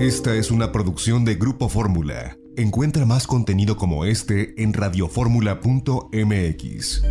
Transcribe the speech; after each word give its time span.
Esta 0.00 0.34
es 0.34 0.50
una 0.50 0.72
producción 0.72 1.24
de 1.24 1.36
Grupo 1.36 1.70
Fórmula. 1.70 2.36
Encuentra 2.58 3.06
más 3.06 3.26
contenido 3.26 3.78
como 3.78 4.04
este 4.04 4.62
en 4.62 4.74
radioformula.mx. 4.74 7.02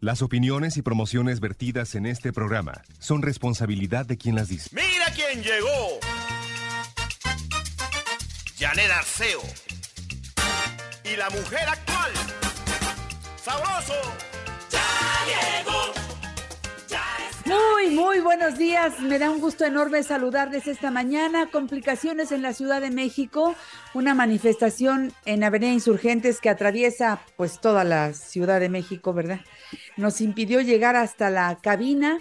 Las 0.00 0.22
opiniones 0.22 0.78
y 0.78 0.82
promociones 0.82 1.40
vertidas 1.40 1.94
en 1.94 2.06
este 2.06 2.32
programa 2.32 2.80
son 2.98 3.20
responsabilidad 3.20 4.06
de 4.06 4.16
quien 4.16 4.34
las 4.34 4.48
dice. 4.48 4.70
¡Mira 4.72 5.12
quién 5.14 5.42
llegó! 5.42 6.00
Janet 8.58 8.90
Arceo. 8.92 9.42
Y 11.04 11.16
la 11.16 11.28
mujer 11.28 11.68
actual. 11.68 12.12
¡Sabroso! 13.44 13.92
¡Ya 14.70 14.80
llegó! 15.26 16.01
Muy, 17.90 18.20
buenos 18.20 18.58
días. 18.58 19.00
Me 19.00 19.18
da 19.18 19.28
un 19.28 19.40
gusto 19.40 19.64
enorme 19.64 20.02
saludarles 20.04 20.68
esta 20.68 20.90
mañana. 20.90 21.50
Complicaciones 21.50 22.30
en 22.30 22.40
la 22.40 22.52
Ciudad 22.52 22.80
de 22.80 22.90
México. 22.90 23.56
Una 23.92 24.14
manifestación 24.14 25.12
en 25.24 25.42
Avenida 25.42 25.72
Insurgentes 25.72 26.40
que 26.40 26.48
atraviesa 26.48 27.20
pues 27.36 27.60
toda 27.60 27.82
la 27.82 28.14
Ciudad 28.14 28.60
de 28.60 28.68
México, 28.68 29.12
¿verdad? 29.12 29.40
Nos 29.96 30.20
impidió 30.20 30.60
llegar 30.60 30.94
hasta 30.94 31.28
la 31.28 31.58
cabina, 31.60 32.18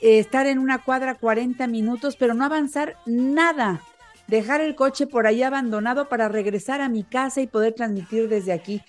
eh, 0.00 0.18
estar 0.18 0.46
en 0.46 0.58
una 0.58 0.82
cuadra 0.82 1.16
40 1.16 1.66
minutos, 1.66 2.16
pero 2.16 2.32
no 2.32 2.46
avanzar 2.46 2.96
nada. 3.04 3.82
Dejar 4.26 4.62
el 4.62 4.74
coche 4.74 5.06
por 5.06 5.26
ahí 5.26 5.42
abandonado 5.42 6.08
para 6.08 6.28
regresar 6.28 6.80
a 6.80 6.88
mi 6.88 7.04
casa 7.04 7.42
y 7.42 7.46
poder 7.46 7.74
transmitir 7.74 8.28
desde 8.28 8.52
aquí. 8.52 8.82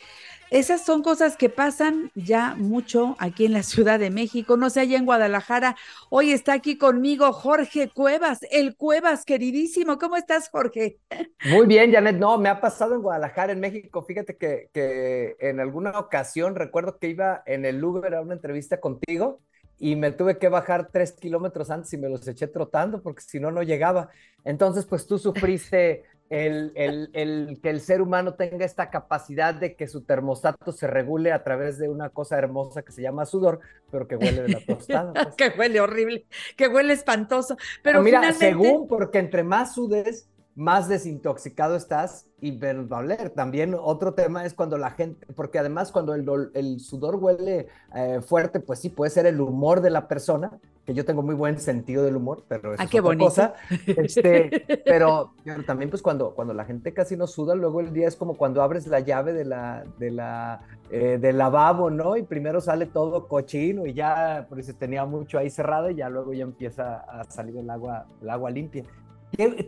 Esas 0.52 0.84
son 0.84 1.04
cosas 1.04 1.38
que 1.38 1.48
pasan 1.48 2.12
ya 2.16 2.56
mucho 2.56 3.16
aquí 3.20 3.46
en 3.46 3.54
la 3.54 3.62
Ciudad 3.62 4.00
de 4.00 4.10
México, 4.10 4.58
no 4.58 4.72
sé, 4.72 4.80
allá 4.80 4.98
en 4.98 5.06
Guadalajara. 5.06 5.76
Hoy 6.10 6.32
está 6.32 6.54
aquí 6.54 6.76
conmigo 6.76 7.32
Jorge 7.34 7.90
Cuevas, 7.90 8.40
el 8.50 8.76
Cuevas 8.76 9.26
queridísimo. 9.26 10.00
¿Cómo 10.00 10.18
estás, 10.18 10.50
Jorge? 10.50 10.98
Muy 11.46 11.68
bien, 11.68 11.92
Janet. 11.92 12.18
No, 12.18 12.40
me 12.40 12.50
ha 12.50 12.60
pasado 12.60 12.96
en 12.96 13.04
Guadalajara, 13.04 13.54
en 13.54 13.60
México. 13.60 14.02
Fíjate 14.02 14.38
que, 14.38 14.70
que 14.74 15.36
en 15.40 15.60
alguna 15.60 15.92
ocasión 16.00 16.56
recuerdo 16.56 16.98
que 16.98 17.10
iba 17.10 17.44
en 17.46 17.64
el 17.64 17.84
Uber 17.84 18.16
a 18.16 18.22
una 18.22 18.34
entrevista 18.34 18.80
contigo 18.80 19.42
y 19.78 19.96
me 19.96 20.12
tuve 20.12 20.40
que 20.40 20.50
bajar 20.50 20.90
tres 20.92 21.14
kilómetros 21.14 21.70
antes 21.70 21.94
y 21.94 21.98
me 21.98 22.10
los 22.10 22.28
eché 22.28 22.48
trotando 22.48 23.04
porque 23.04 23.22
si 23.22 23.40
no, 23.40 23.52
no 23.52 23.62
llegaba. 23.62 24.10
Entonces, 24.44 24.86
pues 24.86 25.06
tú 25.06 25.20
sufriste 25.20 26.06
el, 26.30 26.72
el, 26.76 27.10
el, 27.14 27.60
que 27.62 27.70
el 27.70 27.82
ser 27.82 28.02
humano 28.02 28.36
tenga 28.36 28.64
esta 28.64 28.90
capacidad 28.92 29.54
de 29.54 29.76
que 29.76 29.88
su 29.88 30.04
termostato 30.04 30.72
se 30.72 30.86
regule 30.86 31.32
a 31.32 31.44
través 31.44 31.80
de 31.80 31.90
una 31.90 32.10
cosa 32.10 32.38
hermosa 32.38 32.84
que 32.84 32.92
se 32.92 33.02
llama 33.02 33.26
sudor, 33.26 33.60
pero 33.92 34.08
que 34.08 34.16
huele 34.16 34.44
de 34.44 34.50
la 34.50 34.60
tostada. 34.66 35.14
Pues. 35.14 35.36
que 35.38 35.52
huele 35.58 35.82
horrible, 35.82 36.26
que 36.56 36.68
huele 36.68 36.94
espantoso. 36.94 37.56
Pero, 37.58 38.00
pero 38.00 38.04
mira, 38.04 38.20
finalmente... 38.20 38.46
según, 38.46 38.88
porque 38.88 39.18
entre 39.18 39.44
más 39.44 39.74
sudes, 39.74 40.29
más 40.60 40.90
desintoxicado 40.90 41.78
estás 41.78 42.28
y 42.42 42.52
menos 42.52 42.92
va 42.92 42.98
a 42.98 43.00
oler. 43.00 43.30
También 43.30 43.74
otro 43.80 44.14
tema 44.14 44.46
es 44.46 44.54
cuando 44.54 44.78
la 44.78 44.92
gente, 44.92 45.26
porque 45.34 45.58
además 45.58 45.90
cuando 45.90 46.14
el, 46.14 46.52
el 46.54 46.82
sudor 46.82 47.16
huele 47.16 47.68
eh, 47.96 48.20
fuerte, 48.22 48.60
pues 48.60 48.80
sí, 48.80 48.90
puede 48.90 49.10
ser 49.10 49.26
el 49.26 49.40
humor 49.40 49.80
de 49.80 49.90
la 49.90 50.10
persona, 50.10 50.52
que 50.86 50.94
yo 50.94 51.06
tengo 51.06 51.22
muy 51.22 51.36
buen 51.36 51.60
sentido 51.62 52.04
del 52.04 52.18
humor, 52.18 52.44
pero 52.50 52.74
eso 52.74 52.82
ah, 52.82 52.84
es 52.84 52.90
qué 52.90 53.00
otra 53.00 53.08
bonito. 53.08 53.26
cosa. 53.26 53.54
Este, 53.88 54.66
pero, 54.86 55.34
pero 55.46 55.64
también 55.64 55.90
pues 55.90 56.02
cuando, 56.02 56.36
cuando 56.36 56.54
la 56.54 56.66
gente 56.66 56.94
casi 56.94 57.16
no 57.16 57.26
suda, 57.26 57.56
luego 57.56 57.80
el 57.80 57.94
día 57.94 58.10
es 58.10 58.18
como 58.18 58.36
cuando 58.36 58.62
abres 58.62 58.86
la 58.88 59.00
llave 59.00 59.32
de 59.32 59.46
la, 59.46 59.86
de 59.98 60.12
la, 60.12 60.60
eh, 60.92 61.20
del 61.22 61.38
lavabo, 61.38 61.90
¿no? 61.90 62.18
Y 62.18 62.24
primero 62.24 62.60
sale 62.60 62.86
todo 62.86 63.30
cochino 63.30 63.86
y 63.86 63.94
ya, 63.94 64.46
porque 64.50 64.64
se 64.64 64.74
tenía 64.74 65.06
mucho 65.06 65.38
ahí 65.38 65.50
cerrado 65.50 65.90
y 65.90 65.96
ya 65.96 66.10
luego 66.10 66.34
ya 66.34 66.44
empieza 66.44 66.98
a 66.98 67.24
salir 67.32 67.56
el 67.56 67.70
agua, 67.70 68.08
el 68.22 68.30
agua 68.30 68.52
limpia. 68.52 68.84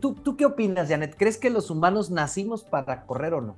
¿Tú, 0.02 0.16
¿Tú 0.16 0.36
qué 0.36 0.46
opinas, 0.46 0.90
Janet? 0.90 1.16
¿Crees 1.18 1.38
que 1.38 1.50
los 1.50 1.70
humanos 1.70 2.10
nacimos 2.10 2.64
para 2.64 3.06
correr 3.06 3.34
o 3.34 3.42
no? 3.42 3.58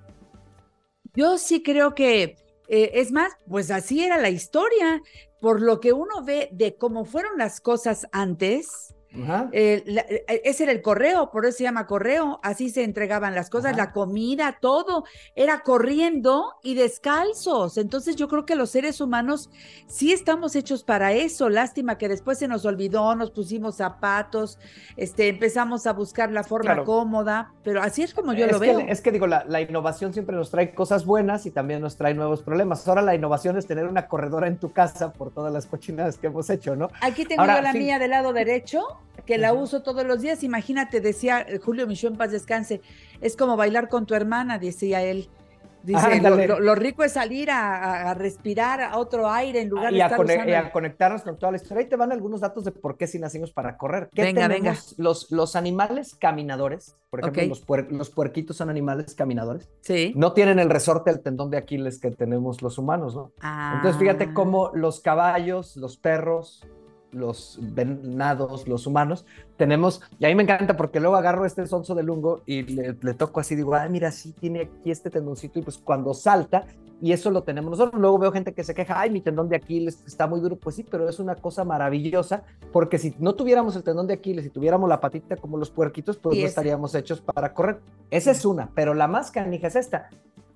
Yo 1.15 1.37
sí 1.37 1.63
creo 1.63 1.95
que, 1.95 2.37
eh, 2.67 2.91
es 2.95 3.11
más, 3.11 3.33
pues 3.47 3.71
así 3.71 4.03
era 4.03 4.17
la 4.17 4.29
historia. 4.29 5.01
Por 5.39 5.61
lo 5.61 5.79
que 5.79 5.93
uno 5.93 6.23
ve 6.23 6.49
de 6.51 6.75
cómo 6.77 7.05
fueron 7.05 7.37
las 7.37 7.59
cosas 7.59 8.07
antes. 8.11 8.95
Eh, 9.51 9.83
la- 9.85 10.01
eh, 10.09 10.41
ese 10.43 10.63
era 10.63 10.71
el 10.71 10.81
correo, 10.81 11.29
por 11.31 11.45
eso 11.45 11.57
se 11.59 11.63
llama 11.63 11.85
correo, 11.87 12.39
así 12.43 12.69
se 12.69 12.83
entregaban 12.83 13.35
las 13.35 13.49
cosas, 13.49 13.73
Ajá. 13.73 13.77
la 13.85 13.91
comida, 13.91 14.57
todo, 14.59 15.03
era 15.35 15.61
corriendo 15.61 16.55
y 16.63 16.75
descalzos. 16.75 17.77
Entonces 17.77 18.15
yo 18.15 18.27
creo 18.27 18.45
que 18.45 18.55
los 18.55 18.69
seres 18.71 18.99
humanos 19.01 19.49
sí 19.87 20.11
estamos 20.11 20.55
hechos 20.55 20.83
para 20.83 21.11
eso. 21.13 21.49
Lástima 21.49 21.97
que 21.97 22.07
después 22.09 22.39
se 22.39 22.47
nos 22.47 22.65
olvidó, 22.65 23.15
nos 23.15 23.31
pusimos 23.31 23.75
zapatos, 23.75 24.57
este, 24.97 25.27
empezamos 25.27 25.85
a 25.87 25.93
buscar 25.93 26.31
la 26.31 26.43
forma 26.43 26.63
Claro. 26.71 26.85
cómoda, 26.85 27.53
pero 27.63 27.81
así 27.81 28.01
es 28.03 28.13
como 28.13 28.33
yo 28.33 28.45
es 28.45 28.51
lo 28.51 28.59
que, 28.59 28.67
veo. 28.67 28.79
Es 28.79 29.01
que 29.01 29.11
digo, 29.11 29.27
la, 29.27 29.45
la 29.45 29.61
innovación 29.61 30.13
siempre 30.13 30.35
nos 30.35 30.49
trae 30.49 30.73
cosas 30.73 31.05
buenas 31.05 31.45
y 31.45 31.51
también 31.51 31.81
nos 31.81 31.95
trae 31.97 32.13
nuevos 32.13 32.41
problemas. 32.41 32.87
Ahora 32.87 33.01
la 33.01 33.13
innovación 33.15 33.57
es 33.57 33.67
tener 33.67 33.85
una 33.87 34.07
corredora 34.07 34.47
en 34.47 34.57
tu 34.57 34.71
casa 34.71 35.13
por 35.13 35.31
todas 35.31 35.51
las 35.53 35.65
cochinadas 35.65 36.17
que 36.17 36.27
hemos 36.27 36.49
hecho, 36.49 36.75
¿no? 36.75 36.89
Aquí 37.01 37.25
tengo 37.25 37.41
Ahora, 37.41 37.57
yo 37.57 37.61
la 37.63 37.71
sí. 37.73 37.79
mía 37.79 37.99
del 37.99 38.11
lado 38.11 38.33
derecho, 38.33 38.81
que 39.25 39.37
la 39.37 39.53
Ujú. 39.53 39.63
uso 39.63 39.83
todos 39.83 40.05
los 40.05 40.21
días. 40.21 40.43
Imagínate, 40.43 40.99
decía 41.01 41.41
eh, 41.41 41.59
Julio 41.59 41.87
Michó 41.87 42.07
en 42.07 42.17
paz 42.17 42.31
descanse, 42.31 42.81
es 43.21 43.35
como 43.37 43.55
bailar 43.57 43.87
con 43.89 44.05
tu 44.05 44.15
hermana, 44.15 44.59
decía 44.59 45.01
él. 45.01 45.29
Dice, 45.85 45.99
lo, 46.07 46.13
Ándale. 46.13 46.47
lo- 46.47 46.59
lo 46.61 46.75
rico 46.75 47.03
es 47.03 47.11
salir 47.11 47.51
a, 47.51 47.75
a- 47.75 48.11
a 48.11 48.13
respirar 48.13 48.79
a 48.79 48.97
otro 48.97 49.29
aire 49.29 49.59
en 49.59 49.67
lugar 49.67 49.91
y, 49.91 49.97
de 49.97 50.03
a 50.03 50.05
estar 50.05 50.17
cone- 50.17 50.33
usando 50.35 50.49
y 50.51 50.55
a 50.55 50.71
conectarnos 50.71 51.23
con 51.23 51.37
toda 51.37 51.51
la 51.51 51.57
historia. 51.57 51.83
Ahí 51.83 51.89
te 51.89 51.97
van 51.97 52.13
algunos 52.13 52.39
datos 52.39 52.63
de 52.63 52.71
por 52.71 52.95
qué 52.95 53.05
sí 53.05 53.19
nacimos 53.19 53.51
para 53.51 53.75
correr. 53.75 54.07
¿Qué 54.13 54.21
Venga, 54.21 54.47
tenemos? 54.47 54.95
Los, 54.97 55.29
los 55.29 55.57
animales 55.57 56.15
caminadores, 56.15 56.95
por 57.09 57.19
ejemplo, 57.19 57.43
los, 57.47 57.67
puer- 57.67 57.89
los 57.89 58.09
puerquitos 58.11 58.55
son 58.55 58.69
animales 58.69 59.13
caminadores, 59.13 59.69
Sí. 59.81 60.13
no 60.15 60.31
tienen 60.31 60.57
el 60.59 60.69
resorte 60.69 61.11
del 61.11 61.19
tendón 61.21 61.49
de 61.51 61.57
Aquiles 61.57 61.99
que 61.99 62.11
tenemos 62.11 62.61
los 62.61 62.77
humanos, 62.77 63.13
¿no? 63.13 63.33
Entonces, 63.35 63.95
Ah. 63.95 63.99
fíjate 63.99 64.33
cómo 64.33 64.71
los 64.73 65.01
caballos, 65.01 65.75
los 65.75 65.97
perros, 65.97 66.65
los 67.13 67.59
venados, 67.61 68.67
los 68.67 68.87
humanos, 68.87 69.25
tenemos, 69.57 70.01
y 70.19 70.25
a 70.25 70.29
mí 70.29 70.35
me 70.35 70.43
encanta 70.43 70.75
porque 70.75 70.99
luego 70.99 71.15
agarro 71.15 71.45
este 71.45 71.65
sonso 71.67 71.95
de 71.95 72.03
lungo 72.03 72.41
y 72.45 72.63
le, 72.63 72.95
le 72.99 73.13
toco 73.13 73.39
así, 73.39 73.55
digo, 73.55 73.75
ah, 73.75 73.87
mira, 73.87 74.11
sí 74.11 74.33
tiene 74.33 74.61
aquí 74.61 74.91
este 74.91 75.09
tendoncito, 75.09 75.59
y 75.59 75.61
pues 75.61 75.77
cuando 75.77 76.13
salta, 76.13 76.65
y 77.01 77.11
eso 77.11 77.31
lo 77.31 77.43
tenemos 77.43 77.71
nosotros, 77.71 77.99
luego 77.99 78.17
veo 78.17 78.31
gente 78.31 78.53
que 78.53 78.63
se 78.63 78.73
queja, 78.73 78.99
ay, 78.99 79.09
mi 79.09 79.19
tendón 79.19 79.49
de 79.49 79.57
Aquiles 79.57 80.03
está 80.07 80.25
muy 80.25 80.39
duro, 80.39 80.55
pues 80.55 80.77
sí, 80.77 80.85
pero 80.89 81.09
es 81.09 81.19
una 81.19 81.35
cosa 81.35 81.65
maravillosa, 81.65 82.43
porque 82.71 82.97
si 82.97 83.13
no 83.19 83.35
tuviéramos 83.35 83.75
el 83.75 83.83
tendón 83.83 84.07
de 84.07 84.13
Aquiles 84.13 84.45
y 84.45 84.49
tuviéramos 84.49 84.87
la 84.87 85.01
patita 85.01 85.35
como 85.35 85.57
los 85.57 85.69
puerquitos, 85.69 86.17
pues 86.17 86.37
no 86.37 86.45
estaríamos 86.45 86.95
hechos 86.95 87.19
para 87.19 87.53
correr. 87.53 87.81
Esa 88.09 88.31
es 88.31 88.45
una, 88.45 88.69
pero 88.73 88.93
la 88.93 89.07
más 89.09 89.31
canija 89.31 89.67
es 89.67 89.75
esta. 89.75 90.09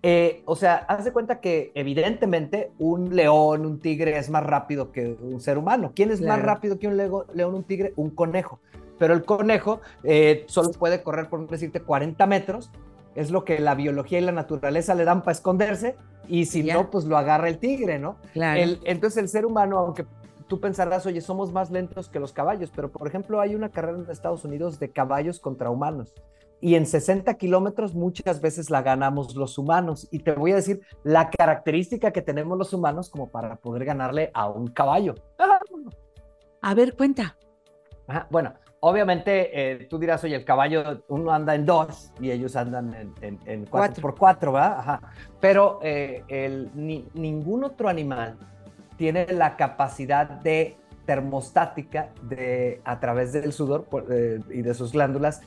Eh, 0.04 0.44
o 0.46 0.56
sea, 0.56 0.76
haz 0.88 1.06
de 1.06 1.12
cuenta 1.12 1.40
que 1.40 1.72
evidentemente 1.76 2.72
un 2.78 3.16
león, 3.16 3.66
un 3.66 3.80
tigre 3.80 4.18
es 4.18 4.30
más 4.30 4.44
rápido 4.44 4.92
que 4.92 5.18
un 5.22 5.40
ser 5.42 5.58
humano. 5.58 5.92
¿Quién 5.96 6.12
es 6.12 6.22
más 6.22 6.42
rápido 6.42 6.78
que 6.80 6.88
un 6.88 6.98
lego- 6.98 7.26
león, 7.34 7.56
un 7.56 7.64
tigre? 7.64 7.94
Un 7.96 8.12
conejo. 8.12 8.60
Pero 9.00 9.14
el 9.14 9.24
conejo 9.26 9.82
eh, 10.04 10.46
solo 10.48 10.72
puede 10.72 11.04
correr, 11.04 11.30
por 11.30 11.48
decirte, 11.50 11.82
40 11.82 12.26
metros. 12.28 12.72
Es 13.16 13.32
lo 13.32 13.44
que 13.44 13.60
la 13.60 13.74
biología 13.76 14.20
y 14.20 14.22
la 14.22 14.32
naturaleza 14.32 14.94
le 14.96 15.04
dan 15.04 15.22
para 15.22 15.32
esconderse. 15.34 15.96
Y 16.28 16.46
si 16.46 16.62
no, 16.64 16.90
pues 16.92 17.06
lo 17.06 17.18
agarra 17.18 17.50
el 17.50 17.58
tigre, 17.58 17.98
¿no? 18.00 18.18
Claro. 18.34 18.60
El- 18.60 18.80
entonces 18.86 19.18
el 19.22 19.30
ser 19.30 19.46
humano, 19.46 19.80
aunque 19.80 20.06
tú 20.48 20.60
pensarás, 20.60 21.06
oye, 21.06 21.22
somos 21.22 21.52
más 21.52 21.72
lentos 21.72 22.08
que 22.10 22.20
los 22.20 22.32
caballos, 22.34 22.72
pero 22.76 22.90
por 22.92 23.08
ejemplo 23.08 23.42
hay 23.42 23.56
una 23.56 23.70
carrera 23.70 23.98
en 23.98 24.10
Estados 24.12 24.46
Unidos 24.46 24.80
de 24.80 24.90
caballos 24.92 25.40
contra 25.40 25.70
humanos. 25.70 26.14
Y 26.60 26.74
en 26.76 26.86
60 26.88 27.36
kilómetros 27.36 27.94
muchas 27.94 28.42
veces 28.42 28.70
la 28.72 28.82
ganamos 28.82 29.36
los 29.36 29.58
humanos. 29.58 30.08
Y 30.12 30.20
te 30.20 30.32
voy 30.32 30.54
a 30.54 30.56
decir 30.56 30.82
la 31.04 31.30
característica 31.30 32.12
que 32.12 32.22
tenemos 32.24 32.58
los 32.58 32.74
humanos 32.74 33.10
como 33.10 33.30
para 33.30 33.58
poder 33.58 33.86
ganarle 33.86 34.32
a 34.34 34.48
un 34.50 34.68
caballo. 34.68 35.14
A 36.62 36.74
ver, 36.74 36.96
cuenta. 36.96 37.38
Ajá, 38.08 38.28
Bueno, 38.32 38.54
obviamente 38.80 39.50
eh, 39.84 39.86
tú 39.90 40.00
dirás, 40.00 40.24
oye, 40.24 40.36
el 40.36 40.46
caballo, 40.46 41.04
uno 41.10 41.32
anda 41.32 41.54
en 41.54 41.66
dos 41.66 42.12
y 42.20 42.32
ellos 42.32 42.56
andan 42.56 42.94
en, 42.94 43.14
en, 43.22 43.40
en 43.46 43.66
cuatro, 43.66 43.70
Cuatro. 43.70 44.02
por 44.02 44.16
cuatro, 44.16 44.52
¿verdad? 44.54 44.80
Ajá. 44.80 45.02
Pero 45.40 45.80
eh, 45.84 46.24
el, 46.28 46.72
ni- 46.74 47.08
ningún 47.14 47.64
otro 47.66 47.88
animal 47.90 48.36
tiene 48.98 49.28
la 49.32 49.56
capacidad 49.58 50.28
de 50.28 50.76
termostática 51.06 52.10
de, 52.24 52.82
a 52.84 53.00
través 53.00 53.32
del 53.34 53.54
sudor 53.54 53.86
eh, 54.10 54.40
y 54.50 54.62
de 54.62 54.74
sus 54.74 54.92
glándulas 54.92 55.42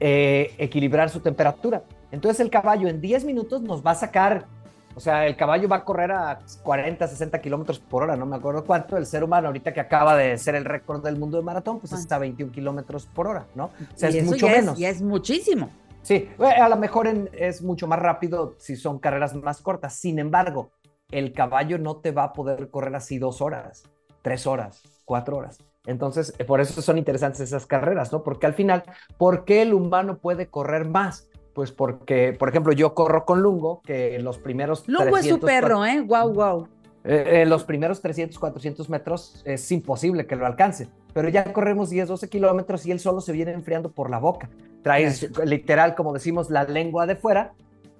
eh, 0.00 0.54
equilibrar 0.58 1.10
su 1.10 1.20
temperatura. 1.20 1.82
Entonces 2.10 2.40
el 2.40 2.50
caballo 2.50 2.88
en 2.88 3.00
10 3.00 3.24
minutos 3.24 3.62
nos 3.62 3.84
va 3.84 3.92
a 3.92 3.94
sacar, 3.94 4.46
o 4.94 5.00
sea, 5.00 5.26
el 5.26 5.36
caballo 5.36 5.68
va 5.68 5.76
a 5.76 5.84
correr 5.84 6.12
a 6.12 6.40
40, 6.62 7.06
60 7.06 7.40
kilómetros 7.40 7.78
por 7.78 8.02
hora, 8.02 8.16
no 8.16 8.26
me 8.26 8.36
acuerdo 8.36 8.64
cuánto. 8.64 8.96
El 8.96 9.06
ser 9.06 9.24
humano, 9.24 9.48
ahorita 9.48 9.72
que 9.72 9.80
acaba 9.80 10.16
de 10.16 10.36
ser 10.38 10.54
el 10.54 10.64
récord 10.64 11.02
del 11.04 11.16
mundo 11.16 11.36
de 11.36 11.42
maratón, 11.42 11.80
pues 11.80 11.92
está 11.92 12.16
a 12.16 12.20
21 12.20 12.52
kilómetros 12.52 13.06
por 13.06 13.26
hora, 13.26 13.46
¿no? 13.54 13.64
O 13.64 13.70
sea, 13.94 14.08
es 14.08 14.24
mucho 14.24 14.46
menos. 14.48 14.78
y 14.78 14.84
es 14.84 15.02
muchísimo. 15.02 15.70
Sí, 16.02 16.28
a 16.38 16.68
lo 16.68 16.76
mejor 16.76 17.08
es 17.32 17.62
mucho 17.62 17.88
más 17.88 17.98
rápido 17.98 18.54
si 18.58 18.76
son 18.76 19.00
carreras 19.00 19.34
más 19.34 19.60
cortas. 19.60 19.94
Sin 19.94 20.20
embargo, 20.20 20.70
el 21.10 21.32
caballo 21.32 21.78
no 21.78 21.96
te 21.96 22.12
va 22.12 22.24
a 22.24 22.32
poder 22.32 22.70
correr 22.70 22.94
así 22.94 23.18
dos 23.18 23.40
horas, 23.40 23.82
tres 24.22 24.46
horas, 24.46 24.82
cuatro 25.04 25.36
horas. 25.36 25.58
Entonces, 25.86 26.34
eh, 26.38 26.44
por 26.44 26.60
eso 26.60 26.82
son 26.82 26.98
interesantes 26.98 27.40
esas 27.40 27.66
carreras, 27.66 28.12
¿no? 28.12 28.22
Porque 28.22 28.46
al 28.46 28.54
final, 28.54 28.82
¿por 29.16 29.44
qué 29.44 29.62
el 29.62 29.72
humano 29.72 30.18
puede 30.18 30.48
correr 30.48 30.88
más? 30.88 31.28
Pues 31.54 31.72
porque, 31.72 32.34
por 32.38 32.50
ejemplo, 32.50 32.72
yo 32.72 32.94
corro 32.94 33.24
con 33.24 33.40
Lungo, 33.40 33.80
que 33.82 34.18
los 34.18 34.38
primeros... 34.38 34.86
Lungo 34.88 35.16
es 35.16 35.26
su 35.26 35.40
perro, 35.40 35.84
¿eh? 35.86 36.00
Guau, 36.00 36.34
guau. 36.34 36.68
Eh, 37.08 37.42
eh, 37.42 37.46
los 37.46 37.62
primeros 37.62 38.02
300, 38.02 38.36
400 38.36 38.90
metros 38.90 39.40
es 39.44 39.70
imposible 39.70 40.26
que 40.26 40.34
lo 40.34 40.44
alcance, 40.44 40.88
pero 41.14 41.28
ya 41.28 41.52
corremos 41.52 41.88
10, 41.88 42.08
12 42.08 42.28
kilómetros 42.28 42.84
y 42.84 42.90
él 42.90 42.98
solo 42.98 43.20
se 43.20 43.30
viene 43.30 43.52
enfriando 43.52 43.92
por 43.92 44.10
la 44.10 44.18
boca. 44.18 44.50
Traes 44.82 45.30
literal, 45.44 45.94
como 45.94 46.12
decimos, 46.12 46.50
la 46.50 46.64
lengua 46.64 47.06
de 47.06 47.14
fuera 47.14 47.52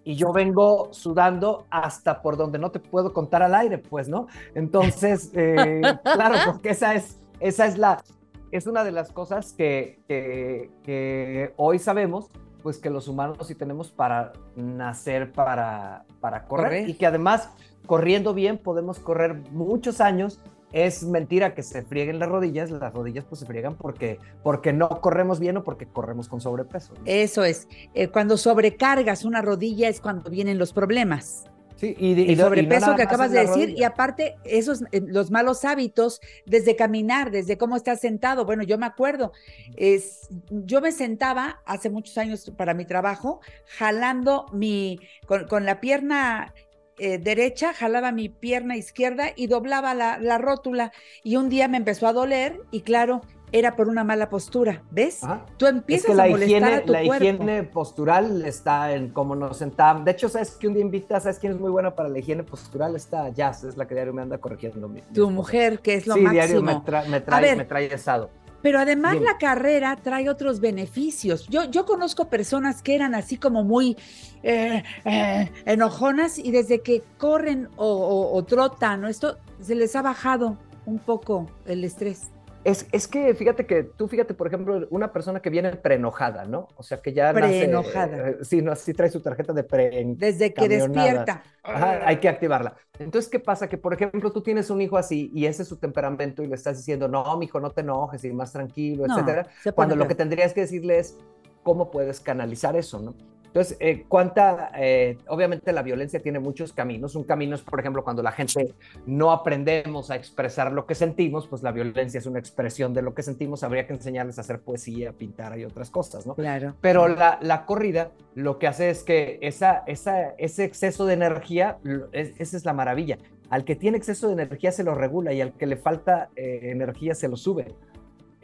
y 0.02 0.16
yo 0.16 0.32
vengo 0.32 0.88
sudando 0.92 1.66
hasta 1.70 2.20
por 2.20 2.36
donde 2.36 2.58
no 2.58 2.72
te 2.72 2.80
puedo 2.80 3.12
contar 3.12 3.44
al 3.44 3.54
aire, 3.54 3.78
pues, 3.78 4.08
¿no? 4.08 4.26
Entonces, 4.56 5.30
claro, 6.02 6.36
porque 6.44 6.70
esa 6.70 6.94
es 6.94 7.16
esa 7.40 7.66
es 7.66 7.78
la, 7.78 8.02
es 8.50 8.66
una 8.66 8.84
de 8.84 8.92
las 8.92 9.12
cosas 9.12 9.52
que, 9.52 10.00
que, 10.08 11.52
hoy 11.56 11.78
sabemos, 11.78 12.30
pues 12.62 12.78
que 12.78 12.90
los 12.90 13.08
humanos 13.08 13.38
sí 13.46 13.54
tenemos 13.54 13.90
para 13.90 14.32
nacer 14.56 15.32
para, 15.32 16.04
para 16.20 16.46
correr, 16.46 16.88
y 16.88 16.94
que 16.94 17.06
además 17.06 17.50
corriendo 17.86 18.34
bien 18.34 18.58
podemos 18.58 18.98
correr 18.98 19.34
muchos 19.52 20.00
años. 20.00 20.40
Es 20.72 21.04
mentira 21.04 21.54
que 21.54 21.62
se 21.62 21.82
frieguen 21.82 22.18
las 22.18 22.28
rodillas, 22.28 22.70
las 22.70 22.92
rodillas 22.92 23.24
pues 23.24 23.38
se 23.38 23.46
friegan 23.46 23.76
porque, 23.76 24.18
porque 24.42 24.72
no 24.72 24.88
corremos 25.00 25.38
bien 25.38 25.56
o 25.56 25.64
porque 25.64 25.86
corremos 25.86 26.28
con 26.28 26.40
sobrepeso. 26.40 26.92
Eso 27.04 27.44
es, 27.44 27.68
eh, 27.94 28.08
cuando 28.08 28.36
sobrecargas 28.36 29.24
una 29.24 29.42
rodilla 29.42 29.88
es 29.88 30.00
cuando 30.00 30.28
vienen 30.28 30.58
los 30.58 30.72
problemas. 30.72 31.44
Sí, 31.76 31.94
y, 31.98 32.32
el 32.32 32.38
sobrepeso 32.38 32.96
que 32.96 33.02
acabas 33.02 33.30
de 33.30 33.40
decir, 33.40 33.70
y 33.76 33.84
aparte, 33.84 34.36
esos, 34.44 34.82
eh, 34.92 35.02
los 35.06 35.30
malos 35.30 35.64
hábitos, 35.66 36.22
desde 36.46 36.74
caminar, 36.74 37.30
desde 37.30 37.58
cómo 37.58 37.76
estás 37.76 38.00
sentado. 38.00 38.46
Bueno, 38.46 38.62
yo 38.62 38.78
me 38.78 38.86
acuerdo, 38.86 39.32
es, 39.76 40.28
yo 40.50 40.80
me 40.80 40.90
sentaba 40.90 41.60
hace 41.66 41.90
muchos 41.90 42.16
años 42.16 42.50
para 42.56 42.72
mi 42.72 42.86
trabajo, 42.86 43.40
jalando 43.66 44.46
mi, 44.52 45.00
con, 45.26 45.66
la 45.66 45.80
pierna 45.82 46.54
eh, 46.98 47.18
derecha, 47.18 47.74
jalaba 47.74 48.10
mi 48.10 48.30
pierna 48.30 48.78
izquierda 48.78 49.32
y 49.36 49.46
doblaba 49.46 49.92
la, 49.92 50.18
la 50.18 50.38
rótula. 50.38 50.92
Y 51.22 51.36
un 51.36 51.50
día 51.50 51.68
me 51.68 51.76
empezó 51.76 52.06
a 52.06 52.14
doler, 52.14 52.58
y 52.70 52.80
claro, 52.80 53.20
era 53.52 53.76
por 53.76 53.88
una 53.88 54.04
mala 54.04 54.28
postura, 54.28 54.82
¿ves? 54.90 55.20
Tú 55.56 55.66
empiezas 55.66 56.18
a 56.18 56.26
molestar 56.26 56.42
higiene, 56.42 56.74
a 56.74 56.84
tu 56.84 56.92
la 56.92 57.02
higiene 57.02 57.62
postural 57.62 58.44
está 58.44 58.92
en 58.92 59.10
cómo 59.10 59.36
nos 59.36 59.56
sentamos. 59.56 60.04
De 60.04 60.10
hecho, 60.10 60.28
sabes 60.28 60.52
que 60.52 60.66
un 60.66 60.74
día 60.74 60.82
invitas, 60.82 61.22
¿sabes 61.22 61.38
quién 61.38 61.52
es 61.52 61.60
muy 61.60 61.70
buena 61.70 61.94
para 61.94 62.08
la 62.08 62.18
higiene 62.18 62.42
postural? 62.42 62.96
Está 62.96 63.28
Jazz, 63.30 63.64
es 63.64 63.76
la 63.76 63.86
que 63.86 63.94
diario 63.94 64.12
me 64.12 64.22
anda 64.22 64.38
corrigiendo. 64.38 64.90
tu 65.14 65.30
mujer, 65.30 65.80
que 65.80 65.94
es 65.94 66.06
lo 66.06 66.14
sí, 66.14 66.20
máximo. 66.20 66.32
diario 66.32 66.62
me, 66.62 66.74
me 67.08 67.20
trae, 67.20 67.56
me 67.56 67.64
trae 67.64 67.92
esado. 67.92 68.30
Pero 68.62 68.80
además 68.80 69.20
la 69.20 69.38
carrera 69.38 69.96
trae 70.02 70.28
otros 70.28 70.58
beneficios. 70.58 71.46
Yo, 71.46 71.64
yo 71.70 71.86
conozco 71.86 72.28
personas 72.28 72.82
que 72.82 72.96
eran 72.96 73.14
así 73.14 73.36
como 73.36 73.62
muy 73.62 73.96
eh, 74.42 74.82
eh, 75.04 75.52
enojonas 75.66 76.38
y 76.38 76.50
desde 76.50 76.80
que 76.80 77.04
corren 77.16 77.68
o, 77.76 78.30
o 78.32 78.44
trotan 78.44 79.04
o 79.04 79.08
esto, 79.08 79.38
se 79.60 79.76
les 79.76 79.94
ha 79.94 80.02
bajado 80.02 80.56
un 80.84 80.98
poco 80.98 81.48
el 81.66 81.84
estrés. 81.84 82.30
Es, 82.66 83.06
que 83.06 83.32
fíjate 83.36 83.64
que 83.64 83.84
tú, 83.84 84.08
fíjate, 84.08 84.34
por 84.34 84.48
ejemplo, 84.48 84.88
una 84.90 85.12
persona 85.12 85.40
que 85.40 85.50
viene 85.50 85.70
preenojada, 85.76 86.46
¿no? 86.46 86.66
O 86.74 86.82
sea, 86.82 87.00
que 87.00 87.12
ya 87.12 87.32
preenojada. 87.32 88.16
Nace, 88.16 88.30
eh, 88.30 88.36
sí, 88.42 88.60
no, 88.60 88.72
así 88.72 88.92
trae 88.92 89.08
su 89.08 89.20
tarjeta 89.20 89.52
de 89.52 89.62
pre 89.62 90.04
Desde 90.16 90.52
que 90.52 90.68
despierta. 90.68 91.44
hay 91.62 92.16
que 92.16 92.28
activarla. 92.28 92.74
Entonces, 92.98 93.30
¿qué 93.30 93.38
pasa? 93.38 93.68
Que, 93.68 93.78
por 93.78 93.94
ejemplo, 93.94 94.32
tú 94.32 94.40
tienes 94.40 94.68
un 94.68 94.80
hijo 94.80 94.98
así 94.98 95.30
y 95.32 95.46
ese 95.46 95.62
es 95.62 95.68
su 95.68 95.76
temperamento 95.76 96.42
y 96.42 96.48
le 96.48 96.56
estás 96.56 96.78
diciendo, 96.78 97.06
no, 97.06 97.40
hijo, 97.40 97.60
no 97.60 97.70
te 97.70 97.82
enojes 97.82 98.24
y 98.24 98.32
más 98.32 98.52
tranquilo, 98.52 99.06
etcétera. 99.06 99.46
Cuando 99.76 99.94
lo 99.94 100.08
que 100.08 100.16
tendrías 100.16 100.52
que 100.52 100.62
decirle 100.62 100.98
es, 100.98 101.16
¿cómo 101.62 101.92
puedes 101.92 102.18
canalizar 102.18 102.74
eso, 102.74 102.98
no? 102.98 103.14
Entonces, 103.56 103.78
eh, 103.80 104.04
¿cuánta? 104.06 104.70
Eh, 104.76 105.16
obviamente 105.28 105.72
la 105.72 105.82
violencia 105.82 106.20
tiene 106.20 106.38
muchos 106.38 106.74
caminos. 106.74 107.14
Un 107.14 107.24
camino 107.24 107.54
es, 107.54 107.62
por 107.62 107.80
ejemplo, 107.80 108.04
cuando 108.04 108.22
la 108.22 108.30
gente 108.30 108.74
no 109.06 109.32
aprendemos 109.32 110.10
a 110.10 110.16
expresar 110.16 110.72
lo 110.72 110.84
que 110.84 110.94
sentimos, 110.94 111.48
pues 111.48 111.62
la 111.62 111.72
violencia 111.72 112.18
es 112.18 112.26
una 112.26 112.38
expresión 112.38 112.92
de 112.92 113.00
lo 113.00 113.14
que 113.14 113.22
sentimos. 113.22 113.62
Habría 113.62 113.86
que 113.86 113.94
enseñarles 113.94 114.36
a 114.36 114.42
hacer 114.42 114.60
poesía, 114.60 115.12
pintar 115.12 115.58
y 115.58 115.64
otras 115.64 115.88
cosas, 115.88 116.26
¿no? 116.26 116.34
Claro. 116.34 116.74
Pero 116.82 117.08
la, 117.08 117.38
la 117.40 117.64
corrida 117.64 118.10
lo 118.34 118.58
que 118.58 118.66
hace 118.66 118.90
es 118.90 119.02
que 119.02 119.38
esa, 119.40 119.84
esa, 119.86 120.34
ese 120.36 120.64
exceso 120.64 121.06
de 121.06 121.14
energía, 121.14 121.78
esa 122.12 122.56
es 122.58 122.66
la 122.66 122.74
maravilla. 122.74 123.16
Al 123.48 123.64
que 123.64 123.74
tiene 123.74 123.96
exceso 123.96 124.26
de 124.26 124.34
energía 124.34 124.70
se 124.70 124.84
lo 124.84 124.94
regula 124.94 125.32
y 125.32 125.40
al 125.40 125.54
que 125.54 125.64
le 125.64 125.78
falta 125.78 126.28
eh, 126.36 126.60
energía 126.64 127.14
se 127.14 127.26
lo 127.26 127.38
sube. 127.38 127.74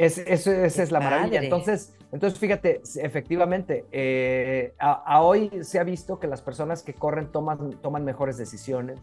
Es, 0.02 0.18
esa 0.18 0.82
es 0.82 0.90
la 0.90 1.00
maravilla. 1.00 1.40
Entonces, 1.40 1.94
entonces, 2.12 2.38
fíjate, 2.38 2.82
efectivamente, 2.96 3.86
eh, 3.90 4.74
a, 4.78 5.22
hoy 5.22 5.50
se 5.62 5.78
ha 5.78 5.84
visto 5.84 6.18
que 6.18 6.26
las 6.26 6.42
personas 6.42 6.82
que 6.82 6.92
corren 6.92 7.32
toman, 7.32 7.70
toman 7.80 8.04
mejores 8.04 8.36
decisiones, 8.36 9.00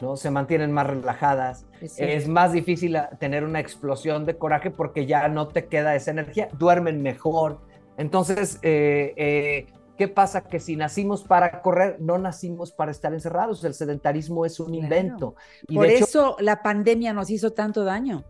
¿no? 0.00 0.16
Se 0.16 0.30
mantienen 0.30 0.72
más 0.72 0.86
relajadas. 0.86 1.66
Es, 1.98 2.28
más 2.28 2.52
difícil 2.52 2.96
tener 3.18 3.44
una 3.44 3.60
explosión 3.60 4.24
de 4.24 4.38
coraje 4.38 4.70
porque 4.70 5.04
ya 5.04 5.28
no 5.28 5.48
te 5.48 5.66
queda 5.66 5.94
esa 5.94 6.12
energía. 6.12 6.48
Duermen 6.58 7.02
mejor. 7.02 7.60
Entonces, 7.98 8.58
eh, 8.62 9.12
eh, 9.16 9.66
¿qué 9.98 10.08
pasa? 10.08 10.44
Que 10.44 10.60
si 10.60 10.76
nacimos 10.76 11.24
para 11.24 11.60
correr, 11.60 11.96
no 12.00 12.16
nacimos 12.16 12.72
para 12.72 12.90
estar 12.90 13.12
encerrados. 13.12 13.62
El 13.64 13.74
sedentarismo 13.74 14.46
es 14.46 14.60
un 14.60 14.74
invento. 14.74 15.34
Y 15.68 15.74
Por 15.74 15.86
eso 15.86 16.36
la 16.40 16.62
pandemia 16.62 17.12
nos 17.12 17.28
hizo 17.28 17.50
tanto 17.50 17.84
daño. 17.84 18.24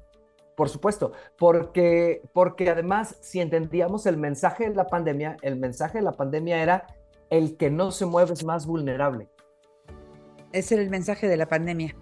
Por 0.61 0.69
supuesto, 0.69 1.13
porque, 1.39 2.21
porque 2.35 2.69
además, 2.69 3.17
si 3.23 3.41
entendíamos 3.41 4.05
el 4.05 4.19
mensaje 4.19 4.69
de 4.69 4.75
la 4.75 4.89
pandemia, 4.89 5.39
el 5.41 5.57
mensaje 5.57 5.97
de 5.97 6.05
la 6.05 6.13
pandemia 6.13 6.63
era 6.63 6.87
el 7.31 7.57
que 7.57 7.71
no 7.71 7.91
se 7.91 8.05
mueve 8.05 8.35
es 8.35 8.45
más 8.45 8.67
vulnerable. 8.67 9.31
Ese 10.53 10.75
era 10.75 10.83
el 10.83 10.91
mensaje 10.91 11.29
de 11.29 11.39
la 11.39 11.49
pandemia. 11.49 11.97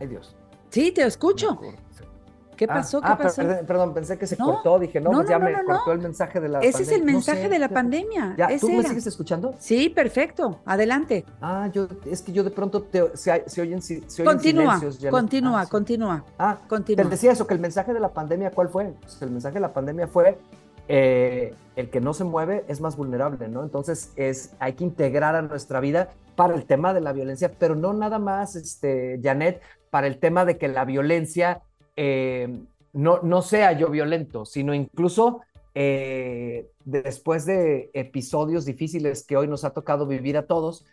Ay 0.00 0.08
Dios. 0.08 0.36
Sí, 0.70 0.90
te 0.90 1.04
escucho. 1.04 1.60
¿Qué 2.56 2.66
ah, 2.68 2.74
pasó? 2.74 3.00
¿Qué 3.00 3.08
ah, 3.08 3.18
pasó? 3.18 3.42
Perdón, 3.66 3.94
pensé 3.94 4.18
que 4.18 4.26
se 4.26 4.36
cortó. 4.36 4.78
Dije, 4.78 5.00
no, 5.00 5.10
pues 5.10 5.28
ya 5.28 5.38
me 5.38 5.52
cortó 5.64 5.92
el 5.92 6.00
mensaje 6.00 6.40
de 6.40 6.48
la 6.48 6.60
Ese 6.60 6.82
es 6.82 6.92
el 6.92 7.04
mensaje 7.04 7.48
de 7.48 7.58
la 7.58 7.68
pandemia. 7.68 8.34
Ya, 8.36 8.48
¿Tú 8.58 8.70
me 8.70 8.82
sigues 8.82 9.06
escuchando? 9.06 9.54
Sí, 9.58 9.88
perfecto. 9.88 10.60
Adelante. 10.64 11.24
Ah, 11.40 11.68
yo, 11.72 11.88
es 12.06 12.22
que 12.22 12.32
yo 12.32 12.44
de 12.44 12.50
pronto 12.50 12.82
te, 12.82 13.16
se, 13.16 13.32
oyen, 13.60 13.82
se 13.82 14.02
oyen 14.22 14.24
continúa, 14.24 14.78
silencios. 14.78 15.10
Continúa, 15.10 15.60
ah, 15.60 15.66
continúa. 15.66 16.24
Ah, 16.38 16.58
continúa. 16.68 17.04
Te 17.04 17.10
decía 17.10 17.32
eso, 17.32 17.46
que 17.46 17.54
el 17.54 17.60
mensaje 17.60 17.92
de 17.92 18.00
la 18.00 18.12
pandemia, 18.12 18.50
¿cuál 18.50 18.68
fue? 18.68 18.94
Pues 19.00 19.20
el 19.22 19.30
mensaje 19.30 19.54
de 19.54 19.60
la 19.60 19.72
pandemia 19.72 20.06
fue 20.06 20.38
eh, 20.88 21.54
el 21.76 21.90
que 21.90 22.00
no 22.00 22.12
se 22.12 22.24
mueve 22.24 22.64
es 22.68 22.80
más 22.80 22.96
vulnerable, 22.96 23.48
¿no? 23.48 23.62
Entonces 23.62 24.12
es, 24.16 24.54
hay 24.58 24.74
que 24.74 24.84
integrar 24.84 25.34
a 25.34 25.42
nuestra 25.42 25.80
vida 25.80 26.10
para 26.36 26.54
el 26.54 26.66
tema 26.66 26.92
de 26.92 27.00
la 27.00 27.12
violencia, 27.12 27.52
pero 27.58 27.74
no 27.74 27.92
nada 27.92 28.18
más, 28.18 28.56
este, 28.56 29.20
Janet, 29.22 29.62
para 29.90 30.06
el 30.06 30.18
tema 30.18 30.44
de 30.44 30.58
que 30.58 30.68
la 30.68 30.84
violencia 30.84 31.62
eh, 31.96 32.48
no, 32.92 33.20
no 33.22 33.42
sea 33.42 33.72
yo 33.72 33.88
violento, 33.90 34.44
sino 34.44 34.74
incluso 34.74 35.40
eh, 35.74 36.68
después 36.84 37.46
de 37.46 37.90
episodios 37.94 38.64
difíciles 38.64 39.24
que 39.24 39.36
hoy 39.36 39.48
nos 39.48 39.64
ha 39.64 39.70
tocado 39.70 40.06
vivir 40.06 40.36
a 40.36 40.46
todos, 40.46 40.84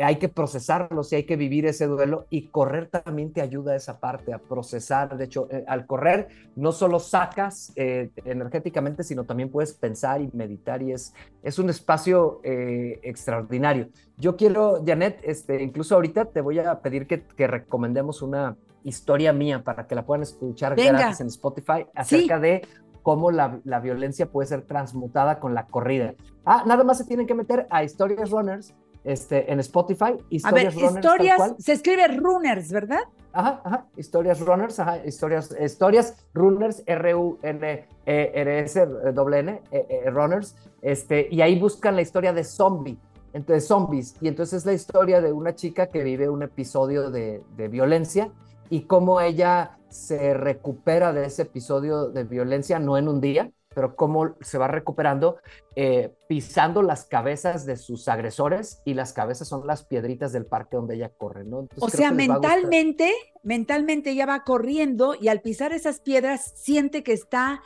hay 0.00 0.16
que 0.16 0.28
procesarlos 0.28 1.12
y 1.12 1.16
hay 1.16 1.24
que 1.24 1.34
vivir 1.34 1.66
ese 1.66 1.86
duelo 1.86 2.26
y 2.30 2.48
correr 2.48 2.88
también 2.88 3.32
te 3.32 3.40
ayuda 3.40 3.72
a 3.72 3.76
esa 3.76 3.98
parte, 3.98 4.32
a 4.32 4.38
procesar. 4.38 5.16
De 5.16 5.24
hecho, 5.24 5.48
eh, 5.50 5.64
al 5.66 5.86
correr 5.86 6.28
no 6.54 6.70
solo 6.70 7.00
sacas 7.00 7.72
energéticamente, 7.74 9.02
sino 9.02 9.24
también 9.24 9.50
puedes 9.50 9.72
pensar 9.72 10.20
y 10.20 10.30
meditar 10.32 10.82
y 10.82 10.92
es, 10.92 11.12
es 11.42 11.58
un 11.58 11.68
espacio 11.68 12.40
extraordinario. 12.44 13.88
Yo 14.18 14.36
quiero, 14.36 14.84
Janet, 14.86 15.18
este, 15.24 15.60
incluso 15.62 15.96
ahorita 15.96 16.26
te 16.26 16.42
voy 16.42 16.60
a 16.60 16.80
pedir 16.80 17.08
que, 17.08 17.22
que 17.22 17.48
recomendemos 17.48 18.22
una, 18.22 18.56
historia 18.84 19.32
mía 19.32 19.62
para 19.62 19.86
que 19.86 19.94
la 19.94 20.04
puedan 20.04 20.22
escuchar 20.22 20.76
gratis 20.76 21.20
en 21.20 21.28
Spotify 21.28 21.86
acerca 21.94 22.38
de 22.38 22.66
cómo 23.02 23.30
la, 23.30 23.60
violencia 23.80 24.30
puede 24.30 24.48
ser 24.48 24.62
transmutada 24.62 25.40
con 25.40 25.54
la 25.54 25.66
corrida. 25.66 26.14
Ah, 26.44 26.64
nada 26.66 26.84
más 26.84 26.98
se 26.98 27.04
tienen 27.04 27.26
que 27.26 27.34
meter 27.34 27.66
a 27.70 27.82
Historias 27.82 28.30
Runners 28.30 28.74
este, 29.04 29.50
en 29.50 29.60
Spotify. 29.60 30.16
A 30.44 30.52
ver, 30.52 30.66
Historias 30.66 30.74
Runners, 30.74 30.74
tal 30.74 30.98
historias, 30.98 31.36
cual. 31.38 31.56
se 31.58 31.72
escribe 31.72 32.06
Runners, 32.08 32.70
¿verdad? 32.70 33.00
Ajá, 33.32 33.62
ajá, 33.64 33.86
historias 33.96 34.40
runners, 34.40 34.78
ajá, 34.80 35.06
historias, 35.06 35.54
historias 35.60 36.26
runners, 36.34 36.82
R-U-N-E-R-S, 36.86 38.86
doble 39.14 39.38
N, 39.38 39.62
eh, 39.70 39.86
eh, 39.88 40.10
runners, 40.10 40.56
este, 40.80 41.28
y 41.30 41.42
ahí 41.42 41.58
buscan 41.58 41.94
la 41.94 42.02
historia 42.02 42.32
de 42.32 42.42
zombie, 42.42 42.98
entonces 43.34 43.68
zombies, 43.68 44.16
y 44.20 44.28
entonces 44.28 44.60
es 44.60 44.66
la 44.66 44.72
historia 44.72 45.20
de 45.20 45.32
una 45.32 45.54
chica 45.54 45.88
que 45.88 46.02
vive 46.02 46.28
un 46.28 46.42
episodio 46.42 47.10
de, 47.10 47.42
de 47.56 47.68
violencia 47.68 48.32
y 48.70 48.82
cómo 48.82 49.20
ella 49.20 49.78
se 49.88 50.34
recupera 50.34 51.12
de 51.12 51.26
ese 51.26 51.42
episodio 51.42 52.08
de 52.10 52.24
violencia, 52.24 52.78
no 52.78 52.98
en 52.98 53.08
un 53.08 53.20
día, 53.20 53.50
pero 53.74 53.94
cómo 53.94 54.34
se 54.40 54.58
va 54.58 54.66
recuperando 54.66 55.36
eh, 55.76 56.12
pisando 56.28 56.82
las 56.82 57.04
cabezas 57.04 57.64
de 57.64 57.76
sus 57.76 58.08
agresores 58.08 58.82
y 58.84 58.94
las 58.94 59.12
cabezas 59.12 59.46
son 59.46 59.66
las 59.66 59.84
piedritas 59.84 60.32
del 60.32 60.46
parque 60.46 60.76
donde 60.76 60.96
ella 60.96 61.10
corre, 61.10 61.44
¿no? 61.44 61.60
Entonces, 61.60 61.84
O 61.84 61.96
sea, 61.96 62.10
mentalmente, 62.10 63.12
mentalmente 63.42 64.10
ella 64.10 64.26
va 64.26 64.42
corriendo 64.42 65.14
y 65.18 65.28
al 65.28 65.40
pisar 65.40 65.72
esas 65.72 66.00
piedras 66.00 66.52
siente 66.56 67.02
que 67.02 67.12
está 67.12 67.62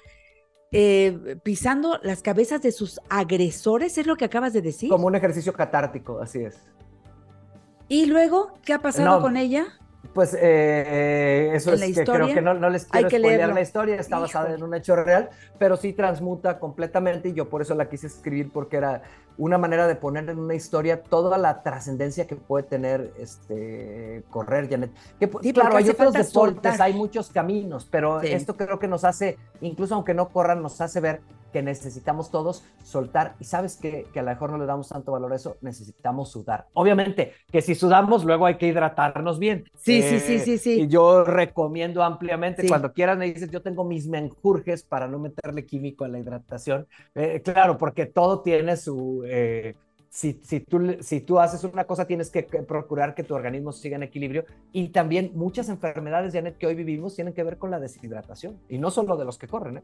eh, 0.71 1.39
pisando 1.43 1.99
las 2.03 2.23
cabezas 2.23 2.63
de 2.63 2.73
sus 2.73 3.01
agresores, 3.09 3.97
es 3.97 4.07
lo 4.07 4.17
que 4.17 4.25
acabas 4.27 4.53
de 4.53 4.63
decir. 4.63 4.91
Como 4.91 5.07
un 5.07 5.15
ejercicio 5.15 5.53
catártico, 5.53 6.21
así 6.21 6.41
es. 6.41 6.59
Y 7.89 8.07
luego, 8.07 8.53
¿qué 8.65 8.73
ha 8.73 8.81
pasado 8.81 9.17
No, 9.17 9.23
con 9.23 9.37
ella? 9.37 9.67
Pues 10.15 10.37
eh, 10.39 11.53
eso 11.55 11.73
¿En 11.73 11.83
es 11.83 11.97
que 11.97 12.05
creo 12.05 12.27
que 12.27 12.43
no, 12.43 12.55
no 12.55 12.69
les 12.69 12.85
quiero 12.87 13.09
spoilear 13.09 13.55
la 13.55 13.61
historia, 13.61 13.97
está 13.97 14.19
basada 14.19 14.53
en 14.53 14.63
un 14.63 14.75
hecho 14.75 14.97
real, 14.97 15.31
pero 15.59 15.77
sí 15.77 15.93
transmuta 15.93 16.59
completamente 16.59 17.29
y 17.31 17.35
yo 17.35 17.49
por 17.49 17.63
eso 17.63 17.75
la 17.75 17.89
quise 17.89 18.09
escribir 18.09 18.51
porque 18.53 18.77
era 18.77 19.03
una 19.39 19.59
manera 19.59 19.87
de 19.87 19.97
poner 19.97 20.29
en 20.31 20.39
una 20.39 20.55
historia 20.55 21.03
toda 21.03 21.39
la 21.39 21.63
trascendencia 21.63 22.27
que 22.27 22.37
puede 22.37 22.65
tener 22.65 23.13
este 23.19 24.23
correr, 24.31 24.69
Janet. 24.69 24.91
Que, 25.19 25.31
Sí, 25.43 25.53
claro, 25.53 25.77
hay 25.77 25.89
otros 25.89 26.13
deportes, 26.13 26.33
soltar. 26.33 26.83
hay 26.83 26.93
muchos 26.95 27.31
caminos, 27.31 27.87
pero 27.91 28.21
Sí. 28.21 28.29
esto 28.29 28.57
creo 28.57 28.79
que 28.79 28.89
nos 28.89 29.05
hace, 29.05 29.39
incluso 29.61 29.95
aunque 29.95 30.15
no 30.15 30.29
corran, 30.29 30.63
nos 30.63 30.81
hace 30.81 31.01
ver 31.01 31.21
que 31.53 31.63
necesitamos 31.63 32.31
todos 32.31 32.65
soltar 32.83 33.35
y 33.39 33.45
sabes 33.45 33.77
que, 33.77 34.07
que 34.15 34.21
a 34.21 34.23
lo 34.23 34.31
mejor 34.31 34.51
no 34.53 34.57
le 34.57 34.65
damos 34.65 34.89
tanto 34.89 35.13
valor 35.13 35.35
a 35.35 35.37
eso, 35.37 35.59
necesitamos 35.61 36.31
sudar. 36.31 36.67
Obviamente 36.73 37.35
que 37.51 37.61
si 37.61 37.75
sudamos 37.75 38.25
luego 38.25 38.47
hay 38.47 38.57
que 38.57 38.69
hidratarnos 38.69 39.39
bien. 39.39 39.65
Sí, 39.77 40.01
sí, 40.01 40.19
sí, 40.19 40.39
sí, 40.39 40.57
sí. 40.57 40.81
Y 40.81 40.89
yo 40.89 41.25
recomiendo 41.25 42.03
ampliamente, 42.03 42.63
Sí. 42.63 42.69
cuando 42.69 42.95
quieras 42.95 43.19
me 43.19 43.27
dices, 43.27 43.51
yo 43.51 43.61
tengo 43.61 43.85
mis 43.85 44.09
menjurjes 44.09 44.83
para 44.83 45.07
no 45.09 45.19
meterle 45.19 45.67
químico 45.67 46.05
a 46.05 46.09
la 46.09 46.19
hidratación. 46.19 46.87
Eh, 47.15 47.43
claro, 47.45 47.77
porque 47.77 48.07
todo 48.07 48.41
tiene 48.41 48.79
su... 48.79 49.22
eh, 49.27 49.75
si, 50.13 50.35
tú, 51.21 51.39
haces 51.41 51.65
una 51.65 51.85
cosa, 51.85 52.07
tienes 52.07 52.31
que 52.31 52.43
procurar 52.43 53.15
que 53.15 53.25
tu 53.25 53.35
organismo 53.35 53.73
siga 53.73 53.97
en 53.97 54.03
equilibrio. 54.03 54.45
Y 54.71 54.91
también 54.91 55.33
muchas 55.35 55.71
enfermedades, 55.71 56.35
Janet, 56.35 56.59
que 56.59 56.67
hoy 56.67 56.75
vivimos 56.75 57.15
tienen 57.15 57.33
que 57.33 57.43
ver 57.43 57.57
con 57.57 57.71
la 57.71 57.81
deshidratación. 57.81 58.61
Y 58.69 58.77
no 58.77 58.91
solo 58.91 59.17
de 59.17 59.25
los 59.25 59.39
que 59.39 59.49
corren, 59.49 59.79
¿eh? 59.79 59.83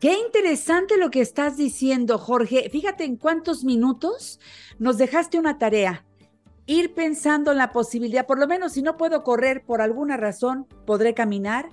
Qué 0.00 0.18
interesante 0.18 0.98
lo 0.98 1.10
que 1.10 1.20
estás 1.20 1.56
diciendo, 1.56 2.18
Jorge. 2.18 2.68
Fíjate 2.70 3.04
en 3.04 3.16
cuántos 3.16 3.64
minutos 3.64 4.38
nos 4.78 4.98
dejaste 4.98 5.38
una 5.38 5.58
tarea. 5.58 6.04
Ir 6.66 6.94
pensando 6.94 7.52
en 7.52 7.58
la 7.58 7.72
posibilidad, 7.72 8.26
por 8.26 8.38
lo 8.38 8.46
menos 8.46 8.72
si 8.72 8.82
no 8.82 8.96
puedo 8.96 9.22
correr 9.22 9.64
por 9.64 9.80
alguna 9.80 10.16
razón, 10.16 10.66
podré 10.86 11.14
caminar 11.14 11.70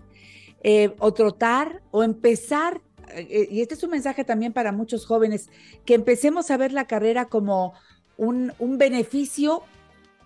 eh, 0.64 0.96
o 1.00 1.14
trotar 1.14 1.82
o 1.92 2.04
empezar. 2.04 2.82
Eh, 3.10 3.48
y 3.50 3.62
este 3.62 3.74
es 3.76 3.84
un 3.84 3.92
mensaje 3.92 4.24
también 4.24 4.54
para 4.54 4.72
muchos 4.72 5.06
jóvenes, 5.06 5.50
que 5.86 5.94
empecemos 5.94 6.52
a 6.52 6.58
ver 6.58 6.72
la 6.74 6.86
carrera 6.86 7.26
como 7.26 7.74
un, 8.18 8.54
un 8.60 8.78
beneficio, 8.78 9.64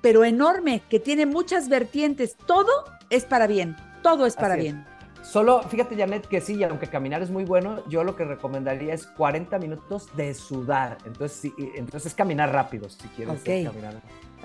pero 0.02 0.24
enorme, 0.24 0.82
que 0.90 1.00
tiene 1.00 1.26
muchas 1.26 1.70
vertientes. 1.70 2.36
Todo 2.46 2.70
es 3.10 3.26
para 3.26 3.48
bien, 3.48 3.76
todo 4.04 4.26
es 4.26 4.36
para 4.36 4.54
Así 4.56 4.68
es. 4.68 4.74
bien. 4.74 4.86
Solo, 5.24 5.64
fíjate, 5.64 5.96
Janet, 5.96 6.28
que 6.28 6.40
sí, 6.40 6.64
aunque 6.64 6.86
caminar 6.86 7.24
es 7.24 7.32
muy 7.32 7.46
bueno, 7.46 7.84
yo 7.90 8.04
lo 8.04 8.16
que 8.16 8.26
recomendaría 8.26 8.94
es 8.94 9.08
40 9.08 9.58
minutos 9.58 10.08
de 10.16 10.36
sudar. 10.36 11.00
Entonces, 11.04 11.40
sí, 11.40 11.54
entonces 11.76 12.14
caminar 12.14 12.52
rápido, 12.52 12.88
si 12.90 13.08
quieres 13.10 13.42
Ok. 13.42 13.48
eh, 13.48 13.64
caminar. 13.66 13.96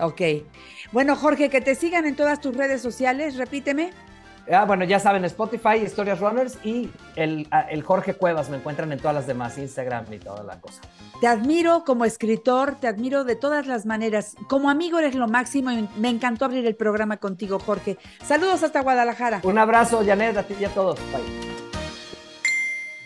Ok. 0.01 0.21
Bueno, 0.93 1.17
Jorge, 1.17 1.51
que 1.51 1.61
te 1.61 1.75
sigan 1.75 2.07
en 2.07 2.17
todas 2.17 2.41
tus 2.41 2.57
redes 2.57 2.81
sociales, 2.81 3.37
repíteme. 3.37 3.91
Ah, 4.52 4.64
bueno, 4.64 4.85
ya 4.85 4.99
saben, 4.99 5.25
Spotify, 5.25 5.76
Historias 5.85 6.19
Runners 6.19 6.59
y 6.64 6.90
el, 7.14 7.47
ah, 7.50 7.66
el 7.71 7.83
Jorge 7.83 8.14
Cuevas 8.14 8.50
me 8.50 8.57
encuentran 8.57 8.90
en 8.90 8.99
todas 8.99 9.14
las 9.14 9.26
demás, 9.26 9.57
Instagram 9.59 10.12
y 10.12 10.19
toda 10.19 10.42
la 10.42 10.61
cosa. 10.61 10.80
Te 11.21 11.26
admiro 11.26 11.85
como 11.85 12.04
escritor, 12.04 12.75
te 12.80 12.88
admiro 12.88 13.25
de 13.25 13.37
todas 13.37 13.66
las 13.66 13.87
maneras. 13.87 14.35
Como 14.49 14.69
amigo 14.71 14.99
eres 14.99 15.14
lo 15.14 15.28
máximo 15.28 15.71
y 15.71 15.88
me 15.99 16.09
encantó 16.09 16.47
abrir 16.47 16.66
el 16.66 16.75
programa 16.75 17.19
contigo, 17.19 17.59
Jorge. 17.59 17.99
Saludos 18.25 18.62
hasta 18.62 18.80
Guadalajara. 18.83 19.40
Un 19.45 19.59
abrazo, 19.59 20.02
Janet, 20.04 20.37
a 20.37 20.42
ti 20.42 20.54
y 20.59 20.64
a 20.64 20.71
todos. 20.71 20.99
Bye. 21.12 21.50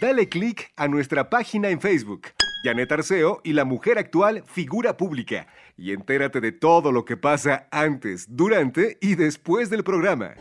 Dale 0.00 0.28
click 0.28 0.72
a 0.76 0.88
nuestra 0.88 1.30
página 1.30 1.70
en 1.70 1.80
Facebook, 1.80 2.28
Janet 2.62 2.92
Arceo 2.92 3.40
y 3.42 3.52
la 3.52 3.64
mujer 3.64 3.98
actual 3.98 4.44
figura 4.46 4.96
pública, 4.96 5.46
y 5.76 5.92
entérate 5.92 6.40
de 6.40 6.52
todo 6.52 6.92
lo 6.92 7.04
que 7.04 7.16
pasa 7.16 7.68
antes, 7.70 8.26
durante 8.28 8.98
y 9.00 9.14
después 9.14 9.70
del 9.70 9.82
programa. 9.82 10.34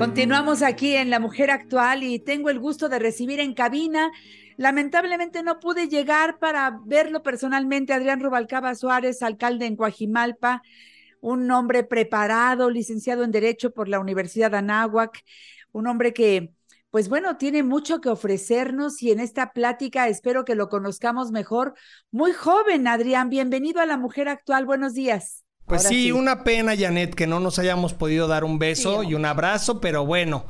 Continuamos 0.00 0.62
aquí 0.62 0.96
en 0.96 1.10
La 1.10 1.20
Mujer 1.20 1.50
Actual 1.50 2.02
y 2.02 2.18
tengo 2.18 2.48
el 2.48 2.58
gusto 2.58 2.88
de 2.88 2.98
recibir 2.98 3.38
en 3.38 3.52
cabina. 3.52 4.10
Lamentablemente 4.56 5.42
no 5.42 5.60
pude 5.60 5.88
llegar 5.88 6.38
para 6.38 6.80
verlo 6.86 7.22
personalmente. 7.22 7.92
Adrián 7.92 8.18
Rubalcaba 8.18 8.74
Suárez, 8.74 9.22
alcalde 9.22 9.66
en 9.66 9.76
Coajimalpa, 9.76 10.62
un 11.20 11.50
hombre 11.50 11.84
preparado, 11.84 12.70
licenciado 12.70 13.24
en 13.24 13.30
Derecho 13.30 13.72
por 13.72 13.88
la 13.88 14.00
Universidad 14.00 14.50
de 14.50 14.56
Anáhuac, 14.56 15.22
un 15.72 15.86
hombre 15.86 16.14
que, 16.14 16.54
pues 16.88 17.10
bueno, 17.10 17.36
tiene 17.36 17.62
mucho 17.62 18.00
que 18.00 18.08
ofrecernos 18.08 19.02
y 19.02 19.10
en 19.10 19.20
esta 19.20 19.52
plática 19.52 20.08
espero 20.08 20.46
que 20.46 20.54
lo 20.54 20.70
conozcamos 20.70 21.30
mejor. 21.30 21.74
Muy 22.10 22.32
joven, 22.32 22.88
Adrián, 22.88 23.28
bienvenido 23.28 23.82
a 23.82 23.86
La 23.86 23.98
Mujer 23.98 24.30
Actual. 24.30 24.64
Buenos 24.64 24.94
días. 24.94 25.44
Pues 25.70 25.84
sí, 25.84 26.12
una 26.12 26.44
pena, 26.44 26.76
Janet, 26.76 27.14
que 27.14 27.26
no 27.26 27.40
nos 27.40 27.58
hayamos 27.58 27.94
podido 27.94 28.26
dar 28.26 28.44
un 28.44 28.58
beso 28.58 29.02
Sí, 29.02 29.10
y 29.10 29.14
un 29.14 29.24
abrazo, 29.24 29.80
pero 29.80 30.04
bueno, 30.04 30.46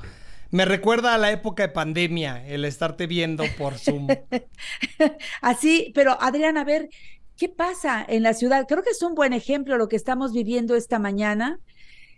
me 0.51 0.65
recuerda 0.65 1.15
a 1.15 1.19
la 1.19 1.31
época 1.31 1.63
de 1.63 1.69
pandemia, 1.69 2.45
el 2.47 2.65
estarte 2.65 3.07
viendo 3.07 3.45
por 3.59 3.79
Zoom. 3.79 4.09
Así, 5.43 5.93
pero 5.95 6.21
Adrián, 6.21 6.57
a 6.57 6.65
ver, 6.65 6.89
¿qué 7.37 7.49
pasa 7.49 8.05
en 8.09 8.23
la 8.23 8.35
ciudad? 8.35 8.67
Creo 8.67 8.83
que 8.83 8.91
es 8.91 9.03
un 9.03 9.15
buen 9.15 9.33
ejemplo 9.33 9.77
lo 9.77 9.89
que 9.89 9.97
estamos 9.97 10.33
viviendo 10.33 10.75
esta 10.75 10.99
mañana. 10.99 11.61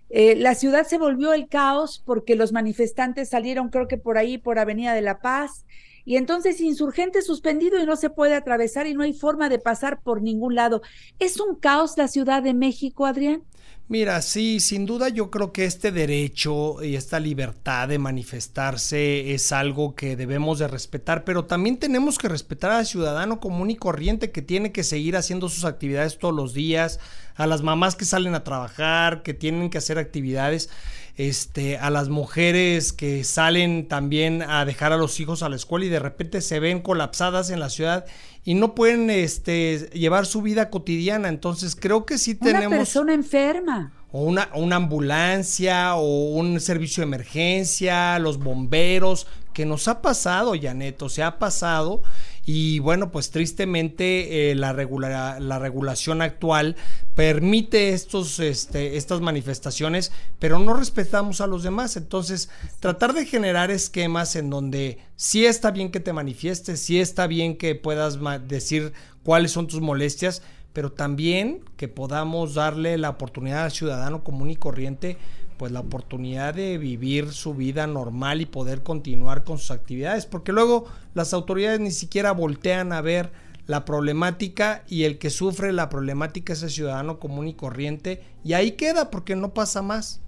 Eh, 0.08 0.36
la 0.36 0.54
ciudad 0.54 0.86
se 0.86 0.98
volvió 0.98 1.32
el 1.32 1.48
caos 1.48 2.02
porque 2.06 2.36
los 2.36 2.52
manifestantes 2.52 3.30
salieron, 3.30 3.68
creo 3.68 3.88
que 3.88 3.98
por 3.98 4.16
ahí, 4.16 4.38
por 4.38 4.58
Avenida 4.58 4.94
de 4.94 5.02
la 5.02 5.18
Paz, 5.18 5.64
y 6.04 6.16
entonces 6.16 6.60
insurgente 6.60 7.22
suspendido 7.22 7.80
y 7.80 7.86
no 7.86 7.96
se 7.96 8.10
puede 8.10 8.34
atravesar 8.34 8.86
y 8.86 8.94
no 8.94 9.02
hay 9.02 9.12
forma 9.12 9.48
de 9.48 9.58
pasar 9.58 10.00
por 10.02 10.22
ningún 10.22 10.54
lado. 10.54 10.82
¿Es 11.18 11.40
un 11.40 11.56
caos 11.56 11.96
la 11.96 12.08
Ciudad 12.08 12.42
de 12.42 12.54
México, 12.54 13.06
Adrián? 13.06 13.42
Mira, 13.88 14.22
sí, 14.22 14.60
sin 14.60 14.86
duda 14.86 15.10
yo 15.10 15.30
creo 15.30 15.52
que 15.52 15.66
este 15.66 15.92
derecho 15.92 16.82
y 16.82 16.94
esta 16.94 17.20
libertad 17.20 17.88
de 17.88 17.98
manifestarse 17.98 19.34
es 19.34 19.52
algo 19.52 19.94
que 19.94 20.16
debemos 20.16 20.60
de 20.60 20.68
respetar, 20.68 21.24
pero 21.24 21.44
también 21.44 21.76
tenemos 21.76 22.16
que 22.16 22.28
respetar 22.28 22.70
al 22.70 22.86
ciudadano 22.86 23.38
común 23.38 23.70
y 23.70 23.76
corriente 23.76 24.30
que 24.30 24.40
tiene 24.40 24.72
que 24.72 24.82
seguir 24.82 25.14
haciendo 25.14 25.50
sus 25.50 25.66
actividades 25.66 26.18
todos 26.18 26.34
los 26.34 26.54
días, 26.54 27.00
a 27.34 27.46
las 27.46 27.60
mamás 27.60 27.94
que 27.94 28.06
salen 28.06 28.34
a 28.34 28.44
trabajar, 28.44 29.22
que 29.22 29.34
tienen 29.34 29.68
que 29.68 29.78
hacer 29.78 29.98
actividades, 29.98 30.70
este, 31.16 31.76
a 31.78 31.90
las 31.90 32.08
mujeres 32.08 32.92
que 32.92 33.22
salen 33.24 33.86
también 33.88 34.42
a 34.42 34.64
dejar 34.64 34.92
a 34.92 34.96
los 34.96 35.20
hijos 35.20 35.42
a 35.42 35.48
la 35.48 35.56
escuela 35.56 35.84
y 35.86 35.88
de 35.88 35.98
repente 35.98 36.40
se 36.40 36.58
ven 36.60 36.80
colapsadas 36.80 37.50
en 37.50 37.60
la 37.60 37.68
ciudad 37.68 38.06
y 38.44 38.54
no 38.54 38.74
pueden 38.74 39.10
este, 39.10 39.90
llevar 39.92 40.26
su 40.26 40.42
vida 40.42 40.70
cotidiana. 40.70 41.28
Entonces 41.28 41.76
creo 41.76 42.06
que 42.06 42.18
sí 42.18 42.36
Una 42.40 42.52
tenemos 42.52 42.78
persona 42.78 43.14
enferma. 43.14 43.92
o 44.10 44.22
una, 44.22 44.48
una 44.54 44.76
ambulancia 44.76 45.94
o 45.96 46.30
un 46.30 46.60
servicio 46.60 47.02
de 47.02 47.06
emergencia, 47.08 48.18
los 48.18 48.38
bomberos, 48.38 49.26
que 49.52 49.66
nos 49.66 49.86
ha 49.88 50.00
pasado, 50.00 50.54
Janet, 50.60 51.02
o 51.02 51.08
sea, 51.08 51.26
ha 51.28 51.38
pasado. 51.38 52.02
Y 52.44 52.80
bueno, 52.80 53.12
pues 53.12 53.30
tristemente 53.30 54.50
eh, 54.50 54.54
la, 54.56 54.72
la 54.72 55.58
regulación 55.60 56.22
actual 56.22 56.76
permite 57.14 57.90
estos, 57.90 58.40
este, 58.40 58.96
estas 58.96 59.20
manifestaciones, 59.20 60.10
pero 60.40 60.58
no 60.58 60.74
respetamos 60.74 61.40
a 61.40 61.46
los 61.46 61.62
demás. 61.62 61.96
Entonces, 61.96 62.50
tratar 62.80 63.12
de 63.12 63.26
generar 63.26 63.70
esquemas 63.70 64.34
en 64.34 64.50
donde 64.50 64.98
sí 65.14 65.46
está 65.46 65.70
bien 65.70 65.92
que 65.92 66.00
te 66.00 66.12
manifiestes, 66.12 66.80
sí 66.80 67.00
está 67.00 67.28
bien 67.28 67.56
que 67.56 67.76
puedas 67.76 68.18
decir 68.48 68.92
cuáles 69.22 69.52
son 69.52 69.68
tus 69.68 69.80
molestias, 69.80 70.42
pero 70.72 70.90
también 70.90 71.60
que 71.76 71.86
podamos 71.86 72.54
darle 72.54 72.98
la 72.98 73.10
oportunidad 73.10 73.64
al 73.64 73.72
ciudadano 73.72 74.24
común 74.24 74.50
y 74.50 74.56
corriente 74.56 75.16
pues 75.62 75.70
la 75.70 75.78
oportunidad 75.78 76.54
de 76.54 76.76
vivir 76.76 77.30
su 77.30 77.54
vida 77.54 77.86
normal 77.86 78.40
y 78.40 78.46
poder 78.46 78.82
continuar 78.82 79.44
con 79.44 79.58
sus 79.58 79.70
actividades, 79.70 80.26
porque 80.26 80.50
luego 80.50 80.88
las 81.14 81.32
autoridades 81.32 81.78
ni 81.78 81.92
siquiera 81.92 82.32
voltean 82.32 82.92
a 82.92 83.00
ver 83.00 83.30
la 83.68 83.84
problemática 83.84 84.82
y 84.88 85.04
el 85.04 85.18
que 85.18 85.30
sufre 85.30 85.72
la 85.72 85.88
problemática 85.88 86.52
es 86.52 86.64
el 86.64 86.70
ciudadano 86.70 87.20
común 87.20 87.46
y 87.46 87.54
corriente 87.54 88.24
y 88.42 88.54
ahí 88.54 88.72
queda 88.72 89.08
porque 89.08 89.36
no 89.36 89.54
pasa 89.54 89.82
más. 89.82 90.20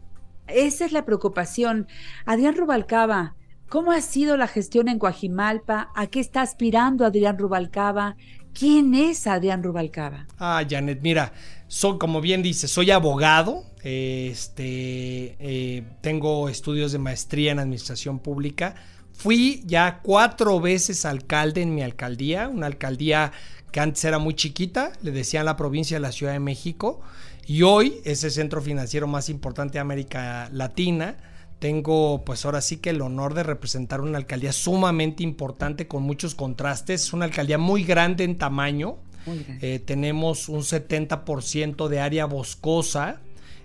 Esa 0.46 0.84
es 0.84 0.92
la 0.92 1.04
preocupación. 1.04 1.88
Adrián 2.26 2.54
Rubalcaba, 2.54 3.34
¿cómo 3.68 3.90
ha 3.90 4.02
sido 4.02 4.36
la 4.36 4.46
gestión 4.46 4.86
en 4.86 5.00
Coajimalpa? 5.00 5.90
¿A 5.96 6.06
qué 6.06 6.20
está 6.20 6.42
aspirando 6.42 7.04
Adrián 7.04 7.38
Rubalcaba? 7.38 8.14
¿Quién 8.56 8.94
es 8.94 9.26
Adrián 9.26 9.64
Rubalcaba? 9.64 10.28
Ah, 10.38 10.62
Janet, 10.70 11.00
mira, 11.02 11.32
soy, 11.74 11.98
como 11.98 12.20
bien 12.20 12.40
dice, 12.40 12.68
soy 12.68 12.92
abogado, 12.92 13.64
este, 13.82 15.34
eh, 15.40 15.82
tengo 16.02 16.48
estudios 16.48 16.92
de 16.92 17.00
maestría 17.00 17.50
en 17.50 17.58
administración 17.58 18.20
pública, 18.20 18.76
fui 19.12 19.64
ya 19.66 19.98
cuatro 20.00 20.60
veces 20.60 21.04
alcalde 21.04 21.62
en 21.62 21.74
mi 21.74 21.82
alcaldía, 21.82 22.48
una 22.48 22.66
alcaldía 22.66 23.32
que 23.72 23.80
antes 23.80 24.04
era 24.04 24.20
muy 24.20 24.34
chiquita, 24.34 24.92
le 25.02 25.10
decían 25.10 25.46
la 25.46 25.56
provincia 25.56 25.96
de 25.96 26.00
la 26.02 26.12
Ciudad 26.12 26.32
de 26.32 26.38
México, 26.38 27.00
y 27.44 27.62
hoy 27.62 28.00
es 28.04 28.22
el 28.22 28.30
centro 28.30 28.62
financiero 28.62 29.08
más 29.08 29.28
importante 29.28 29.72
de 29.72 29.80
América 29.80 30.48
Latina 30.52 31.16
tengo 31.58 32.24
pues 32.24 32.44
ahora 32.44 32.60
sí 32.60 32.76
que 32.76 32.90
el 32.90 33.00
honor 33.00 33.32
de 33.32 33.42
representar 33.42 34.00
una 34.02 34.18
alcaldía 34.18 34.52
sumamente 34.52 35.22
importante 35.22 35.88
con 35.88 36.02
muchos 36.02 36.34
contrastes. 36.34 37.04
Es 37.04 37.12
una 37.14 37.24
alcaldía 37.24 37.56
muy 37.56 37.84
grande 37.84 38.24
en 38.24 38.36
tamaño. 38.36 38.98
Eh, 39.26 39.80
tenemos 39.84 40.48
un 40.48 40.60
70% 40.60 41.88
de 41.88 42.00
área 42.00 42.26
boscosa. 42.26 43.20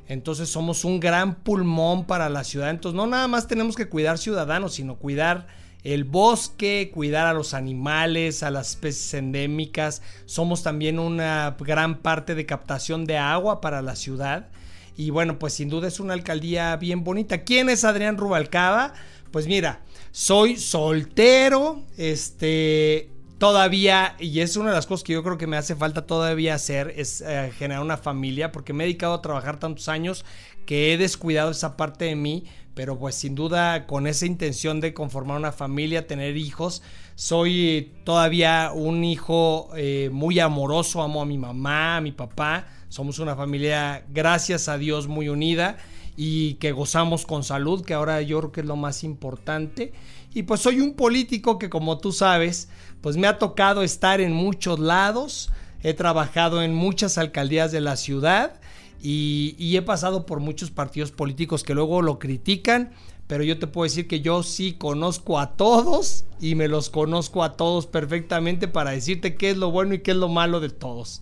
Entonces 0.08 0.50
somos 0.50 0.86
un 0.86 1.00
gran 1.00 1.36
pulmón 1.36 2.06
para 2.06 2.30
la 2.30 2.44
ciudad. 2.44 2.70
Entonces 2.72 2.96
no 2.96 3.08
nada 3.08 3.28
más 3.28 3.48
tenemos 3.48 3.76
que 3.76 3.88
cuidar 3.88 4.18
ciudadanos, 4.18 4.74
sino 4.74 4.96
cuidar 4.96 5.48
el 5.84 6.04
bosque, 6.04 6.92
cuidar 6.94 7.28
a 7.28 7.34
los 7.34 7.54
animales, 7.54 8.44
a 8.44 8.52
las 8.52 8.72
especies 8.72 9.14
endémicas. 9.14 10.02
Somos 10.26 10.64
también 10.64 11.00
una 11.00 11.56
gran 11.60 12.00
parte 12.00 12.36
de 12.36 12.46
captación 12.46 13.06
de 13.06 13.18
agua 13.18 13.62
para 13.62 13.82
la 13.82 13.96
ciudad. 13.96 14.50
Y 14.98 15.12
bueno, 15.12 15.40
pues 15.40 15.54
sin 15.54 15.70
duda 15.70 15.88
es 15.88 16.00
una 16.00 16.14
alcaldía 16.14 16.76
bien 16.76 17.04
bonita. 17.04 17.44
¿Quién 17.44 17.70
es 17.70 17.86
Adrián 17.86 18.18
Rubalcaba? 18.18 18.94
Pues 19.32 19.48
mira, 19.48 19.82
soy 20.12 20.58
soltero, 20.58 21.84
este, 21.98 23.10
todavía, 23.40 24.16
y 24.20 24.42
es 24.42 24.58
una 24.58 24.70
de 24.70 24.76
las 24.76 24.86
cosas 24.86 25.04
que 25.04 25.14
yo 25.14 25.24
creo 25.24 25.38
que 25.38 25.48
me 25.48 25.58
hace 25.58 25.76
falta 25.76 26.06
todavía 26.06 26.54
hacer, 26.54 26.94
es 26.96 27.22
eh, 27.22 27.52
generar 27.58 27.82
una 27.82 27.98
familia, 27.98 28.52
porque 28.52 28.74
me 28.74 28.84
he 28.84 28.88
dedicado 28.88 29.16
a 29.16 29.22
trabajar 29.22 29.60
tantos 29.60 29.88
años 29.88 30.26
que 30.66 30.94
he 30.94 30.98
descuidado 30.98 31.50
esa 31.50 31.76
parte 31.78 32.06
de 32.06 32.16
mí, 32.16 32.44
pero 32.76 33.00
pues 33.00 33.16
sin 33.16 33.36
duda 33.36 33.88
con 33.88 34.06
esa 34.08 34.26
intención 34.26 34.82
de 34.82 34.94
conformar 34.94 35.38
una 35.38 35.52
familia, 35.52 36.06
tener 36.06 36.38
hijos, 36.38 36.84
soy 37.16 37.94
todavía 38.04 38.72
un 38.74 39.04
hijo 39.04 39.70
eh, 39.76 40.10
muy 40.12 40.40
amoroso, 40.40 41.02
amo 41.02 41.22
a 41.22 41.26
mi 41.26 41.38
mamá, 41.38 41.98
a 41.98 42.02
mi 42.02 42.12
papá, 42.12 42.68
somos 42.90 43.20
una 43.20 43.36
familia, 43.36 44.06
gracias 44.10 44.68
a 44.68 44.78
Dios, 44.78 45.08
muy 45.08 45.30
unida 45.30 45.78
y 46.22 46.56
que 46.56 46.74
gozamos 46.74 47.26
con 47.26 47.46
salud, 47.46 47.86
que 47.86 47.94
ahora 47.94 48.22
yo 48.22 48.40
creo 48.40 48.52
que 48.52 48.62
es 48.62 48.68
lo 48.68 48.76
más 48.76 49.06
importante. 49.06 49.94
Y 50.34 50.44
pues 50.44 50.60
soy 50.60 50.82
un 50.82 50.94
político 50.94 51.58
que 51.58 51.70
como 51.70 51.98
tú 51.98 52.12
sabes, 52.12 52.70
pues 53.02 53.18
me 53.18 53.28
ha 53.28 53.38
tocado 53.38 53.84
estar 53.84 54.22
en 54.22 54.34
muchos 54.34 54.80
lados, 54.80 55.52
he 55.84 55.94
trabajado 55.94 56.62
en 56.62 56.74
muchas 56.74 57.18
alcaldías 57.18 57.72
de 57.72 57.82
la 57.82 57.96
ciudad 57.96 58.60
y, 59.02 59.78
he 59.78 59.82
pasado 59.82 60.26
por 60.26 60.42
muchos 60.42 60.72
partidos 60.72 61.12
políticos 61.12 61.64
que 61.64 61.74
luego 61.74 62.02
lo 62.02 62.20
critican, 62.20 62.92
pero 63.28 63.44
yo 63.44 63.58
te 63.58 63.68
puedo 63.68 63.86
decir 63.86 64.08
que 64.08 64.22
yo 64.22 64.44
sí 64.44 64.74
conozco 64.74 65.40
a 65.40 65.56
todos 65.56 66.26
y 66.42 66.56
me 66.56 66.68
los 66.68 66.90
conozco 66.90 67.44
a 67.44 67.54
todos 67.54 67.88
perfectamente 67.88 68.68
para 68.68 68.92
decirte 68.92 69.36
qué 69.36 69.52
es 69.52 69.58
lo 69.58 69.72
bueno 69.72 69.94
y 69.94 70.00
qué 70.00 70.12
es 70.12 70.18
lo 70.18 70.28
malo 70.28 70.60
de 70.60 70.70
todos. 70.70 71.22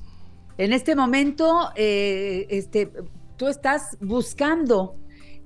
En 0.58 0.74
este 0.74 0.96
momento, 0.96 1.70
eh, 1.76 2.48
este, 2.50 2.92
tú 3.36 3.48
estás 3.48 3.98
buscando, 4.02 4.96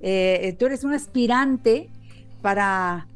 eh, 0.00 0.56
tú 0.58 0.66
eres 0.66 0.84
un 0.84 0.94
aspirante 0.94 1.90
para, 2.40 3.08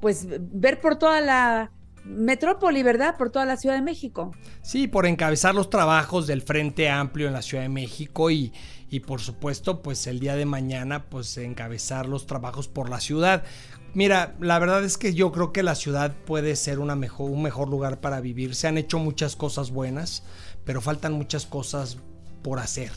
pues, 0.00 0.26
ver 0.28 0.80
por 0.80 0.96
toda 0.96 1.20
la 1.20 1.70
metrópoli, 2.06 2.82
¿verdad? 2.82 3.16
Por 3.16 3.30
toda 3.30 3.44
la 3.44 3.56
Ciudad 3.56 3.76
de 3.76 3.82
México. 3.82 4.32
Sí, 4.62 4.88
por 4.88 5.06
encabezar 5.06 5.54
los 5.54 5.70
trabajos 5.70 6.26
del 6.26 6.42
Frente 6.42 6.88
Amplio 6.88 7.26
en 7.26 7.32
la 7.32 7.42
Ciudad 7.42 7.62
de 7.62 7.68
México 7.68 8.30
y, 8.30 8.52
y 8.88 9.00
por 9.00 9.20
supuesto, 9.20 9.82
pues 9.82 10.06
el 10.06 10.20
día 10.20 10.36
de 10.36 10.46
mañana, 10.46 11.04
pues 11.10 11.36
encabezar 11.38 12.06
los 12.06 12.26
trabajos 12.26 12.68
por 12.68 12.88
la 12.88 13.00
ciudad. 13.00 13.44
Mira, 13.94 14.34
la 14.40 14.58
verdad 14.58 14.84
es 14.84 14.98
que 14.98 15.14
yo 15.14 15.32
creo 15.32 15.52
que 15.52 15.62
la 15.62 15.74
ciudad 15.74 16.14
puede 16.26 16.54
ser 16.56 16.78
una 16.78 16.96
mejor, 16.96 17.30
un 17.30 17.42
mejor 17.42 17.68
lugar 17.68 18.00
para 18.00 18.20
vivir. 18.20 18.54
Se 18.54 18.68
han 18.68 18.76
hecho 18.78 18.98
muchas 18.98 19.36
cosas 19.36 19.70
buenas 19.70 20.22
pero 20.66 20.82
faltan 20.82 21.14
muchas 21.14 21.46
cosas 21.46 21.96
por 22.42 22.58
hacer. 22.58 22.90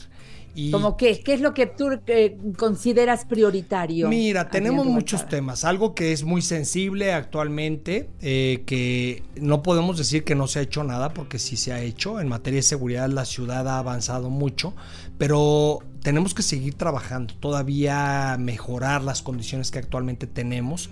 Y, 0.54 0.70
¿Cómo 0.70 0.96
qué? 0.96 1.20
¿Qué 1.20 1.34
es 1.34 1.40
lo 1.40 1.54
que 1.54 1.66
tú 1.66 1.90
eh, 2.06 2.36
consideras 2.56 3.24
prioritario? 3.24 4.08
Mira, 4.08 4.48
tenemos 4.48 4.86
muchos 4.86 5.28
temas. 5.28 5.64
Algo 5.64 5.94
que 5.94 6.12
es 6.12 6.24
muy 6.24 6.42
sensible 6.42 7.12
actualmente, 7.12 8.08
eh, 8.20 8.62
que 8.66 9.22
no 9.36 9.62
podemos 9.62 9.96
decir 9.98 10.24
que 10.24 10.34
no 10.34 10.46
se 10.46 10.58
ha 10.58 10.62
hecho 10.62 10.82
nada, 10.84 11.14
porque 11.14 11.38
sí 11.38 11.56
se 11.56 11.72
ha 11.72 11.80
hecho. 11.80 12.20
En 12.20 12.28
materia 12.28 12.58
de 12.58 12.62
seguridad 12.62 13.08
la 13.08 13.24
ciudad 13.24 13.68
ha 13.68 13.78
avanzado 13.78 14.30
mucho, 14.30 14.74
pero 15.18 15.80
tenemos 16.02 16.34
que 16.34 16.42
seguir 16.42 16.74
trabajando, 16.74 17.34
todavía 17.34 18.36
mejorar 18.38 19.02
las 19.02 19.22
condiciones 19.22 19.70
que 19.70 19.78
actualmente 19.78 20.26
tenemos. 20.26 20.90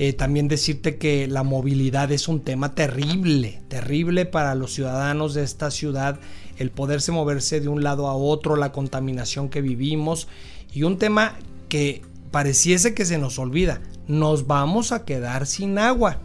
Eh, 0.00 0.12
también 0.12 0.46
decirte 0.46 0.96
que 0.96 1.26
la 1.26 1.42
movilidad 1.42 2.12
es 2.12 2.28
un 2.28 2.40
tema 2.40 2.74
terrible, 2.76 3.62
terrible 3.66 4.26
para 4.26 4.54
los 4.54 4.72
ciudadanos 4.72 5.34
de 5.34 5.42
esta 5.42 5.72
ciudad, 5.72 6.20
el 6.58 6.70
poderse 6.70 7.12
moverse 7.12 7.60
de 7.60 7.68
un 7.68 7.82
lado 7.82 8.08
a 8.08 8.14
otro, 8.14 8.56
la 8.56 8.72
contaminación 8.72 9.48
que 9.48 9.62
vivimos 9.62 10.28
y 10.72 10.82
un 10.82 10.98
tema 10.98 11.36
que 11.68 12.02
pareciese 12.30 12.94
que 12.94 13.04
se 13.04 13.18
nos 13.18 13.38
olvida, 13.38 13.80
nos 14.06 14.46
vamos 14.46 14.92
a 14.92 15.04
quedar 15.04 15.46
sin 15.46 15.78
agua. 15.78 16.18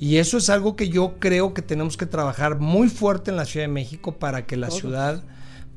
Y 0.00 0.16
eso 0.16 0.38
es 0.38 0.48
algo 0.48 0.76
que 0.76 0.88
yo 0.88 1.18
creo 1.18 1.54
que 1.54 1.62
tenemos 1.62 1.96
que 1.96 2.06
trabajar 2.06 2.60
muy 2.60 2.88
fuerte 2.88 3.30
en 3.30 3.36
la 3.36 3.44
Ciudad 3.44 3.66
de 3.66 3.72
México 3.72 4.12
para 4.12 4.46
que 4.46 4.56
la 4.56 4.70
ciudad 4.70 5.24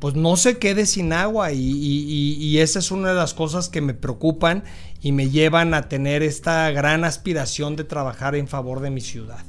pues 0.02 0.16
no 0.16 0.36
se 0.36 0.58
quede 0.58 0.88
sin 0.88 1.14
agua 1.14 1.52
y, 1.52 2.58
esa 2.58 2.80
es 2.80 2.90
una 2.90 3.10
de 3.10 3.16
las 3.16 3.36
cosas 3.36 3.70
que 3.70 3.82
me 3.82 3.94
preocupan 3.94 4.64
y 5.00 5.12
me 5.12 5.30
llevan 5.30 5.76
a 5.76 5.90
tener 5.90 6.24
esta 6.24 6.72
gran 6.72 7.04
aspiración 7.04 7.76
de 7.76 7.84
trabajar 7.84 8.36
en 8.36 8.48
favor 8.48 8.80
de 8.80 8.90
mi 8.90 9.00
ciudad. 9.00 9.46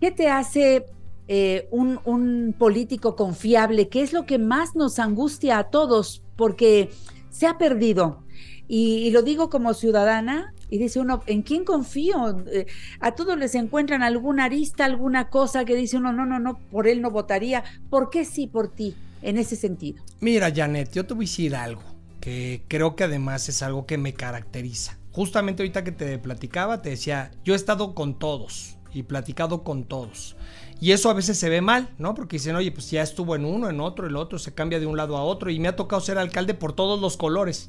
¿Qué 0.00 0.12
te 0.12 0.28
hace 0.28 0.86
eh, 1.32 1.68
un, 1.70 2.54
político 2.58 3.14
confiable? 3.14 3.88
¿Qué 3.88 4.02
es 4.02 4.12
lo 4.12 4.26
que 4.26 4.38
más 4.38 4.74
nos 4.74 4.98
angustia 4.98 5.58
a 5.58 5.70
todos? 5.70 6.24
Porque 6.34 6.90
se 7.30 7.46
ha 7.46 7.56
perdido. 7.56 8.24
Y, 8.66 9.10
lo 9.12 9.22
digo 9.22 9.48
como 9.48 9.72
ciudadana, 9.72 10.52
y 10.68 10.78
dice 10.78 10.98
uno, 11.00 11.22
¿en 11.26 11.42
quién 11.42 11.64
confío? 11.64 12.44
Eh, 12.52 12.66
a 13.00 13.14
todos 13.14 13.38
les 13.38 13.54
encuentran 13.54 14.02
alguna 14.02 14.44
arista, 14.44 14.84
alguna 14.84 15.30
cosa 15.30 15.64
que 15.64 15.76
dice 15.76 15.96
uno, 15.96 16.12
no, 16.12 16.26
no, 16.26 16.40
no, 16.40 16.58
por 16.70 16.88
él 16.88 17.00
no 17.00 17.10
votaría. 17.10 17.62
¿Por 17.88 18.10
qué 18.10 18.24
sí 18.24 18.46
por 18.46 18.72
ti? 18.72 18.96
en 19.22 19.38
ese 19.38 19.56
sentido. 19.56 20.02
Mira, 20.20 20.52
Janet, 20.54 20.92
yo 20.92 21.06
te 21.06 21.14
voy 21.14 21.24
a 21.24 21.28
decir 21.28 21.54
algo 21.54 21.82
que 22.20 22.64
creo 22.68 22.96
que 22.96 23.04
además 23.04 23.48
es 23.48 23.62
algo 23.62 23.86
que 23.86 23.98
me 23.98 24.14
caracteriza. 24.14 24.98
Justamente 25.12 25.62
ahorita 25.62 25.84
que 25.84 25.92
te 25.92 26.18
platicaba, 26.18 26.82
te 26.82 26.90
decía, 26.90 27.30
yo 27.44 27.54
he 27.54 27.56
estado 27.56 27.94
con 27.94 28.18
todos 28.18 28.78
y 28.92 29.02
platicado 29.04 29.64
con 29.64 29.84
todos. 29.84 30.36
Y 30.80 30.92
eso 30.92 31.10
a 31.10 31.14
veces 31.14 31.38
se 31.38 31.50
ve 31.50 31.60
mal, 31.60 31.90
¿no? 31.98 32.14
Porque 32.14 32.36
dicen, 32.36 32.56
oye, 32.56 32.72
pues 32.72 32.90
ya 32.90 33.02
estuvo 33.02 33.36
en 33.36 33.44
uno, 33.44 33.68
en 33.68 33.80
otro, 33.80 34.06
el 34.06 34.16
otro, 34.16 34.38
se 34.38 34.54
cambia 34.54 34.80
de 34.80 34.86
un 34.86 34.96
lado 34.96 35.16
a 35.16 35.22
otro 35.22 35.50
y 35.50 35.58
me 35.58 35.68
ha 35.68 35.76
tocado 35.76 36.00
ser 36.00 36.16
alcalde 36.16 36.54
por 36.54 36.72
todos 36.72 37.00
los 37.00 37.16
colores. 37.16 37.68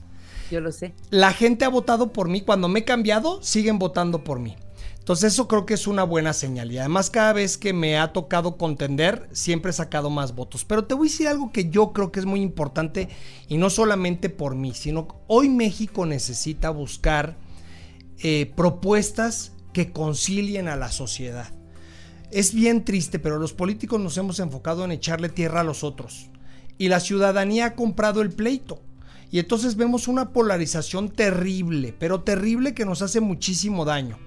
Yo 0.50 0.62
lo 0.62 0.72
sé. 0.72 0.94
La 1.10 1.34
gente 1.34 1.66
ha 1.66 1.70
votado 1.70 2.14
por 2.14 2.30
mí, 2.30 2.42
cuando 2.42 2.68
me 2.68 2.80
he 2.80 2.86
cambiado, 2.86 3.42
siguen 3.42 3.80
votando 3.80 4.24
por 4.24 4.40
mí. 4.40 4.56
Entonces 5.02 5.34
eso 5.34 5.48
creo 5.48 5.66
que 5.66 5.74
es 5.74 5.88
una 5.88 6.04
buena 6.04 6.32
señal 6.32 6.72
y 6.72 6.78
además 6.78 7.10
cada 7.10 7.34
vez 7.34 7.58
que 7.58 7.74
me 7.74 7.98
ha 7.98 8.14
tocado 8.14 8.56
contender 8.58 9.28
siempre 9.32 9.72
he 9.72 9.74
sacado 9.74 10.12
más 10.12 10.36
votos. 10.36 10.64
Pero 10.64 10.86
te 10.86 10.94
voy 10.94 11.08
a 11.08 11.12
decir 11.12 11.28
algo 11.28 11.52
que 11.52 11.72
yo 11.72 11.92
creo 11.92 12.12
que 12.12 12.20
es 12.20 12.28
muy 12.28 12.40
importante 12.40 13.10
y 13.48 13.58
no 13.58 13.72
solamente 13.72 14.30
por 14.30 14.54
mí, 14.54 14.74
sino 14.76 15.08
hoy 15.26 15.50
México 15.50 16.06
necesita 16.06 16.70
buscar 16.70 17.36
eh, 18.20 18.54
propuestas 18.56 19.54
que 19.74 19.92
concilien 19.92 20.68
a 20.68 20.76
la 20.76 20.92
sociedad. 20.92 21.52
Es 22.32 22.54
bien 22.54 22.86
triste, 22.86 23.20
pero 23.20 23.38
los 23.40 23.54
políticos 23.54 24.00
nos 24.00 24.18
hemos 24.18 24.40
enfocado 24.40 24.86
en 24.86 24.92
echarle 24.92 25.30
tierra 25.30 25.62
a 25.62 25.66
los 25.66 25.84
otros 25.84 26.30
y 26.78 26.88
la 26.88 27.00
ciudadanía 27.00 27.66
ha 27.66 27.76
comprado 27.76 28.22
el 28.22 28.32
pleito. 28.32 28.82
Y 29.32 29.40
entonces 29.40 29.76
vemos 29.76 30.08
una 30.08 30.32
polarización 30.32 31.10
terrible, 31.10 31.94
pero 31.98 32.22
terrible 32.22 32.74
que 32.74 32.86
nos 32.86 33.02
hace 33.02 33.22
muchísimo 33.22 33.86
daño. 33.86 34.18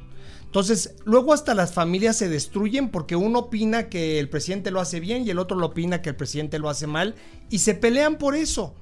Entonces, 0.45 0.95
luego 1.05 1.33
hasta 1.33 1.53
las 1.55 1.73
familias 1.73 2.17
se 2.17 2.29
destruyen 2.29 2.90
porque 2.90 3.17
uno 3.17 3.40
opina 3.40 3.88
que 3.88 4.19
el 4.19 4.29
presidente 4.29 4.71
lo 4.71 4.81
hace 4.81 5.01
bien 5.01 5.27
y 5.27 5.31
el 5.31 5.38
otro 5.38 5.59
lo 5.59 5.67
opina 5.67 6.01
que 6.01 6.11
el 6.11 6.17
presidente 6.17 6.59
lo 6.59 6.69
hace 6.69 6.87
mal 6.87 7.17
y 7.51 7.59
se 7.59 7.75
pelean 7.75 8.19
por 8.19 8.37
eso. 8.37 8.75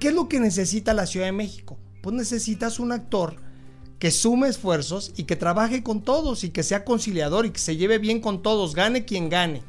¿Qué 0.00 0.08
es 0.08 0.14
lo 0.14 0.28
que 0.28 0.40
necesita 0.40 0.92
la 0.92 1.06
Ciudad 1.06 1.26
de 1.26 1.32
México? 1.32 1.78
pues 2.04 2.14
necesitas 2.14 2.80
un 2.80 2.92
actor 2.92 3.36
que 4.04 4.10
sume 4.10 4.48
esfuerzos 4.48 5.14
y 5.16 5.22
que 5.24 5.34
trabaje 5.34 5.82
con 5.82 6.02
todos 6.02 6.44
y 6.44 6.50
que 6.50 6.62
sea 6.62 6.84
conciliador 6.84 7.46
y 7.46 7.52
que 7.52 7.58
se 7.58 7.78
lleve 7.78 7.96
bien 7.96 8.20
con 8.20 8.42
todos, 8.42 8.74
gane 8.74 9.06
quien 9.06 9.30
gane. 9.30 9.62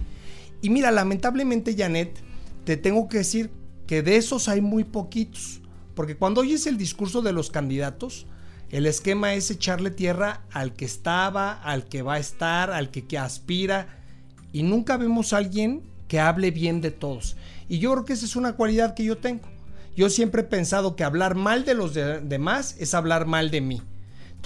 Y 0.61 0.69
mira, 0.69 0.91
lamentablemente, 0.91 1.73
Janet, 1.73 2.19
te 2.65 2.75
tengo 2.75 3.07
que 3.07 3.19
decir 3.19 3.49
que 3.87 4.01
de 4.01 4.17
esos 4.17 4.49
hay 4.49 4.59
muy 4.59 4.83
poquitos. 4.83 5.61
Porque 5.95 6.17
cuando 6.17 6.41
oyes 6.41 6.67
el 6.67 6.77
discurso 6.77 7.21
de 7.21 7.31
los 7.31 7.49
candidatos, 7.49 8.27
el 8.71 8.87
esquema 8.87 9.35
es 9.35 9.49
echarle 9.51 9.89
tierra 9.89 10.43
al 10.51 10.73
que 10.73 10.83
estaba, 10.83 11.53
al 11.53 11.85
que 11.85 12.01
va 12.01 12.15
a 12.15 12.19
estar, 12.19 12.71
al 12.71 12.91
que, 12.91 13.07
que 13.07 13.17
aspira. 13.17 14.03
Y 14.51 14.63
nunca 14.63 14.97
vemos 14.97 15.31
a 15.31 15.37
alguien 15.37 15.81
que 16.09 16.19
hable 16.19 16.51
bien 16.51 16.81
de 16.81 16.91
todos. 16.91 17.37
Y 17.69 17.79
yo 17.79 17.93
creo 17.93 18.03
que 18.03 18.11
esa 18.11 18.25
es 18.25 18.35
una 18.35 18.57
cualidad 18.57 18.95
que 18.95 19.05
yo 19.05 19.17
tengo. 19.17 19.47
Yo 19.95 20.09
siempre 20.09 20.41
he 20.41 20.45
pensado 20.45 20.97
que 20.97 21.05
hablar 21.05 21.35
mal 21.35 21.63
de 21.63 21.73
los 21.73 21.93
demás 21.93 22.75
es 22.79 22.93
hablar 22.93 23.27
mal 23.27 23.49
de 23.49 23.61
mí. 23.61 23.81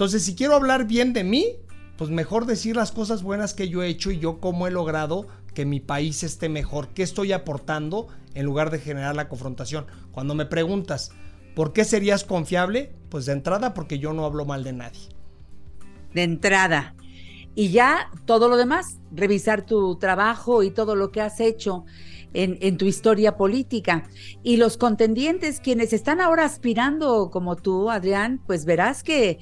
Entonces, 0.00 0.24
si 0.24 0.34
quiero 0.34 0.54
hablar 0.54 0.86
bien 0.86 1.12
de 1.12 1.24
mí, 1.24 1.58
pues 1.98 2.08
mejor 2.08 2.46
decir 2.46 2.74
las 2.74 2.90
cosas 2.90 3.22
buenas 3.22 3.52
que 3.52 3.68
yo 3.68 3.82
he 3.82 3.88
hecho 3.88 4.10
y 4.10 4.18
yo 4.18 4.40
cómo 4.40 4.66
he 4.66 4.70
logrado 4.70 5.26
que 5.52 5.66
mi 5.66 5.78
país 5.78 6.22
esté 6.22 6.48
mejor, 6.48 6.88
qué 6.94 7.02
estoy 7.02 7.32
aportando 7.32 8.08
en 8.32 8.46
lugar 8.46 8.70
de 8.70 8.78
generar 8.78 9.14
la 9.14 9.28
confrontación. 9.28 9.84
Cuando 10.10 10.34
me 10.34 10.46
preguntas, 10.46 11.12
¿por 11.54 11.74
qué 11.74 11.84
serías 11.84 12.24
confiable? 12.24 12.94
Pues 13.10 13.26
de 13.26 13.34
entrada 13.34 13.74
porque 13.74 13.98
yo 13.98 14.14
no 14.14 14.24
hablo 14.24 14.46
mal 14.46 14.64
de 14.64 14.72
nadie. 14.72 15.02
De 16.14 16.22
entrada. 16.22 16.94
Y 17.54 17.68
ya 17.68 18.10
todo 18.24 18.48
lo 18.48 18.56
demás, 18.56 19.00
revisar 19.12 19.66
tu 19.66 19.96
trabajo 19.96 20.62
y 20.62 20.70
todo 20.70 20.96
lo 20.96 21.12
que 21.12 21.20
has 21.20 21.40
hecho 21.40 21.84
en, 22.32 22.76
tu 22.76 22.86
historia 22.86 23.36
política. 23.36 24.08
Y 24.42 24.56
los 24.56 24.76
contendientes, 24.76 25.60
quienes 25.60 25.92
están 25.92 26.20
ahora 26.20 26.44
aspirando 26.44 27.30
como 27.30 27.56
tú, 27.56 27.90
Adrián, 27.90 28.40
pues 28.46 28.64
verás 28.64 29.02
que 29.02 29.38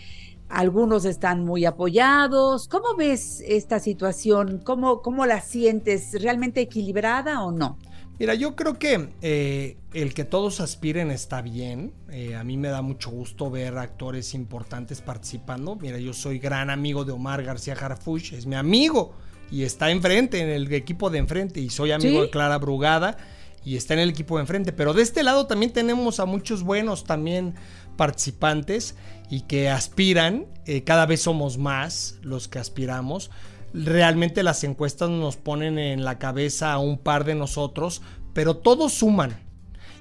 algunos 0.49 1.05
están 1.05 1.45
muy 1.45 1.65
apoyados. 1.65 2.69
¿Cómo 2.69 2.95
ves 2.97 3.43
esta 3.47 3.81
situación? 3.81 4.61
¿Cómo, 4.65 5.03
cómo 5.03 5.27
la 5.27 5.41
sientes? 5.41 6.21
¿Realmente 6.21 6.61
equilibrada 6.61 7.43
o 7.43 7.53
no? 7.53 7.79
Mira, 8.19 8.35
yo 8.35 8.57
creo 8.57 8.79
que 8.79 9.11
eh, 9.23 9.77
el 9.93 10.13
que 10.13 10.25
todos 10.25 10.61
aspiren 10.61 11.11
está 11.13 11.41
bien. 11.41 11.93
Eh, 12.11 12.35
a 12.35 12.43
mí 12.43 12.57
me 12.57 12.69
da 12.69 12.83
mucho 12.83 13.11
gusto 13.11 13.49
ver 13.49 13.79
actores 13.79 14.35
importantes 14.35 15.01
participando. 15.01 15.77
Mira, 15.77 15.99
yo 15.99 16.13
soy 16.13 16.41
gran 16.41 16.69
amigo 16.69 17.05
de 17.05 17.13
Omar 17.13 17.45
García 17.45 17.75
Harfuch, 17.75 18.33
es 18.33 18.47
mi 18.47 18.57
amigo 18.57 19.15
y 19.53 19.63
está 19.63 19.91
enfrente, 19.91 20.41
en 20.41 20.49
el 20.49 20.73
equipo 20.73 21.11
de 21.11 21.19
enfrente, 21.19 21.61
y 21.61 21.71
soy 21.71 21.93
amigo 21.93 22.23
de 22.23 22.31
Clara 22.31 22.59
Brugada 22.59 23.17
y 23.65 23.77
está 23.77 23.95
en 23.95 24.01
el 24.01 24.11
equipo 24.11 24.37
de 24.37 24.43
enfrente. 24.43 24.73
Pero 24.73 24.95
de 24.95 25.03
este 25.03 25.23
lado 25.23 25.47
también 25.47 25.73
tenemos 25.73 26.19
a 26.19 26.27
muchos 26.27 26.65
buenos 26.65 27.05
también 27.05 27.55
participantes 27.97 28.95
y 29.31 29.43
que 29.43 29.69
aspiran, 29.69 30.47
eh, 30.67 30.85
cada 30.85 31.07
vez 31.07 31.23
somos 31.23 31.59
más 31.59 32.19
los 32.23 32.49
que 32.49 32.59
aspiramos. 32.59 33.31
Realmente 33.75 34.43
las 34.43 34.65
encuestas 34.65 35.11
nos 35.11 35.37
ponen 35.37 35.79
en 35.79 36.05
la 36.05 36.19
cabeza 36.19 36.73
a 36.73 36.79
un 36.79 36.99
par 36.99 37.25
de 37.25 37.35
nosotros, 37.35 38.03
pero 38.33 38.57
todos 38.57 38.95
suman. 38.95 39.37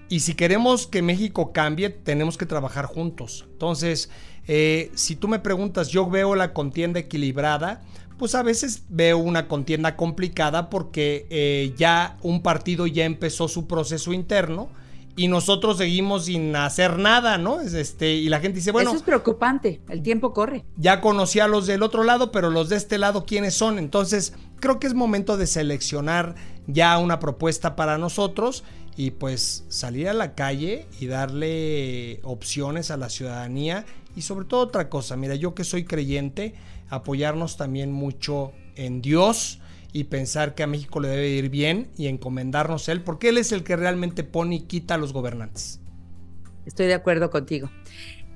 Y 0.10 0.22
si 0.22 0.36
queremos 0.36 0.88
que 0.88 1.02
México 1.02 1.52
cambie, 1.52 1.90
tenemos 1.90 2.38
que 2.38 2.46
trabajar 2.46 2.86
juntos. 2.86 3.46
Entonces, 3.52 4.10
eh, 4.48 4.92
si 4.96 5.18
tú 5.18 5.28
me 5.28 5.40
preguntas, 5.40 5.90
yo 5.90 6.10
veo 6.10 6.36
la 6.36 6.54
contienda 6.54 7.00
equilibrada, 7.00 7.82
pues 8.18 8.34
a 8.34 8.44
veces 8.44 8.84
veo 8.90 9.18
una 9.18 9.48
contienda 9.48 9.96
complicada 9.96 10.70
porque 10.70 11.28
eh, 11.30 11.74
ya 11.78 12.18
un 12.22 12.42
partido 12.42 12.88
ya 12.88 13.06
empezó 13.06 13.48
su 13.48 13.68
proceso 13.68 14.14
interno 14.14 14.70
y 15.18 15.28
nosotros 15.28 15.78
seguimos 15.78 16.26
sin 16.26 16.56
hacer 16.56 17.00
nada, 17.00 17.40
¿no? 17.40 17.60
Este, 17.60 18.14
y 18.14 18.30
la 18.30 18.40
gente 18.40 18.58
dice, 18.58 18.72
bueno. 18.72 18.92
Eso 18.92 18.98
es 18.98 19.04
preocupante, 19.04 19.82
el 19.90 20.04
tiempo 20.04 20.32
corre. 20.32 20.64
Ya 20.78 21.02
conocí 21.02 21.40
a 21.40 21.48
los 21.48 21.66
del 21.66 21.82
otro 21.82 22.04
lado, 22.04 22.32
pero 22.32 22.52
los 22.52 22.70
de 22.70 22.78
este 22.78 23.00
lado, 23.00 23.26
¿quiénes 23.26 23.56
son? 23.56 23.80
Entonces, 23.80 24.34
creo 24.60 24.80
que 24.80 24.86
es 24.86 24.94
momento 24.94 25.36
de 25.36 25.48
seleccionar 25.48 26.36
ya 26.68 27.00
una 27.00 27.20
propuesta 27.20 27.76
para 27.76 27.98
nosotros 27.98 28.64
y 28.96 29.12
pues 29.12 29.66
salir 29.70 30.08
a 30.08 30.14
la 30.14 30.36
calle 30.36 30.86
y 31.00 31.08
darle 31.08 32.20
opciones 32.24 32.92
a 32.92 32.98
la 32.98 33.10
ciudadanía 33.10 33.86
y 34.16 34.22
sobre 34.22 34.46
todo 34.46 34.62
otra 34.62 34.88
cosa, 34.88 35.18
mira, 35.18 35.34
yo 35.34 35.56
que 35.56 35.64
soy 35.64 35.84
creyente, 35.84 36.54
apoyarnos 36.90 37.58
también 37.58 37.92
mucho 37.92 38.52
en 38.76 39.02
Dios 39.02 39.60
y 39.94 40.06
pensar 40.06 40.56
que 40.56 40.64
a 40.64 40.68
México 40.68 41.00
le 41.00 41.10
debe 41.10 41.30
ir 41.30 41.50
bien 41.50 41.90
y 41.98 42.08
encomendarnos 42.08 42.88
a 42.88 42.92
Él, 42.92 43.02
porque 43.02 43.30
Él 43.30 43.38
es 43.38 43.52
el 43.52 43.64
que 43.64 43.76
realmente 43.76 44.24
pone 44.24 44.56
y 44.56 44.60
quita 44.62 44.96
a 44.96 44.98
los 44.98 45.14
gobernantes. 45.14 45.80
Estoy 46.66 46.88
de 46.88 46.94
acuerdo 46.94 47.30
contigo. 47.30 47.70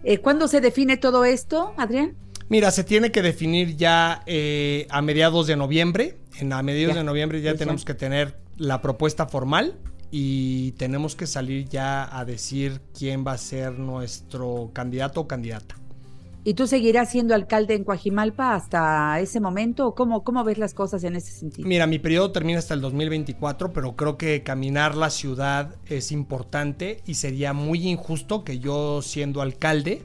Eh, 0.03 0.19
¿Cuándo 0.19 0.47
se 0.47 0.61
define 0.61 0.97
todo 0.97 1.25
esto, 1.25 1.73
Adrián? 1.77 2.15
Mira, 2.49 2.71
se 2.71 2.83
tiene 2.83 3.11
que 3.11 3.21
definir 3.21 3.77
ya 3.77 4.23
eh, 4.25 4.87
a 4.89 5.01
mediados 5.01 5.47
de 5.47 5.55
noviembre. 5.55 6.17
En 6.39 6.51
a 6.53 6.61
mediados 6.63 6.95
de 6.95 7.03
noviembre 7.03 7.41
ya 7.41 7.55
tenemos 7.55 7.85
que 7.85 7.93
tener 7.93 8.37
la 8.57 8.81
propuesta 8.81 9.25
formal 9.27 9.79
y 10.11 10.73
tenemos 10.73 11.15
que 11.15 11.27
salir 11.27 11.69
ya 11.69 12.17
a 12.17 12.25
decir 12.25 12.81
quién 12.97 13.25
va 13.25 13.33
a 13.33 13.37
ser 13.37 13.79
nuestro 13.79 14.71
candidato 14.73 15.21
o 15.21 15.27
candidata. 15.27 15.80
¿Y 16.43 16.55
tú 16.55 16.65
seguirás 16.65 17.11
siendo 17.11 17.35
alcalde 17.35 17.75
en 17.75 17.83
Coajimalpa 17.83 18.55
hasta 18.55 19.19
ese 19.19 19.39
momento? 19.39 19.93
¿Cómo, 19.93 20.23
¿Cómo 20.23 20.43
ves 20.43 20.57
las 20.57 20.73
cosas 20.73 21.03
en 21.03 21.15
ese 21.15 21.31
sentido? 21.31 21.67
Mira, 21.67 21.85
mi 21.85 21.99
periodo 21.99 22.31
termina 22.31 22.57
hasta 22.57 22.73
el 22.73 22.81
2024, 22.81 23.71
pero 23.73 23.95
creo 23.95 24.17
que 24.17 24.41
caminar 24.41 24.95
la 24.95 25.11
ciudad 25.11 25.75
es 25.85 26.11
importante 26.11 27.01
y 27.05 27.13
sería 27.13 27.53
muy 27.53 27.87
injusto 27.87 28.43
que 28.43 28.57
yo 28.57 29.03
siendo 29.03 29.41
alcalde 29.41 30.03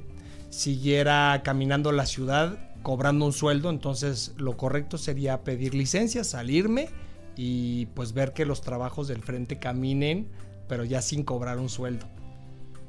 siguiera 0.50 1.40
caminando 1.42 1.90
la 1.90 2.06
ciudad 2.06 2.58
cobrando 2.82 3.24
un 3.26 3.32
sueldo, 3.32 3.70
entonces 3.70 4.32
lo 4.36 4.56
correcto 4.56 4.96
sería 4.96 5.42
pedir 5.42 5.74
licencia, 5.74 6.22
salirme 6.22 6.88
y 7.34 7.86
pues 7.86 8.12
ver 8.12 8.32
que 8.32 8.46
los 8.46 8.60
trabajos 8.60 9.08
del 9.08 9.22
frente 9.22 9.58
caminen, 9.58 10.28
pero 10.68 10.84
ya 10.84 11.02
sin 11.02 11.24
cobrar 11.24 11.58
un 11.58 11.68
sueldo. 11.68 12.06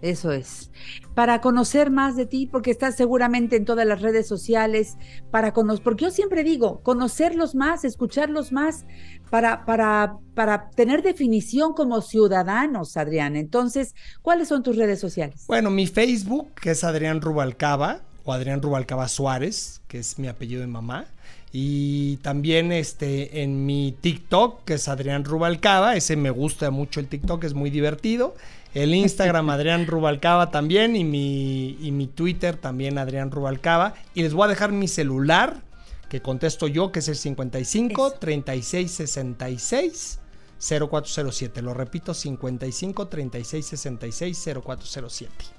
Eso 0.02 0.32
es. 0.32 0.70
Para 1.16 1.42
conocer 1.42 1.90
más 1.90 2.16
de 2.16 2.28
ti, 2.28 2.46
porque 2.46 2.70
estás 2.70 2.96
seguramente 2.96 3.56
en 3.56 3.66
todas 3.66 3.86
las 3.88 4.02
redes 4.02 4.28
sociales, 4.28 4.98
para 5.32 5.54
conocer, 5.54 5.84
porque 5.84 6.06
yo 6.06 6.12
siempre 6.12 6.44
digo, 6.44 6.82
conocerlos 6.84 7.56
más, 7.56 7.84
escucharlos 7.84 8.52
más, 8.52 8.86
para, 9.32 9.66
para, 9.66 10.18
para 10.36 10.70
tener 10.70 11.02
definición 11.02 11.74
como 11.74 12.02
ciudadanos, 12.02 12.96
Adrián. 12.96 13.36
Entonces, 13.36 13.96
¿cuáles 14.22 14.48
son 14.48 14.62
tus 14.62 14.76
redes 14.76 15.00
sociales? 15.00 15.46
Bueno, 15.48 15.72
mi 15.72 15.88
Facebook, 15.88 16.54
que 16.62 16.72
es 16.72 16.84
Adrián 16.84 17.22
Rubalcaba, 17.22 18.02
o 18.24 18.34
Adrián 18.34 18.62
Rubalcaba 18.62 19.08
Suárez, 19.08 19.82
que 19.88 20.00
es 20.00 20.20
mi 20.20 20.28
apellido 20.28 20.62
de 20.62 20.68
mamá. 20.68 21.06
Y 21.52 22.18
también 22.18 22.72
este, 22.72 23.42
en 23.44 23.66
mi 23.66 23.96
TikTok, 24.00 24.64
que 24.66 24.76
es 24.76 24.88
Adrián 24.88 25.24
Rubalcaba, 25.24 25.96
ese 25.96 26.16
me 26.16 26.30
gusta 26.30 26.72
mucho 26.72 27.00
el 27.00 27.08
TikTok, 27.08 27.44
es 27.46 27.54
muy 27.54 27.70
divertido. 27.70 28.36
El 28.74 28.94
Instagram 28.94 29.50
Adrián 29.52 29.88
Rubalcaba 29.88 30.52
también 30.52 30.96
y 30.96 31.04
mi, 31.04 31.78
y 31.80 31.92
mi 31.92 32.08
Twitter 32.08 32.58
también 32.58 32.98
Adrián 32.98 33.32
Rubalcaba. 33.32 33.94
Y 34.14 34.24
les 34.24 34.34
voy 34.34 34.46
a 34.46 34.50
dejar 34.50 34.72
mi 34.72 34.88
celular, 34.88 35.62
que 36.10 36.22
contesto 36.22 36.68
yo, 36.68 36.92
que 36.92 37.00
es 37.00 37.08
el 37.08 37.16
55 37.16 38.12
36 38.20 38.92
66 38.92 40.20
0407. 40.60 41.62
Lo 41.62 41.74
repito, 41.74 42.14
55 42.14 43.08
36 43.08 43.66
66 43.66 44.50
0407. 44.64 45.57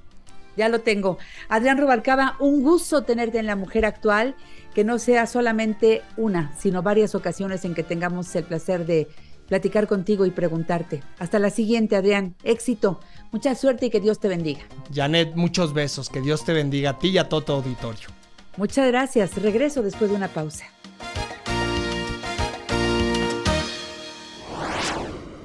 Ya 0.59 0.69
lo 0.69 0.81
tengo. 0.81 1.19
Adrián 1.49 1.79
Rubalcaba, 1.79 2.35
un 2.41 2.63
gusto 2.63 3.05
tenerte 3.05 3.39
en 3.39 3.47
La 3.47 3.55
Mujer 3.55 3.87
Actual, 3.87 4.35
que 4.75 4.83
no 4.83 4.99
sea 4.99 5.27
solamente 5.29 6.03
una, 6.17 6.53
sino 6.59 6.83
varias 6.83 7.15
ocasiones 7.15 7.65
en 7.65 7.75
que 7.75 7.85
tengamos 7.85 8.35
el 8.35 8.43
placer 8.43 8.85
de 8.85 9.07
platicar 9.47 9.87
contigo 9.87 10.27
y 10.27 10.33
preguntarte. 10.33 11.01
Hasta 11.21 11.39
la 11.39 11.51
siguiente, 11.51 11.95
Adrián. 11.95 12.35
Éxito, 12.43 12.99
mucha 13.31 13.55
suerte 13.55 13.87
y 13.87 13.91
que 13.91 14.01
Dios 14.01 14.19
te 14.19 14.27
bendiga. 14.27 14.63
Janet, 14.93 15.37
muchos 15.37 15.73
besos. 15.73 16.11
Que 16.11 16.21
Dios 16.21 16.45
te 16.45 16.53
bendiga 16.53 16.91
a 16.91 16.99
ti 16.99 17.11
y 17.11 17.19
a 17.19 17.29
todo 17.29 17.43
tu 17.43 17.53
auditorio. 17.53 18.09
Muchas 18.57 18.89
gracias. 18.89 19.41
Regreso 19.41 19.83
después 19.83 20.11
de 20.11 20.17
una 20.17 20.27
pausa. 20.27 20.65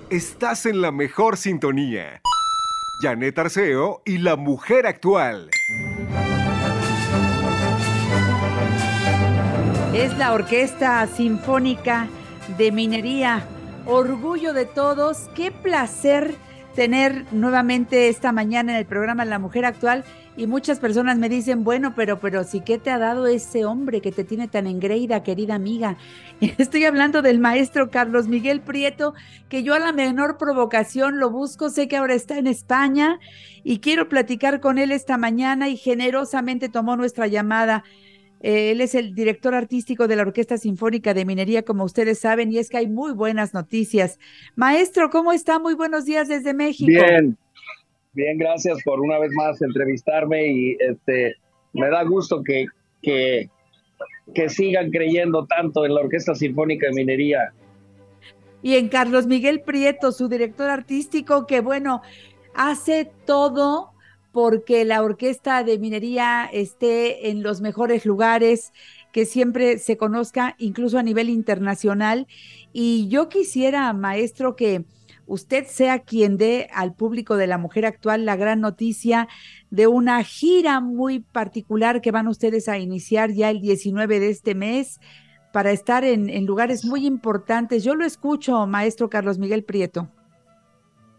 Estás 0.10 0.65
en 0.65 0.82
la 0.82 0.91
mejor 0.91 1.38
sintonía. 1.38 2.21
Janet 3.04 3.38
Arceo 3.38 4.02
y 4.06 4.20
la 4.20 4.38
mujer 4.38 4.88
actual. 4.88 5.50
Es 9.94 10.18
la 10.18 10.32
Orquesta 10.32 11.06
Sinfónica 11.08 12.08
de 12.58 12.72
Minería 12.72 13.46
orgullo 13.86 14.54
de 14.54 14.66
todos. 14.66 15.30
Qué 15.36 15.52
placer 15.52 16.34
tener 16.76 17.26
nuevamente 17.34 18.08
esta 18.08 18.32
mañana 18.32 18.72
en 18.72 18.78
el 18.78 18.86
programa 18.86 19.26
La 19.26 19.38
Mujer 19.38 19.66
Actual 19.66 20.06
Y 20.36 20.48
muchas 20.48 20.80
personas 20.80 21.19
me 21.19 21.30
dicen, 21.30 21.63
bueno, 21.63 21.93
pero, 21.96 22.19
pero 22.19 22.43
sí, 22.43 22.62
¿qué 22.62 22.80
te 22.80 22.89
ha 22.89 22.98
dado 22.98 23.28
ese 23.28 23.65
hombre 23.65 24.02
que 24.02 24.12
te 24.12 24.24
tiene 24.24 24.48
tan 24.48 24.65
engreída, 24.65 25.22
querida 25.22 25.54
amiga? 25.54 25.98
Estoy 26.58 26.86
hablando 26.86 27.22
del 27.22 27.39
maestro 27.39 27.91
Carlos 27.91 28.28
Miguel 28.28 28.62
Prieto, 28.62 29.13
que 29.48 29.62
yo 29.62 29.76
a 29.76 29.80
la 29.80 29.91
menor 29.91 30.39
provocación 30.39 31.19
lo 31.19 31.30
busco, 31.30 31.69
sé 31.69 31.88
que 31.88 31.98
ahora 31.98 32.15
está 32.15 32.39
en 32.39 32.48
España 32.48 33.19
y 33.63 33.80
quiero 33.80 34.10
platicar 34.10 34.60
con 34.60 34.80
él 34.80 34.91
esta 34.91 35.19
mañana 35.19 35.69
y 35.69 35.78
generosamente 35.78 36.67
tomó 36.67 36.98
nuestra 36.98 37.28
llamada. 37.28 37.84
Eh, 38.43 38.72
él 38.72 38.82
es 38.82 38.96
el 38.96 39.13
director 39.13 39.54
artístico 39.54 40.08
de 40.08 40.15
la 40.15 40.24
Orquesta 40.24 40.58
Sinfónica 40.58 41.13
de 41.13 41.26
Minería, 41.26 41.63
como 41.63 41.86
ustedes 41.86 42.19
saben, 42.19 42.52
y 42.52 42.58
es 42.58 42.69
que 42.69 42.78
hay 42.78 42.88
muy 42.88 43.13
buenas 43.13 43.54
noticias. 43.54 44.19
Maestro, 44.56 45.10
¿cómo 45.12 45.32
está? 45.32 45.60
Muy 45.60 45.76
buenos 45.76 46.06
días 46.06 46.28
desde 46.28 46.54
México. 46.54 46.88
Bien, 46.88 47.38
Bien, 48.13 48.38
gracias 48.38 48.82
por 48.84 48.99
una 48.99 49.17
vez 49.19 49.32
más 49.34 49.62
entrevistarme 49.62 50.47
y 50.47 50.78
este 50.80 51.36
me 51.73 51.89
da 51.89 52.04
gusto 52.04 52.43
que, 52.43 52.67
que, 53.02 53.49
que 54.36 54.49
sigan 54.49 54.91
creyendo 54.91 55.47
tanto 55.47 55.86
en 55.86 55.95
la 55.95 56.02
Orquesta 56.02 56.36
Sinfónica 56.36 56.88
de 56.88 56.93
Minería. 56.93 57.54
Y 58.62 58.76
en 58.76 58.88
Carlos 58.88 59.26
Miguel 59.26 59.62
Prieto, 59.62 60.12
su 60.12 60.30
director 60.30 60.69
artístico, 60.69 61.47
que 61.47 61.60
bueno, 61.60 62.02
hace 62.54 63.12
todo 63.26 63.91
porque 64.32 64.86
la 64.86 65.04
Orquesta 65.04 65.63
de 65.63 65.78
Minería 65.80 66.49
esté 66.52 67.30
en 67.30 67.43
los 67.43 67.62
mejores 67.62 68.06
lugares, 68.06 68.73
que 69.12 69.26
siempre 69.26 69.78
se 69.78 69.97
conozca, 69.97 70.56
incluso 70.58 70.97
a 70.97 71.04
nivel 71.04 71.30
internacional. 71.30 72.28
Y 72.71 73.08
yo 73.10 73.30
quisiera, 73.30 73.93
maestro, 73.93 74.56
que 74.56 74.86
usted 75.26 75.66
sea 75.66 76.00
quien 76.00 76.38
dé 76.38 76.68
al 76.74 76.94
público 76.94 77.38
de 77.38 77.48
la 77.48 77.58
mujer 77.58 77.86
actual 77.86 78.26
la 78.26 78.36
gran 78.36 78.62
noticia 78.62 79.28
de 79.70 79.88
una 79.88 80.24
gira 80.24 80.80
muy 80.80 81.20
particular 81.20 82.02
que 82.02 82.12
van 82.12 82.28
ustedes 82.28 82.68
a 82.70 82.78
iniciar 82.78 83.32
ya 83.32 83.50
el 83.50 83.62
19 83.62 84.20
de 84.20 84.30
este 84.30 84.56
mes 84.56 85.00
para 85.54 85.72
estar 85.72 86.04
en, 86.04 86.46
lugares 86.46 86.84
muy 86.84 87.06
importantes. 87.06 87.84
Yo 87.84 87.94
lo 87.94 88.06
escucho, 88.06 88.66
maestro 88.66 89.10
Carlos 89.10 89.38
Miguel 89.38 89.64
Prieto. 89.64 90.10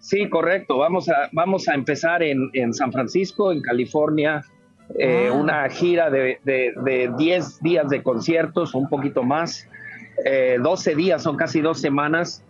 Sí, 0.01 0.29
correcto. 0.29 0.79
Vamos 0.79 1.09
a, 1.09 1.29
vamos 1.33 1.69
a 1.69 1.75
empezar 1.75 2.23
en, 2.23 2.75
San 2.75 2.93
Francisco, 2.93 3.53
en 3.53 3.63
California, 3.63 4.43
eh, 4.99 5.29
ah. 5.31 5.33
una 5.33 5.69
gira 5.71 6.11
de, 6.11 6.41
de, 6.45 7.13
10 7.17 7.63
días 7.63 7.89
de 7.89 8.03
conciertos, 8.03 8.75
un 8.75 8.89
poquito 8.89 9.23
más, 9.23 9.69
12 10.61 10.91
eh, 10.91 10.97
días, 10.97 11.23
son 11.23 11.37
casi 11.37 11.61
dos 11.61 11.81
semanas 11.81 12.45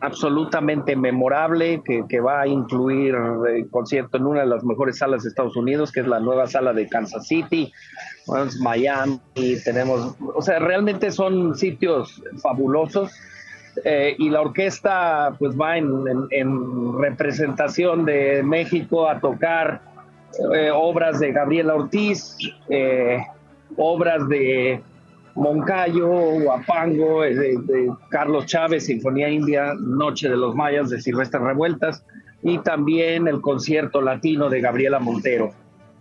absolutamente 0.00 0.96
memorable 0.96 1.82
que, 1.84 2.20
va 2.20 2.42
a 2.42 2.46
incluir 2.46 3.14
el 3.14 3.56
eh, 3.56 3.66
concierto 3.70 4.16
en 4.16 4.26
una 4.26 4.40
de 4.40 4.46
las 4.46 4.64
mejores 4.64 4.98
salas 4.98 5.22
de 5.22 5.28
Estados 5.28 5.56
Unidos, 5.56 5.92
que 5.92 6.00
es 6.00 6.06
la 6.06 6.20
nueva 6.20 6.46
sala 6.46 6.72
de 6.72 6.88
Kansas 6.88 7.26
City, 7.26 7.72
Miami, 8.60 9.20
tenemos, 9.64 10.14
o 10.34 10.40
sea, 10.40 10.58
realmente 10.58 11.10
son 11.10 11.56
sitios 11.56 12.22
fabulosos. 12.42 13.12
Eh, 13.84 14.16
y 14.18 14.30
la 14.30 14.40
orquesta 14.40 15.36
pues 15.38 15.58
va 15.58 15.78
en, 15.78 16.98
representación 16.98 18.04
de 18.04 18.42
México 18.42 19.08
a 19.08 19.20
tocar 19.20 19.80
obras 20.74 21.18
de 21.18 21.32
Gabriela 21.32 21.74
Ortiz, 21.74 22.36
obras 23.76 24.28
de 24.28 24.82
Moncayo, 25.34 26.08
Huapango, 26.08 27.24
eh, 27.24 27.34
de, 27.34 27.90
Carlos 28.10 28.46
Chávez, 28.46 28.86
Sinfonía 28.86 29.28
India, 29.28 29.74
Noche 29.78 30.28
de 30.28 30.36
los 30.36 30.54
Mayas 30.54 30.90
de 30.90 31.00
Silvestre 31.00 31.40
Revueltas 31.40 32.04
y 32.42 32.58
también 32.58 33.28
el 33.28 33.40
concierto 33.40 34.00
latino 34.00 34.48
de 34.48 34.60
Gabriela 34.60 34.98
Montero. 34.98 35.52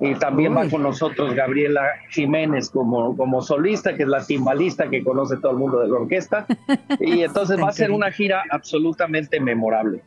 Y 0.01 0.15
también 0.15 0.55
va 0.55 0.67
con 0.69 0.81
nosotros 0.81 1.35
Gabriela 1.35 1.89
Jiménez 2.09 2.69
como, 2.69 3.17
como 3.17 3.41
solista, 3.41 3.95
que 3.97 4.03
es 4.03 4.09
la 4.09 4.25
timbalista 4.25 4.89
que 4.89 5.03
conoce 5.03 5.35
todo 5.37 5.51
el 5.51 5.57
mundo 5.57 5.79
de 5.79 5.89
la 5.89 5.95
orquesta. 5.95 6.45
Y 7.01 7.23
entonces 7.23 7.61
va 7.61 7.67
a 7.67 7.73
ser 7.73 7.91
una 7.91 8.09
gira 8.11 8.43
absolutamente 8.49 9.39
memorable. 9.41 10.01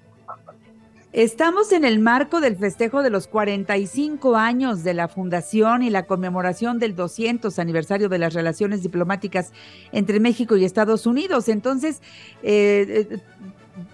Estamos 1.12 1.72
en 1.72 1.84
el 1.84 1.98
marco 1.98 2.40
del 2.40 2.56
festejo 2.56 3.02
de 3.02 3.10
los 3.10 3.26
45 3.26 4.34
años 4.34 4.82
de 4.82 4.94
la 4.94 5.08
fundación 5.08 5.82
y 5.82 5.90
la 5.90 6.06
conmemoración 6.06 6.78
del 6.78 6.96
200 6.96 7.58
aniversario 7.58 8.08
de 8.08 8.18
las 8.18 8.32
relaciones 8.32 8.82
diplomáticas 8.82 9.52
entre 9.92 10.20
México 10.20 10.56
y 10.56 10.64
Estados 10.64 11.04
Unidos. 11.04 11.50
Entonces, 11.50 12.00
eh, 12.42 13.06
eh, 13.10 13.18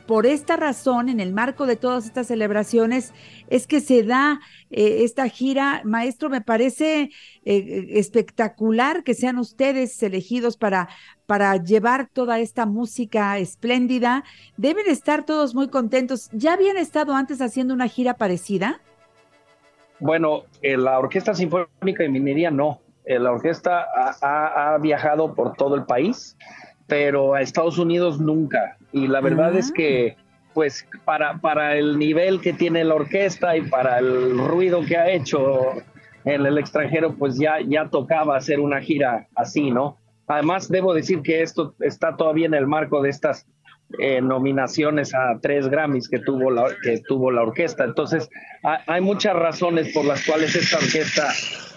por 0.07 0.26
esta 0.26 0.57
razón, 0.57 1.09
en 1.09 1.18
el 1.18 1.33
marco 1.33 1.66
de 1.66 1.74
todas 1.74 2.07
estas 2.07 2.28
celebraciones, 2.28 3.12
es 3.48 3.66
que 3.66 3.81
se 3.81 4.04
da 4.04 4.38
eh, 4.70 4.98
esta 5.02 5.28
gira. 5.28 5.83
Maestro, 5.85 6.31
me 6.31 6.40
parece 6.40 7.11
espectacular 7.44 9.02
que 9.02 9.14
sean 9.14 9.38
ustedes 9.38 10.00
elegidos 10.04 10.57
para, 10.57 10.88
para 11.29 11.55
llevar 11.57 12.09
toda 12.12 12.41
esta 12.41 12.67
música 12.67 13.38
espléndida. 13.38 14.25
Deben 14.57 14.88
estar 14.88 15.25
todos 15.25 15.55
muy 15.55 15.69
contentos. 15.69 16.29
¿Ya 16.33 16.55
habían 16.55 16.77
estado 16.77 17.14
antes 17.14 17.41
haciendo 17.41 17.75
una 17.75 17.87
gira 17.87 18.14
parecida? 18.14 18.81
Bueno, 20.01 20.43
la 20.62 20.99
Orquesta 20.99 21.35
Sinfónica 21.35 22.03
de 22.03 22.09
Minería 22.09 22.51
no. 22.51 22.81
la 23.05 23.31
orquesta 23.31 23.87
ha 24.21 24.79
viajado 24.81 25.35
por 25.35 25.55
todo 25.55 25.77
el 25.77 25.85
país 25.85 26.37
pero 26.88 27.35
a 27.35 27.43
Estados 27.43 27.79
Unidos 27.79 28.19
nunca. 28.19 28.77
Y 28.91 29.07
la 29.07 29.21
verdad 29.21 29.55
es 29.55 29.71
que, 29.71 30.17
ah. 30.19 30.23
pues, 30.55 30.85
para, 31.05 31.38
para 31.38 31.77
el 31.77 31.99
nivel 31.99 32.41
que 32.41 32.53
tiene 32.53 32.83
la 32.83 32.97
orquesta 32.97 33.57
y 33.57 33.62
para 33.62 33.99
el 33.99 34.37
ruido 34.38 34.81
que 34.85 34.97
ha 34.97 35.09
hecho 35.11 35.75
en 36.25 36.45
el 36.45 36.59
extranjero, 36.59 37.14
pues 37.14 37.38
ya, 37.38 37.61
ya 37.61 37.88
tocaba 37.88 38.37
hacer 38.37 38.59
una 38.59 38.81
gira 38.81 39.29
así, 39.37 39.71
¿no? 39.71 39.97
Además, 40.29 40.69
debo 40.69 40.95
decir 40.95 41.23
que 41.23 41.43
esto 41.43 41.75
está 41.81 42.17
todavía 42.17 42.47
en 42.47 42.55
el 42.55 42.67
marco 42.67 43.03
de 43.03 43.11
estas 43.11 43.47
eh, 43.99 44.21
nominaciones 44.21 45.14
a 45.14 45.38
tres 45.41 45.69
Grammys 45.69 46.09
que 46.09 46.19
tuvo 46.19 46.51
la, 46.51 46.67
que 46.83 47.01
tuvo 47.09 47.31
la 47.31 47.43
orquesta. 47.43 47.85
Entonces, 47.85 48.29
hay 48.62 49.01
muchas 49.01 49.35
razones 49.35 49.93
por 49.95 50.05
las 50.05 50.25
cuales 50.27 50.55
esta 50.55 50.77
orquesta 50.77 51.29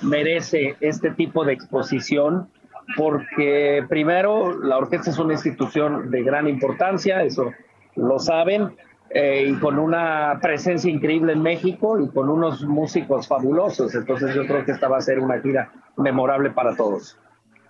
merece 0.02 0.76
este 0.82 1.12
tipo 1.12 1.46
de 1.46 1.54
exposición 1.54 2.50
porque 2.98 3.86
primero 3.88 4.62
la 4.62 4.78
orquesta 4.78 5.12
es 5.12 5.20
una 5.20 5.34
institución 5.34 6.12
de 6.12 6.24
gran 6.24 6.48
importancia, 6.48 7.24
eso 7.24 7.52
lo 7.96 8.20
saben, 8.20 8.76
eh, 9.10 9.46
y 9.50 9.60
con 9.60 9.78
una 9.78 10.40
presencia 10.42 10.90
increíble 10.90 11.34
en 11.34 11.42
México 11.42 12.00
y 12.00 12.10
con 12.10 12.30
unos 12.30 12.64
músicos 12.66 13.28
fabulosos. 13.28 13.94
Entonces 13.96 14.34
yo 14.36 14.46
creo 14.46 14.66
que 14.66 14.72
esta 14.72 14.88
va 14.88 14.98
a 14.98 15.02
ser 15.02 15.20
una 15.20 15.40
gira 15.40 15.72
memorable 15.98 16.52
para 16.52 16.76
todos. 16.76 17.18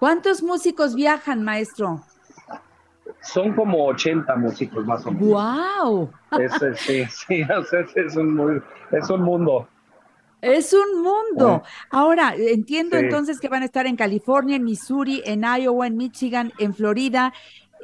¿Cuántos 0.02 0.42
músicos 0.42 0.96
viajan, 0.96 1.44
maestro? 1.44 2.04
Son 3.22 3.54
como 3.54 3.86
80 3.86 4.36
músicos 4.36 4.84
más 4.84 5.06
o 5.06 5.12
menos. 5.12 5.30
¡Wow! 5.30 6.12
sí, 6.76 7.06
sí, 7.06 7.42
es, 7.96 8.16
un, 8.16 8.64
es 8.92 9.10
un 9.12 9.22
mundo. 9.22 9.70
Es 10.42 10.74
un 10.74 11.04
mundo. 11.04 11.62
Ahora, 11.92 12.34
entiendo 12.36 12.98
entonces 12.98 13.40
que 13.40 13.48
van 13.48 13.62
a 13.62 13.66
estar 13.66 13.86
en 13.86 13.96
California, 13.96 14.56
en 14.56 14.64
Missouri, 14.64 15.22
en 15.24 15.44
Iowa, 15.44 15.86
en 15.86 15.98
Michigan, 15.98 16.52
en 16.58 16.74
Florida. 16.74 17.32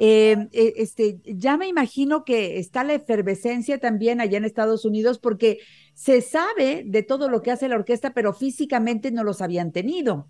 Eh, 0.00 0.48
eh, 0.50 0.72
este, 0.74 1.20
ya 1.24 1.56
me 1.56 1.68
imagino 1.68 2.24
que 2.24 2.58
está 2.58 2.82
la 2.82 2.94
efervescencia 2.94 3.78
también 3.78 4.20
allá 4.20 4.38
en 4.38 4.44
Estados 4.44 4.84
Unidos 4.84 5.20
porque 5.20 5.58
se 5.94 6.20
sabe 6.20 6.82
de 6.84 7.04
todo 7.04 7.28
lo 7.28 7.42
que 7.42 7.52
hace 7.52 7.68
la 7.68 7.76
orquesta, 7.76 8.12
pero 8.12 8.32
físicamente 8.32 9.12
no 9.12 9.22
los 9.22 9.40
habían 9.40 9.70
tenido. 9.70 10.26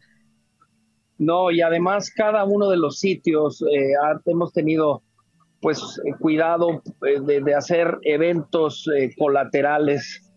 No, 1.18 1.50
y 1.50 1.60
además 1.60 2.10
cada 2.10 2.44
uno 2.44 2.70
de 2.70 2.76
los 2.76 2.98
sitios 2.98 3.62
eh, 3.62 3.92
hemos 4.26 4.52
tenido 4.52 5.02
pues 5.60 6.00
cuidado 6.20 6.82
de, 7.00 7.40
de 7.40 7.54
hacer 7.54 7.98
eventos 8.02 8.88
colaterales 9.18 10.28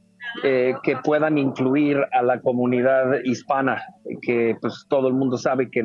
eh, 0.44 0.76
que 0.82 0.96
puedan 0.96 1.38
incluir 1.38 1.98
a 2.14 2.24
la 2.24 2.40
comunidad 2.40 3.22
hispana, 3.26 3.84
que 4.22 4.56
pues 4.62 4.86
todo 4.88 5.10
el 5.10 5.14
mundo 5.14 5.38
sabe 5.38 5.70
que, 5.70 5.84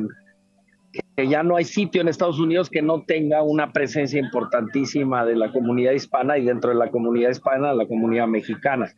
que, 1.17 1.27
ya 1.27 1.43
no 1.43 1.57
hay 1.57 1.65
sitio 1.65 2.01
en 2.01 2.07
Estados 2.07 2.39
Unidos 2.39 2.71
que 2.71 2.81
no 2.81 3.03
tenga 3.03 3.43
una 3.43 3.73
presencia 3.73 4.21
importantísima 4.21 5.25
de 5.25 5.35
la 5.35 5.51
comunidad 5.51 5.93
hispana 5.93 6.39
y 6.39 6.45
dentro 6.45 6.71
de 6.71 6.77
la 6.77 6.91
comunidad 6.91 7.31
hispana 7.31 7.75
la 7.75 7.89
comunidad 7.89 8.29
mexicana. 8.29 8.89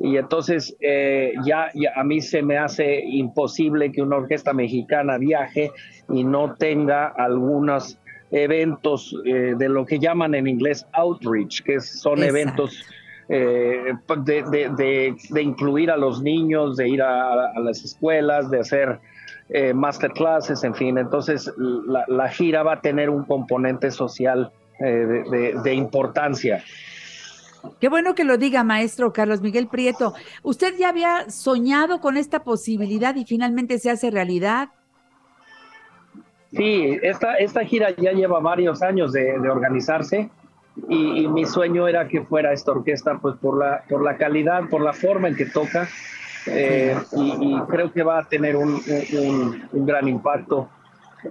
Y 0.00 0.16
entonces 0.16 0.76
eh, 0.80 1.34
ya, 1.44 1.70
a 1.94 2.04
mí 2.04 2.20
se 2.20 2.42
me 2.42 2.58
hace 2.58 3.00
imposible 3.04 3.92
que 3.92 4.02
una 4.02 4.16
orquesta 4.16 4.52
mexicana 4.52 5.18
viaje 5.18 5.70
y 6.08 6.24
no 6.24 6.54
tenga 6.54 7.06
algunos 7.06 7.98
eventos 8.30 9.14
eh, 9.24 9.54
de 9.56 9.68
lo 9.68 9.86
que 9.86 9.98
llaman 9.98 10.34
en 10.34 10.48
inglés 10.48 10.86
outreach, 10.92 11.62
que 11.62 11.80
son 11.80 12.22
eventos 12.22 12.84
eh, 13.28 13.94
de, 14.18 15.16
de, 15.30 15.42
incluir 15.42 15.90
a 15.90 15.96
los 15.96 16.22
niños, 16.22 16.76
de 16.76 16.88
ir 16.88 17.02
a, 17.02 17.58
las 17.58 17.82
escuelas, 17.82 18.50
de 18.50 18.60
hacer 18.60 19.00
eh, 19.48 19.72
masterclasses, 19.72 20.62
en 20.64 20.74
fin. 20.74 20.98
Entonces, 20.98 21.50
la, 21.56 22.28
gira 22.28 22.62
va 22.62 22.74
a 22.74 22.80
tener 22.80 23.08
un 23.08 23.24
componente 23.24 23.90
social 23.90 24.52
eh, 24.78 25.52
de, 25.62 25.74
importancia. 25.74 26.62
Qué 27.80 27.88
bueno 27.88 28.14
que 28.14 28.24
lo 28.24 28.36
diga, 28.36 28.64
maestro 28.64 29.12
Carlos 29.12 29.40
Miguel 29.40 29.68
Prieto. 29.68 30.14
¿Usted 30.42 30.74
ya 30.78 30.88
había 30.88 31.30
soñado 31.30 32.00
con 32.00 32.16
esta 32.16 32.42
posibilidad 32.42 33.14
y 33.14 33.24
finalmente 33.24 33.78
se 33.78 33.90
hace 33.90 34.10
realidad? 34.10 34.68
Sí, 36.52 36.98
esta, 37.02 37.34
esta 37.34 37.64
gira 37.64 37.90
ya 37.96 38.12
lleva 38.12 38.38
varios 38.38 38.82
años 38.82 39.12
de, 39.12 39.32
organizarse 39.38 40.30
y, 40.88 41.26
mi 41.28 41.44
sueño 41.46 41.88
era 41.88 42.06
que 42.08 42.22
fuera 42.22 42.52
esta 42.52 42.72
orquesta 42.72 43.18
pues 43.18 43.36
por 43.36 43.58
la, 43.58 43.82
por 43.88 44.02
la 44.02 44.16
calidad, 44.16 44.68
por 44.68 44.80
la 44.80 44.92
forma 44.92 45.28
en 45.28 45.36
que 45.36 45.46
toca 45.46 45.88
eh, 46.46 46.96
y, 47.16 47.58
creo 47.68 47.92
que 47.92 48.02
va 48.02 48.18
a 48.18 48.24
tener 48.24 48.56
un, 48.56 48.80
gran 49.72 50.08
impacto. 50.08 50.68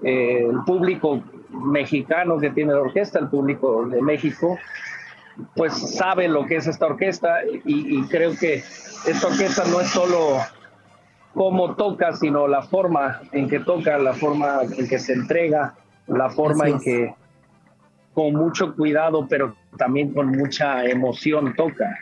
Eh, 0.01 0.47
el 0.49 0.63
público 0.65 1.21
mexicano 1.49 2.39
que 2.39 2.49
tiene 2.49 2.73
la 2.73 2.81
orquesta, 2.81 3.19
el 3.19 3.29
público 3.29 3.85
de 3.85 4.01
México, 4.01 4.57
pues 5.55 5.73
sabe 5.95 6.27
lo 6.27 6.45
que 6.45 6.57
es 6.57 6.67
esta 6.67 6.85
orquesta 6.85 7.41
y, 7.65 8.01
creo 8.03 8.37
que 8.37 8.63
esta 9.07 9.27
orquesta 9.27 9.63
no 9.65 9.81
es 9.81 9.87
solo 9.89 10.37
cómo 11.33 11.75
toca, 11.75 12.13
sino 12.13 12.47
la 12.47 12.61
forma 12.61 13.21
en 13.31 13.49
que 13.49 13.59
toca, 13.59 13.97
la 13.97 14.13
forma 14.13 14.61
en 14.77 14.87
que 14.87 14.99
se 14.99 15.13
entrega, 15.13 15.73
la 16.07 16.29
forma 16.29 16.67
en 16.67 16.79
que 16.79 17.15
con 18.13 18.33
mucho 18.33 18.75
cuidado, 18.75 19.27
pero 19.27 19.55
también 19.77 20.13
con 20.13 20.27
mucha 20.27 20.85
emoción 20.85 21.55
toca. 21.55 21.97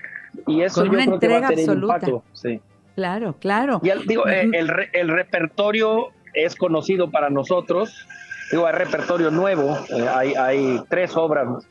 Y 0.47 0.61
eso 0.61 0.85
yo 0.85 0.91
creo 0.91 1.19
que 1.19 1.27
va 1.27 1.47
a 1.47 1.49
tener 1.49 1.77
impacto. 1.77 2.23
Sí. 2.33 2.59
Claro, 2.95 3.35
claro. 3.39 3.79
Y 3.83 3.89
el, 3.89 4.05
digo, 4.05 4.27
el, 4.27 4.53
el, 4.53 5.07
repertorio 5.07 6.09
es 6.33 6.55
conocido 6.55 7.09
para 7.09 7.29
nosotros. 7.29 8.07
Digo, 8.51 8.67
hay 8.67 8.73
repertorio 8.73 9.31
nuevo. 9.31 9.77
Eh, 9.89 10.07
hay, 10.13 10.33
hay, 10.33 10.81
tres 10.89 11.15
obras 11.15 11.65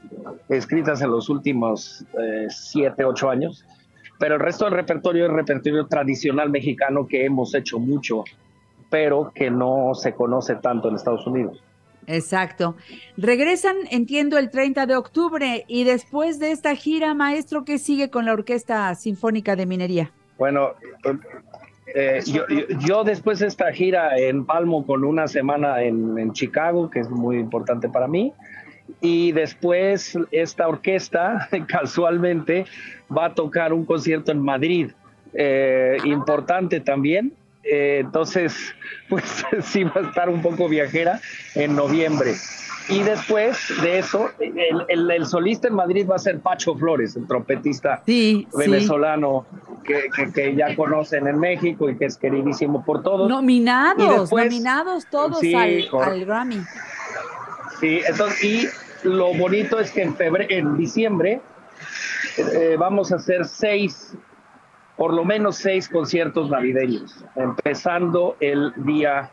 escritas 0.48 1.02
en 1.02 1.10
los 1.10 1.28
últimos 1.28 2.04
eh, 2.18 2.46
siete, 2.48 3.04
ocho 3.04 3.28
años 3.28 3.64
pero 4.20 4.34
el 4.34 4.40
resto 4.42 4.66
del 4.66 4.74
repertorio 4.74 5.24
es 5.24 5.32
repertorio 5.32 5.86
tradicional 5.86 6.50
mexicano 6.50 7.08
que 7.08 7.24
hemos 7.24 7.54
hecho 7.54 7.78
mucho, 7.78 8.24
pero 8.90 9.32
que 9.34 9.50
no 9.50 9.94
se 9.94 10.14
conoce 10.14 10.56
tanto 10.56 10.90
en 10.90 10.96
Estados 10.96 11.26
Unidos. 11.26 11.64
Exacto. 12.06 12.76
Regresan, 13.16 13.76
entiendo, 13.90 14.36
el 14.36 14.50
30 14.50 14.84
de 14.84 14.96
octubre 14.96 15.64
y 15.66 15.84
después 15.84 16.38
de 16.38 16.52
esta 16.52 16.74
gira, 16.74 17.14
maestro, 17.14 17.64
¿qué 17.64 17.78
sigue 17.78 18.10
con 18.10 18.26
la 18.26 18.34
Orquesta 18.34 18.94
Sinfónica 18.94 19.56
de 19.56 19.64
Minería? 19.64 20.12
Bueno, 20.36 20.74
eh, 21.94 22.20
yo, 22.86 23.04
después 23.04 23.38
de 23.38 23.46
esta 23.46 23.72
gira 23.72 24.16
en 24.16 24.44
Palmo 24.44 24.86
con 24.86 25.04
una 25.04 25.28
semana 25.28 25.82
en, 25.82 26.32
Chicago, 26.32 26.90
que 26.90 27.00
es 27.00 27.10
muy 27.10 27.38
importante 27.38 27.88
para 27.88 28.06
mí, 28.06 28.32
y 29.00 29.32
después 29.32 30.18
esta 30.30 30.68
orquesta 30.68 31.48
casualmente 31.68 32.66
va 33.16 33.26
a 33.26 33.34
tocar 33.34 33.72
un 33.72 33.84
concierto 33.84 34.32
en 34.32 34.40
Madrid, 34.40 34.90
eh, 35.34 35.96
importante 36.04 36.80
también. 36.80 37.32
Eh, 37.62 37.98
entonces, 38.00 38.74
pues 39.08 39.44
sí 39.62 39.84
va 39.84 39.92
a 39.96 40.08
estar 40.08 40.28
un 40.28 40.42
poco 40.42 40.68
viajera 40.68 41.20
en 41.54 41.76
noviembre. 41.76 42.34
Y 42.90 43.02
después 43.02 43.72
de 43.82 43.98
eso, 44.00 44.30
el, 44.38 45.26
solista 45.26 45.68
en 45.68 45.74
Madrid 45.74 46.06
va 46.10 46.16
a 46.16 46.18
ser 46.18 46.40
Pacho 46.40 46.74
Flores, 46.74 47.16
el 47.16 47.26
trompetista 47.26 48.02
venezolano 48.06 49.46
Que, 49.84 50.54
ya 50.56 50.76
conocen 50.76 51.26
en 51.26 51.38
México 51.38 51.88
y 51.88 51.96
que 51.96 52.06
es 52.06 52.16
queridísimo 52.16 52.84
por 52.84 53.02
todos. 53.02 53.28
Nominados, 53.28 54.32
nominados 54.32 55.06
todos 55.06 55.42
al, 55.42 55.88
al 55.92 56.24
Grammy. 56.24 56.60
Sí, 57.80 58.00
entonces, 58.06 58.44
y 58.44 59.08
lo 59.08 59.32
bonito 59.34 59.80
es 59.80 59.90
que 59.90 60.02
en, 60.02 60.14
febrero, 60.14 60.46
en 60.50 60.76
diciembre 60.76 61.40
eh, 62.36 62.76
vamos 62.78 63.12
a 63.12 63.16
hacer 63.16 63.46
seis, 63.46 64.14
por 64.96 65.14
lo 65.14 65.24
menos 65.24 65.56
seis 65.56 65.88
conciertos 65.88 66.50
navideños, 66.50 67.24
empezando 67.36 68.36
el 68.40 68.72
día 68.76 69.30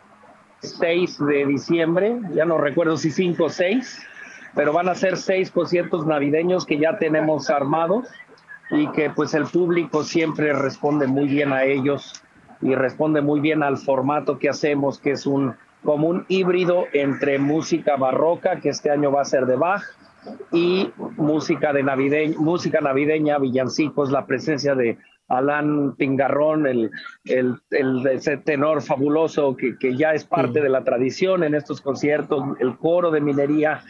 6 0.61 1.19
de 1.19 1.45
diciembre, 1.45 2.19
ya 2.33 2.45
no 2.45 2.57
recuerdo 2.57 2.97
si 2.97 3.11
cinco 3.11 3.45
o 3.45 3.49
seis, 3.49 4.01
pero 4.55 4.73
van 4.73 4.89
a 4.89 4.95
ser 4.95 5.17
seis 5.17 5.51
conciertos 5.51 6.05
navideños 6.05 6.65
que 6.65 6.79
ya 6.79 6.97
tenemos 6.97 7.49
armados 7.49 8.07
y 8.71 8.87
que 8.91 9.09
pues 9.09 9.33
el 9.33 9.45
público 9.45 10.03
siempre 10.03 10.53
responde 10.53 11.07
muy 11.07 11.27
bien 11.27 11.53
a 11.53 11.63
ellos 11.63 12.21
y 12.61 12.73
responde 12.73 13.21
muy 13.21 13.39
bien 13.39 13.63
al 13.63 13.77
formato 13.77 14.39
que 14.39 14.49
hacemos, 14.49 14.99
que 14.99 15.11
es 15.11 15.25
un 15.25 15.55
como 15.83 16.07
un 16.07 16.25
híbrido 16.27 16.85
entre 16.91 17.37
música 17.37 17.95
barroca, 17.95 18.59
que 18.59 18.69
este 18.69 18.89
año 18.89 19.11
va 19.11 19.21
a 19.21 19.25
ser 19.25 19.45
de 19.45 19.55
Bach, 19.55 19.83
y 20.51 20.91
música, 21.15 21.71
de 21.73 21.83
navideña, 21.83 22.37
música 22.37 22.81
navideña, 22.81 23.37
villancicos, 23.37 24.11
la 24.11 24.25
presencia 24.25 24.75
de 24.75 24.97
Alan 25.27 25.95
Pingarrón, 25.95 26.67
el, 26.67 26.91
el, 27.25 28.07
ese 28.07 28.37
tenor 28.37 28.81
fabuloso 28.81 29.55
que, 29.55 29.77
que 29.77 29.95
ya 29.95 30.13
es 30.13 30.23
parte 30.23 30.61
de 30.61 30.69
la 30.69 30.83
tradición 30.83 31.43
en 31.43 31.55
estos 31.55 31.81
conciertos, 31.81 32.43
el 32.59 32.77
coro 32.77 33.11
de 33.11 33.21
minería. 33.21 33.81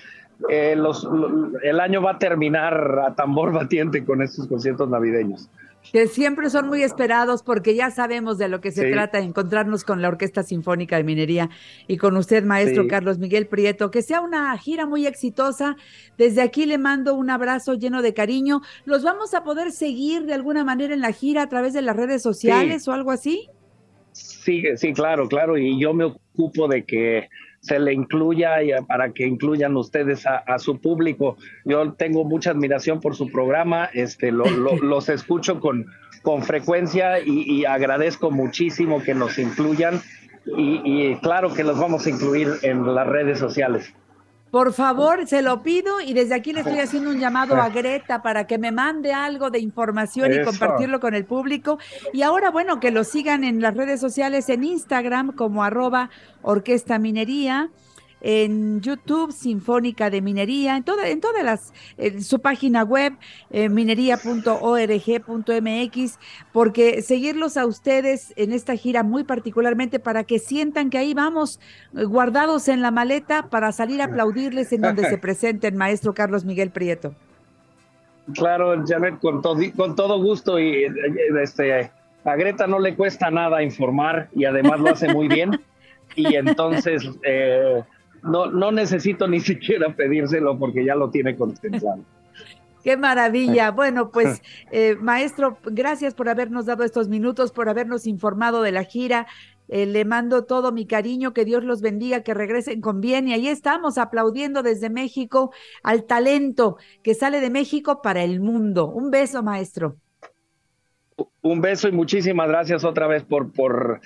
Eh, 0.50 0.76
los, 0.76 1.08
el 1.64 1.80
año 1.80 2.02
va 2.02 2.12
a 2.12 2.20
terminar 2.20 3.00
a 3.08 3.16
tambor 3.16 3.52
batiente 3.52 4.06
con 4.06 4.22
estos 4.22 4.48
conciertos 4.48 4.88
navideños 4.88 5.50
que 5.92 6.08
siempre 6.08 6.50
son 6.50 6.68
muy 6.68 6.84
esperados 6.84 7.44
porque 7.44 7.76
ya 7.76 7.92
sabemos 7.92 8.38
de 8.38 8.50
lo 8.50 8.62
que 8.62 8.72
se 8.72 8.92
trata, 8.92 9.20
encontrarnos 9.20 9.84
con 9.84 10.02
la 10.02 10.10
Orquesta 10.10 10.44
Sinfónica 10.44 10.98
de 10.98 11.04
Minería 11.04 11.50
y 11.88 11.98
con 11.98 12.18
usted, 12.18 12.44
maestro 12.44 12.88
Carlos 12.88 13.18
Miguel 13.20 13.48
Prieto. 13.48 13.92
Que 13.92 14.02
sea 14.02 14.22
una 14.22 14.58
gira 14.58 14.86
muy 14.86 15.06
exitosa. 15.06 15.78
Desde 16.18 16.42
aquí 16.42 16.66
le 16.66 16.78
mando 16.78 17.14
un 17.14 17.30
abrazo 17.30 17.76
lleno 17.76 18.02
de 18.02 18.14
cariño. 18.14 18.62
¿Los 18.86 19.04
vamos 19.04 19.34
a 19.34 19.44
poder 19.44 19.72
seguir 19.72 20.26
de 20.26 20.34
alguna 20.34 20.64
manera 20.64 20.94
en 20.94 21.02
la 21.02 21.12
gira 21.12 21.44
a 21.44 21.50
través 21.50 21.74
de 21.74 21.82
las 21.82 21.96
redes 21.96 22.22
sociales 22.22 22.88
o 22.88 22.94
algo 22.94 23.12
así? 23.12 23.50
Sí, 24.12 24.64
sí, 24.76 24.94
claro, 24.94 25.28
claro. 25.28 25.58
Y 25.58 25.80
yo 25.80 25.94
me 25.94 26.06
ocupo 26.06 26.68
de 26.68 26.86
que 26.86 27.30
se 27.68 27.80
le 27.80 27.94
incluya 27.94 28.64
y 28.64 28.72
para 28.88 29.12
que 29.12 29.28
incluyan 29.28 29.76
ustedes 29.76 30.26
a, 30.26 30.58
su 30.60 30.80
público. 30.80 31.38
Yo 31.66 31.94
tengo 31.94 32.24
mucha 32.24 32.52
admiración 32.52 33.02
por 33.02 33.16
su 33.16 33.30
programa, 33.32 33.90
este, 33.94 34.32
los 34.32 35.10
escucho 35.10 35.60
con, 35.60 35.86
con 36.22 36.44
frecuencia 36.44 37.20
y, 37.20 37.66
agradezco 37.66 38.32
muchísimo 38.32 39.02
que 39.04 39.14
nos 39.14 39.38
incluyan 39.38 40.02
y, 40.58 40.82
y 40.84 41.16
claro 41.18 41.54
que 41.54 41.64
los 41.64 41.78
vamos 41.78 42.06
a 42.06 42.10
incluir 42.10 42.50
en 42.62 42.96
las 42.96 43.08
redes 43.08 43.40
sociales. 43.40 43.94
Por 44.52 44.74
favor, 44.74 45.28
se 45.28 45.42
lo 45.42 45.62
pido 45.62 46.00
y 46.00 46.14
desde 46.14 46.36
aquí 46.36 46.54
le 46.54 46.62
estoy 46.62 46.80
haciendo 46.80 47.10
un 47.10 47.20
llamado 47.20 47.56
a 47.56 47.70
Greta 47.78 48.22
para 48.22 48.48
que 48.48 48.58
me 48.58 48.72
mande 48.72 49.14
algo 49.14 49.50
de 49.50 49.60
información 49.60 50.32
y 50.34 50.44
compartirlo 50.44 51.00
con 51.00 51.14
el 51.14 51.26
público. 51.26 51.80
Y 52.14 52.22
ahora, 52.22 52.50
bueno, 52.50 52.80
que 52.80 52.92
lo 52.92 53.04
sigan 53.04 53.44
en 53.44 53.62
las 53.62 53.76
redes 53.76 54.00
sociales, 54.00 54.50
en 54.50 54.64
Instagram 54.64 55.34
como 55.34 55.64
arroba 55.64 56.10
orquesta 56.42 56.98
minería 56.98 57.70
en 58.22 58.82
YouTube, 58.82 59.32
Sinfónica 59.32 60.10
de 60.10 60.22
Minería, 60.22 60.78
en, 60.78 60.84
toda, 60.84 61.08
en 61.08 61.22
todas 61.22 61.44
las, 61.44 61.74
su 62.24 62.40
página 62.40 62.84
web, 62.84 63.14
eh, 63.52 63.70
minería.org.mx, 63.70 66.20
porque 66.52 67.02
seguirlos 67.02 67.58
a 67.58 67.66
ustedes 67.66 68.34
en 68.36 68.54
esta 68.54 68.76
gira 68.76 69.04
muy 69.04 69.24
particularmente 69.24 70.00
para 70.00 70.24
que 70.24 70.40
sientan 70.40 70.90
que 70.90 70.98
ahí 70.98 71.14
vamos 71.14 71.60
eh, 71.96 72.04
guardados 72.04 72.68
en 72.68 72.82
la 72.82 72.92
maleta 72.92 73.50
para 73.50 73.72
salir 73.72 74.02
a 74.02 74.06
aplaudirles 74.06 74.74
en 74.74 74.82
donde 74.82 75.08
se 75.10 75.18
presente 75.20 75.68
el 75.68 75.76
maestro 75.76 76.14
Carlos 76.14 76.46
Miguel 76.46 76.72
Prieto. 76.72 77.14
Claro, 78.34 78.84
Janet, 78.86 79.20
con 79.20 79.42
todo, 79.42 79.60
con 79.76 79.96
todo 79.96 80.22
gusto 80.22 80.60
y 80.60 80.84
eh, 80.84 80.92
este, 81.42 81.92
a 82.26 82.36
Greta 82.36 82.68
no 82.68 82.80
le 82.80 82.96
cuesta 82.96 83.32
nada 83.32 83.64
informar 83.64 84.28
y 84.36 84.46
además 84.46 84.80
lo 84.80 84.90
hace 84.90 85.14
muy 85.14 85.28
bien. 85.28 85.52
y 86.16 86.36
entonces 86.36 87.10
eh, 87.24 87.84
no, 88.24 88.48
no 88.48 88.72
necesito 88.72 89.28
ni 89.28 89.40
siquiera 89.42 89.96
pedírselo 89.96 90.58
porque 90.58 90.86
ya 90.86 90.96
lo 90.96 91.10
tiene 91.10 91.36
contemplado. 91.36 92.04
Qué 92.84 92.96
maravilla. 92.96 93.72
Bueno, 93.72 94.12
pues 94.12 94.42
eh, 94.72 94.96
maestro, 95.02 95.58
gracias 95.66 96.14
por 96.14 96.30
habernos 96.30 96.68
dado 96.68 96.86
estos 96.86 97.10
minutos, 97.10 97.52
por 97.52 97.68
habernos 97.68 98.08
informado 98.08 98.62
de 98.62 98.72
la 98.72 98.86
gira. 98.86 99.28
Eh, 99.68 99.86
le 99.86 100.06
mando 100.06 100.46
todo 100.46 100.72
mi 100.72 100.86
cariño, 100.86 101.34
que 101.34 101.44
Dios 101.44 101.66
los 101.66 101.82
bendiga, 101.82 102.24
que 102.24 102.34
regresen 102.34 102.80
con 102.80 103.02
bien. 103.02 103.28
Y 103.28 103.34
ahí 103.34 103.50
estamos 103.50 103.98
aplaudiendo 103.98 104.64
desde 104.64 104.90
México 104.90 105.52
al 105.84 106.06
talento 106.06 106.78
que 107.04 107.14
sale 107.14 107.42
de 107.42 107.50
México 107.50 108.02
para 108.02 108.24
el 108.24 108.40
mundo. 108.40 108.88
Un 108.88 109.12
beso, 109.12 109.44
maestro. 109.44 109.98
Un 111.42 111.60
beso 111.60 111.90
y 111.90 111.92
muchísimas 111.92 112.48
gracias 112.48 112.86
otra 112.86 113.08
vez 113.08 113.24
por, 113.24 113.52
por 113.52 114.00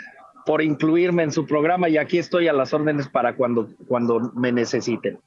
por 0.45 0.61
incluirme 0.61 1.23
en 1.23 1.31
su 1.31 1.45
programa 1.45 1.89
y 1.89 1.97
aquí 1.97 2.17
estoy 2.17 2.47
a 2.47 2.53
las 2.53 2.73
órdenes 2.73 3.07
para 3.07 3.35
cuando, 3.35 3.69
cuando 3.87 4.31
me 4.35 4.51
necesiten. 4.51 5.19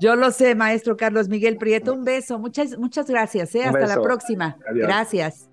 Yo 0.00 0.14
lo 0.14 0.30
sé, 0.30 0.54
maestro 0.54 0.96
Carlos 0.96 1.28
Miguel 1.28 1.56
Prieto. 1.56 1.92
Un 1.92 2.04
beso, 2.04 2.38
muchas, 2.38 2.78
muchas 2.78 3.08
gracias. 3.08 3.54
¿eh? 3.54 3.64
Hasta 3.64 3.86
la 3.86 4.00
próxima. 4.00 4.56
Gracias. 4.72 5.48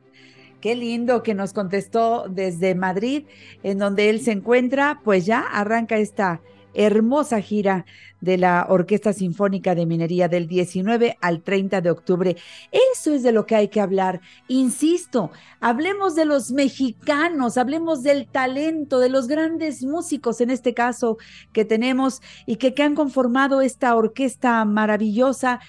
Qué 0.62 0.76
lindo 0.76 1.24
que 1.24 1.34
nos 1.34 1.54
contestó 1.54 2.26
desde 2.30 2.76
Madrid, 2.76 3.26
en 3.64 3.80
donde 3.80 4.10
él 4.10 4.22
se 4.22 4.32
encuentra. 4.32 5.02
Pues 5.04 5.26
ya 5.26 5.42
arranca 5.42 5.98
esta 5.98 6.42
hermosa 6.76 7.42
gira 7.42 7.86
de 8.22 8.38
la 8.38 8.66
Orquesta 8.70 9.14
Sinfónica 9.14 9.76
de 9.76 9.86
Minería 9.86 10.28
del 10.28 10.48
19 10.48 11.18
al 11.22 11.42
30 11.42 11.82
de 11.82 11.92
octubre. 11.92 12.36
Eso 12.72 13.14
es 13.14 13.24
de 13.24 13.32
lo 13.32 13.46
que 13.46 13.56
hay 13.56 13.68
que 13.68 13.82
hablar. 13.82 14.22
Insisto, 14.48 15.32
hablemos 15.60 16.16
de 16.16 16.26
los 16.26 16.52
mexicanos, 16.52 17.58
hablemos 17.58 18.04
del 18.04 18.28
talento, 18.28 19.00
de 19.00 19.10
los 19.10 19.28
grandes 19.28 19.84
músicos 19.84 20.42
en 20.42 20.50
este 20.50 20.74
caso 20.74 21.18
que 21.54 21.66
tenemos 21.66 22.22
y 22.46 22.58
que, 22.58 22.76
han 22.84 22.96
conformado 22.96 23.62
esta 23.62 23.96
orquesta 23.96 24.64
maravillosa 24.66 25.60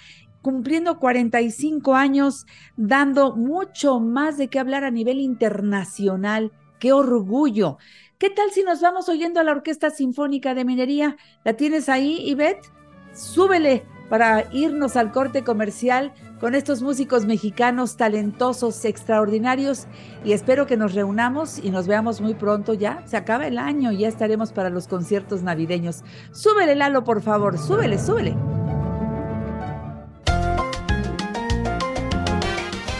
cumpliendo 0.42 0.98
45 0.98 1.94
años, 1.94 2.46
dando 2.76 3.34
mucho 3.34 4.00
más 4.00 4.38
de 4.38 4.48
qué 4.48 4.58
hablar 4.58 4.84
a 4.84 4.90
nivel 4.90 5.18
internacional. 5.18 6.52
¡Qué 6.78 6.92
orgullo! 6.92 7.78
¿Qué 8.18 8.30
tal 8.30 8.50
si 8.50 8.62
nos 8.62 8.80
vamos 8.80 9.10
oyendo 9.10 9.40
a 9.40 9.42
la 9.42 9.52
Orquesta 9.52 9.90
Sinfónica 9.90 10.54
de 10.54 10.64
Minería? 10.64 11.18
¿La 11.44 11.52
tienes 11.52 11.90
ahí, 11.90 12.26
Ivette? 12.26 12.72
Súbele 13.12 13.84
para 14.08 14.50
irnos 14.54 14.96
al 14.96 15.12
corte 15.12 15.44
comercial 15.44 16.14
con 16.40 16.54
estos 16.54 16.80
músicos 16.80 17.26
mexicanos 17.26 17.98
talentosos, 17.98 18.82
extraordinarios 18.86 19.86
y 20.24 20.32
espero 20.32 20.66
que 20.66 20.78
nos 20.78 20.94
reunamos 20.94 21.58
y 21.62 21.70
nos 21.70 21.86
veamos 21.86 22.22
muy 22.22 22.32
pronto 22.32 22.72
ya. 22.72 23.02
Se 23.06 23.18
acaba 23.18 23.46
el 23.48 23.58
año 23.58 23.92
y 23.92 23.98
ya 23.98 24.08
estaremos 24.08 24.50
para 24.50 24.70
los 24.70 24.88
conciertos 24.88 25.42
navideños. 25.42 26.02
Súbele, 26.32 26.74
Lalo, 26.74 27.04
por 27.04 27.20
favor, 27.20 27.58
súbele, 27.58 27.98
súbele. 27.98 28.34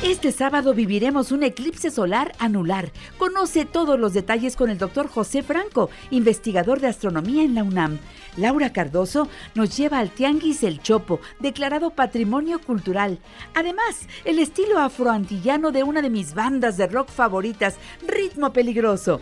Este 0.06 0.30
sábado 0.30 0.72
viviremos 0.72 1.32
un 1.32 1.42
eclipse 1.42 1.90
solar 1.90 2.32
anular. 2.38 2.92
Conoce 3.18 3.64
todos 3.64 3.98
los 3.98 4.14
detalles 4.14 4.54
con 4.54 4.70
el 4.70 4.78
doctor 4.78 5.08
José 5.08 5.42
Franco, 5.42 5.90
investigador 6.12 6.78
de 6.78 6.86
astronomía 6.86 7.42
en 7.42 7.56
la 7.56 7.64
UNAM. 7.64 7.98
Laura 8.36 8.72
Cardoso 8.72 9.28
nos 9.56 9.76
lleva 9.76 9.98
al 9.98 10.10
Tianguis 10.10 10.62
El 10.62 10.80
Chopo, 10.80 11.18
declarado 11.40 11.90
Patrimonio 11.90 12.60
Cultural. 12.60 13.18
Además, 13.56 14.06
el 14.24 14.38
estilo 14.38 14.78
afroantillano 14.78 15.72
de 15.72 15.82
una 15.82 16.02
de 16.02 16.10
mis 16.10 16.34
bandas 16.34 16.76
de 16.76 16.86
rock 16.86 17.08
favoritas, 17.08 17.74
Ritmo 18.06 18.52
Peligroso. 18.52 19.18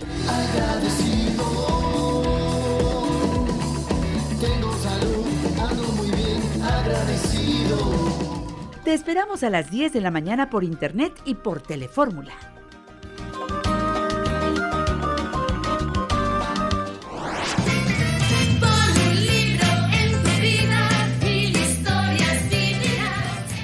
Te 8.85 8.93
esperamos 8.93 9.43
a 9.43 9.49
las 9.49 9.71
10 9.71 9.95
de 9.95 10.03
la 10.03 10.11
mañana 10.11 10.51
por 10.51 10.63
internet 10.63 11.15
y 11.25 11.37
por 11.37 11.63
Telefórmula. 11.63 12.35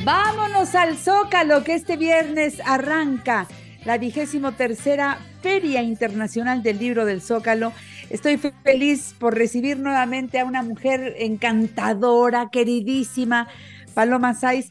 Vámonos 0.04 0.74
al 0.74 0.96
Zócalo, 0.96 1.64
que 1.64 1.74
este 1.74 1.98
viernes 1.98 2.62
arranca 2.64 3.46
la 3.84 3.98
vigésimo 3.98 4.52
tercera 4.52 5.18
Feria 5.42 5.82
Internacional 5.82 6.62
del 6.62 6.78
Libro 6.78 7.04
del 7.04 7.20
Zócalo. 7.20 7.74
Estoy 8.08 8.38
feliz 8.38 9.14
por 9.18 9.34
recibir 9.36 9.78
nuevamente 9.78 10.40
a 10.40 10.46
una 10.46 10.62
mujer 10.62 11.14
encantadora, 11.18 12.48
queridísima, 12.50 13.48
Paloma 13.92 14.32
Saiz. 14.32 14.70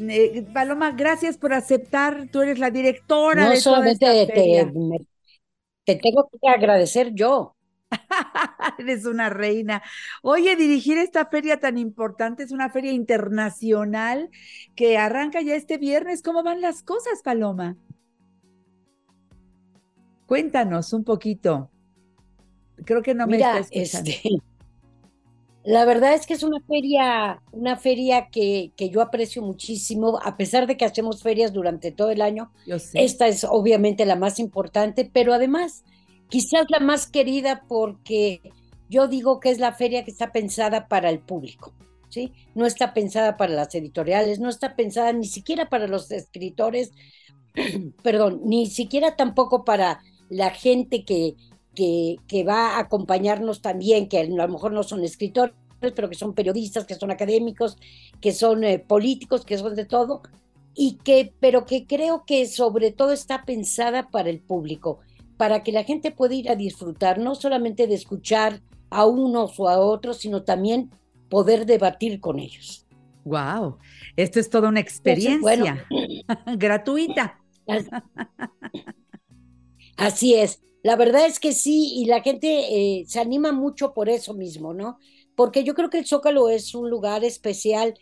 Eh, 0.00 0.44
Paloma, 0.52 0.92
gracias 0.92 1.36
por 1.36 1.52
aceptar. 1.52 2.28
Tú 2.30 2.42
eres 2.42 2.58
la 2.58 2.70
directora 2.70 3.48
de 3.48 3.56
solamente 3.60 4.06
toda 4.06 4.22
esta 4.22 4.34
te, 4.34 4.72
te 5.84 5.96
tengo 5.96 6.28
que 6.28 6.48
agradecer 6.48 7.12
yo. 7.14 7.54
Eres 8.78 9.06
una 9.06 9.30
reina. 9.30 9.82
Oye, 10.22 10.56
dirigir 10.56 10.98
esta 10.98 11.26
feria 11.26 11.60
tan 11.60 11.78
importante 11.78 12.42
es 12.42 12.50
una 12.50 12.70
feria 12.70 12.92
internacional 12.92 14.30
que 14.74 14.98
arranca 14.98 15.40
ya 15.42 15.54
este 15.54 15.78
viernes. 15.78 16.22
¿Cómo 16.22 16.42
van 16.42 16.60
las 16.60 16.82
cosas, 16.82 17.22
Paloma? 17.22 17.76
Cuéntanos 20.26 20.92
un 20.92 21.04
poquito. 21.04 21.70
Creo 22.84 23.02
que 23.02 23.14
no 23.14 23.26
me 23.26 23.36
Mira, 23.36 23.60
Este, 23.70 24.20
la 25.64 25.86
verdad 25.86 26.12
es 26.12 26.26
que 26.26 26.34
es 26.34 26.42
una 26.42 26.60
feria, 26.60 27.40
una 27.50 27.76
feria 27.76 28.28
que, 28.30 28.72
que, 28.76 28.90
yo 28.90 29.00
aprecio 29.00 29.40
muchísimo, 29.40 30.20
a 30.22 30.36
pesar 30.36 30.66
de 30.66 30.76
que 30.76 30.84
hacemos 30.84 31.22
ferias 31.22 31.54
durante 31.54 31.90
todo 31.90 32.10
el 32.10 32.20
año. 32.20 32.52
Esta 32.92 33.28
es 33.28 33.44
obviamente 33.44 34.04
la 34.04 34.16
más 34.16 34.38
importante, 34.38 35.08
pero 35.10 35.32
además 35.32 35.82
quizás 36.28 36.66
la 36.68 36.80
más 36.80 37.06
querida 37.06 37.64
porque 37.66 38.42
yo 38.90 39.08
digo 39.08 39.40
que 39.40 39.50
es 39.50 39.58
la 39.58 39.72
feria 39.72 40.04
que 40.04 40.10
está 40.10 40.32
pensada 40.32 40.86
para 40.86 41.08
el 41.08 41.20
público. 41.20 41.72
¿sí? 42.10 42.32
No 42.54 42.66
está 42.66 42.92
pensada 42.92 43.38
para 43.38 43.54
las 43.54 43.74
editoriales, 43.74 44.40
no 44.40 44.50
está 44.50 44.76
pensada 44.76 45.14
ni 45.14 45.26
siquiera 45.26 45.70
para 45.70 45.88
los 45.88 46.10
escritores, 46.10 46.92
perdón, 48.02 48.42
ni 48.44 48.66
siquiera 48.66 49.16
tampoco 49.16 49.64
para 49.64 50.00
la 50.28 50.50
gente 50.50 51.04
que, 51.04 51.36
que, 51.74 52.44
va 52.46 52.76
a 52.76 52.80
acompañarnos 52.80 53.60
también, 53.60 54.08
que 54.08 54.18
a 54.18 54.24
lo 54.24 54.48
mejor 54.48 54.72
no 54.72 54.82
son 54.82 55.04
escritores, 55.04 55.54
pero 55.80 56.08
que 56.08 56.14
son 56.14 56.34
periodistas, 56.34 56.86
que 56.86 56.94
son 56.94 57.10
académicos, 57.10 57.76
que 58.20 58.32
son 58.32 58.64
eh, 58.64 58.78
políticos, 58.78 59.44
que 59.44 59.58
son 59.58 59.74
de 59.74 59.84
todo, 59.84 60.22
y 60.74 60.96
que, 61.04 61.32
pero 61.40 61.66
que 61.66 61.86
creo 61.86 62.24
que 62.26 62.46
sobre 62.46 62.90
todo 62.90 63.12
está 63.12 63.44
pensada 63.44 64.08
para 64.08 64.30
el 64.30 64.40
público, 64.40 65.00
para 65.36 65.62
que 65.62 65.72
la 65.72 65.84
gente 65.84 66.10
pueda 66.10 66.34
ir 66.34 66.50
a 66.50 66.56
disfrutar, 66.56 67.18
no 67.18 67.34
solamente 67.34 67.86
de 67.86 67.94
escuchar 67.94 68.62
a 68.90 69.04
unos 69.06 69.58
o 69.58 69.68
a 69.68 69.78
otros, 69.78 70.18
sino 70.18 70.42
también 70.42 70.90
poder 71.28 71.66
debatir 71.66 72.20
con 72.20 72.38
ellos. 72.38 72.86
Wow, 73.24 73.78
esto 74.16 74.38
es 74.38 74.50
toda 74.50 74.68
una 74.68 74.80
experiencia 74.80 75.86
gratuita. 76.58 77.40
Así 79.96 80.34
es. 80.34 80.60
La 80.84 80.96
verdad 80.96 81.24
es 81.24 81.40
que 81.40 81.52
sí, 81.52 81.94
y 81.96 82.04
la 82.04 82.20
gente 82.20 82.48
eh, 82.48 83.04
se 83.08 83.18
anima 83.18 83.52
mucho 83.52 83.94
por 83.94 84.10
eso 84.10 84.34
mismo, 84.34 84.74
¿no? 84.74 84.98
Porque 85.34 85.64
yo 85.64 85.74
creo 85.74 85.88
que 85.88 85.96
el 85.98 86.06
Zócalo 86.06 86.50
es 86.50 86.74
un 86.74 86.90
lugar 86.90 87.24
especial, 87.24 87.94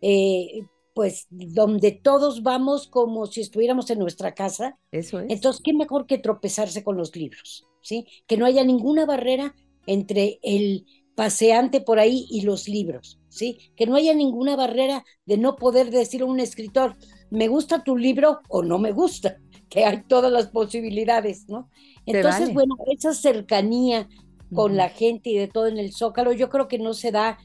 eh, 0.00 0.62
pues 0.94 1.26
donde 1.28 1.92
todos 1.92 2.42
vamos 2.42 2.88
como 2.88 3.26
si 3.26 3.42
estuviéramos 3.42 3.90
en 3.90 3.98
nuestra 3.98 4.32
casa. 4.34 4.78
Eso 4.90 5.20
es. 5.20 5.26
Entonces, 5.28 5.60
¿qué 5.62 5.74
mejor 5.74 6.06
que 6.06 6.16
tropezarse 6.16 6.82
con 6.82 6.96
los 6.96 7.14
libros? 7.14 7.66
¿Sí? 7.82 8.06
Que 8.26 8.38
no 8.38 8.46
haya 8.46 8.64
ninguna 8.64 9.04
barrera 9.04 9.54
entre 9.86 10.40
el 10.42 10.86
paseante 11.14 11.82
por 11.82 11.98
ahí 11.98 12.26
y 12.30 12.40
los 12.40 12.66
libros, 12.70 13.20
¿sí? 13.28 13.70
Que 13.76 13.84
no 13.84 13.96
haya 13.96 14.14
ninguna 14.14 14.56
barrera 14.56 15.04
de 15.26 15.36
no 15.36 15.56
poder 15.56 15.90
decir 15.90 16.22
a 16.22 16.24
un 16.24 16.40
escritor, 16.40 16.96
me 17.28 17.48
gusta 17.48 17.84
tu 17.84 17.98
libro 17.98 18.40
o 18.48 18.62
no 18.62 18.78
me 18.78 18.92
gusta, 18.92 19.36
que 19.68 19.84
hay 19.84 20.04
todas 20.04 20.32
las 20.32 20.46
posibilidades, 20.46 21.46
¿no? 21.46 21.68
Entonces, 22.16 22.52
bueno, 22.52 22.76
esa 22.90 23.14
cercanía 23.14 24.08
con 24.52 24.76
la 24.76 24.88
gente 24.88 25.30
y 25.30 25.38
de 25.38 25.48
todo 25.48 25.66
en 25.66 25.78
el 25.78 25.92
Zócalo, 25.92 26.32
yo 26.32 26.48
creo 26.50 26.68
que 26.68 26.78
no 26.78 26.94
se 26.94 27.12
da 27.12 27.38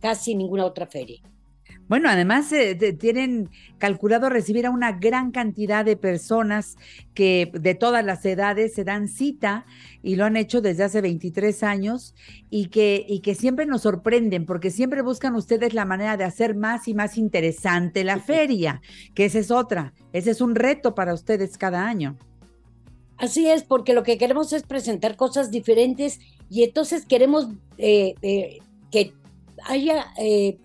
casi 0.00 0.34
ninguna 0.34 0.64
otra 0.64 0.86
feria. 0.86 1.20
Bueno, 1.90 2.08
además 2.08 2.52
eh, 2.52 2.76
tienen 3.00 3.50
calculado 3.78 4.28
recibir 4.28 4.64
a 4.64 4.70
una 4.70 4.92
gran 4.92 5.32
cantidad 5.32 5.84
de 5.84 5.96
personas 5.96 6.76
que 7.14 7.50
de 7.52 7.74
todas 7.74 8.04
las 8.04 8.24
edades 8.24 8.74
se 8.74 8.84
dan 8.84 9.08
cita 9.08 9.66
y 10.00 10.14
lo 10.14 10.24
han 10.24 10.36
hecho 10.36 10.60
desde 10.60 10.84
hace 10.84 11.00
23 11.00 11.64
años 11.64 12.14
y 12.48 12.66
que, 12.66 13.04
y 13.08 13.22
que 13.22 13.34
siempre 13.34 13.66
nos 13.66 13.82
sorprenden 13.82 14.46
porque 14.46 14.70
siempre 14.70 15.02
buscan 15.02 15.34
ustedes 15.34 15.74
la 15.74 15.84
manera 15.84 16.16
de 16.16 16.22
hacer 16.22 16.54
más 16.54 16.86
y 16.86 16.94
más 16.94 17.18
interesante 17.18 18.04
la 18.04 18.20
feria, 18.20 18.80
que 19.16 19.24
esa 19.24 19.40
es 19.40 19.50
otra, 19.50 19.92
ese 20.12 20.30
es 20.30 20.40
un 20.40 20.54
reto 20.54 20.94
para 20.94 21.12
ustedes 21.12 21.58
cada 21.58 21.88
año. 21.88 22.16
Así 23.20 23.46
es, 23.46 23.64
porque 23.64 23.92
lo 23.92 24.02
que 24.02 24.16
queremos 24.16 24.50
es 24.54 24.62
presentar 24.62 25.14
cosas 25.14 25.50
diferentes 25.50 26.20
y 26.48 26.62
entonces 26.62 27.04
queremos 27.04 27.48
eh, 27.76 28.14
eh, 28.22 28.60
que 28.90 29.12
haya 29.66 30.06
eh, 30.16 30.56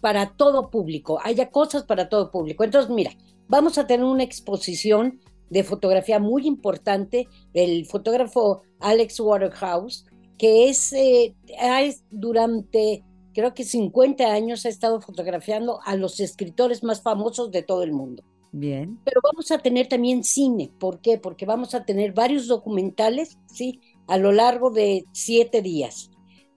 para 0.00 0.30
todo 0.30 0.70
público, 0.70 1.18
haya 1.24 1.50
cosas 1.50 1.82
para 1.82 2.08
todo 2.08 2.30
público. 2.30 2.62
Entonces, 2.62 2.88
mira, 2.88 3.10
vamos 3.48 3.78
a 3.78 3.88
tener 3.88 4.06
una 4.06 4.22
exposición 4.22 5.20
de 5.50 5.64
fotografía 5.64 6.20
muy 6.20 6.46
importante 6.46 7.26
del 7.52 7.84
fotógrafo 7.84 8.62
Alex 8.78 9.18
Waterhouse, 9.18 10.06
que 10.38 10.68
es, 10.68 10.92
es 10.92 12.04
durante 12.12 13.02
creo 13.34 13.54
que 13.54 13.64
50 13.64 14.24
años 14.24 14.64
ha 14.66 14.68
estado 14.68 15.00
fotografiando 15.00 15.80
a 15.84 15.96
los 15.96 16.20
escritores 16.20 16.84
más 16.84 17.02
famosos 17.02 17.50
de 17.50 17.64
todo 17.64 17.82
el 17.82 17.92
mundo. 17.92 18.22
Bien. 18.56 19.00
Pero 19.04 19.20
vamos 19.20 19.50
a 19.50 19.58
tener 19.58 19.88
también 19.88 20.22
cine. 20.22 20.70
¿Por 20.78 21.00
qué? 21.00 21.18
Porque 21.18 21.44
vamos 21.44 21.74
a 21.74 21.84
tener 21.84 22.12
varios 22.12 22.46
documentales, 22.46 23.36
¿sí? 23.46 23.80
A 24.06 24.16
lo 24.16 24.30
largo 24.30 24.70
de 24.70 25.06
siete 25.10 25.60
días. 25.60 26.12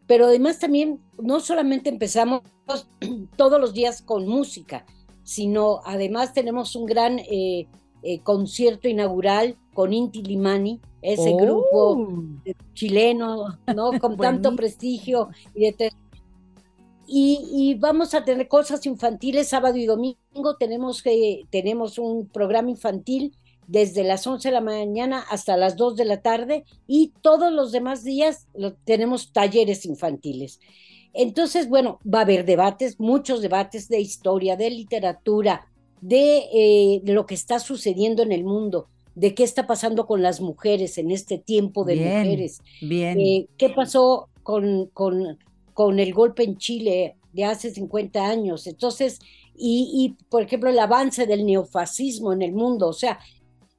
Pero 0.05 0.27
además 0.27 0.59
también, 0.59 0.99
no 1.17 1.39
solamente 1.39 1.89
empezamos 1.89 2.43
todos 3.35 3.59
los 3.59 3.73
días 3.73 4.03
con 4.03 4.27
música, 4.27 4.85
sino 5.23 5.81
además 5.85 6.33
tenemos 6.33 6.75
un 6.75 6.85
gran 6.85 7.17
eh, 7.17 7.67
eh, 8.03 8.19
concierto 8.21 8.87
inaugural 8.87 9.57
con 9.73 9.91
Inti 9.91 10.21
Limani, 10.21 10.79
ese 11.01 11.33
grupo 11.33 11.65
Oh. 11.73 12.23
chileno, 12.73 13.57
¿no? 13.75 13.99
Con 13.99 14.17
tanto 14.17 14.55
prestigio 14.55 15.29
y 15.55 15.61
de 15.61 15.91
y, 17.07 17.39
y, 17.51 17.75
vamos 17.75 18.13
a 18.13 18.25
tener 18.25 18.47
cosas 18.47 18.85
infantiles 18.85 19.47
sábado 19.47 19.77
y 19.77 19.85
domingo. 19.85 20.55
Tenemos, 20.59 21.01
que, 21.01 21.45
tenemos 21.49 21.97
un 21.97 22.27
programa 22.27 22.69
infantil 22.69 23.35
desde 23.67 24.03
las 24.03 24.25
11 24.25 24.47
de 24.47 24.53
la 24.53 24.61
mañana 24.61 25.23
hasta 25.29 25.57
las 25.57 25.75
2 25.75 25.95
de 25.97 26.05
la 26.05 26.21
tarde 26.21 26.63
y 26.87 27.13
todos 27.21 27.51
los 27.51 27.71
demás 27.71 28.03
días 28.03 28.47
lo, 28.53 28.73
tenemos 28.73 29.31
talleres 29.31 29.85
infantiles. 29.85 30.59
Entonces, 31.13 31.67
bueno, 31.67 31.99
va 32.05 32.19
a 32.19 32.21
haber 32.23 32.45
debates, 32.45 32.99
muchos 32.99 33.41
debates 33.41 33.89
de 33.89 33.99
historia, 33.99 34.55
de 34.55 34.69
literatura, 34.69 35.67
de, 36.01 36.43
eh, 36.53 37.01
de 37.03 37.13
lo 37.13 37.25
que 37.25 37.35
está 37.35 37.59
sucediendo 37.59 38.23
en 38.23 38.31
el 38.31 38.43
mundo, 38.43 38.87
de 39.15 39.33
qué 39.33 39.43
está 39.43 39.65
pasando 39.65 40.05
con 40.05 40.21
las 40.21 40.41
mujeres 40.41 40.97
en 40.97 41.11
este 41.11 41.37
tiempo 41.37 41.83
de 41.83 41.95
bien, 41.95 42.19
mujeres. 42.19 42.61
Bien. 42.81 43.19
Eh, 43.19 43.47
¿Qué 43.57 43.69
pasó 43.69 44.29
con, 44.43 44.87
con, 44.93 45.39
con, 45.77 45.99
el 45.99 46.11
golpe 46.11 46.43
en 46.43 46.57
Chile 46.57 47.17
de 47.33 47.45
hace 47.45 47.69
50 47.69 48.25
años? 48.25 48.65
Entonces, 48.65 49.19
y, 49.55 49.91
y, 49.93 50.23
por 50.25 50.41
ejemplo, 50.41 50.71
el 50.71 50.79
avance 50.79 51.27
del 51.27 51.45
neofascismo 51.45 52.33
en 52.33 52.41
el 52.41 52.51
mundo. 52.51 52.87
O 52.87 52.93
sea, 52.93 53.19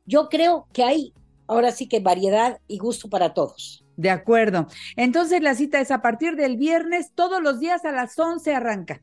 yo 0.07 0.29
creo 0.29 0.69
que 0.73 0.85
hay 0.85 1.13
ahora 1.49 1.73
sí 1.73 1.89
que 1.89 1.99
variedad 1.99 2.61
y 2.69 2.79
gusto 2.79 3.09
para 3.11 3.35
todos. 3.35 3.85
De 3.97 4.11
acuerdo. 4.11 4.69
Entonces, 4.95 5.43
la 5.43 5.57
cita 5.57 5.81
es 5.81 5.91
a 5.91 6.01
partir 6.01 6.37
del 6.37 6.57
viernes, 6.57 7.11
todos 7.15 7.43
los 7.43 7.59
días 7.59 7.85
a 7.85 7.91
las 7.91 8.17
11 8.17 8.55
arranca. 8.55 9.03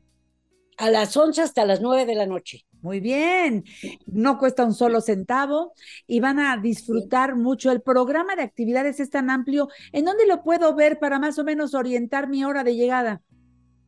A 0.78 0.88
las 0.88 1.14
11 1.16 1.42
hasta 1.42 1.66
las 1.66 1.80
9 1.82 2.06
de 2.06 2.14
la 2.14 2.26
noche. 2.26 2.65
Muy 2.82 3.00
bien, 3.00 3.64
no 4.06 4.38
cuesta 4.38 4.64
un 4.64 4.74
solo 4.74 5.00
centavo 5.00 5.72
y 6.06 6.20
van 6.20 6.38
a 6.38 6.56
disfrutar 6.56 7.34
mucho. 7.34 7.72
El 7.72 7.82
programa 7.82 8.36
de 8.36 8.42
actividades 8.42 9.00
es 9.00 9.10
tan 9.10 9.30
amplio. 9.30 9.68
¿En 9.92 10.04
dónde 10.04 10.26
lo 10.26 10.42
puedo 10.42 10.74
ver 10.74 10.98
para 10.98 11.18
más 11.18 11.38
o 11.38 11.44
menos 11.44 11.74
orientar 11.74 12.28
mi 12.28 12.44
hora 12.44 12.62
de 12.62 12.76
llegada? 12.76 13.22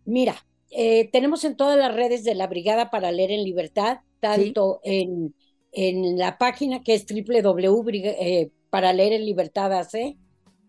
Mira, 0.04 0.34
eh, 0.70 1.08
tenemos 1.12 1.44
en 1.44 1.56
todas 1.56 1.78
las 1.78 1.94
redes 1.94 2.24
de 2.24 2.34
la 2.34 2.46
Brigada 2.46 2.90
para 2.90 3.12
Leer 3.12 3.30
en 3.30 3.44
Libertad, 3.44 3.98
tanto 4.20 4.80
sí. 4.82 4.90
en, 4.90 5.34
en, 5.72 6.18
la 6.18 6.38
página 6.38 6.82
que 6.82 6.94
es 6.94 7.06
www 7.06 7.90
eh, 7.92 8.50
para 8.70 8.92
leer 8.92 9.12
en 9.14 9.24
libertad 9.24 9.72
AC, 9.72 10.16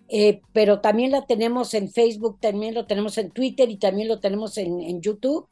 eh, 0.08 0.42
pero 0.54 0.82
también 0.82 1.12
la 1.12 1.26
tenemos 1.26 1.74
en 1.74 1.90
Facebook, 1.90 2.40
también 2.40 2.74
lo 2.74 2.86
tenemos 2.86 3.18
en 3.18 3.32
Twitter 3.32 3.70
y 3.70 3.78
también 3.78 4.08
lo 4.08 4.20
tenemos 4.20 4.58
en, 4.58 4.82
en 4.82 5.02
YouTube. 5.02 5.48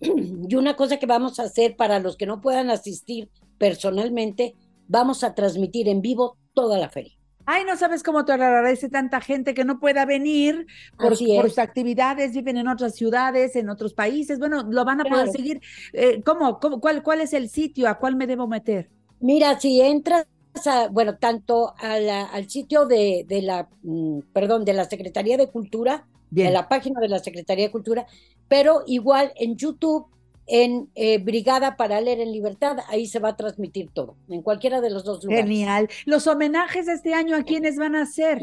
Y 0.48 0.54
una 0.56 0.76
cosa 0.76 0.98
que 0.98 1.06
vamos 1.06 1.40
a 1.40 1.44
hacer 1.44 1.76
para 1.76 1.98
los 1.98 2.16
que 2.16 2.26
no 2.26 2.40
puedan 2.40 2.70
asistir 2.70 3.30
personalmente, 3.58 4.54
vamos 4.88 5.24
a 5.24 5.34
transmitir 5.34 5.88
en 5.88 6.02
vivo 6.02 6.36
toda 6.52 6.78
la 6.78 6.90
feria. 6.90 7.14
Ay, 7.46 7.64
no 7.64 7.76
sabes 7.76 8.02
cómo 8.02 8.24
te 8.24 8.32
agradece 8.32 8.88
tanta 8.88 9.20
gente 9.20 9.52
que 9.52 9.64
no 9.64 9.78
pueda 9.78 10.06
venir 10.06 10.66
por, 10.96 11.18
por, 11.18 11.48
sus 11.48 11.58
actividades, 11.58 12.32
viven 12.32 12.56
en 12.56 12.68
otras 12.68 12.94
ciudades, 12.94 13.54
en 13.54 13.68
otros 13.68 13.92
países. 13.92 14.38
Bueno, 14.38 14.62
lo 14.62 14.84
van 14.84 15.00
a 15.00 15.04
claro. 15.04 15.26
poder 15.26 15.30
seguir. 15.30 15.60
Eh, 15.92 16.22
¿cómo, 16.24 16.58
cómo, 16.58 16.80
cuál, 16.80 17.02
¿Cuál 17.02 17.20
es 17.20 17.34
el 17.34 17.50
sitio? 17.50 17.88
¿A 17.88 17.98
cuál 17.98 18.16
me 18.16 18.26
debo 18.26 18.46
meter? 18.46 18.90
Mira, 19.20 19.58
si 19.60 19.80
entras 19.80 20.26
a, 20.66 20.88
bueno, 20.88 21.16
tanto 21.18 21.74
a 21.78 21.98
la, 21.98 22.24
al 22.24 22.48
sitio 22.48 22.86
de, 22.86 23.24
de 23.28 23.42
la, 23.42 23.68
mm, 23.82 24.20
perdón, 24.32 24.64
de 24.64 24.72
la 24.72 24.84
Secretaría 24.84 25.36
de 25.36 25.48
Cultura, 25.48 26.06
Bien. 26.30 26.48
de 26.48 26.52
la 26.52 26.68
página 26.68 27.00
de 27.00 27.08
la 27.08 27.18
Secretaría 27.18 27.66
de 27.66 27.72
Cultura, 27.72 28.06
pero 28.48 28.82
igual 28.86 29.32
en 29.36 29.56
YouTube, 29.56 30.06
en 30.46 30.90
eh, 30.94 31.18
Brigada 31.18 31.76
para 31.76 32.00
Leer 32.00 32.20
en 32.20 32.32
Libertad, 32.32 32.78
ahí 32.88 33.06
se 33.06 33.18
va 33.18 33.30
a 33.30 33.36
transmitir 33.36 33.90
todo, 33.92 34.16
en 34.28 34.42
cualquiera 34.42 34.80
de 34.80 34.90
los 34.90 35.04
dos 35.04 35.24
lugares. 35.24 35.44
Genial. 35.44 35.88
Los 36.06 36.26
homenajes 36.26 36.86
de 36.86 36.94
este 36.94 37.14
año, 37.14 37.36
¿a 37.36 37.42
quiénes 37.42 37.76
van 37.76 37.96
a 37.96 38.06
ser? 38.06 38.40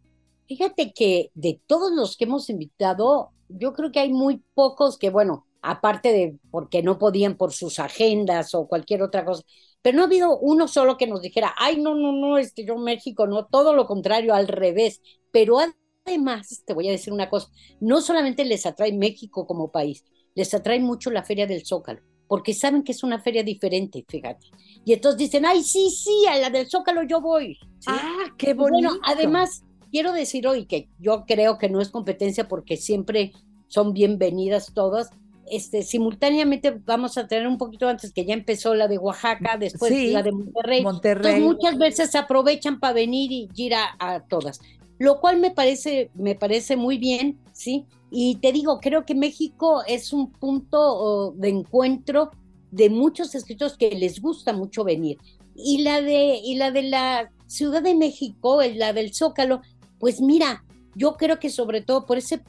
Fíjate 0.48 0.92
que 0.92 1.30
de 1.36 1.62
todos 1.68 1.92
los 1.92 2.18
que 2.18 2.26
hemos 2.26 2.50
invitado, 2.50 3.32
yo 3.50 3.74
creo 3.74 3.92
que 3.92 4.00
hay 4.00 4.12
muy 4.12 4.44
pocos 4.54 4.98
que, 4.98 5.10
bueno, 5.10 5.48
aparte 5.62 6.12
de 6.12 6.38
porque 6.52 6.84
no 6.84 6.98
podían 6.98 7.36
por 7.36 7.54
sus 7.54 7.80
agendas 7.80 8.54
o 8.56 8.68
cualquier 8.68 9.02
otra 9.02 9.26
cosa, 9.26 9.44
pero 9.82 9.98
no 9.98 10.04
ha 10.04 10.06
habido 10.06 10.38
uno 10.38 10.68
solo 10.68 10.98
que 10.98 11.08
nos 11.08 11.22
dijera, 11.22 11.54
ay, 11.58 11.80
no, 11.80 11.96
no, 11.96 12.12
no, 12.12 12.38
es 12.38 12.54
que 12.54 12.66
yo 12.66 12.78
México, 12.78 13.28
no, 13.28 13.46
todo 13.46 13.74
lo 13.74 13.86
contrario, 13.86 14.34
al 14.34 14.48
revés. 14.48 15.02
Pero 15.32 15.58
además, 16.06 16.64
te 16.66 16.74
voy 16.74 16.88
a 16.88 16.92
decir 16.92 17.14
una 17.14 17.30
cosa, 17.30 17.50
no 17.80 18.02
solamente 18.02 18.46
les 18.46 18.66
atrae 18.66 18.94
México 18.94 19.46
como 19.46 19.72
país, 19.72 20.04
les 20.36 20.54
atrae 20.54 20.80
mucho 20.80 21.10
la 21.10 21.24
Feria 21.24 21.48
del 21.48 21.66
Zócalo, 21.66 22.02
porque 22.28 22.54
saben 22.54 22.84
que 22.84 22.92
es 22.92 23.04
una 23.04 23.20
feria 23.20 23.44
diferente, 23.44 24.06
fíjate. 24.08 24.48
Y 24.86 24.94
entonces 24.94 25.18
dicen, 25.18 25.46
ay, 25.46 25.64
sí, 25.64 25.90
sí, 25.90 26.26
a 26.30 26.38
la 26.38 26.50
del 26.50 26.70
Zócalo 26.70 27.04
yo 27.04 27.22
voy. 27.22 27.58
¿Sí? 27.80 27.88
Ah, 27.88 28.26
qué 28.38 28.54
bonito. 28.54 28.90
Bueno, 28.90 29.02
además, 29.06 29.64
quiero 29.92 30.14
decir 30.14 30.48
hoy 30.48 30.66
que 30.66 30.90
yo 31.00 31.26
creo 31.26 31.58
que 31.58 31.70
no 31.70 31.82
es 31.82 31.90
competencia 31.90 32.48
porque 32.48 32.78
siempre 32.78 33.34
son 33.68 33.94
bienvenidas 33.94 34.74
todas. 34.74 35.10
Este, 35.50 35.82
simultáneamente 35.84 36.78
vamos 36.86 37.18
a 37.18 37.28
tener 37.28 37.48
un 37.48 37.58
poquito 37.58 37.88
antes 37.88 38.12
que 38.12 38.26
ya 38.26 38.34
empezó 38.34 38.76
la 38.76 38.88
de 38.88 38.98
Oaxaca, 38.98 39.58
después 39.58 39.94
sí, 39.94 40.12
la 40.12 40.24
de 40.24 40.32
Monterrey. 40.32 40.84
Monterrey. 40.84 41.36
Entonces 41.36 41.42
muchas 41.42 41.78
veces 41.78 42.16
aprovechan 42.16 42.80
para 42.80 42.94
venir 42.94 43.32
y 43.32 43.50
ir 43.56 43.74
a, 43.76 44.24
todas, 44.28 44.60
lo 45.00 45.20
cual 45.22 45.40
me 45.40 45.52
parece, 45.52 46.12
me 46.16 46.36
parece 46.36 46.76
muy 46.76 46.98
bien, 46.98 47.40
¿sí? 47.54 47.86
Y 48.12 48.36
te 48.36 48.52
digo, 48.52 48.80
creo 48.80 49.06
que 49.06 49.16
México 49.16 49.84
es 49.88 50.12
un 50.12 50.32
punto 50.32 51.34
de 51.38 51.50
encuentro 51.50 52.32
de 52.72 52.90
muchos 52.90 53.34
escritores 53.36 53.78
que 53.78 53.92
les 53.92 54.22
gusta 54.22 54.54
mucho 54.54 54.84
venir. 54.84 55.18
Y 55.56 55.80
la 55.80 56.02
de, 56.02 56.40
y 56.44 56.56
la, 56.56 56.72
de 56.72 56.84
la 56.84 57.32
Ciudad 57.48 57.82
de 57.82 57.96
México, 57.96 58.62
la 58.76 58.94
del 58.94 59.14
Zócalo, 59.14 59.62
pues 60.00 60.22
mira, 60.22 60.64
yo 60.96 61.16
creo 61.16 61.40
que 61.40 61.50
sobre 61.50 61.82
todo 61.82 62.06
por 62.06 62.18
ese 62.18 62.42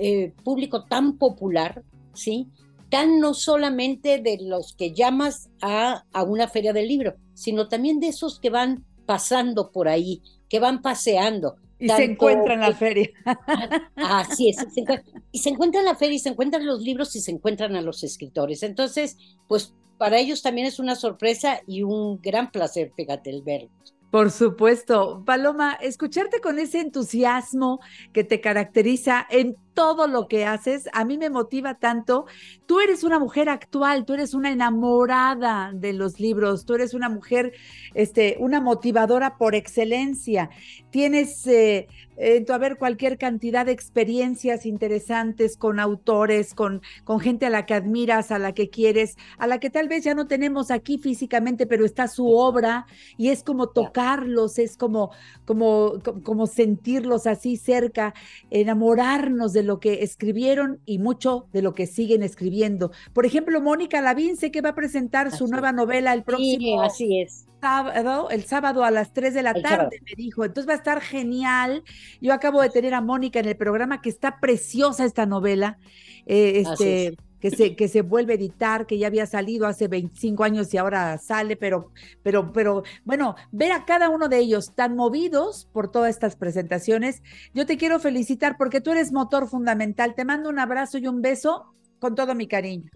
eh, 0.00 0.32
público 0.42 0.84
tan 0.84 1.18
popular, 1.18 1.82
¿sí? 2.14 2.48
Tan 2.88 3.20
no 3.20 3.34
solamente 3.34 4.18
de 4.18 4.38
los 4.40 4.74
que 4.74 4.92
llamas 4.92 5.50
a, 5.62 6.04
a 6.12 6.22
una 6.22 6.48
feria 6.48 6.72
del 6.72 6.88
libro, 6.88 7.14
sino 7.34 7.68
también 7.68 8.00
de 8.00 8.08
esos 8.08 8.40
que 8.40 8.50
van 8.50 8.84
pasando 9.06 9.70
por 9.70 9.88
ahí, 9.88 10.22
que 10.48 10.60
van 10.60 10.82
paseando. 10.82 11.56
Y 11.78 11.86
Tanto, 11.86 12.02
se 12.02 12.10
encuentra 12.12 12.54
en 12.54 12.60
la 12.60 12.74
feria. 12.74 13.10
Así 13.96 14.50
es, 14.50 14.56
se 14.56 14.84
y 15.32 15.38
se 15.38 15.48
encuentra 15.48 15.80
en 15.80 15.86
la 15.86 15.94
feria 15.94 16.16
y 16.16 16.18
se 16.18 16.28
encuentran 16.28 16.66
los 16.66 16.82
libros 16.82 17.16
y 17.16 17.20
se 17.20 17.30
encuentran 17.30 17.74
a 17.76 17.80
los 17.80 18.02
escritores. 18.02 18.62
Entonces, 18.62 19.16
pues 19.48 19.74
para 19.98 20.18
ellos 20.18 20.42
también 20.42 20.66
es 20.66 20.78
una 20.78 20.96
sorpresa 20.96 21.60
y 21.66 21.82
un 21.82 22.20
gran 22.20 22.50
placer, 22.50 22.92
fíjate, 22.96 23.30
el 23.30 23.42
verlos. 23.42 23.94
Por 24.10 24.32
supuesto. 24.32 25.22
Paloma, 25.24 25.74
escucharte 25.74 26.40
con 26.40 26.58
ese 26.58 26.80
entusiasmo 26.80 27.80
que 28.12 28.24
te 28.24 28.40
caracteriza 28.40 29.24
en 29.30 29.56
todo 29.74 30.06
lo 30.06 30.28
que 30.28 30.44
haces, 30.44 30.88
a 30.92 31.04
mí 31.04 31.18
me 31.18 31.30
motiva 31.30 31.74
tanto. 31.74 32.26
Tú 32.66 32.80
eres 32.80 33.04
una 33.04 33.18
mujer 33.18 33.48
actual, 33.48 34.04
tú 34.04 34.14
eres 34.14 34.34
una 34.34 34.50
enamorada 34.50 35.72
de 35.74 35.92
los 35.92 36.20
libros, 36.20 36.64
tú 36.64 36.74
eres 36.74 36.94
una 36.94 37.08
mujer, 37.08 37.52
este, 37.94 38.36
una 38.40 38.60
motivadora 38.60 39.36
por 39.36 39.54
excelencia. 39.54 40.50
Tienes 40.90 41.46
eh, 41.46 41.88
en 42.20 42.44
tu 42.44 42.52
haber 42.52 42.76
cualquier 42.76 43.16
cantidad 43.16 43.64
de 43.64 43.72
experiencias 43.72 44.66
interesantes 44.66 45.56
con 45.56 45.80
autores, 45.80 46.54
con, 46.54 46.82
con 47.04 47.18
gente 47.18 47.46
a 47.46 47.50
la 47.50 47.64
que 47.64 47.74
admiras, 47.74 48.30
a 48.30 48.38
la 48.38 48.52
que 48.52 48.68
quieres, 48.68 49.16
a 49.38 49.46
la 49.46 49.58
que 49.58 49.70
tal 49.70 49.88
vez 49.88 50.04
ya 50.04 50.14
no 50.14 50.26
tenemos 50.26 50.70
aquí 50.70 50.98
físicamente, 50.98 51.66
pero 51.66 51.86
está 51.86 52.08
su 52.08 52.28
obra 52.28 52.86
y 53.16 53.30
es 53.30 53.42
como 53.42 53.68
tocarlos, 53.70 54.58
es 54.58 54.76
como, 54.76 55.10
como, 55.46 55.94
como 56.22 56.46
sentirlos 56.46 57.26
así 57.26 57.56
cerca, 57.56 58.12
enamorarnos 58.50 59.54
de 59.54 59.59
de 59.60 59.66
lo 59.66 59.78
que 59.78 60.02
escribieron 60.02 60.80
y 60.86 60.98
mucho 60.98 61.46
de 61.52 61.60
lo 61.60 61.74
que 61.74 61.86
siguen 61.86 62.22
escribiendo. 62.22 62.92
Por 63.12 63.26
ejemplo, 63.26 63.60
Mónica 63.60 64.00
Lavín 64.00 64.38
sé 64.38 64.50
que 64.50 64.62
va 64.62 64.70
a 64.70 64.74
presentar 64.74 65.30
su 65.36 65.46
nueva 65.48 65.72
novela 65.72 66.14
el 66.14 66.22
próximo 66.22 66.82
así 66.82 67.20
es. 67.20 67.46
sábado, 67.60 68.30
el 68.30 68.44
sábado 68.44 68.84
a 68.84 68.90
las 68.90 69.12
3 69.12 69.34
de 69.34 69.42
la 69.42 69.54
tarde, 69.54 70.00
me 70.02 70.12
dijo. 70.16 70.44
Entonces 70.44 70.66
va 70.66 70.72
a 70.72 70.76
estar 70.76 71.02
genial. 71.02 71.84
Yo 72.22 72.32
acabo 72.32 72.62
de 72.62 72.70
tener 72.70 72.94
a 72.94 73.02
Mónica 73.02 73.38
en 73.38 73.48
el 73.48 73.56
programa, 73.56 74.00
que 74.00 74.08
está 74.08 74.40
preciosa 74.40 75.04
esta 75.04 75.26
novela. 75.26 75.78
Eh, 76.24 76.62
este, 76.64 77.16
que 77.40 77.50
se, 77.50 77.74
que 77.74 77.88
se 77.88 78.02
vuelve 78.02 78.34
a 78.34 78.36
editar, 78.36 78.86
que 78.86 78.98
ya 78.98 79.06
había 79.06 79.26
salido 79.26 79.66
hace 79.66 79.88
25 79.88 80.44
años 80.44 80.72
y 80.72 80.78
ahora 80.78 81.16
sale, 81.18 81.56
pero, 81.56 81.90
pero, 82.22 82.52
pero, 82.52 82.82
bueno, 83.04 83.34
ver 83.50 83.72
a 83.72 83.84
cada 83.84 84.08
uno 84.08 84.28
de 84.28 84.38
ellos 84.38 84.74
tan 84.74 84.94
movidos 84.94 85.68
por 85.72 85.90
todas 85.90 86.10
estas 86.10 86.36
presentaciones, 86.36 87.22
yo 87.54 87.66
te 87.66 87.76
quiero 87.76 87.98
felicitar 87.98 88.56
porque 88.58 88.80
tú 88.80 88.92
eres 88.92 89.12
motor 89.12 89.48
fundamental. 89.48 90.14
Te 90.14 90.24
mando 90.24 90.48
un 90.48 90.58
abrazo 90.58 90.98
y 90.98 91.06
un 91.06 91.22
beso 91.22 91.74
con 91.98 92.14
todo 92.14 92.34
mi 92.34 92.46
cariño. 92.46 92.90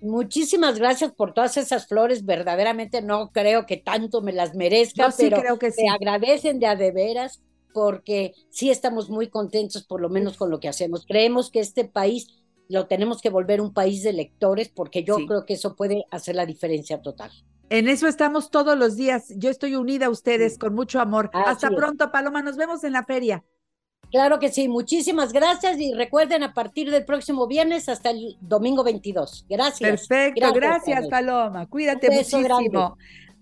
Muchísimas 0.00 0.78
gracias 0.78 1.12
por 1.12 1.32
todas 1.32 1.56
esas 1.56 1.86
flores. 1.86 2.24
Verdaderamente 2.24 3.02
no 3.02 3.30
creo 3.32 3.66
que 3.66 3.78
tanto 3.78 4.20
me 4.20 4.32
las 4.32 4.54
merezca, 4.54 5.12
pero 5.16 5.40
creo 5.40 5.58
que 5.58 5.72
sí. 5.72 5.86
agradecen 5.88 6.60
de 6.60 6.66
a 6.66 6.76
de 6.76 6.92
veras 6.92 7.42
porque 7.72 8.32
sí 8.48 8.70
estamos 8.70 9.10
muy 9.10 9.28
contentos 9.28 9.84
por 9.84 10.00
lo 10.00 10.08
menos 10.08 10.36
con 10.36 10.50
lo 10.50 10.60
que 10.60 10.68
hacemos. 10.68 11.04
Creemos 11.06 11.50
que 11.50 11.60
este 11.60 11.84
país 11.84 12.28
lo 12.68 12.86
tenemos 12.86 13.20
que 13.20 13.30
volver 13.30 13.60
un 13.60 13.72
país 13.72 14.02
de 14.02 14.12
lectores 14.12 14.68
porque 14.68 15.04
yo 15.04 15.16
creo 15.26 15.44
que 15.44 15.54
eso 15.54 15.76
puede 15.76 16.04
hacer 16.10 16.34
la 16.36 16.46
diferencia 16.46 17.00
total. 17.00 17.30
En 17.68 17.88
eso 17.88 18.06
estamos 18.06 18.50
todos 18.50 18.78
los 18.78 18.96
días. 18.96 19.32
Yo 19.36 19.50
estoy 19.50 19.74
unida 19.74 20.06
a 20.06 20.10
ustedes 20.10 20.58
con 20.58 20.74
mucho 20.74 21.00
amor. 21.00 21.30
Hasta 21.32 21.68
pronto, 21.70 22.12
Paloma. 22.12 22.42
Nos 22.42 22.56
vemos 22.56 22.84
en 22.84 22.92
la 22.92 23.04
feria. 23.04 23.42
Claro 24.10 24.38
que 24.38 24.50
sí. 24.50 24.68
Muchísimas 24.68 25.32
gracias 25.32 25.78
y 25.80 25.92
recuerden 25.92 26.44
a 26.44 26.54
partir 26.54 26.90
del 26.90 27.04
próximo 27.04 27.48
viernes 27.48 27.88
hasta 27.88 28.10
el 28.10 28.36
domingo 28.40 28.84
22. 28.84 29.46
Gracias. 29.48 30.08
Perfecto. 30.08 30.52
Gracias, 30.52 31.08
Paloma. 31.08 31.66
Cuídate 31.66 32.08
muchísimo. 32.10 32.96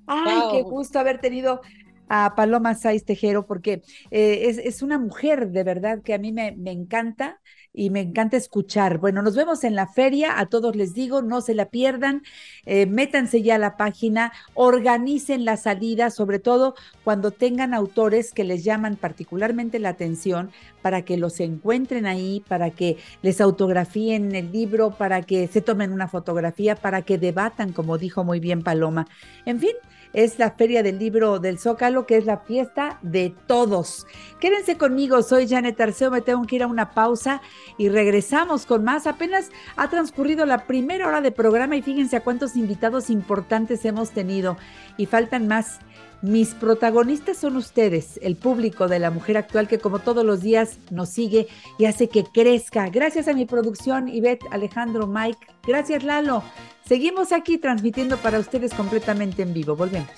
Ay, 0.06 0.40
qué 0.52 0.62
gusto 0.62 0.98
haber 0.98 1.20
tenido 1.20 1.60
a 2.08 2.34
Paloma 2.34 2.74
Saiz 2.74 3.04
Tejero 3.04 3.46
porque 3.46 3.82
eh, 4.10 4.48
es, 4.48 4.58
es, 4.58 4.82
una 4.82 4.98
mujer 4.98 5.50
de 5.50 5.64
verdad 5.64 6.02
que 6.02 6.12
a 6.12 6.18
mí 6.18 6.32
me, 6.32 6.52
me 6.52 6.70
encanta 6.70 7.40
y 7.74 7.90
me 7.90 8.00
encanta 8.00 8.36
escuchar. 8.36 8.98
Bueno, 8.98 9.20
nos 9.20 9.34
vemos 9.34 9.64
en 9.64 9.74
la 9.74 9.88
feria, 9.88 10.38
a 10.38 10.46
todos 10.46 10.76
les 10.76 10.94
digo, 10.94 11.22
no 11.22 11.40
se 11.40 11.54
la 11.54 11.66
pierdan, 11.66 12.22
eh, 12.64 12.86
métanse 12.86 13.42
ya 13.42 13.56
a 13.56 13.58
la 13.58 13.76
página, 13.76 14.32
organicen 14.54 15.44
la 15.44 15.56
salida, 15.56 16.10
sobre 16.10 16.38
todo 16.38 16.76
cuando 17.02 17.32
tengan 17.32 17.74
autores 17.74 18.32
que 18.32 18.44
les 18.44 18.62
llaman 18.62 18.96
particularmente 18.96 19.80
la 19.80 19.88
atención, 19.88 20.52
para 20.82 21.02
que 21.02 21.16
los 21.16 21.40
encuentren 21.40 22.06
ahí, 22.06 22.44
para 22.46 22.70
que 22.70 22.96
les 23.22 23.40
autografíen 23.40 24.34
el 24.36 24.52
libro, 24.52 24.92
para 24.96 25.22
que 25.22 25.48
se 25.48 25.60
tomen 25.60 25.92
una 25.92 26.06
fotografía, 26.06 26.76
para 26.76 27.02
que 27.02 27.18
debatan, 27.18 27.72
como 27.72 27.98
dijo 27.98 28.22
muy 28.22 28.38
bien 28.38 28.62
Paloma. 28.62 29.08
En 29.46 29.58
fin, 29.58 29.72
es 30.14 30.38
la 30.38 30.52
Feria 30.52 30.82
del 30.82 30.98
Libro 30.98 31.38
del 31.38 31.58
Zócalo, 31.58 32.06
que 32.06 32.16
es 32.16 32.24
la 32.24 32.38
fiesta 32.38 32.98
de 33.02 33.34
todos. 33.46 34.06
Quédense 34.40 34.78
conmigo, 34.78 35.22
soy 35.22 35.46
Janet 35.48 35.80
Arceo, 35.80 36.10
me 36.10 36.22
tengo 36.22 36.46
que 36.46 36.56
ir 36.56 36.62
a 36.62 36.66
una 36.66 36.92
pausa 36.92 37.42
y 37.76 37.88
regresamos 37.88 38.64
con 38.64 38.84
más. 38.84 39.06
Apenas 39.06 39.50
ha 39.76 39.90
transcurrido 39.90 40.46
la 40.46 40.66
primera 40.66 41.06
hora 41.06 41.20
de 41.20 41.32
programa 41.32 41.76
y 41.76 41.82
fíjense 41.82 42.16
a 42.16 42.24
cuántos 42.24 42.56
invitados 42.56 43.10
importantes 43.10 43.84
hemos 43.84 44.10
tenido 44.10 44.56
y 44.96 45.06
faltan 45.06 45.48
más. 45.48 45.80
Mis 46.24 46.54
protagonistas 46.54 47.36
son 47.36 47.54
ustedes, 47.56 48.18
el 48.22 48.36
público 48.36 48.88
de 48.88 48.98
la 48.98 49.10
mujer 49.10 49.36
actual 49.36 49.68
que 49.68 49.78
como 49.78 49.98
todos 49.98 50.24
los 50.24 50.40
días 50.40 50.78
nos 50.90 51.10
sigue 51.10 51.48
y 51.78 51.84
hace 51.84 52.08
que 52.08 52.24
crezca. 52.24 52.88
Gracias 52.88 53.28
a 53.28 53.34
mi 53.34 53.44
producción, 53.44 54.08
Ivette, 54.08 54.46
Alejandro, 54.50 55.06
Mike. 55.06 55.46
Gracias, 55.66 56.02
Lalo. 56.02 56.42
Seguimos 56.86 57.30
aquí 57.30 57.58
transmitiendo 57.58 58.16
para 58.16 58.38
ustedes 58.38 58.72
completamente 58.72 59.42
en 59.42 59.52
vivo. 59.52 59.76
Volvemos. 59.76 60.08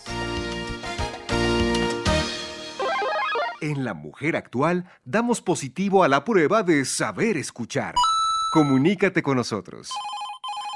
En 3.61 3.85
la 3.85 3.93
mujer 3.93 4.37
actual 4.37 4.85
damos 5.05 5.43
positivo 5.43 6.05
a 6.05 6.09
la 6.09 6.23
prueba 6.23 6.63
de 6.63 6.85
saber 6.85 7.37
escuchar. 7.37 7.97
Comunícate 8.53 9.23
con 9.25 9.39
nosotros. 9.39 9.91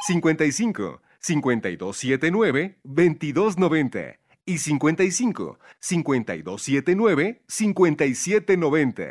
55 0.09 1.01
5279 1.21 2.81
2290 2.83 4.20
y 4.45 4.59
55 4.59 5.59
5279 5.81 7.43
5790. 7.47 9.05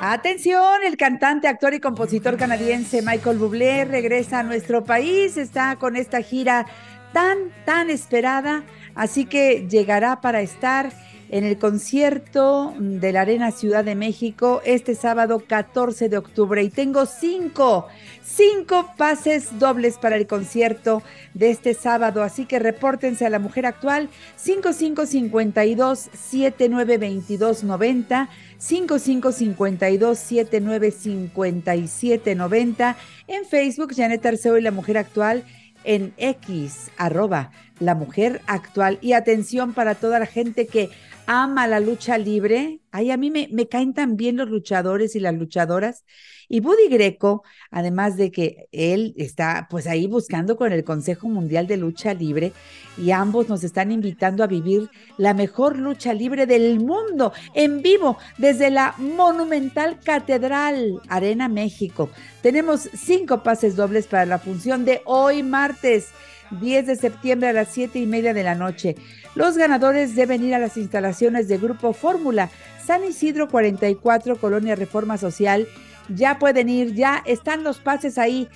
Atención, 0.00 0.82
el 0.86 0.96
cantante, 0.96 1.48
actor 1.48 1.74
y 1.74 1.80
compositor 1.80 2.36
canadiense 2.36 3.02
Michael 3.02 3.38
Bublé 3.38 3.84
regresa 3.84 4.38
a 4.38 4.42
nuestro 4.42 4.84
país, 4.84 5.36
está 5.36 5.76
con 5.76 5.96
esta 5.96 6.22
gira 6.22 6.66
tan, 7.12 7.52
tan 7.64 7.90
esperada, 7.90 8.64
así 8.94 9.24
que 9.24 9.66
llegará 9.68 10.20
para 10.20 10.40
estar 10.40 10.92
en 11.30 11.44
el 11.44 11.58
concierto 11.58 12.74
de 12.78 13.12
la 13.12 13.20
Arena 13.22 13.50
Ciudad 13.50 13.84
de 13.84 13.94
México 13.94 14.60
este 14.64 14.94
sábado 14.94 15.42
14 15.46 16.08
de 16.08 16.16
octubre. 16.16 16.62
Y 16.62 16.70
tengo 16.70 17.04
cinco, 17.06 17.86
cinco 18.22 18.90
pases 18.96 19.58
dobles 19.58 19.98
para 19.98 20.16
el 20.16 20.26
concierto 20.26 21.02
de 21.34 21.50
este 21.50 21.74
sábado. 21.74 22.22
Así 22.22 22.46
que 22.46 22.58
repórtense 22.58 23.26
a 23.26 23.30
la 23.30 23.38
mujer 23.38 23.66
actual 23.66 24.08
5552 24.36 26.08
792290 26.12 28.30
5552 28.58 30.18
795790 30.18 32.96
en 33.28 33.44
Facebook 33.44 33.94
Janet 33.94 34.26
Arceo 34.26 34.58
y 34.58 34.62
la 34.62 34.70
mujer 34.70 34.96
actual 34.98 35.44
en 35.84 36.12
X 36.16 36.90
arroba 36.96 37.50
la 37.80 37.94
mujer 37.94 38.40
actual 38.46 38.98
y 39.00 39.12
atención 39.12 39.72
para 39.72 39.94
toda 39.94 40.18
la 40.18 40.26
gente 40.26 40.66
que 40.66 40.90
ama 41.30 41.66
la 41.66 41.78
lucha 41.78 42.16
libre. 42.16 42.80
Ay, 42.90 43.10
a 43.10 43.18
mí 43.18 43.30
me, 43.30 43.68
caen 43.68 43.92
tan 43.92 44.16
bien 44.16 44.38
los 44.38 44.48
luchadores 44.48 45.14
y 45.14 45.20
las 45.20 45.34
luchadoras. 45.34 46.06
Y 46.48 46.60
Buddy 46.60 46.88
Greco, 46.88 47.42
además 47.70 48.16
de 48.16 48.30
que 48.30 48.66
él 48.72 49.12
está 49.18 49.66
pues 49.68 49.86
ahí 49.86 50.06
buscando 50.06 50.56
con 50.56 50.72
el 50.72 50.84
Consejo 50.84 51.28
Mundial 51.28 51.66
de 51.66 51.76
Lucha 51.76 52.14
Libre 52.14 52.54
y 52.96 53.10
ambos 53.10 53.50
nos 53.50 53.62
están 53.62 53.92
invitando 53.92 54.42
a 54.42 54.46
vivir 54.46 54.88
la 55.18 55.34
mejor 55.34 55.78
lucha 55.78 56.14
libre 56.14 56.46
del 56.46 56.80
mundo 56.80 57.34
en 57.52 57.82
vivo 57.82 58.16
desde 58.38 58.70
la 58.70 58.94
monumental 58.96 60.00
Catedral 60.02 61.02
Arena 61.08 61.48
México. 61.48 62.08
Tenemos 62.40 62.88
cinco 62.94 63.42
pases 63.42 63.76
dobles 63.76 64.06
para 64.06 64.24
la 64.24 64.38
función 64.38 64.86
de 64.86 65.02
hoy 65.04 65.42
martes. 65.42 66.06
10 66.50 66.86
de 66.86 66.96
septiembre 66.96 67.48
a 67.48 67.52
las 67.52 67.68
7 67.68 67.98
y 67.98 68.06
media 68.06 68.34
de 68.34 68.42
la 68.42 68.54
noche. 68.54 68.96
Los 69.34 69.56
ganadores 69.56 70.14
deben 70.14 70.44
ir 70.44 70.54
a 70.54 70.58
las 70.58 70.76
instalaciones 70.76 71.48
de 71.48 71.58
Grupo 71.58 71.92
Fórmula, 71.92 72.50
San 72.84 73.04
Isidro 73.04 73.48
44, 73.48 74.36
Colonia 74.36 74.74
Reforma 74.74 75.18
Social. 75.18 75.68
Ya 76.08 76.38
pueden 76.38 76.68
ir, 76.68 76.94
ya 76.94 77.22
están 77.26 77.62
los 77.64 77.78
pases 77.78 78.18
ahí 78.18 78.48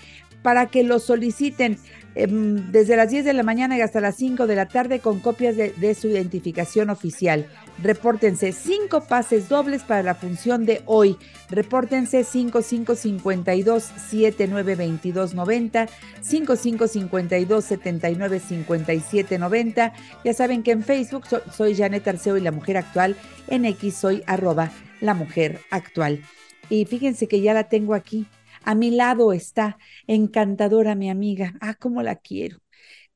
para 0.42 0.66
que 0.66 0.82
los 0.82 1.04
soliciten. 1.04 1.78
Em, 2.14 2.70
desde 2.70 2.96
las 2.96 3.10
10 3.10 3.24
de 3.24 3.32
la 3.32 3.42
mañana 3.42 3.78
y 3.78 3.80
hasta 3.80 4.00
las 4.00 4.16
5 4.16 4.46
de 4.46 4.54
la 4.54 4.68
tarde 4.68 5.00
con 5.00 5.20
copias 5.20 5.56
de, 5.56 5.94
su 5.94 6.08
identificación 6.08 6.90
oficial. 6.90 7.46
Repórtense 7.78 8.52
cinco 8.52 9.00
pases 9.02 9.48
dobles 9.48 9.82
para 9.82 10.02
la 10.02 10.14
función 10.14 10.66
de 10.66 10.82
hoy. 10.86 11.16
Repórtense 11.50 12.24
5552 12.24 13.82
792290 13.82 15.88
5552 16.20 17.64
795790. 17.64 19.92
Ya 20.24 20.34
saben 20.34 20.62
que 20.62 20.70
en 20.72 20.84
Facebook 20.84 21.24
soy 21.52 21.74
Janet 21.74 22.06
Arceo 22.06 22.36
y 22.36 22.40
la 22.40 22.52
mujer 22.52 22.76
actual. 22.76 23.16
En 23.48 23.64
X 23.64 23.96
soy 23.96 24.22
arroba 24.26 24.70
la 25.00 25.14
mujer 25.14 25.60
actual. 25.70 26.22
Y 26.68 26.84
fíjense 26.84 27.26
que 27.28 27.40
ya 27.40 27.54
la 27.54 27.68
tengo 27.68 27.94
aquí 27.94 28.26
A 28.64 28.76
mi 28.76 28.92
lado 28.92 29.32
está, 29.32 29.76
encantadora 30.06 30.94
mi 30.94 31.10
amiga. 31.10 31.54
Ah, 31.60 31.74
cómo 31.74 32.00
la 32.02 32.14
quiero. 32.16 32.61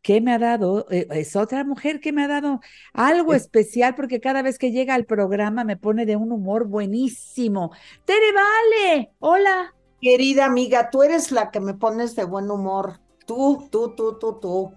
¿Qué 0.02 0.20
me 0.20 0.32
ha 0.32 0.38
dado? 0.38 0.86
Eh, 0.90 1.06
es 1.10 1.34
otra 1.34 1.64
mujer 1.64 2.00
que 2.00 2.12
me 2.12 2.24
ha 2.24 2.28
dado 2.28 2.60
algo 2.92 3.34
especial 3.34 3.94
porque 3.94 4.20
cada 4.20 4.42
vez 4.42 4.58
que 4.58 4.70
llega 4.70 4.94
al 4.94 5.04
programa 5.04 5.64
me 5.64 5.76
pone 5.76 6.06
de 6.06 6.16
un 6.16 6.30
humor 6.30 6.66
buenísimo. 6.66 7.72
Tere 8.04 8.32
Vale, 8.32 9.10
hola. 9.18 9.74
Querida 10.00 10.44
amiga, 10.44 10.90
tú 10.90 11.02
eres 11.02 11.32
la 11.32 11.50
que 11.50 11.60
me 11.60 11.74
pones 11.74 12.14
de 12.14 12.24
buen 12.24 12.50
humor. 12.50 13.00
Tú, 13.26 13.68
tú, 13.70 13.94
tú, 13.96 14.18
tú, 14.18 14.38
tú. 14.40 14.72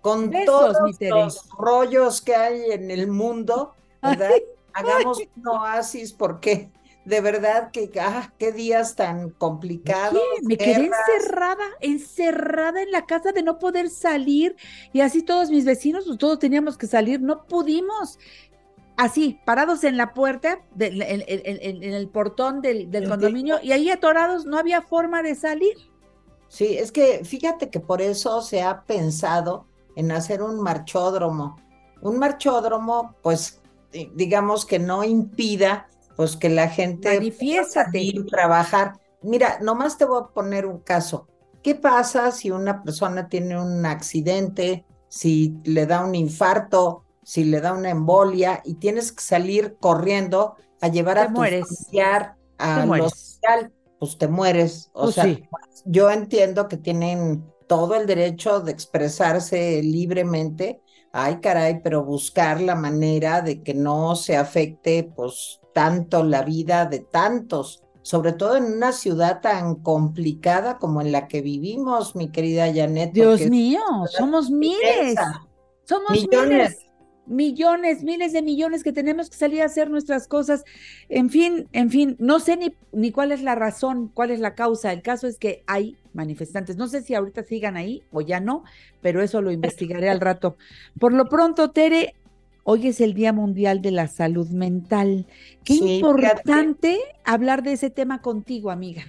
Con 0.00 0.30
todos 0.46 0.76
los 1.00 1.48
rollos 1.58 2.22
que 2.22 2.34
hay 2.34 2.70
en 2.70 2.90
el 2.90 3.08
mundo, 3.08 3.74
¿verdad? 4.00 4.30
Hagamos 4.72 5.20
un 5.36 5.48
oasis 5.48 6.12
porque 6.12 6.70
de 7.10 7.20
verdad 7.20 7.72
que, 7.72 7.90
ah, 8.00 8.32
qué 8.38 8.52
días 8.52 8.94
tan 8.94 9.30
complicados. 9.30 10.22
Me 10.42 10.56
quedé 10.56 10.86
encerrada, 10.86 11.64
encerrada 11.80 12.82
en 12.82 12.92
la 12.92 13.04
casa 13.04 13.32
de 13.32 13.42
no 13.42 13.58
poder 13.58 13.90
salir 13.90 14.56
y 14.92 15.00
así 15.00 15.22
todos 15.22 15.50
mis 15.50 15.64
vecinos, 15.64 16.04
pues 16.06 16.18
todos 16.18 16.38
teníamos 16.38 16.78
que 16.78 16.86
salir, 16.86 17.20
no 17.20 17.44
pudimos. 17.46 18.18
Así, 18.96 19.40
parados 19.44 19.82
en 19.82 19.96
la 19.96 20.14
puerta, 20.14 20.60
en, 20.78 21.82
el 21.82 22.08
portón 22.08 22.62
del, 22.62 22.88
condominio 23.08 23.58
y 23.60 23.72
ahí 23.72 23.90
atorados, 23.90 24.46
no 24.46 24.56
había 24.56 24.80
forma 24.80 25.22
de 25.22 25.34
salir. 25.34 25.76
Sí, 26.46 26.78
es 26.78 26.92
que 26.92 27.24
fíjate 27.24 27.70
que 27.70 27.80
por 27.80 28.02
eso 28.02 28.40
se 28.40 28.62
ha 28.62 28.82
pensado 28.82 29.66
en 29.96 30.12
hacer 30.12 30.42
un 30.42 30.60
marchódromo. 30.60 31.56
Un 32.02 32.18
marchódromo, 32.18 33.16
pues 33.22 33.60
digamos 34.14 34.64
que 34.64 34.78
no 34.78 35.02
impida 35.02 35.89
pues 36.20 36.36
que 36.36 36.50
la 36.50 36.68
gente 36.68 37.08
Manifiéstate. 37.14 38.12
trabajar. 38.30 38.92
Mira, 39.22 39.58
nomás 39.62 39.96
te 39.96 40.04
voy 40.04 40.20
a 40.22 40.26
poner 40.26 40.66
un 40.66 40.80
caso. 40.80 41.26
¿Qué 41.62 41.74
pasa 41.74 42.30
si 42.30 42.50
una 42.50 42.82
persona 42.82 43.30
tiene 43.30 43.58
un 43.58 43.86
accidente, 43.86 44.84
si 45.08 45.56
le 45.64 45.86
da 45.86 46.04
un 46.04 46.14
infarto, 46.14 47.06
si 47.22 47.44
le 47.44 47.62
da 47.62 47.72
una 47.72 47.88
embolia 47.88 48.60
y 48.66 48.74
tienes 48.74 49.12
que 49.12 49.22
salir 49.22 49.78
corriendo 49.80 50.56
a 50.82 50.88
llevar 50.88 51.16
a 51.16 51.28
tu 51.28 51.36
familiar 51.36 52.36
al 52.58 53.00
hospital? 53.00 53.72
Pues 53.98 54.18
te 54.18 54.28
mueres. 54.28 54.90
O 54.92 55.04
pues 55.04 55.14
sea, 55.14 55.38
yo 55.86 56.10
entiendo 56.10 56.68
que 56.68 56.76
tienen 56.76 57.50
todo 57.66 57.94
el 57.94 58.06
derecho 58.06 58.60
de 58.60 58.72
expresarse 58.72 59.82
libremente. 59.82 60.82
Ay, 61.12 61.40
caray, 61.40 61.80
pero 61.82 62.04
buscar 62.04 62.60
la 62.60 62.74
manera 62.74 63.40
de 63.40 63.62
que 63.62 63.72
no 63.72 64.16
se 64.16 64.36
afecte, 64.36 65.10
pues, 65.16 65.59
tanto 65.72 66.24
la 66.24 66.42
vida 66.42 66.86
de 66.86 67.00
tantos, 67.00 67.82
sobre 68.02 68.32
todo 68.32 68.56
en 68.56 68.64
una 68.64 68.92
ciudad 68.92 69.40
tan 69.40 69.76
complicada 69.76 70.78
como 70.78 71.00
en 71.00 71.12
la 71.12 71.28
que 71.28 71.42
vivimos, 71.42 72.16
mi 72.16 72.30
querida 72.30 72.72
Janet. 72.72 73.12
Dios 73.12 73.46
mío, 73.48 73.80
somos 74.08 74.50
miles, 74.50 75.16
somos 75.84 76.10
millones. 76.12 76.86
Millones, 77.26 78.02
miles 78.02 78.32
de 78.32 78.42
millones 78.42 78.82
que 78.82 78.92
tenemos 78.92 79.30
que 79.30 79.36
salir 79.36 79.62
a 79.62 79.66
hacer 79.66 79.88
nuestras 79.88 80.26
cosas. 80.26 80.64
En 81.08 81.30
fin, 81.30 81.68
en 81.70 81.88
fin, 81.88 82.16
no 82.18 82.40
sé 82.40 82.56
ni, 82.56 82.74
ni 82.90 83.12
cuál 83.12 83.30
es 83.30 83.40
la 83.42 83.54
razón, 83.54 84.10
cuál 84.12 84.32
es 84.32 84.40
la 84.40 84.56
causa. 84.56 84.92
El 84.92 85.02
caso 85.02 85.28
es 85.28 85.38
que 85.38 85.62
hay 85.68 85.96
manifestantes. 86.12 86.76
No 86.76 86.88
sé 86.88 87.02
si 87.02 87.14
ahorita 87.14 87.44
sigan 87.44 87.76
ahí 87.76 88.02
o 88.10 88.20
ya 88.20 88.40
no, 88.40 88.64
pero 89.00 89.22
eso 89.22 89.42
lo 89.42 89.52
investigaré 89.52 90.10
al 90.10 90.20
rato. 90.20 90.56
Por 90.98 91.12
lo 91.12 91.28
pronto, 91.28 91.70
Tere, 91.70 92.16
Hoy 92.72 92.86
es 92.86 93.00
el 93.00 93.14
Día 93.14 93.32
Mundial 93.32 93.82
de 93.82 93.90
la 93.90 94.06
Salud 94.06 94.48
Mental. 94.50 95.26
Qué 95.64 95.74
importante 95.74 97.00
hablar 97.24 97.64
de 97.64 97.72
ese 97.72 97.90
tema 97.90 98.22
contigo, 98.22 98.70
amiga. 98.70 99.02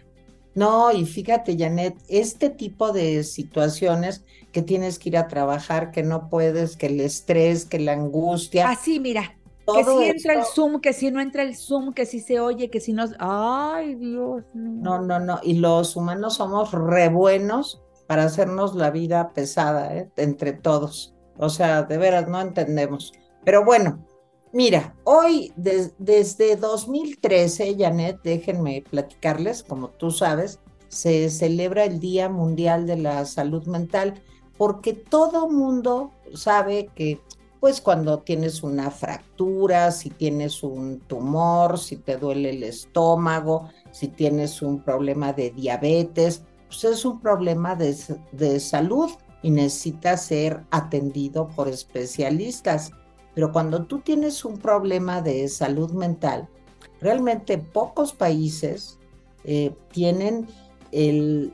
No, 0.55 0.91
y 0.91 1.05
fíjate, 1.05 1.55
Janet, 1.55 1.95
este 2.07 2.49
tipo 2.49 2.91
de 2.91 3.23
situaciones 3.23 4.25
que 4.51 4.63
tienes 4.63 4.97
que 4.97 5.09
ir 5.09 5.17
a 5.17 5.27
trabajar, 5.27 5.91
que 5.91 6.01
no 6.01 6.27
puedes, 6.27 6.75
que 6.75 6.87
el 6.87 7.01
estrés, 7.01 7.65
que 7.65 7.77
la 7.77 7.93
angustia. 7.93 8.67
Así, 8.67 8.99
mira, 8.99 9.37
que 9.71 9.83
si 9.83 10.03
entra 10.05 10.33
el 10.33 10.43
Zoom, 10.43 10.81
que 10.81 10.91
si 10.91 11.11
no 11.11 11.21
entra 11.21 11.43
el 11.43 11.55
Zoom, 11.55 11.93
que 11.93 12.07
si 12.07 12.19
se 12.19 12.39
oye, 12.39 12.71
que 12.71 12.79
si 12.79 12.93
no. 12.93 13.05
Ay, 13.19 13.93
Dios. 13.93 14.43
No, 14.55 14.99
no, 15.03 15.19
no. 15.19 15.39
Y 15.43 15.53
los 15.59 15.95
humanos 15.95 16.33
somos 16.33 16.71
re 16.71 17.09
buenos 17.09 17.79
para 18.07 18.23
hacernos 18.23 18.73
la 18.73 18.89
vida 18.89 19.33
pesada, 19.33 19.95
¿eh? 19.95 20.09
entre 20.17 20.51
todos. 20.51 21.13
O 21.37 21.49
sea, 21.49 21.83
de 21.83 21.99
veras, 21.99 22.27
no 22.27 22.41
entendemos. 22.41 23.13
Pero 23.43 23.65
bueno, 23.65 24.05
mira, 24.53 24.95
hoy 25.03 25.51
desde 25.57 26.55
2013, 26.55 27.75
Janet, 27.77 28.19
déjenme 28.23 28.83
platicarles, 28.89 29.63
como 29.63 29.89
tú 29.89 30.11
sabes, 30.11 30.59
se 30.87 31.29
celebra 31.29 31.85
el 31.85 31.99
Día 31.99 32.29
Mundial 32.29 32.85
de 32.85 32.97
la 32.97 33.25
Salud 33.25 33.65
Mental 33.65 34.21
porque 34.57 34.93
todo 34.93 35.49
mundo 35.49 36.11
sabe 36.33 36.89
que 36.93 37.19
pues 37.61 37.79
cuando 37.79 38.19
tienes 38.19 38.63
una 38.63 38.89
fractura, 38.89 39.91
si 39.91 40.09
tienes 40.09 40.63
un 40.63 40.99
tumor, 41.01 41.77
si 41.77 41.95
te 41.95 42.17
duele 42.17 42.49
el 42.49 42.63
estómago, 42.63 43.69
si 43.91 44.07
tienes 44.07 44.63
un 44.63 44.83
problema 44.83 45.31
de 45.31 45.51
diabetes, 45.51 46.43
pues 46.67 46.83
es 46.83 47.05
un 47.05 47.19
problema 47.19 47.75
de, 47.75 47.95
de 48.31 48.59
salud 48.59 49.11
y 49.43 49.51
necesita 49.51 50.17
ser 50.17 50.63
atendido 50.71 51.47
por 51.49 51.67
especialistas. 51.67 52.91
Pero 53.33 53.51
cuando 53.51 53.83
tú 53.85 53.99
tienes 53.99 54.43
un 54.45 54.57
problema 54.57 55.21
de 55.21 55.47
salud 55.47 55.91
mental, 55.91 56.47
realmente 56.99 57.57
pocos 57.57 58.13
países 58.13 58.99
eh, 59.43 59.73
tienen 59.91 60.47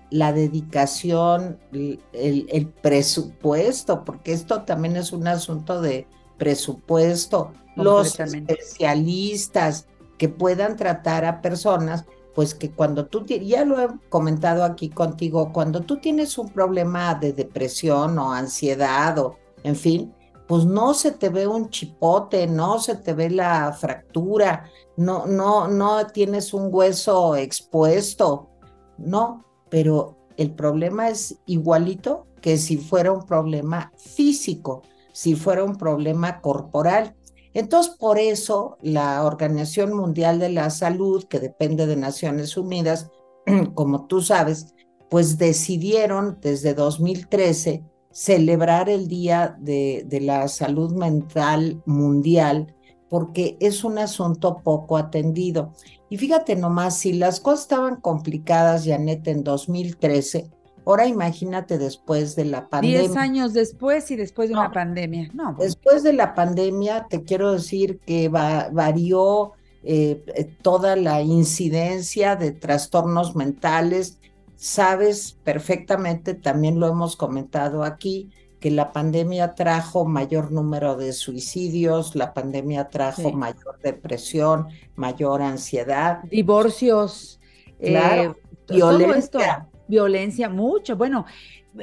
la 0.09 0.33
dedicación, 0.33 1.59
el, 1.71 2.67
presupuesto, 2.81 4.03
porque 4.03 4.33
esto 4.33 4.63
también 4.63 4.95
es 4.95 5.11
un 5.11 5.27
asunto 5.27 5.79
de 5.79 6.07
presupuesto, 6.37 7.51
los 7.75 8.19
especialistas 8.19 9.85
que 10.17 10.27
puedan 10.27 10.75
tratar 10.75 11.23
a 11.25 11.41
personas, 11.41 12.05
pues 12.33 12.55
que 12.55 12.71
cuando 12.71 13.05
tú, 13.05 13.25
ya 13.25 13.63
lo 13.63 13.79
he 13.79 13.87
comentado 14.09 14.63
aquí 14.63 14.89
contigo, 14.89 15.53
cuando 15.53 15.81
tú 15.81 15.97
tienes 15.97 16.39
un 16.39 16.49
problema 16.49 17.13
de 17.13 17.33
depresión 17.33 18.17
o 18.17 18.33
ansiedad 18.33 19.19
o, 19.19 19.37
en 19.63 19.75
fin, 19.75 20.13
pues 20.47 20.65
no 20.65 20.93
se 20.93 21.11
te 21.11 21.29
ve 21.29 21.45
un 21.45 21.69
chipote, 21.69 22.47
no 22.47 22.79
se 22.79 22.95
te 22.95 23.13
ve 23.13 23.29
la 23.29 23.73
fractura, 23.73 24.69
no, 24.95 25.25
no, 25.25 25.67
no 25.67 26.07
tienes 26.07 26.53
un 26.53 26.69
hueso 26.71 27.35
expuesto, 27.35 28.49
no, 28.97 29.43
pero 29.69 30.17
el 30.37 30.51
problema 30.51 31.09
es 31.09 31.37
igualito 31.45 32.27
que 32.41 32.57
si 32.57 32.77
fuera 32.77 33.11
un 33.11 33.25
problema 33.25 33.91
físico, 33.97 34.83
si 35.11 35.35
fuera 35.35 35.63
un 35.63 35.75
problema 35.75 36.39
corporal. 36.41 37.15
Entonces, 37.53 37.95
por 37.95 38.19
eso 38.19 38.77
la 38.81 39.23
Organización 39.25 39.93
Mundial 39.93 40.39
de 40.39 40.49
la 40.49 40.69
Salud, 40.69 41.25
que 41.25 41.39
depende 41.39 41.87
de 41.87 41.95
Naciones 41.95 42.55
Unidas, 42.55 43.09
como 43.73 44.05
tú 44.05 44.21
sabes, 44.21 44.75
pues 45.09 45.37
decidieron 45.37 46.37
desde 46.41 46.73
2013 46.73 47.83
celebrar 48.11 48.89
el 48.89 49.07
Día 49.07 49.55
de, 49.59 50.05
la 50.21 50.47
Salud 50.47 50.93
Mental 50.93 51.81
Mundial 51.85 52.73
porque 53.09 53.57
es 53.59 53.83
un 53.83 53.99
asunto 53.99 54.61
poco 54.63 54.97
atendido. 54.97 55.73
Y 56.09 56.17
fíjate 56.17 56.55
nomás, 56.55 56.97
si 56.97 57.13
las 57.13 57.39
cosas 57.39 57.61
estaban 57.61 57.97
complicadas, 57.97 58.85
Janet, 58.85 59.27
en 59.27 59.43
2013, 59.43 60.49
ahora 60.85 61.07
imagínate 61.07 61.77
después 61.77 62.35
de 62.35 62.45
la 62.45 62.69
pandemia. 62.69 62.99
Diez 62.99 63.15
años 63.15 63.53
después 63.53 64.09
y 64.11 64.15
después 64.15 64.49
de 64.49 64.55
una 64.55 64.71
pandemia. 64.71 65.29
No. 65.33 65.55
Después 65.57 66.03
de 66.03 66.13
la 66.13 66.33
pandemia, 66.33 67.07
te 67.09 67.23
quiero 67.23 67.53
decir 67.53 67.99
que 68.05 68.29
varió 68.29 69.53
eh, 69.83 70.23
eh, 70.35 70.43
toda 70.61 70.95
la 70.95 71.21
incidencia 71.21 72.35
de 72.35 72.51
trastornos 72.51 73.35
mentales, 73.35 74.19
sabes 74.57 75.37
perfectamente, 75.43 76.33
también 76.33 76.79
lo 76.79 76.87
hemos 76.87 77.15
comentado 77.15 77.83
aquí, 77.83 78.31
que 78.59 78.71
la 78.71 78.91
pandemia 78.91 79.53
trajo 79.53 80.05
mayor 80.05 80.51
número 80.51 80.97
de 80.97 81.13
suicidios, 81.13 82.15
la 82.15 82.33
pandemia 82.33 82.89
trajo 82.89 83.31
mayor 83.31 83.79
depresión, 83.83 84.67
mayor 84.95 85.43
ansiedad. 85.43 86.23
Divorcios, 86.23 87.39
eh, 87.79 88.33
violencia. 88.67 89.69
violencia, 89.87 90.49
mucho. 90.49 90.97
Bueno, 90.97 91.25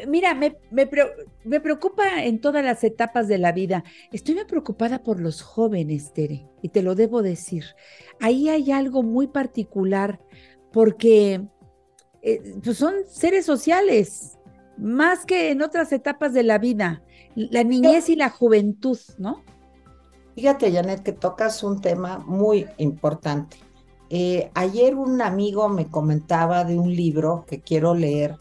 mira, 0.09 0.35
me, 0.35 0.57
me, 0.72 0.91
me, 1.45 1.61
preocupa 1.61 2.25
en 2.25 2.41
todas 2.41 2.64
las 2.64 2.83
etapas 2.83 3.29
de 3.29 3.39
la 3.39 3.53
vida. 3.53 3.85
Estoy 4.11 4.35
muy 4.35 4.45
preocupada 4.45 5.05
por 5.05 5.20
los 5.20 5.43
jóvenes, 5.43 6.12
Tere, 6.12 6.49
y 6.61 6.70
te 6.70 6.83
lo 6.83 6.97
debo 6.97 7.22
decir. 7.22 7.64
Ahí 8.20 8.49
hay 8.49 8.72
algo 8.72 9.05
muy 9.05 9.29
particular 9.29 10.20
porque 10.72 11.41
eh, 12.25 12.57
pues 12.64 12.79
son 12.79 12.95
seres 13.07 13.45
sociales, 13.45 14.39
más 14.79 15.27
que 15.27 15.51
en 15.51 15.61
otras 15.61 15.93
etapas 15.93 16.33
de 16.33 16.43
la 16.43 16.57
vida, 16.57 17.03
la 17.35 17.62
niñez 17.64 18.09
y 18.09 18.16
la 18.16 18.31
juventud, 18.31 18.99
¿no? 19.18 19.43
Fíjate, 20.35 20.72
Janet, 20.72 21.03
que 21.03 21.12
tocas 21.12 21.62
un 21.62 21.83
tema 21.83 22.18
muy 22.18 22.66
importante. 22.79 23.59
Eh, 24.09 24.51
ayer 24.55 24.95
un 24.95 25.20
amigo 25.20 25.68
me 25.68 25.87
comentaba 25.87 26.64
de 26.64 26.79
un 26.79 26.95
libro 26.95 27.45
que 27.47 27.61
quiero 27.61 27.95
leer 27.95 28.37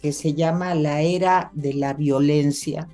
que 0.00 0.12
se 0.12 0.32
llama 0.32 0.74
La 0.74 1.02
Era 1.02 1.50
de 1.54 1.74
la 1.74 1.92
Violencia 1.92 2.88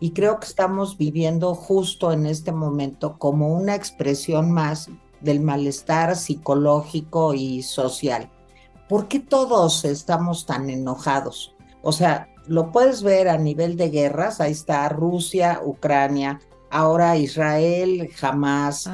y 0.00 0.12
creo 0.12 0.40
que 0.40 0.46
estamos 0.46 0.96
viviendo 0.96 1.54
justo 1.54 2.12
en 2.12 2.26
este 2.26 2.50
momento 2.50 3.18
como 3.18 3.54
una 3.54 3.74
expresión 3.74 4.50
más 4.50 4.88
del 5.20 5.40
malestar 5.40 6.16
psicológico 6.16 7.34
y 7.34 7.62
social. 7.62 8.30
¿Por 8.88 9.08
qué 9.08 9.20
todos 9.20 9.84
estamos 9.84 10.46
tan 10.46 10.70
enojados? 10.70 11.54
O 11.82 11.92
sea, 11.92 12.28
lo 12.46 12.70
puedes 12.70 13.02
ver 13.02 13.28
a 13.28 13.38
nivel 13.38 13.76
de 13.76 13.90
guerras, 13.90 14.40
ahí 14.40 14.52
está 14.52 14.88
Rusia, 14.88 15.60
Ucrania, 15.64 16.40
ahora 16.70 17.16
Israel, 17.16 18.08
Hamas. 18.20 18.88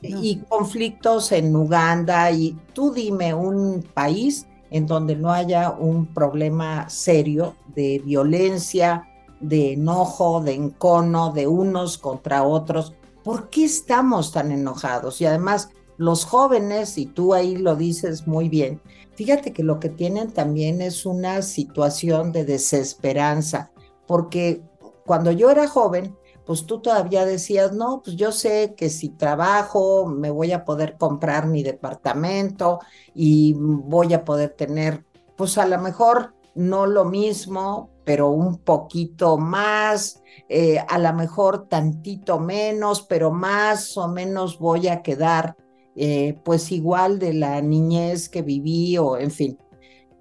Y 0.00 0.36
conflictos 0.48 1.32
en 1.32 1.54
Uganda. 1.56 2.30
Y 2.30 2.56
tú 2.72 2.92
dime 2.92 3.34
un 3.34 3.82
país 3.94 4.46
en 4.70 4.86
donde 4.86 5.16
no 5.16 5.32
haya 5.32 5.70
un 5.70 6.06
problema 6.06 6.88
serio 6.88 7.56
de 7.74 8.00
violencia, 8.04 9.08
de 9.40 9.72
enojo, 9.72 10.40
de 10.40 10.54
encono, 10.54 11.32
de 11.32 11.46
unos 11.46 11.98
contra 11.98 12.44
otros. 12.44 12.94
¿Por 13.24 13.50
qué 13.50 13.64
estamos 13.64 14.32
tan 14.32 14.52
enojados? 14.52 15.20
Y 15.20 15.26
además, 15.26 15.70
los 15.96 16.24
jóvenes, 16.24 16.96
y 16.98 17.06
tú 17.06 17.34
ahí 17.34 17.56
lo 17.56 17.74
dices 17.74 18.26
muy 18.26 18.48
bien, 18.48 18.80
fíjate 19.18 19.52
que 19.52 19.64
lo 19.64 19.80
que 19.80 19.88
tienen 19.88 20.30
también 20.30 20.80
es 20.80 21.04
una 21.04 21.42
situación 21.42 22.30
de 22.30 22.44
desesperanza, 22.44 23.72
porque 24.06 24.62
cuando 25.04 25.32
yo 25.32 25.50
era 25.50 25.66
joven, 25.66 26.16
pues 26.46 26.66
tú 26.66 26.78
todavía 26.78 27.26
decías, 27.26 27.72
no, 27.72 28.00
pues 28.04 28.14
yo 28.14 28.30
sé 28.30 28.76
que 28.76 28.88
si 28.88 29.08
trabajo 29.08 30.06
me 30.06 30.30
voy 30.30 30.52
a 30.52 30.64
poder 30.64 30.96
comprar 30.96 31.48
mi 31.48 31.64
departamento 31.64 32.78
y 33.12 33.54
voy 33.58 34.14
a 34.14 34.24
poder 34.24 34.50
tener, 34.50 35.04
pues 35.36 35.58
a 35.58 35.66
lo 35.66 35.78
mejor 35.80 36.34
no 36.54 36.86
lo 36.86 37.04
mismo, 37.04 37.90
pero 38.04 38.30
un 38.30 38.58
poquito 38.58 39.36
más, 39.36 40.22
eh, 40.48 40.78
a 40.78 40.96
lo 40.96 41.12
mejor 41.12 41.66
tantito 41.66 42.38
menos, 42.38 43.02
pero 43.02 43.32
más 43.32 43.96
o 43.96 44.06
menos 44.06 44.60
voy 44.60 44.86
a 44.86 45.02
quedar 45.02 45.56
eh, 46.00 46.38
pues 46.44 46.70
igual 46.70 47.18
de 47.18 47.34
la 47.34 47.60
niñez 47.60 48.28
que 48.28 48.42
viví 48.42 48.96
o 48.98 49.18
en 49.18 49.32
fin. 49.32 49.58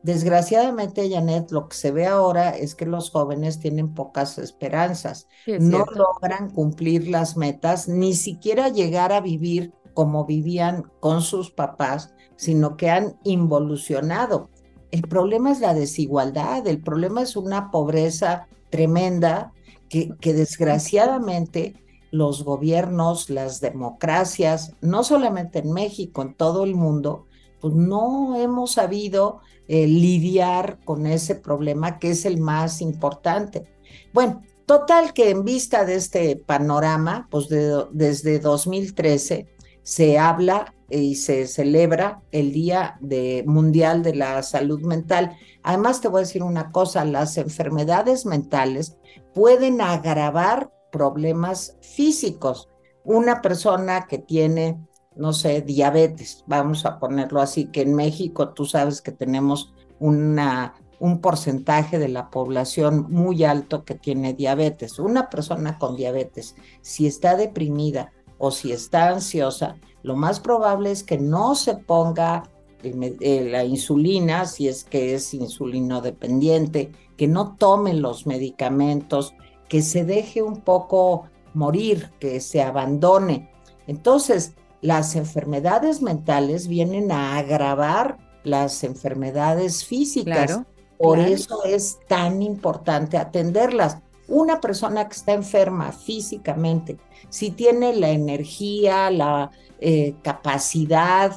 Desgraciadamente, 0.01 1.09
Janet, 1.09 1.51
lo 1.51 1.67
que 1.67 1.75
se 1.75 1.91
ve 1.91 2.07
ahora 2.07 2.49
es 2.49 2.73
que 2.73 2.86
los 2.86 3.11
jóvenes 3.11 3.59
tienen 3.59 3.93
pocas 3.93 4.38
esperanzas, 4.38 5.28
no 5.45 5.86
logran 5.93 6.49
cumplir 6.49 7.09
las 7.09 7.36
metas, 7.36 7.88
ni 7.88 8.13
siquiera 8.13 8.69
llegar 8.69 9.11
a 9.11 9.21
vivir 9.21 9.73
como 9.93 10.25
vivían 10.25 10.89
con 10.99 11.21
sus 11.21 11.51
papás, 11.51 12.13
sino 12.38 12.78
que 12.78 12.89
han 12.89 13.17
involucionado. 13.23 14.49
El 14.91 15.01
problema 15.01 15.51
es 15.51 15.59
la 15.59 15.73
desigualdad, 15.73 16.65
el 16.67 16.82
problema 16.82 17.21
es 17.21 17.36
una 17.36 17.69
pobreza 17.69 18.47
tremenda 18.69 19.51
que, 19.89 20.09
que 20.21 20.34
desgraciadamente 20.34 21.75
los 22.12 22.43
gobiernos, 22.43 23.30
las 23.30 23.62
democracias, 23.62 24.74
no 24.82 25.03
solamente 25.03 25.60
en 25.60 25.72
México, 25.72 26.22
en 26.22 26.34
todo 26.34 26.64
el 26.64 26.76
mundo, 26.76 27.26
pues 27.60 27.74
no 27.74 28.36
hemos 28.36 28.74
sabido 28.74 29.39
eh, 29.68 29.88
lidiar 29.88 30.80
con 30.86 31.08
ese 31.08 31.36
problema 31.36 31.99
que 31.99 32.12
es 32.12 32.26
el 32.26 32.39
más 32.39 32.82
importante. 32.82 33.68
Bueno, 34.14 34.41
total 34.66 35.14
que 35.14 35.30
en 35.30 35.43
vista 35.43 35.86
de 35.86 35.95
este 35.95 36.36
panorama, 36.36 37.28
pues 37.30 37.47
desde 37.49 38.39
2013 38.39 39.47
se 39.84 40.20
habla 40.20 40.74
y 40.89 41.16
se 41.16 41.47
celebra 41.47 42.22
el 42.32 42.51
Día 42.51 42.97
de 43.01 43.43
Mundial 43.45 44.03
de 44.03 44.16
la 44.16 44.41
Salud 44.43 44.82
Mental. 44.82 45.38
Además, 45.64 46.01
te 46.01 46.08
voy 46.08 46.20
a 46.20 46.26
decir 46.26 46.43
una 46.43 46.72
cosa, 46.72 47.03
las 47.03 47.38
enfermedades 47.38 48.26
mentales 48.26 48.97
pueden 49.34 49.82
agravar 49.82 50.72
problemas 50.91 51.77
físicos. 51.81 52.69
Una 53.03 53.41
persona 53.41 54.07
que 54.07 54.17
tiene 54.17 54.88
no 55.17 55.33
sé, 55.33 55.61
diabetes, 55.61 56.43
vamos 56.47 56.85
a 56.85 56.99
ponerlo 56.99 57.41
así, 57.41 57.65
que 57.65 57.81
en 57.81 57.95
México 57.95 58.49
tú 58.49 58.65
sabes 58.65 59.01
que 59.01 59.11
tenemos 59.11 59.73
una, 59.99 60.75
un 60.99 61.19
porcentaje 61.21 61.97
de 61.99 62.07
la 62.07 62.29
población 62.29 63.07
muy 63.09 63.43
alto 63.43 63.83
que 63.83 63.95
tiene 63.95 64.33
diabetes. 64.33 64.99
Una 64.99 65.29
persona 65.29 65.77
con 65.79 65.95
diabetes, 65.95 66.55
si 66.81 67.07
está 67.07 67.35
deprimida 67.35 68.11
o 68.38 68.51
si 68.51 68.71
está 68.71 69.09
ansiosa, 69.09 69.75
lo 70.03 70.15
más 70.15 70.39
probable 70.39 70.91
es 70.91 71.03
que 71.03 71.17
no 71.17 71.55
se 71.55 71.75
ponga 71.75 72.43
eh, 72.83 73.49
la 73.49 73.65
insulina, 73.65 74.45
si 74.45 74.67
es 74.67 74.83
que 74.83 75.15
es 75.15 75.33
insulino 75.33 76.01
dependiente, 76.01 76.91
que 77.17 77.27
no 77.27 77.55
tome 77.55 77.95
los 77.95 78.27
medicamentos, 78.27 79.33
que 79.68 79.82
se 79.82 80.05
deje 80.05 80.41
un 80.41 80.61
poco 80.61 81.26
morir, 81.53 82.11
que 82.20 82.39
se 82.39 82.61
abandone. 82.61 83.51
Entonces, 83.88 84.53
las 84.82 85.15
enfermedades 85.15 86.01
mentales 86.01 86.68
vienen 86.68 87.11
a 87.11 87.38
agravar 87.38 88.18
las 88.43 88.84
enfermedades 88.84 89.86
físicas. 89.86 90.61
Por 90.97 91.20
eso 91.20 91.63
es 91.63 91.99
tan 92.07 92.41
importante 92.41 93.18
atenderlas. 93.18 93.97
Una 94.28 94.59
persona 94.59 95.07
que 95.07 95.15
está 95.15 95.34
enferma 95.34 95.91
físicamente, 95.91 96.97
si 97.30 97.51
tiene 97.51 97.95
la 97.95 98.09
energía, 98.09 99.09
la 99.09 99.51
eh, 99.80 100.15
capacidad, 100.24 101.36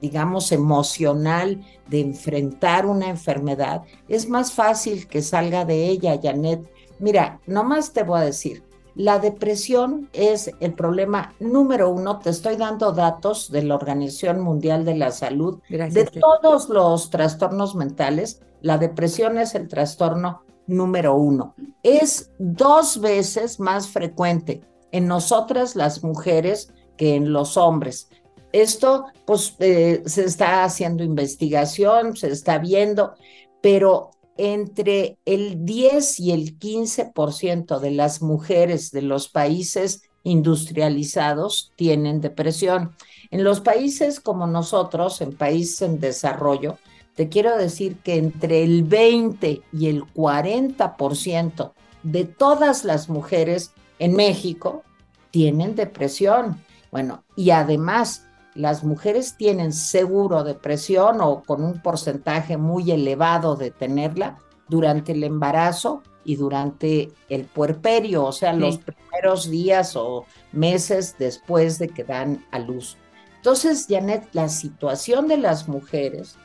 digamos, 0.00 0.52
emocional 0.52 1.64
de 1.88 2.00
enfrentar 2.00 2.86
una 2.86 3.08
enfermedad, 3.08 3.82
es 4.08 4.28
más 4.28 4.52
fácil 4.52 5.06
que 5.08 5.22
salga 5.22 5.64
de 5.64 5.88
ella, 5.88 6.20
Janet. 6.22 6.70
Mira, 7.00 7.40
nomás 7.46 7.92
te 7.92 8.02
voy 8.02 8.20
a 8.20 8.24
decir, 8.24 8.62
la 8.94 9.18
depresión 9.18 10.10
es 10.12 10.50
el 10.60 10.74
problema 10.74 11.34
número 11.40 11.88
uno. 11.88 12.18
Te 12.18 12.30
estoy 12.30 12.56
dando 12.56 12.92
datos 12.92 13.50
de 13.50 13.62
la 13.62 13.76
Organización 13.76 14.40
Mundial 14.40 14.84
de 14.84 14.96
la 14.96 15.10
Salud. 15.10 15.60
de 15.68 16.04
todos 16.04 16.68
los 16.68 17.08
trastornos 17.08 17.74
mentales, 17.74 18.42
la 18.60 18.76
depresión 18.76 19.38
es 19.38 19.54
el 19.54 19.68
trastorno 19.68 20.42
número 20.66 21.14
uno. 21.14 21.54
Es 21.82 22.30
dos 22.38 23.00
veces 23.00 23.58
más 23.58 23.88
frecuente 23.88 24.60
en 24.92 25.06
nosotras 25.06 25.76
las 25.76 26.04
mujeres 26.04 26.72
que 26.98 27.14
en 27.14 27.32
los 27.32 27.56
hombres. 27.56 28.10
Esto, 28.52 29.06
pues, 29.24 29.54
eh, 29.60 30.02
se 30.04 30.24
está 30.24 30.64
haciendo 30.64 31.04
investigación, 31.04 32.16
se 32.16 32.28
está 32.28 32.58
viendo, 32.58 33.14
pero 33.62 34.10
entre 34.40 35.18
el 35.26 35.66
10 35.66 36.18
y 36.20 36.32
el 36.32 36.58
15% 36.58 37.78
de 37.78 37.90
las 37.90 38.22
mujeres 38.22 38.90
de 38.90 39.02
los 39.02 39.28
países 39.28 40.02
industrializados 40.22 41.72
tienen 41.76 42.20
depresión. 42.20 42.96
En 43.30 43.44
los 43.44 43.60
países 43.60 44.18
como 44.18 44.46
nosotros, 44.46 45.20
en 45.20 45.36
países 45.36 45.82
en 45.82 46.00
desarrollo, 46.00 46.78
te 47.14 47.28
quiero 47.28 47.56
decir 47.58 47.96
que 47.98 48.16
entre 48.16 48.62
el 48.62 48.84
20 48.84 49.62
y 49.72 49.88
el 49.88 50.04
40% 50.04 51.72
de 52.02 52.24
todas 52.24 52.84
las 52.84 53.10
mujeres 53.10 53.72
en 53.98 54.14
México 54.14 54.84
tienen 55.30 55.74
depresión. 55.74 56.64
Bueno, 56.90 57.24
y 57.36 57.50
además 57.50 58.26
las 58.54 58.84
mujeres 58.84 59.36
tienen 59.36 59.72
seguro 59.72 60.44
depresión 60.44 61.20
o 61.20 61.42
con 61.42 61.62
un 61.62 61.80
porcentaje 61.80 62.56
muy 62.56 62.90
elevado 62.90 63.56
de 63.56 63.70
tenerla 63.70 64.38
durante 64.68 65.12
el 65.12 65.24
embarazo 65.24 66.02
y 66.24 66.36
durante 66.36 67.10
el 67.28 67.44
puerperio, 67.44 68.24
o 68.24 68.32
sea, 68.32 68.52
los 68.52 68.78
primeros 68.78 69.50
días 69.50 69.96
o 69.96 70.26
meses 70.52 71.16
después 71.18 71.78
de 71.78 71.88
que 71.88 72.04
dan 72.04 72.44
a 72.50 72.58
luz. 72.58 72.96
Entonces, 73.36 73.86
Janet, 73.88 74.28
la 74.32 74.48
situación 74.48 75.26
de 75.26 75.38
las 75.38 75.66
mujeres 75.66 76.36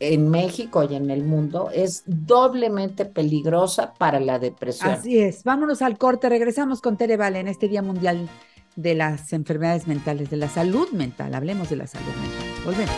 en 0.00 0.28
México 0.28 0.84
y 0.84 0.94
en 0.94 1.10
el 1.10 1.24
mundo 1.24 1.70
es 1.72 2.02
doblemente 2.06 3.04
peligrosa 3.04 3.94
para 3.94 4.20
la 4.20 4.38
depresión. 4.38 4.90
Así 4.90 5.18
es. 5.18 5.44
Vámonos 5.44 5.82
al 5.82 5.96
corte. 5.96 6.28
Regresamos 6.28 6.80
con 6.80 6.96
Tere 6.96 7.16
Vale 7.16 7.38
en 7.40 7.48
este 7.48 7.68
Día 7.68 7.80
Mundial 7.80 8.28
de 8.76 8.94
las 8.94 9.32
enfermedades 9.32 9.86
mentales, 9.88 10.30
de 10.30 10.36
la 10.36 10.48
salud 10.48 10.90
mental. 10.92 11.34
Hablemos 11.34 11.68
de 11.68 11.76
la 11.76 11.86
salud 11.86 12.14
mental. 12.20 12.44
Volvemos. 12.64 12.94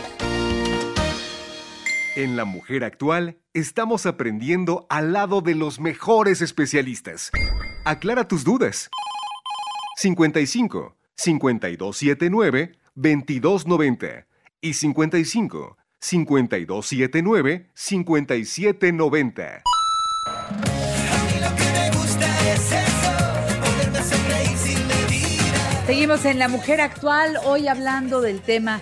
En 2.16 2.36
La 2.36 2.44
Mujer 2.44 2.84
Actual 2.84 3.38
estamos 3.54 4.04
aprendiendo 4.04 4.86
al 4.90 5.12
lado 5.12 5.40
de 5.40 5.54
los 5.54 5.78
mejores 5.78 6.42
especialistas. 6.42 7.30
Aclara 7.84 8.26
tus 8.26 8.42
dudas. 8.42 8.90
55 9.96 10.96
5279 11.16 12.78
2290 12.94 14.26
y 14.60 14.74
55 14.74 15.76
5279 16.00 17.70
5790. 17.74 19.62
Seguimos 25.98 26.24
en 26.26 26.38
La 26.38 26.46
Mujer 26.46 26.80
Actual, 26.80 27.38
hoy 27.44 27.66
hablando 27.66 28.20
del 28.20 28.40
tema 28.40 28.80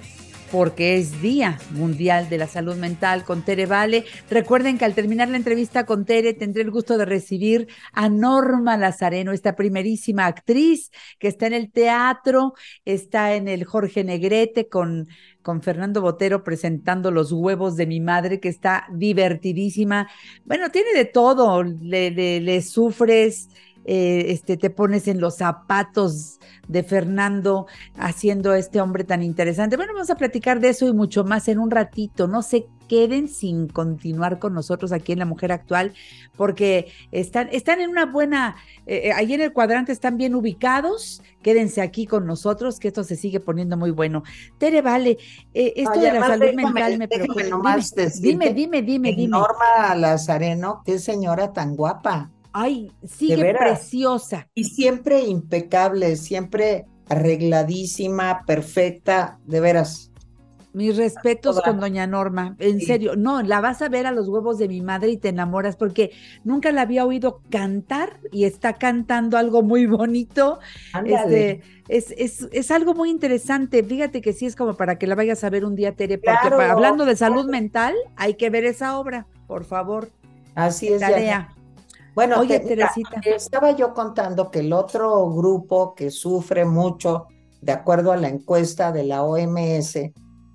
porque 0.52 0.98
es 0.98 1.22
Día 1.22 1.58
Mundial 1.70 2.28
de 2.28 2.36
la 2.36 2.46
Salud 2.46 2.76
Mental 2.76 3.24
con 3.24 3.42
Tere 3.42 3.64
Vale. 3.64 4.04
Recuerden 4.28 4.76
que 4.76 4.84
al 4.84 4.94
terminar 4.94 5.28
la 5.30 5.38
entrevista 5.38 5.86
con 5.86 6.04
Tere 6.04 6.34
tendré 6.34 6.60
el 6.60 6.70
gusto 6.70 6.98
de 6.98 7.06
recibir 7.06 7.68
a 7.94 8.10
Norma 8.10 8.76
Lazareno, 8.76 9.32
esta 9.32 9.56
primerísima 9.56 10.26
actriz 10.26 10.90
que 11.18 11.28
está 11.28 11.46
en 11.46 11.54
el 11.54 11.72
teatro, 11.72 12.52
está 12.84 13.34
en 13.34 13.48
el 13.48 13.64
Jorge 13.64 14.04
Negrete 14.04 14.68
con, 14.68 15.08
con 15.40 15.62
Fernando 15.62 16.02
Botero 16.02 16.44
presentando 16.44 17.10
Los 17.10 17.32
huevos 17.32 17.76
de 17.76 17.86
mi 17.86 18.00
madre, 18.00 18.40
que 18.40 18.50
está 18.50 18.86
divertidísima. 18.92 20.06
Bueno, 20.44 20.68
tiene 20.70 20.92
de 20.92 21.06
todo, 21.06 21.62
le, 21.62 22.10
le 22.10 22.62
sufres 22.62 23.48
eh, 23.88 24.32
este, 24.32 24.56
te 24.56 24.68
pones 24.68 25.06
en 25.06 25.20
los 25.20 25.36
zapatos 25.36 26.40
de 26.66 26.82
Fernando 26.82 27.66
haciendo 27.96 28.52
este 28.52 28.80
hombre 28.80 29.04
tan 29.04 29.22
interesante. 29.22 29.76
Bueno, 29.76 29.92
vamos 29.94 30.10
a 30.10 30.16
platicar 30.16 30.58
de 30.58 30.70
eso 30.70 30.88
y 30.88 30.92
mucho 30.92 31.22
más 31.22 31.46
en 31.46 31.60
un 31.60 31.70
ratito. 31.70 32.26
No 32.26 32.42
se 32.42 32.66
queden 32.88 33.28
sin 33.28 33.68
continuar 33.68 34.40
con 34.40 34.54
nosotros 34.54 34.90
aquí 34.90 35.12
en 35.12 35.20
La 35.20 35.24
Mujer 35.24 35.52
Actual, 35.52 35.92
porque 36.36 36.92
están, 37.12 37.48
están 37.52 37.80
en 37.80 37.90
una 37.90 38.06
buena, 38.06 38.56
eh, 38.86 39.02
eh, 39.04 39.12
ahí 39.12 39.34
en 39.34 39.40
el 39.40 39.52
cuadrante 39.52 39.92
están 39.92 40.16
bien 40.16 40.34
ubicados. 40.34 41.22
Quédense 41.40 41.80
aquí 41.80 42.06
con 42.06 42.26
nosotros, 42.26 42.80
que 42.80 42.88
esto 42.88 43.04
se 43.04 43.14
sigue 43.14 43.38
poniendo 43.38 43.76
muy 43.76 43.92
bueno. 43.92 44.24
Tere, 44.58 44.82
vale, 44.82 45.16
esto 45.54 46.00
de 46.00 46.12
la 46.12 46.26
salud 46.26 46.54
mental 46.54 46.98
me 46.98 47.06
preocupa. 47.06 47.78
Dime, 48.20 48.52
dime, 48.52 48.82
dime, 48.82 49.12
dime, 49.12 49.28
Norma 49.28 49.94
Lazareno, 49.94 50.82
qué 50.84 50.98
señora 50.98 51.52
tan 51.52 51.76
guapa. 51.76 52.32
Ay, 52.58 52.90
sigue 53.04 53.54
preciosa. 53.54 54.48
Y 54.54 54.64
siempre 54.64 55.20
impecable, 55.20 56.16
siempre 56.16 56.86
arregladísima, 57.06 58.44
perfecta, 58.46 59.38
de 59.44 59.60
veras. 59.60 60.10
Mis 60.72 60.96
respetos 60.96 61.60
con 61.60 61.80
doña 61.80 62.06
Norma, 62.06 62.56
en 62.58 62.80
serio, 62.80 63.14
no, 63.14 63.42
la 63.42 63.60
vas 63.60 63.82
a 63.82 63.90
ver 63.90 64.06
a 64.06 64.10
los 64.10 64.28
huevos 64.28 64.56
de 64.56 64.68
mi 64.68 64.80
madre 64.80 65.10
y 65.10 65.16
te 65.18 65.28
enamoras 65.28 65.76
porque 65.76 66.12
nunca 66.44 66.72
la 66.72 66.80
había 66.80 67.04
oído 67.04 67.42
cantar 67.50 68.20
y 68.32 68.44
está 68.44 68.72
cantando 68.72 69.36
algo 69.36 69.62
muy 69.62 69.84
bonito. 69.84 70.58
Este, 71.04 71.60
es, 71.88 72.14
es, 72.16 72.48
es, 72.52 72.70
algo 72.70 72.94
muy 72.94 73.10
interesante, 73.10 73.84
fíjate 73.84 74.22
que 74.22 74.32
sí 74.32 74.46
es 74.46 74.56
como 74.56 74.78
para 74.78 74.98
que 74.98 75.06
la 75.06 75.14
vayas 75.14 75.44
a 75.44 75.50
ver 75.50 75.66
un 75.66 75.76
día, 75.76 75.92
Tere, 75.92 76.16
porque 76.16 76.64
hablando 76.64 77.04
de 77.04 77.16
salud 77.16 77.50
mental, 77.50 77.94
hay 78.16 78.34
que 78.34 78.48
ver 78.48 78.64
esa 78.64 78.98
obra, 78.98 79.26
por 79.46 79.64
favor. 79.64 80.08
Así 80.54 80.88
es. 80.88 81.00
Tarea. 81.00 81.55
Bueno, 82.16 82.40
Oye, 82.40 82.60
Teresita. 82.60 83.20
estaba 83.26 83.72
yo 83.72 83.92
contando 83.92 84.50
que 84.50 84.60
el 84.60 84.72
otro 84.72 85.30
grupo 85.30 85.94
que 85.94 86.10
sufre 86.10 86.64
mucho, 86.64 87.26
de 87.60 87.72
acuerdo 87.72 88.10
a 88.10 88.16
la 88.16 88.28
encuesta 88.28 88.90
de 88.90 89.04
la 89.04 89.22
OMS, 89.22 90.14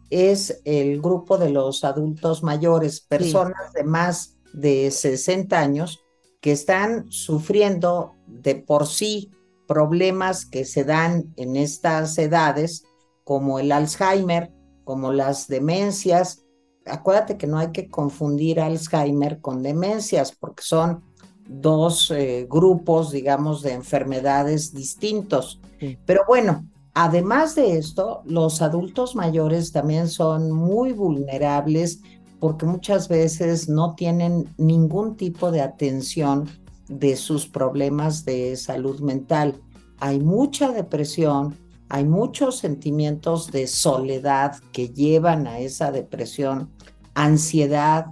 es 0.09 0.59
el 0.65 0.99
grupo 0.99 1.37
de 1.37 1.51
los 1.51 1.83
adultos 1.83 2.41
mayores, 2.41 2.99
personas 2.99 3.73
de 3.73 3.83
más 3.83 4.39
de 4.53 4.89
60 4.89 5.59
años 5.59 5.99
que 6.41 6.51
están 6.51 7.05
sufriendo 7.11 8.15
de 8.25 8.55
por 8.55 8.87
sí 8.87 9.29
problemas 9.67 10.47
que 10.47 10.65
se 10.65 10.83
dan 10.83 11.31
en 11.37 11.55
estas 11.55 12.17
edades, 12.17 12.85
como 13.23 13.59
el 13.59 13.71
Alzheimer, 13.71 14.51
como 14.83 15.13
las 15.13 15.47
demencias. 15.47 16.43
Acuérdate 16.87 17.37
que 17.37 17.45
no 17.45 17.59
hay 17.59 17.71
que 17.71 17.87
confundir 17.87 18.59
Alzheimer 18.59 19.41
con 19.41 19.61
demencias, 19.61 20.31
porque 20.31 20.63
son 20.63 21.10
dos 21.51 22.11
eh, 22.11 22.47
grupos, 22.49 23.11
digamos, 23.11 23.61
de 23.61 23.73
enfermedades 23.73 24.73
distintos. 24.73 25.59
Pero 26.05 26.21
bueno, 26.27 26.65
además 26.93 27.55
de 27.55 27.77
esto, 27.77 28.21
los 28.25 28.61
adultos 28.61 29.15
mayores 29.15 29.71
también 29.71 30.07
son 30.07 30.51
muy 30.51 30.93
vulnerables 30.93 32.01
porque 32.39 32.65
muchas 32.65 33.07
veces 33.07 33.67
no 33.67 33.95
tienen 33.95 34.47
ningún 34.57 35.17
tipo 35.17 35.51
de 35.51 35.61
atención 35.61 36.47
de 36.87 37.15
sus 37.15 37.47
problemas 37.47 38.25
de 38.25 38.55
salud 38.55 38.99
mental. 38.99 39.59
Hay 39.99 40.19
mucha 40.19 40.71
depresión, 40.71 41.55
hay 41.89 42.05
muchos 42.05 42.57
sentimientos 42.57 43.51
de 43.51 43.67
soledad 43.67 44.55
que 44.71 44.89
llevan 44.89 45.47
a 45.47 45.59
esa 45.59 45.91
depresión, 45.91 46.69
ansiedad, 47.13 48.05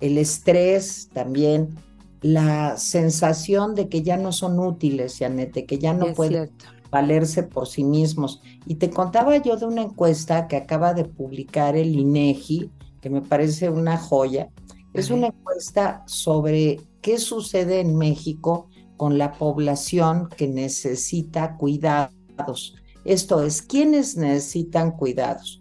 el 0.00 0.18
estrés 0.18 1.08
también 1.12 1.76
la 2.24 2.78
sensación 2.78 3.74
de 3.74 3.90
que 3.90 4.00
ya 4.00 4.16
no 4.16 4.32
son 4.32 4.58
útiles, 4.58 5.18
Janete, 5.18 5.66
que 5.66 5.78
ya 5.78 5.92
no 5.92 6.14
pueden 6.14 6.50
valerse 6.90 7.42
por 7.42 7.68
sí 7.68 7.84
mismos. 7.84 8.40
Y 8.64 8.76
te 8.76 8.88
contaba 8.88 9.36
yo 9.42 9.58
de 9.58 9.66
una 9.66 9.82
encuesta 9.82 10.48
que 10.48 10.56
acaba 10.56 10.94
de 10.94 11.04
publicar 11.04 11.76
el 11.76 11.94
INEGI, 11.94 12.70
que 13.02 13.10
me 13.10 13.20
parece 13.20 13.68
una 13.68 13.98
joya. 13.98 14.48
Es 14.94 15.10
una 15.10 15.26
encuesta 15.26 16.02
sobre 16.06 16.80
qué 17.02 17.18
sucede 17.18 17.80
en 17.80 17.94
México 17.98 18.70
con 18.96 19.18
la 19.18 19.32
población 19.32 20.30
que 20.34 20.48
necesita 20.48 21.58
cuidados. 21.58 22.74
Esto 23.04 23.42
es, 23.42 23.60
¿quiénes 23.60 24.16
necesitan 24.16 24.92
cuidados? 24.92 25.60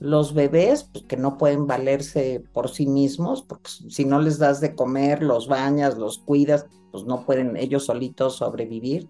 Los 0.00 0.34
bebés, 0.34 0.84
pues, 0.84 1.04
que 1.04 1.16
no 1.16 1.38
pueden 1.38 1.66
valerse 1.66 2.44
por 2.52 2.70
sí 2.70 2.86
mismos, 2.86 3.42
porque 3.42 3.70
si 3.88 4.04
no 4.04 4.20
les 4.20 4.38
das 4.38 4.60
de 4.60 4.74
comer, 4.74 5.22
los 5.22 5.48
bañas, 5.48 5.96
los 5.96 6.18
cuidas, 6.18 6.66
pues 6.90 7.04
no 7.04 7.24
pueden 7.24 7.56
ellos 7.56 7.86
solitos 7.86 8.36
sobrevivir. 8.36 9.08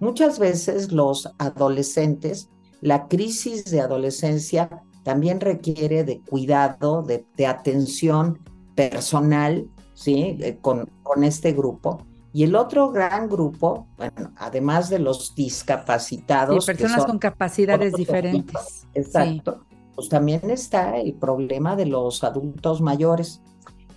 Muchas 0.00 0.38
veces 0.38 0.92
los 0.92 1.32
adolescentes, 1.38 2.48
la 2.80 3.08
crisis 3.08 3.70
de 3.70 3.80
adolescencia 3.80 4.82
también 5.04 5.40
requiere 5.40 6.04
de 6.04 6.20
cuidado, 6.20 7.02
de, 7.02 7.46
atención 7.46 8.38
personal, 8.74 9.68
¿sí? 9.94 10.36
Eh, 10.40 10.58
con, 10.60 10.88
con 11.02 11.24
este 11.24 11.52
grupo. 11.52 12.04
Y 12.32 12.44
el 12.44 12.54
otro 12.56 12.90
gran 12.90 13.28
grupo, 13.28 13.86
bueno, 13.98 14.32
además 14.36 14.88
de 14.88 14.98
los 14.98 15.34
discapacitados. 15.34 16.64
Sí, 16.64 16.72
personas 16.72 17.04
con 17.04 17.18
capacidades 17.18 17.92
diferentes. 17.92 18.86
exacto 18.94 19.60
pues 19.94 20.08
también 20.08 20.50
está 20.50 20.98
el 20.98 21.14
problema 21.14 21.76
de 21.76 21.86
los 21.86 22.24
adultos 22.24 22.80
mayores. 22.80 23.40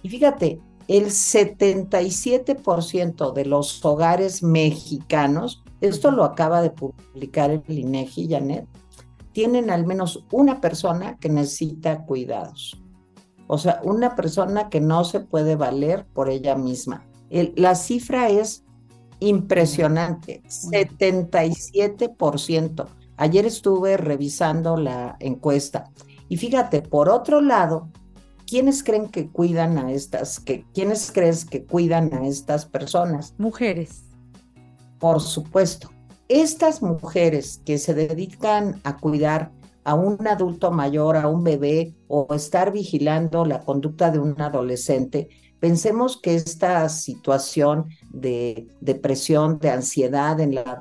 Y 0.03 0.09
fíjate, 0.09 0.59
el 0.87 1.05
77% 1.05 3.33
de 3.33 3.45
los 3.45 3.83
hogares 3.83 4.43
mexicanos, 4.43 5.63
esto 5.81 6.11
lo 6.11 6.23
acaba 6.23 6.61
de 6.61 6.69
publicar 6.69 7.49
el 7.51 7.63
INEGI, 7.67 8.29
Janet, 8.29 8.67
tienen 9.31 9.71
al 9.71 9.85
menos 9.85 10.23
una 10.31 10.61
persona 10.61 11.17
que 11.17 11.27
necesita 11.29 12.05
cuidados. 12.05 12.79
O 13.47 13.57
sea, 13.57 13.81
una 13.83 14.15
persona 14.15 14.69
que 14.69 14.79
no 14.79 15.03
se 15.03 15.19
puede 15.19 15.55
valer 15.55 16.05
por 16.13 16.29
ella 16.29 16.55
misma. 16.55 17.03
la 17.29 17.73
cifra 17.75 18.29
es 18.29 18.63
impresionante, 19.19 20.41
77%. 20.47 22.87
Ayer 23.18 23.45
estuve 23.45 23.97
revisando 23.97 24.78
la 24.78 25.16
encuesta 25.20 25.91
y 26.28 26.38
fíjate, 26.38 26.82
por 26.82 27.09
otro 27.09 27.41
lado, 27.41 27.89
¿quiénes 28.47 28.84
creen 28.84 29.09
que 29.09 29.30
cuidan 29.30 29.78
a 29.78 29.91
estas, 29.91 30.39
que, 30.39 30.66
quiénes 30.74 31.11
crees 31.11 31.45
que 31.45 31.63
cuidan 31.63 32.13
a 32.13 32.28
estas 32.28 32.66
personas? 32.66 33.36
Mujeres. 33.38 34.05
Por 34.99 35.22
supuesto. 35.22 35.91
Estas 36.28 36.82
mujeres 36.82 37.61
que 37.66 37.78
se 37.78 37.93
dedican 37.93 38.82
a 38.84 38.97
cuidar 38.97 39.51
a 39.84 39.93
un 39.93 40.28
adulto 40.28 40.72
mayor, 40.72 41.16
a 41.16 41.28
un 41.28 41.43
bebé 41.43 41.93
o 42.07 42.34
estar 42.34 42.72
vigilando 42.72 43.45
la 43.45 43.59
conducta 43.59 44.09
de 44.09 44.18
un 44.18 44.41
adolescente, 44.41 45.30
Pensemos 45.59 46.19
que 46.21 46.35
esta 46.35 46.87
situación 46.89 47.87
de 48.09 48.67
depresión, 48.81 49.59
de 49.59 49.71
ansiedad 49.71 50.39
en 50.39 50.55
la, 50.55 50.77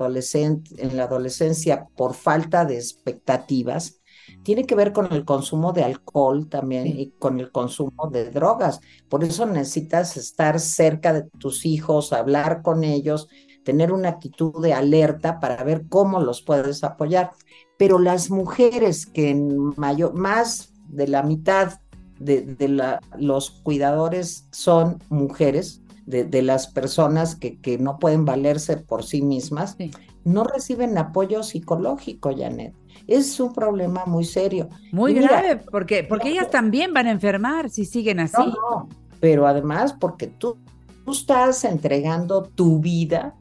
en 0.77 0.97
la 0.97 1.03
adolescencia 1.03 1.87
por 1.95 2.13
falta 2.13 2.65
de 2.65 2.75
expectativas, 2.75 4.01
tiene 4.43 4.65
que 4.65 4.75
ver 4.75 4.93
con 4.93 5.11
el 5.11 5.25
consumo 5.25 5.71
de 5.71 5.83
alcohol 5.83 6.47
también 6.49 6.87
y 6.87 7.11
con 7.11 7.39
el 7.39 7.51
consumo 7.51 8.09
de 8.11 8.29
drogas. 8.31 8.79
Por 9.09 9.23
eso 9.23 9.45
necesitas 9.45 10.17
estar 10.17 10.59
cerca 10.59 11.13
de 11.13 11.23
tus 11.23 11.65
hijos, 11.65 12.13
hablar 12.13 12.61
con 12.61 12.83
ellos, 12.83 13.27
tener 13.63 13.91
una 13.91 14.09
actitud 14.09 14.61
de 14.61 14.73
alerta 14.73 15.39
para 15.39 15.63
ver 15.63 15.85
cómo 15.89 16.19
los 16.19 16.41
puedes 16.41 16.83
apoyar. 16.83 17.31
Pero 17.77 17.99
las 17.99 18.29
mujeres 18.29 19.05
que 19.05 19.31
en 19.31 19.73
mayor, 19.77 20.13
más 20.13 20.73
de 20.87 21.07
la 21.07 21.23
mitad 21.23 21.79
de, 22.19 22.55
la, 22.67 23.01
los 23.17 23.51
cuidadores 23.51 24.47
son 24.51 25.01
mujeres, 25.09 25.81
de, 26.05 26.41
las 26.43 26.67
personas 26.67 27.35
que, 27.35 27.59
que, 27.59 27.77
no 27.79 27.97
pueden 27.97 28.25
valerse 28.25 28.77
por 28.77 29.03
sí 29.03 29.21
mismas, 29.21 29.75
no 30.23 30.43
reciben 30.43 30.97
apoyo 30.97 31.41
psicológico, 31.43 32.31
Janet. 32.35 32.75
Es 33.07 33.39
un 33.39 33.53
problema 33.53 34.05
muy 34.05 34.23
serio. 34.23 34.69
Muy 34.91 35.13
grave, 35.13 35.57
porque, 35.71 36.03
porque 36.03 36.29
ellas 36.29 36.49
también 36.49 36.93
van 36.93 37.07
a 37.07 37.11
enfermar 37.11 37.69
si 37.69 37.85
siguen 37.85 38.19
así. 38.19 38.41
No, 38.41 38.89
pero 39.19 39.47
además 39.47 39.93
porque 39.93 40.27
tú, 40.27 40.57
tú 41.05 41.11
estás 41.11 41.63
entregando 41.63 42.43
tu 42.43 42.79
vida, 42.79 43.35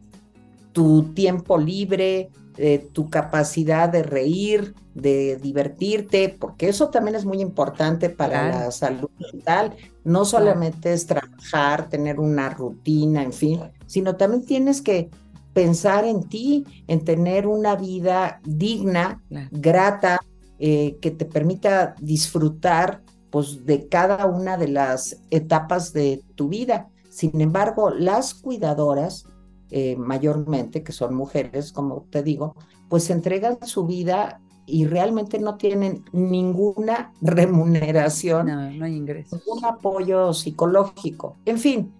tu 0.72 1.14
tiempo 1.14 1.56
libre, 1.56 2.30
eh, 2.56 2.88
tu 2.92 3.08
capacidad 3.08 3.88
de 3.88 4.02
reír, 4.02 4.74
de 4.94 5.36
divertirte, 5.36 6.28
porque 6.28 6.68
eso 6.68 6.88
también 6.88 7.16
es 7.16 7.24
muy 7.24 7.40
importante 7.40 8.10
para 8.10 8.48
la 8.48 8.70
salud 8.70 9.10
mental. 9.32 9.74
No 10.04 10.24
solamente 10.24 10.92
es 10.92 11.06
trabajar, 11.06 11.88
tener 11.88 12.20
una 12.20 12.50
rutina, 12.50 13.22
en 13.22 13.32
fin, 13.32 13.60
sino 13.86 14.16
también 14.16 14.44
tienes 14.44 14.80
que 14.80 15.10
pensar 15.52 16.04
en 16.04 16.24
ti, 16.28 16.64
en 16.86 17.04
tener 17.04 17.46
una 17.46 17.76
vida 17.76 18.40
digna, 18.44 19.22
grata, 19.50 20.20
eh, 20.58 20.98
que 21.00 21.10
te 21.10 21.24
permita 21.24 21.94
disfrutar 22.00 23.02
pues, 23.30 23.66
de 23.66 23.88
cada 23.88 24.26
una 24.26 24.56
de 24.56 24.68
las 24.68 25.18
etapas 25.30 25.92
de 25.92 26.22
tu 26.36 26.48
vida. 26.48 26.88
Sin 27.10 27.40
embargo, 27.40 27.90
las 27.90 28.34
cuidadoras, 28.34 29.26
eh, 29.70 29.96
mayormente, 29.96 30.82
que 30.82 30.92
son 30.92 31.14
mujeres, 31.14 31.72
como 31.72 32.06
te 32.10 32.22
digo, 32.22 32.54
pues 32.88 33.10
entregan 33.10 33.58
su 33.66 33.86
vida 33.86 34.40
y 34.66 34.86
realmente 34.86 35.38
no 35.38 35.56
tienen 35.56 36.04
ninguna 36.12 37.12
remuneración, 37.20 38.46
no, 38.46 38.70
no 38.70 38.84
hay 38.84 38.96
ingresos. 38.96 39.40
ningún 39.44 39.64
apoyo 39.64 40.32
psicológico. 40.32 41.36
En 41.44 41.58
fin, 41.58 41.92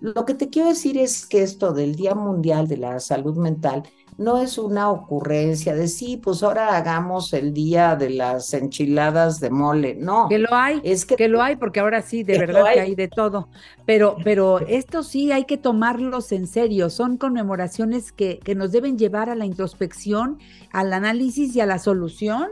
lo 0.00 0.24
que 0.24 0.34
te 0.34 0.48
quiero 0.48 0.68
decir 0.68 0.96
es 0.98 1.26
que 1.26 1.42
esto 1.42 1.72
del 1.72 1.96
Día 1.96 2.14
Mundial 2.14 2.68
de 2.68 2.76
la 2.76 3.00
Salud 3.00 3.36
Mental 3.36 3.82
no 4.18 4.38
es 4.38 4.58
una 4.58 4.90
ocurrencia 4.90 5.74
de 5.76 5.86
sí, 5.86 6.16
pues 6.16 6.42
ahora 6.42 6.76
hagamos 6.76 7.32
el 7.32 7.54
día 7.54 7.94
de 7.94 8.10
las 8.10 8.52
enchiladas 8.52 9.38
de 9.38 9.48
mole, 9.48 9.94
no. 9.94 10.28
Que 10.28 10.38
lo 10.38 10.52
hay, 10.52 10.80
es 10.82 11.06
que, 11.06 11.28
lo 11.28 11.40
hay, 11.40 11.54
porque 11.54 11.78
ahora 11.78 12.02
sí, 12.02 12.24
de 12.24 12.36
verdad 12.36 12.64
que 12.74 12.80
hay 12.80 12.94
de 12.96 13.06
todo. 13.06 13.48
Pero, 13.86 14.16
pero 14.24 14.58
esto 14.58 15.04
sí 15.04 15.30
hay 15.30 15.44
que 15.44 15.56
tomarlos 15.56 16.32
en 16.32 16.48
serio, 16.48 16.90
son 16.90 17.16
conmemoraciones 17.16 18.10
que, 18.10 18.40
que 18.40 18.56
nos 18.56 18.72
deben 18.72 18.98
llevar 18.98 19.30
a 19.30 19.36
la 19.36 19.46
introspección, 19.46 20.38
al 20.72 20.92
análisis 20.92 21.54
y 21.54 21.60
a 21.60 21.66
la 21.66 21.78
solución. 21.78 22.48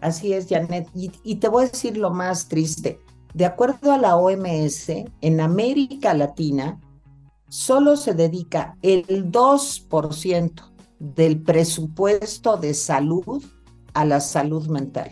Así 0.00 0.32
es, 0.32 0.48
Janet. 0.48 0.88
Y, 0.94 1.12
y 1.22 1.36
te 1.36 1.48
voy 1.48 1.64
a 1.64 1.68
decir 1.68 1.98
lo 1.98 2.10
más 2.10 2.48
triste. 2.48 3.03
De 3.34 3.44
acuerdo 3.44 3.92
a 3.92 3.98
la 3.98 4.16
OMS, 4.16 4.88
en 5.20 5.40
América 5.40 6.14
Latina, 6.14 6.80
solo 7.48 7.96
se 7.96 8.14
dedica 8.14 8.76
el 8.80 9.30
2% 9.32 10.62
del 11.00 11.42
presupuesto 11.42 12.56
de 12.56 12.74
salud 12.74 13.42
a 13.92 14.04
la 14.04 14.20
salud 14.20 14.68
mental. 14.68 15.10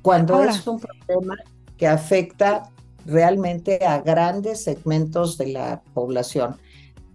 Cuando 0.00 0.42
es 0.42 0.66
un 0.66 0.80
problema 0.80 1.36
que 1.76 1.86
afecta 1.86 2.70
realmente 3.04 3.84
a 3.84 4.00
grandes 4.00 4.64
segmentos 4.64 5.36
de 5.36 5.48
la 5.48 5.82
población. 5.94 6.56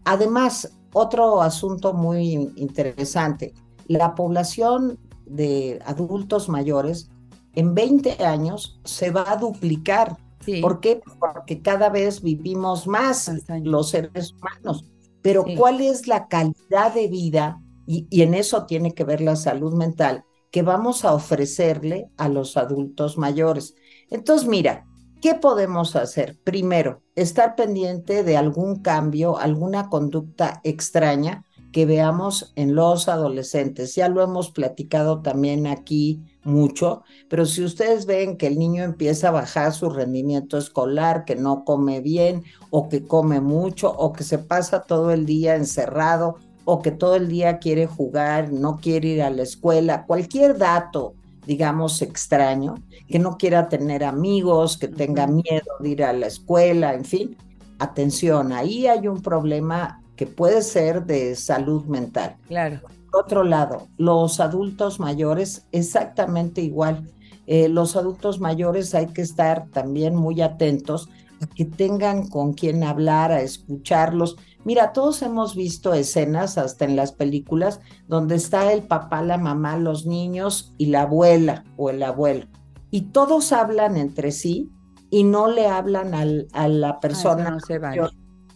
Además, 0.03 0.71
otro 0.93 1.41
asunto 1.41 1.93
muy 1.93 2.51
interesante, 2.55 3.53
la 3.87 4.13
población 4.13 4.99
de 5.25 5.79
adultos 5.85 6.49
mayores 6.49 7.09
en 7.53 7.73
20 7.73 8.23
años 8.23 8.79
se 8.83 9.09
va 9.09 9.31
a 9.31 9.37
duplicar 9.37 10.17
¿Por 10.61 10.79
qué? 10.79 11.01
Porque 11.19 11.61
cada 11.61 11.89
vez 11.89 12.21
vivimos 12.21 12.87
más 12.87 13.31
los 13.63 13.89
seres 13.89 14.33
humanos. 14.33 14.85
Pero 15.21 15.45
¿cuál 15.57 15.81
es 15.81 16.07
la 16.07 16.27
calidad 16.27 16.93
de 16.93 17.07
vida? 17.07 17.59
Y, 17.87 18.07
y, 18.09 18.21
en 18.21 18.33
eso 18.33 18.65
tiene 18.65 18.93
que 18.93 19.03
ver 19.03 19.21
la 19.21 19.35
salud 19.35 19.73
mental 19.73 20.23
que 20.51 20.61
vamos 20.61 21.03
a 21.03 21.13
ofrecerle 21.13 22.09
a 22.17 22.29
los 22.29 22.57
adultos 22.57 23.17
mayores. 23.17 23.75
Entonces, 24.09 24.47
mira, 24.47 24.85
¿qué 25.21 25.35
podemos 25.35 25.95
hacer? 25.95 26.37
Primero, 26.43 27.01
estar 27.15 27.55
pendiente 27.55 28.23
de 28.23 28.37
algún 28.37 28.81
cambio, 28.81 29.37
alguna 29.37 29.89
conducta 29.89 30.61
extraña 30.63 31.43
que 31.75 31.85
veamos 31.85 32.53
en 32.55 32.73
los 32.73 33.09
adolescentes. 33.09 33.95
Ya 33.95 34.07
lo 34.07 34.23
hemos 34.23 34.49
platicado 34.51 35.21
también 35.21 35.67
aquí 35.67 36.21
mucho, 36.45 37.03
pero 37.27 37.45
si 37.45 37.63
ustedes 37.63 38.05
ven 38.05 38.37
que 38.37 38.47
el 38.47 38.57
niño 38.57 38.83
empieza 38.83 39.27
a 39.27 39.31
bajar 39.31 39.73
su 39.73 39.89
rendimiento 39.89 40.57
escolar, 40.57 41.25
que 41.25 41.35
no 41.35 41.65
come 41.65 41.99
bien 42.01 42.43
o 42.69 42.87
que 42.87 43.05
come 43.05 43.41
mucho 43.41 43.91
o 43.91 44.13
que 44.13 44.23
se 44.23 44.37
pasa 44.37 44.83
todo 44.83 45.11
el 45.11 45.25
día 45.25 45.55
encerrado 45.55 46.37
o 46.63 46.81
que 46.81 46.91
todo 46.91 47.15
el 47.15 47.27
día 47.27 47.59
quiere 47.59 47.85
jugar, 47.87 48.51
no 48.51 48.77
quiere 48.77 49.09
ir 49.09 49.23
a 49.23 49.29
la 49.29 49.43
escuela, 49.43 50.05
cualquier 50.05 50.57
dato, 50.57 51.13
digamos, 51.45 52.01
extraño, 52.01 52.75
que 53.07 53.19
no 53.19 53.37
quiera 53.37 53.69
tener 53.69 54.03
amigos, 54.03 54.77
que 54.77 54.87
tenga 54.87 55.27
miedo 55.27 55.71
de 55.79 55.89
ir 55.89 56.03
a 56.03 56.13
la 56.13 56.27
escuela, 56.27 56.93
en 56.93 57.05
fin, 57.05 57.37
atención, 57.77 58.51
ahí 58.51 58.87
hay 58.87 59.07
un 59.07 59.21
problema 59.21 60.01
que 60.15 60.25
puede 60.25 60.61
ser 60.63 61.05
de 61.05 61.35
salud 61.35 61.85
mental. 61.85 62.35
Claro 62.47 62.79
otro 63.15 63.43
lado, 63.43 63.87
los 63.97 64.39
adultos 64.39 64.99
mayores, 64.99 65.67
exactamente 65.71 66.61
igual. 66.61 67.09
Eh, 67.47 67.69
los 67.69 67.95
adultos 67.95 68.39
mayores 68.39 68.95
hay 68.95 69.07
que 69.07 69.21
estar 69.21 69.67
también 69.69 70.15
muy 70.15 70.41
atentos 70.41 71.09
a 71.41 71.47
que 71.47 71.65
tengan 71.65 72.27
con 72.27 72.53
quien 72.53 72.83
hablar, 72.83 73.31
a 73.31 73.41
escucharlos. 73.41 74.37
Mira, 74.63 74.93
todos 74.93 75.21
hemos 75.21 75.55
visto 75.55 75.93
escenas, 75.93 76.57
hasta 76.57 76.85
en 76.85 76.95
las 76.95 77.11
películas, 77.11 77.81
donde 78.07 78.35
está 78.35 78.73
el 78.73 78.83
papá, 78.83 79.21
la 79.21 79.37
mamá, 79.37 79.77
los 79.77 80.05
niños 80.05 80.73
y 80.77 80.87
la 80.87 81.03
abuela 81.03 81.63
o 81.77 81.89
el 81.89 82.01
abuelo. 82.01 82.47
Y 82.89 83.01
todos 83.11 83.51
hablan 83.51 83.97
entre 83.97 84.31
sí 84.31 84.71
y 85.09 85.23
no 85.23 85.49
le 85.49 85.67
hablan 85.67 86.13
a 86.53 86.67
la 86.67 86.99
persona. 86.99 87.51
no 87.51 87.59
se 87.59 87.79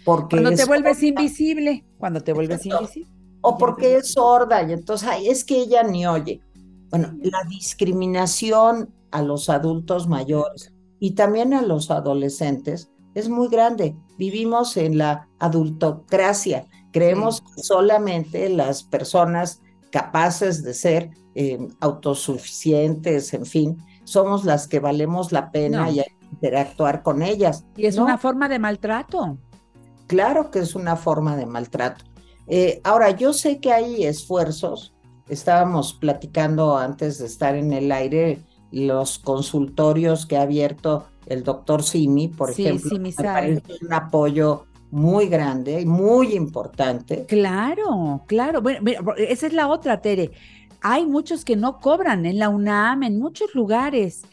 Porque 0.04 0.38
cuando 0.38 0.56
te 0.56 0.66
vuelves 0.66 1.04
invisible, 1.04 1.86
cuando 1.98 2.22
te 2.22 2.34
vuelves 2.34 2.66
invisible 2.66 3.19
o 3.42 3.58
porque 3.58 3.98
es 3.98 4.14
sorda 4.14 4.64
y 4.64 4.74
entonces 4.74 5.10
es 5.24 5.44
que 5.44 5.62
ella 5.62 5.84
ni 5.84 6.06
oye. 6.06 6.42
Bueno, 6.90 7.14
la 7.22 7.44
discriminación 7.48 8.94
a 9.12 9.22
los 9.22 9.50
adultos 9.50 10.08
mayores 10.08 10.74
y 11.00 11.12
también 11.12 11.54
a 11.54 11.62
los 11.62 11.92
adolescentes 11.92 12.92
es 13.16 13.30
muy 13.30 13.48
grande. 13.48 13.96
Vivimos 14.18 14.78
en 14.78 14.98
la 14.98 15.28
adultocracia. 15.40 16.68
Creemos 16.92 17.42
que 17.42 17.62
solamente 17.62 18.50
las 18.50 18.84
personas 18.84 19.62
capaces 19.92 20.64
de 20.64 20.74
ser 20.74 21.12
eh, 21.36 21.68
autosuficientes, 21.80 23.34
en 23.34 23.46
fin, 23.46 23.78
somos 24.04 24.46
las 24.46 24.68
que 24.68 24.80
valemos 24.80 25.32
la 25.32 25.52
pena 25.52 25.90
y 25.90 26.02
interactuar 26.32 27.04
con 27.04 27.22
ellas. 27.22 27.66
Y 27.76 27.86
es 27.86 27.98
una 27.98 28.18
forma 28.18 28.50
de 28.50 28.60
maltrato. 28.60 29.38
Claro 30.08 30.50
que 30.50 30.60
es 30.60 30.76
una 30.76 30.96
forma 30.96 31.36
de 31.36 31.46
maltrato. 31.46 32.06
Eh, 32.50 32.82
ahora, 32.84 33.12
yo 33.12 33.34
sé 33.34 33.60
que 33.60 33.72
hay 33.72 34.06
esfuerzos, 34.06 34.94
estábamos 35.28 35.94
platicando 35.94 36.78
antes 36.78 37.20
de 37.20 37.28
estar 37.28 37.56
en 37.56 37.74
el 37.74 37.92
aire 37.92 38.40
los 38.72 39.20
consultorios 39.20 40.26
que 40.26 40.38
ha 40.38 40.44
abierto 40.44 41.06
el 41.28 41.44
doctor 41.44 41.84
Simi, 41.84 42.28
por 42.28 42.50
ejemplo, 42.50 42.98
me 43.00 43.14
parece 43.14 43.62
un 43.82 43.94
apoyo 43.94 44.66
muy 44.92 45.28
grande 45.28 45.82
y 45.82 45.86
muy 45.86 46.34
importante. 46.34 47.26
Claro, 47.28 48.24
claro. 48.26 48.62
Bueno, 48.62 49.14
esa 49.16 49.48
es 49.48 49.54
la 49.54 49.68
otra, 49.68 50.02
Tere. 50.02 50.32
Hay 50.82 51.06
muchos 51.06 51.46
que 51.46 51.56
no 51.56 51.80
cobran 51.80 52.26
en 52.26 52.40
la 52.40 52.50
UNAM, 52.50 53.04
en 53.04 53.20
muchos 53.20 53.54
lugares. 53.54 54.24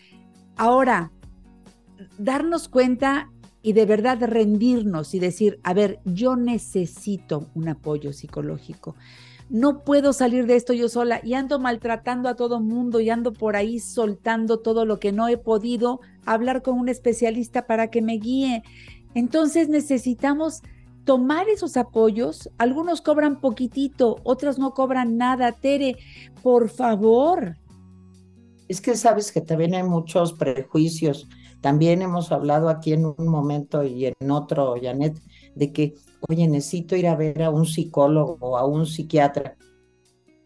Ahora, 0.57 1.13
darnos 2.17 2.69
cuenta 2.69 3.31
y 3.67 3.73
de 3.73 3.85
verdad 3.85 4.19
rendirnos 4.23 5.13
y 5.13 5.19
decir, 5.19 5.59
a 5.65 5.75
ver, 5.75 5.99
yo 6.05 6.37
necesito 6.37 7.51
un 7.57 7.69
apoyo 7.69 8.13
psicológico. 8.13 8.95
No 9.51 9.83
puedo 9.83 10.13
salir 10.13 10.47
de 10.47 10.55
esto 10.55 10.73
yo 10.73 10.89
sola 10.89 11.21
y 11.25 11.35
ando 11.35 11.59
maltratando 11.59 12.29
a 12.29 12.37
todo 12.37 12.61
mundo 12.61 13.01
y 13.01 13.11
ando 13.11 13.33
por 13.33 13.57
ahí 13.57 13.81
soltando 13.81 14.61
todo 14.61 14.85
lo 14.85 15.01
que 15.01 15.11
no 15.11 15.27
he 15.27 15.37
podido 15.37 15.99
hablar 16.25 16.63
con 16.63 16.79
un 16.79 16.89
especialista 16.89 17.67
para 17.67 17.91
que 17.91 18.03
me 18.03 18.19
guíe. 18.19 18.63
Entonces 19.15 19.69
necesitamos 19.69 20.63
tomar 21.05 21.49
esos 21.49 21.77
apoyos. 21.77 22.49
Algunos 22.59 23.01
cobran 23.01 23.41
poquitito, 23.41 24.21
otros 24.23 24.61
no 24.61 24.75
cobran 24.75 25.17
nada. 25.17 25.51
Tere, 25.51 25.97
por 26.41 26.69
favor. 26.69 27.57
Es 28.69 28.81
que 28.81 28.95
sabes 28.95 29.33
que 29.33 29.41
también 29.41 29.75
hay 29.75 29.83
muchos 29.83 30.35
prejuicios 30.35 31.29
también 31.67 32.01
hemos 32.01 32.31
hablado 32.31 32.69
aquí 32.69 32.93
en 32.93 33.07
un 33.07 33.27
momento 33.27 33.83
y 33.83 34.07
en 34.07 34.31
otro, 34.31 34.77
Janet, 34.81 35.21
de 35.57 35.73
que, 35.73 35.97
oye, 36.29 36.47
necesito 36.47 36.95
ir 36.95 37.09
a 37.09 37.17
ver 37.17 37.43
a 37.43 37.51
un 37.51 37.67
psicólogo 37.67 38.39
o 38.39 38.57
a 38.57 38.65
un 38.65 38.87
psiquiatra. 38.87 39.57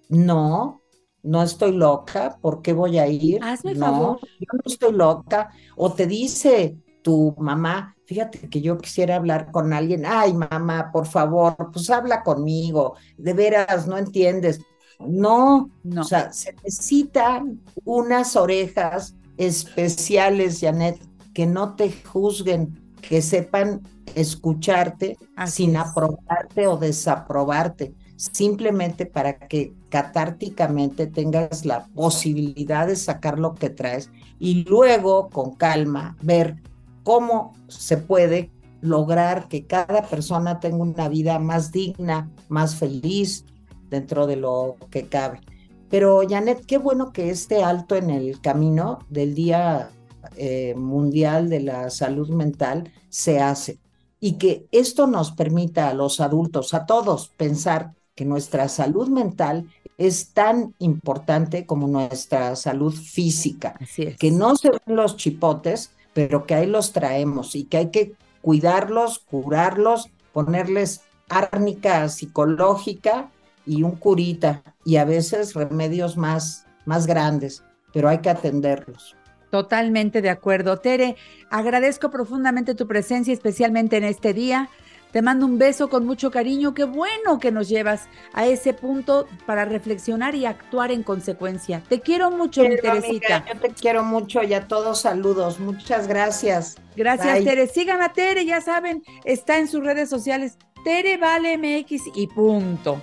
No, 0.08 0.80
no 1.22 1.42
estoy 1.42 1.72
loca, 1.72 2.38
¿por 2.40 2.62
qué 2.62 2.72
voy 2.72 2.96
a 2.96 3.06
ir? 3.06 3.38
Hazme 3.44 3.74
no, 3.74 3.84
favor. 3.84 4.18
Yo 4.38 4.46
no 4.50 4.62
estoy 4.64 4.92
loca. 4.94 5.50
O 5.76 5.92
te 5.92 6.06
dice 6.06 6.78
tu 7.02 7.34
mamá, 7.36 7.94
fíjate 8.06 8.48
que 8.48 8.62
yo 8.62 8.78
quisiera 8.78 9.16
hablar 9.16 9.50
con 9.50 9.74
alguien, 9.74 10.06
ay 10.06 10.32
mamá, 10.32 10.90
por 10.90 11.06
favor, 11.06 11.54
pues 11.70 11.90
habla 11.90 12.22
conmigo, 12.22 12.94
de 13.18 13.34
veras, 13.34 13.86
no 13.86 13.98
entiendes. 13.98 14.58
No, 15.00 15.68
no. 15.82 16.00
o 16.00 16.04
sea, 16.04 16.32
se 16.32 16.54
necesitan 16.54 17.60
unas 17.84 18.36
orejas 18.36 19.16
especiales, 19.36 20.60
Janet, 20.60 21.09
que 21.34 21.46
no 21.46 21.74
te 21.74 21.92
juzguen, 21.92 22.78
que 23.00 23.22
sepan 23.22 23.82
escucharte 24.14 25.16
sin 25.46 25.76
aprobarte 25.76 26.66
o 26.66 26.76
desaprobarte, 26.76 27.94
simplemente 28.16 29.06
para 29.06 29.38
que 29.38 29.72
catárticamente 29.88 31.06
tengas 31.06 31.64
la 31.64 31.86
posibilidad 31.94 32.86
de 32.86 32.96
sacar 32.96 33.38
lo 33.38 33.54
que 33.54 33.70
traes 33.70 34.10
y 34.38 34.64
luego 34.64 35.30
con 35.30 35.54
calma 35.54 36.16
ver 36.22 36.56
cómo 37.02 37.54
se 37.68 37.96
puede 37.96 38.50
lograr 38.80 39.48
que 39.48 39.66
cada 39.66 40.02
persona 40.02 40.60
tenga 40.60 40.78
una 40.78 41.08
vida 41.08 41.38
más 41.38 41.72
digna, 41.72 42.30
más 42.48 42.76
feliz 42.76 43.44
dentro 43.88 44.26
de 44.26 44.36
lo 44.36 44.76
que 44.90 45.06
cabe. 45.06 45.40
Pero 45.88 46.22
Janet, 46.28 46.64
qué 46.66 46.78
bueno 46.78 47.12
que 47.12 47.30
este 47.30 47.62
alto 47.64 47.96
en 47.96 48.10
el 48.10 48.40
camino 48.40 49.00
del 49.08 49.34
Día 49.34 49.90
eh, 50.36 50.74
Mundial 50.76 51.48
de 51.48 51.60
la 51.60 51.90
Salud 51.90 52.28
Mental 52.30 52.92
se 53.08 53.40
hace. 53.40 53.78
Y 54.20 54.34
que 54.34 54.66
esto 54.70 55.06
nos 55.06 55.32
permita 55.32 55.88
a 55.88 55.94
los 55.94 56.20
adultos, 56.20 56.74
a 56.74 56.86
todos, 56.86 57.28
pensar 57.36 57.92
que 58.14 58.24
nuestra 58.24 58.68
salud 58.68 59.08
mental 59.08 59.66
es 59.96 60.32
tan 60.32 60.74
importante 60.78 61.64
como 61.64 61.86
nuestra 61.86 62.54
salud 62.56 62.94
física, 62.94 63.78
que 64.18 64.30
no 64.30 64.56
se 64.56 64.70
ven 64.70 64.96
los 64.96 65.16
chipotes, 65.16 65.92
pero 66.12 66.46
que 66.46 66.54
ahí 66.54 66.66
los 66.66 66.92
traemos 66.92 67.54
y 67.54 67.64
que 67.64 67.76
hay 67.78 67.90
que 67.90 68.12
cuidarlos, 68.42 69.20
curarlos, 69.20 70.10
ponerles 70.32 71.02
árnica 71.28 72.08
psicológica 72.08 73.30
y 73.66 73.82
un 73.82 73.92
curita 73.92 74.62
y 74.84 74.96
a 74.96 75.04
veces 75.04 75.54
remedios 75.54 76.16
más, 76.16 76.66
más 76.84 77.06
grandes, 77.06 77.62
pero 77.92 78.08
hay 78.08 78.18
que 78.18 78.30
atenderlos. 78.30 79.16
Totalmente 79.50 80.22
de 80.22 80.30
acuerdo. 80.30 80.78
Tere, 80.78 81.16
agradezco 81.50 82.10
profundamente 82.10 82.74
tu 82.74 82.86
presencia, 82.86 83.34
especialmente 83.34 83.96
en 83.96 84.04
este 84.04 84.32
día. 84.32 84.68
Te 85.12 85.22
mando 85.22 85.44
un 85.44 85.58
beso 85.58 85.88
con 85.88 86.06
mucho 86.06 86.30
cariño. 86.30 86.72
Qué 86.72 86.84
bueno 86.84 87.40
que 87.40 87.50
nos 87.50 87.68
llevas 87.68 88.08
a 88.32 88.46
ese 88.46 88.72
punto 88.74 89.26
para 89.44 89.64
reflexionar 89.64 90.36
y 90.36 90.46
actuar 90.46 90.92
en 90.92 91.02
consecuencia. 91.02 91.82
Te 91.88 92.00
quiero 92.00 92.30
mucho, 92.30 92.62
mi 92.62 92.76
Teresita. 92.76 93.44
yo 93.52 93.58
te 93.58 93.70
quiero 93.70 94.04
mucho 94.04 94.42
y 94.44 94.54
a 94.54 94.68
todos 94.68 95.00
saludos. 95.00 95.58
Muchas 95.58 96.06
gracias. 96.06 96.76
Gracias, 96.94 97.42
Tere. 97.42 97.66
Sigan 97.66 98.02
a 98.02 98.12
Tere, 98.12 98.44
ya 98.46 98.60
saben, 98.60 99.02
está 99.24 99.58
en 99.58 99.66
sus 99.66 99.82
redes 99.82 100.08
sociales. 100.08 100.56
Tere 100.84 101.16
Vale 101.16 101.58
MX 101.58 102.02
y 102.14 102.28
punto. 102.28 103.02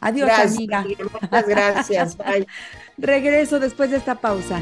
Adiós, 0.00 0.30
amiga. 0.30 0.84
Muchas 1.22 1.48
gracias. 1.48 2.16
Bye. 2.18 2.46
Regreso 2.98 3.60
después 3.60 3.90
de 3.90 3.98
esta 3.98 4.16
pausa. 4.16 4.60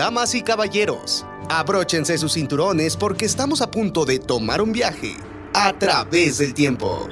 Damas 0.00 0.34
y 0.34 0.40
caballeros, 0.40 1.26
abróchense 1.50 2.16
sus 2.16 2.32
cinturones 2.32 2.96
porque 2.96 3.26
estamos 3.26 3.60
a 3.60 3.70
punto 3.70 4.06
de 4.06 4.18
tomar 4.18 4.62
un 4.62 4.72
viaje 4.72 5.14
a 5.52 5.78
través 5.78 6.38
del 6.38 6.54
tiempo. 6.54 7.06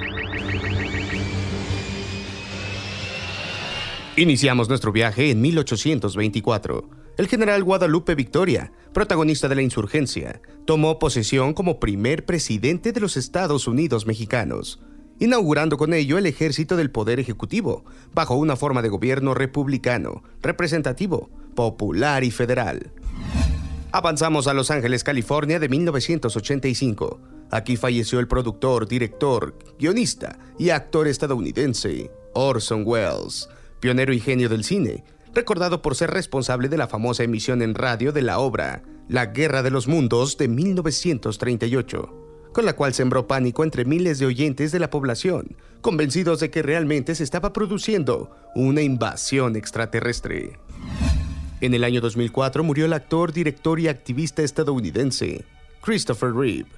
Iniciamos 4.17 4.71
nuestro 4.71 4.91
viaje 4.91 5.31
en 5.31 5.43
1824. 5.43 6.89
El 7.19 7.29
general 7.29 7.63
Guadalupe 7.63 8.15
Victoria, 8.15 8.73
protagonista 8.95 9.49
de 9.49 9.57
la 9.57 9.61
insurgencia, 9.61 10.41
tomó 10.65 10.99
posesión 10.99 11.53
como 11.53 11.81
primer 11.81 12.25
presidente 12.25 12.93
de 12.93 13.01
los 13.01 13.19
Estados 13.19 13.69
Unidos 13.69 14.07
mexicanos, 14.07 14.81
inaugurando 15.19 15.77
con 15.77 15.93
ello 15.93 16.17
el 16.17 16.25
ejército 16.25 16.75
del 16.75 16.91
poder 16.91 17.21
ejecutivo, 17.21 17.85
bajo 18.15 18.37
una 18.37 18.57
forma 18.57 18.81
de 18.81 18.89
gobierno 18.89 19.35
republicano, 19.35 20.23
representativo, 20.41 21.29
popular 21.59 22.23
y 22.23 22.31
federal. 22.31 22.93
Avanzamos 23.91 24.47
a 24.47 24.55
Los 24.55 24.71
Ángeles, 24.71 25.03
California 25.03 25.59
de 25.59 25.69
1985. 25.69 27.19
Aquí 27.51 27.77
falleció 27.77 28.21
el 28.21 28.29
productor, 28.29 28.87
director, 28.87 29.59
guionista 29.77 30.39
y 30.57 30.71
actor 30.71 31.09
estadounidense 31.09 32.13
Orson 32.33 32.85
Welles, 32.87 33.49
pionero 33.81 34.13
y 34.13 34.21
genio 34.21 34.49
del 34.49 34.63
cine, 34.63 35.03
recordado 35.35 35.83
por 35.83 35.97
ser 35.97 36.13
responsable 36.13 36.69
de 36.69 36.77
la 36.77 36.87
famosa 36.87 37.25
emisión 37.25 37.61
en 37.61 37.75
radio 37.75 38.13
de 38.13 38.23
la 38.23 38.39
obra 38.39 38.85
La 39.09 39.27
Guerra 39.27 39.65
de 39.65 39.73
los 39.73 39.89
Mundos 39.89 40.39
de 40.39 40.47
1938, 40.47 42.51
con 42.53 42.67
la 42.67 42.77
cual 42.77 42.95
sembró 42.95 43.27
pánico 43.27 43.65
entre 43.65 43.85
miles 43.85 44.21
de 44.21 44.27
oyentes 44.27 44.71
de 44.71 44.79
la 44.79 44.91
población, 44.91 45.57
convencidos 45.81 46.39
de 46.39 46.53
que 46.53 46.63
realmente 46.63 47.17
se 47.17 47.25
estaba 47.25 47.53
produciendo 47.53 48.31
una 48.55 48.83
invasión 48.83 49.57
extraterrestre. 49.57 50.57
En 51.61 51.75
el 51.75 51.83
año 51.83 52.01
2004 52.01 52.63
murió 52.63 52.85
el 52.85 52.93
actor, 52.93 53.33
director 53.33 53.81
y 53.81 53.89
activista 53.89 54.43
estadounidense 54.43 55.45
Christopher 55.81 56.33
Reeve, 56.33 56.69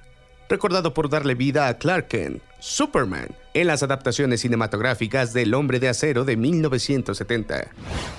recordado 0.49 0.93
por 0.93 1.07
darle 1.07 1.35
vida 1.35 1.67
a 1.67 1.77
Clark 1.77 2.07
Kent, 2.07 2.41
Superman, 2.59 3.27
en 3.53 3.67
las 3.67 3.83
adaptaciones 3.83 4.41
cinematográficas 4.41 5.33
del 5.33 5.53
Hombre 5.53 5.79
de 5.79 5.89
Acero 5.89 6.25
de 6.25 6.35
1970. 6.35 7.67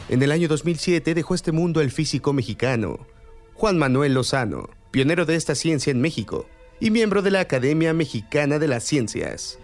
En 0.09 0.23
el 0.23 0.31
año 0.31 0.47
2007 0.47 1.15
dejó 1.15 1.35
este 1.35 1.51
mundo 1.51 1.81
el 1.81 1.91
físico 1.91 2.33
mexicano, 2.33 3.07
Juan 3.55 3.77
Manuel 3.77 4.15
Lozano, 4.15 4.71
pionero 4.93 5.27
de 5.27 5.35
esta 5.35 5.57
ciencia 5.57 5.91
en 5.91 6.01
México 6.01 6.47
y 6.79 6.91
miembro 6.91 7.23
de 7.23 7.33
la 7.33 7.41
Academia 7.41 7.93
Mexicana 7.93 8.61
de 8.61 8.69
las 8.69 8.85
Ciencias. 8.85 9.59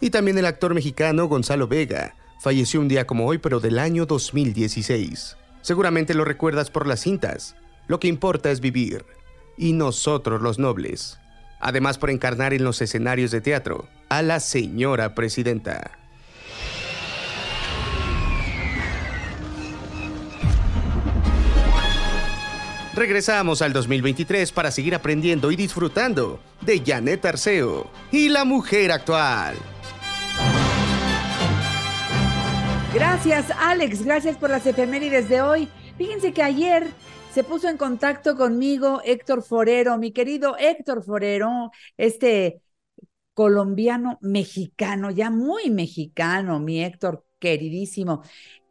Y 0.00 0.10
también 0.10 0.38
el 0.38 0.46
actor 0.46 0.74
mexicano 0.74 1.26
Gonzalo 1.26 1.68
Vega, 1.68 2.16
falleció 2.40 2.80
un 2.80 2.88
día 2.88 3.06
como 3.06 3.26
hoy 3.26 3.38
pero 3.38 3.60
del 3.60 3.78
año 3.78 4.06
2016. 4.06 5.36
Seguramente 5.66 6.14
lo 6.14 6.24
recuerdas 6.24 6.70
por 6.70 6.86
las 6.86 7.00
cintas. 7.00 7.56
Lo 7.88 7.98
que 7.98 8.06
importa 8.06 8.52
es 8.52 8.60
vivir. 8.60 9.04
Y 9.56 9.72
nosotros 9.72 10.40
los 10.40 10.60
nobles. 10.60 11.18
Además 11.58 11.98
por 11.98 12.10
encarnar 12.10 12.54
en 12.54 12.62
los 12.62 12.80
escenarios 12.82 13.32
de 13.32 13.40
teatro 13.40 13.88
a 14.08 14.22
la 14.22 14.38
señora 14.38 15.16
presidenta. 15.16 15.98
Regresamos 22.94 23.60
al 23.60 23.72
2023 23.72 24.52
para 24.52 24.70
seguir 24.70 24.94
aprendiendo 24.94 25.50
y 25.50 25.56
disfrutando 25.56 26.38
de 26.60 26.80
Janet 26.86 27.24
Arceo 27.26 27.90
y 28.12 28.28
la 28.28 28.44
mujer 28.44 28.92
actual. 28.92 29.56
Gracias, 32.94 33.50
Alex. 33.58 34.04
Gracias 34.04 34.36
por 34.36 34.50
las 34.50 34.66
efemérides 34.66 35.28
de 35.28 35.42
hoy. 35.42 35.68
Fíjense 35.98 36.32
que 36.32 36.42
ayer 36.42 36.86
se 37.32 37.44
puso 37.44 37.68
en 37.68 37.76
contacto 37.76 38.36
conmigo 38.36 39.00
Héctor 39.04 39.42
Forero, 39.42 39.98
mi 39.98 40.12
querido 40.12 40.56
Héctor 40.58 41.04
Forero, 41.04 41.70
este 41.96 42.62
colombiano 43.34 44.18
mexicano, 44.22 45.10
ya 45.10 45.30
muy 45.30 45.68
mexicano, 45.68 46.58
mi 46.60 46.82
Héctor 46.82 47.26
queridísimo 47.38 48.22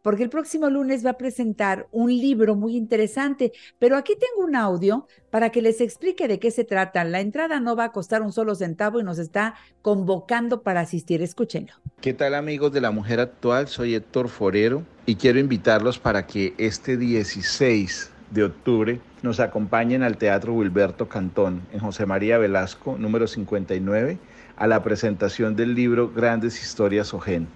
porque 0.06 0.22
el 0.22 0.30
próximo 0.30 0.70
lunes 0.70 1.04
va 1.04 1.10
a 1.10 1.18
presentar 1.18 1.88
un 1.92 2.12
libro 2.12 2.56
muy 2.56 2.78
interesante, 2.78 3.54
pero 3.80 3.98
aquí 3.98 4.14
tengo 4.14 4.48
un 4.48 4.56
audio 4.56 5.08
para 5.32 5.50
que 5.50 5.64
les 5.64 5.82
explique 5.82 6.28
de 6.28 6.38
qué 6.38 6.52
se 6.52 6.64
trata. 6.64 7.04
La 7.04 7.22
entrada 7.22 7.60
no 7.60 7.76
va 7.76 7.86
a 7.86 7.92
costar 7.92 8.22
un 8.22 8.32
solo 8.32 8.54
centavo 8.54 9.00
y 9.00 9.04
nos 9.04 9.18
está 9.18 9.56
convocando 9.82 10.62
para 10.62 10.82
asistir. 10.82 11.24
Escúchenlo. 11.24 11.74
¿Qué 12.02 12.14
tal 12.14 12.36
amigos 12.36 12.72
de 12.72 12.82
la 12.82 12.92
mujer 12.92 13.20
actual? 13.20 13.68
Soy 13.68 13.96
Héctor 13.96 14.30
Forero 14.30 14.84
y 15.08 15.16
quiero 15.16 15.40
invitarlos 15.40 15.98
para 15.98 16.28
que 16.28 16.54
este 16.60 16.98
16 16.98 18.12
de 18.30 18.44
octubre 18.44 19.02
nos 19.24 19.40
acompañen 19.40 20.04
al 20.04 20.18
Teatro 20.18 20.54
Wilberto 20.54 21.10
Cantón 21.10 21.64
en 21.74 21.80
José 21.80 22.06
María 22.06 22.38
Velasco, 22.38 22.96
número 23.00 23.26
59, 23.26 24.20
a 24.56 24.68
la 24.68 24.84
presentación 24.84 25.56
del 25.56 25.74
libro 25.74 26.12
Grandes 26.12 26.62
Historias 26.62 27.12
Ojen. 27.12 27.48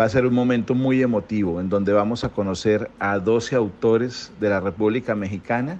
Va 0.00 0.06
a 0.06 0.08
ser 0.08 0.24
un 0.24 0.32
momento 0.32 0.74
muy 0.74 1.02
emotivo 1.02 1.60
en 1.60 1.68
donde 1.68 1.92
vamos 1.92 2.24
a 2.24 2.30
conocer 2.30 2.90
a 3.00 3.18
12 3.18 3.54
autores 3.54 4.32
de 4.40 4.48
la 4.48 4.58
República 4.58 5.14
Mexicana 5.14 5.78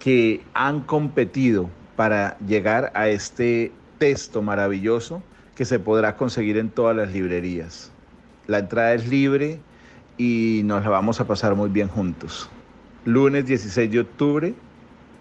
que 0.00 0.42
han 0.54 0.80
competido 0.80 1.70
para 1.94 2.36
llegar 2.40 2.90
a 2.96 3.06
este 3.06 3.70
texto 3.98 4.42
maravilloso 4.42 5.22
que 5.54 5.64
se 5.64 5.78
podrá 5.78 6.16
conseguir 6.16 6.58
en 6.58 6.68
todas 6.68 6.96
las 6.96 7.12
librerías. 7.12 7.92
La 8.48 8.58
entrada 8.58 8.92
es 8.92 9.06
libre 9.08 9.60
y 10.18 10.62
nos 10.64 10.82
la 10.82 10.90
vamos 10.90 11.20
a 11.20 11.26
pasar 11.28 11.54
muy 11.54 11.70
bien 11.70 11.86
juntos. 11.86 12.50
Lunes 13.04 13.46
16 13.46 13.88
de 13.88 14.00
octubre, 14.00 14.54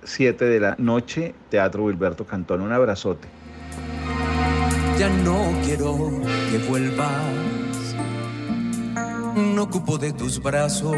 7 0.06 0.44
de 0.44 0.60
la 0.60 0.76
noche, 0.80 1.36
Teatro 1.52 1.84
Wilberto 1.84 2.26
Cantón. 2.26 2.62
Un 2.62 2.72
abrazote. 2.72 3.28
Ya 4.98 5.10
no 5.24 5.52
quiero 5.64 5.96
que 6.50 6.58
vuelvas 6.68 7.43
no 7.43 7.43
ocupo 9.64 9.98
de 9.98 10.12
tus 10.12 10.42
brazos. 10.42 10.96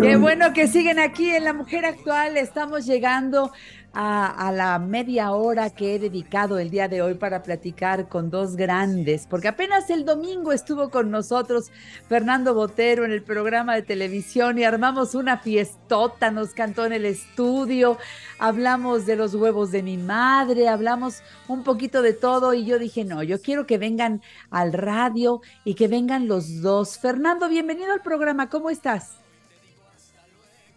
Qué 0.00 0.16
bueno 0.16 0.52
que 0.52 0.68
siguen 0.68 0.98
aquí 0.98 1.30
en 1.30 1.44
La 1.44 1.52
Mujer 1.52 1.84
Actual. 1.84 2.36
Estamos 2.36 2.86
llegando 2.86 3.52
a, 3.94 4.52
la 4.52 4.78
media 4.78 5.32
hora 5.32 5.70
que 5.70 5.94
he 5.94 5.98
dedicado 5.98 6.58
el 6.58 6.70
día 6.70 6.88
de 6.88 7.02
hoy 7.02 7.14
para 7.14 7.42
platicar 7.42 8.08
con 8.08 8.30
dos 8.30 8.56
grandes, 8.56 9.26
porque 9.26 9.48
apenas 9.48 9.90
el 9.90 10.04
domingo 10.04 10.52
estuvo 10.52 10.90
con 10.90 11.10
nosotros 11.10 11.70
Fernando 12.08 12.54
Botero 12.54 13.04
en 13.04 13.12
el 13.12 13.22
programa 13.22 13.74
de 13.74 13.82
televisión 13.82 14.58
y 14.58 14.64
armamos 14.64 15.14
una 15.14 15.38
fiestota, 15.38 16.30
nos 16.30 16.54
cantó 16.54 16.86
en 16.86 16.94
el 16.94 17.04
estudio, 17.04 17.98
hablamos 18.38 19.04
de 19.04 19.16
los 19.16 19.34
huevos 19.34 19.70
de 19.70 19.82
mi 19.82 19.98
madre, 19.98 20.68
hablamos 20.68 21.22
un 21.48 21.62
poquito 21.62 22.00
de 22.02 22.14
todo 22.14 22.54
y 22.54 22.64
yo 22.64 22.78
dije, 22.78 23.04
no, 23.04 23.22
yo 23.22 23.40
quiero 23.42 23.66
que 23.66 23.78
vengan 23.78 24.22
al 24.50 24.72
radio 24.72 25.42
y 25.64 25.74
que 25.74 25.88
vengan 25.88 26.28
los 26.28 26.62
dos. 26.62 26.98
Fernando, 26.98 27.48
bienvenido 27.48 27.92
al 27.92 28.00
programa, 28.00 28.48
¿cómo 28.48 28.70
estás? 28.70 29.21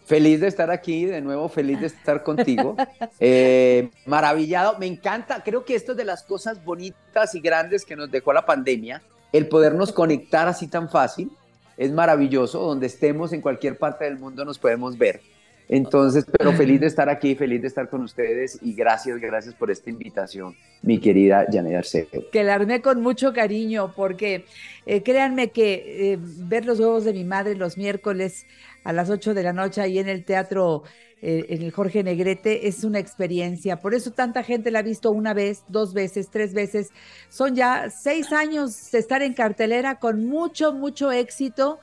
Feliz 0.06 0.40
de 0.40 0.46
estar 0.46 0.70
aquí, 0.70 1.04
de 1.04 1.20
nuevo, 1.20 1.48
feliz 1.48 1.80
de 1.80 1.88
estar 1.88 2.22
contigo. 2.22 2.76
Eh, 3.18 3.88
maravillado, 4.04 4.78
me 4.78 4.86
encanta, 4.86 5.42
creo 5.42 5.64
que 5.64 5.74
esto 5.74 5.92
es 5.92 5.98
de 5.98 6.04
las 6.04 6.22
cosas 6.22 6.62
bonitas 6.62 7.34
y 7.34 7.40
grandes 7.40 7.84
que 7.84 7.96
nos 7.96 8.10
dejó 8.10 8.32
la 8.32 8.44
pandemia, 8.44 9.02
el 9.32 9.48
podernos 9.48 9.90
conectar 9.92 10.48
así 10.48 10.68
tan 10.68 10.90
fácil, 10.90 11.30
es 11.78 11.92
maravilloso, 11.92 12.60
donde 12.60 12.86
estemos 12.86 13.32
en 13.32 13.40
cualquier 13.40 13.78
parte 13.78 14.04
del 14.04 14.18
mundo 14.18 14.44
nos 14.44 14.58
podemos 14.58 14.98
ver. 14.98 15.20
Entonces, 15.68 16.24
pero 16.30 16.52
feliz 16.52 16.80
de 16.80 16.86
estar 16.86 17.08
aquí, 17.08 17.34
feliz 17.34 17.60
de 17.60 17.66
estar 17.66 17.88
con 17.88 18.02
ustedes 18.02 18.58
y 18.62 18.72
gracias, 18.74 19.18
gracias 19.18 19.54
por 19.54 19.70
esta 19.70 19.90
invitación, 19.90 20.54
mi 20.82 21.00
querida 21.00 21.44
Janet 21.50 21.76
Arceo. 21.76 22.06
Que 22.30 22.44
la 22.44 22.54
armé 22.54 22.80
con 22.80 23.02
mucho 23.02 23.32
cariño 23.32 23.92
porque 23.96 24.44
eh, 24.84 25.02
créanme 25.02 25.50
que 25.50 26.12
eh, 26.12 26.18
ver 26.20 26.66
los 26.66 26.78
huevos 26.78 27.04
de 27.04 27.12
mi 27.12 27.24
madre 27.24 27.56
los 27.56 27.76
miércoles 27.76 28.46
a 28.86 28.92
las 28.92 29.10
8 29.10 29.34
de 29.34 29.42
la 29.42 29.52
noche 29.52 29.80
ahí 29.80 29.98
en 29.98 30.08
el 30.08 30.24
teatro, 30.24 30.84
eh, 31.20 31.46
en 31.48 31.62
el 31.62 31.72
Jorge 31.72 32.04
Negrete, 32.04 32.68
es 32.68 32.84
una 32.84 33.00
experiencia. 33.00 33.80
Por 33.80 33.94
eso 33.94 34.12
tanta 34.12 34.44
gente 34.44 34.70
la 34.70 34.78
ha 34.78 34.82
visto 34.82 35.10
una 35.10 35.34
vez, 35.34 35.64
dos 35.66 35.92
veces, 35.92 36.30
tres 36.30 36.54
veces. 36.54 36.92
Son 37.28 37.56
ya 37.56 37.90
seis 37.90 38.32
años 38.32 38.92
de 38.92 39.00
estar 39.00 39.22
en 39.22 39.34
cartelera 39.34 39.98
con 39.98 40.24
mucho, 40.26 40.72
mucho 40.72 41.10
éxito. 41.10 41.80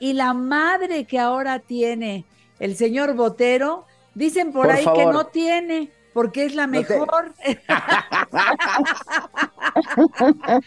Y 0.00 0.14
la 0.14 0.34
madre 0.34 1.04
que 1.04 1.20
ahora 1.20 1.60
tiene 1.60 2.24
el 2.58 2.74
señor 2.74 3.14
Botero, 3.14 3.86
dicen 4.16 4.52
por, 4.52 4.72
ahí 4.72 4.84
que 4.96 5.06
no 5.06 5.26
tiene, 5.26 5.92
porque 6.12 6.46
es 6.46 6.56
la 6.56 6.66
mejor. 6.66 7.32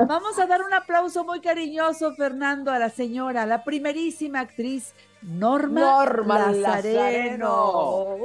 Vamos 0.00 0.38
a 0.38 0.46
dar 0.46 0.62
un 0.62 0.72
aplauso 0.74 1.24
muy 1.24 1.40
cariñoso, 1.40 2.12
Fernando, 2.16 2.72
a 2.72 2.80
la 2.80 2.90
señora, 2.90 3.46
la 3.46 3.62
primerísima 3.62 4.40
actriz 4.40 4.94
Norma, 5.22 6.52
Lazareno. 6.52 8.18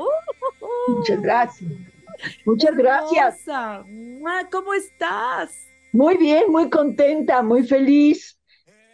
Muchas 0.87 1.21
gracias. 1.21 1.71
Muchas 2.45 2.75
gracias. 2.75 3.45
¿Cómo 4.51 4.73
estás? 4.73 5.67
Muy 5.91 6.17
bien, 6.17 6.51
muy 6.51 6.69
contenta, 6.69 7.41
muy 7.41 7.63
feliz. 7.63 8.39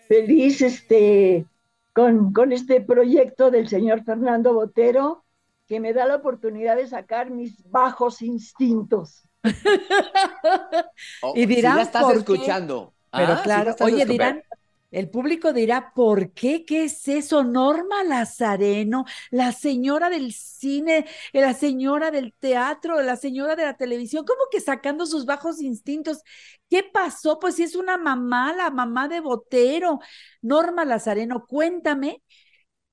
Feliz 0.07 0.61
este, 0.61 1.45
con, 1.93 2.34
con 2.34 2.51
este 2.51 2.81
proyecto 2.81 3.51
del 3.51 3.69
señor 3.69 4.03
Fernando 4.03 4.53
Botero, 4.53 5.23
que 5.67 5.80
me 5.80 5.93
da 5.93 6.05
la 6.05 6.15
oportunidad 6.15 6.76
de 6.77 6.88
sacar 6.88 7.30
mis 7.30 7.63
bajos 7.69 8.21
instintos. 8.21 9.23
y 11.35 11.45
dirán, 11.45 11.77
ya 11.77 11.84
estás 11.84 12.13
escuchando. 12.15 12.93
Pero 13.11 13.34
ah, 13.34 13.41
claro, 13.43 13.76
oye, 13.80 14.05
dirán, 14.05 14.43
el 14.91 15.09
público 15.09 15.53
dirá, 15.53 15.93
¿por 15.93 16.31
qué? 16.33 16.65
¿Qué 16.65 16.85
es 16.85 17.07
eso? 17.07 17.43
Norma 17.43 18.03
Lazareno, 18.03 19.05
la 19.29 19.51
señora 19.51 20.09
del 20.09 20.33
cine, 20.33 21.05
la 21.31 21.53
señora 21.53 22.09
del 22.09 22.33
teatro, 22.33 22.99
la 23.01 23.15
señora 23.15 23.55
de 23.55 23.65
la 23.65 23.77
televisión, 23.77 24.25
¿cómo 24.25 24.41
que 24.51 24.59
sacando 24.59 25.05
sus 25.05 25.25
bajos 25.25 25.61
instintos? 25.61 26.23
¿Qué 26.69 26.83
pasó? 26.83 27.37
Pues 27.39 27.55
si 27.55 27.63
es 27.63 27.75
una 27.75 27.97
mamá, 27.97 28.53
la 28.55 28.71
mamá 28.71 29.07
de 29.07 29.19
Botero. 29.19 29.99
Norma 30.41 30.85
Lazareno, 30.85 31.45
cuéntame, 31.45 32.23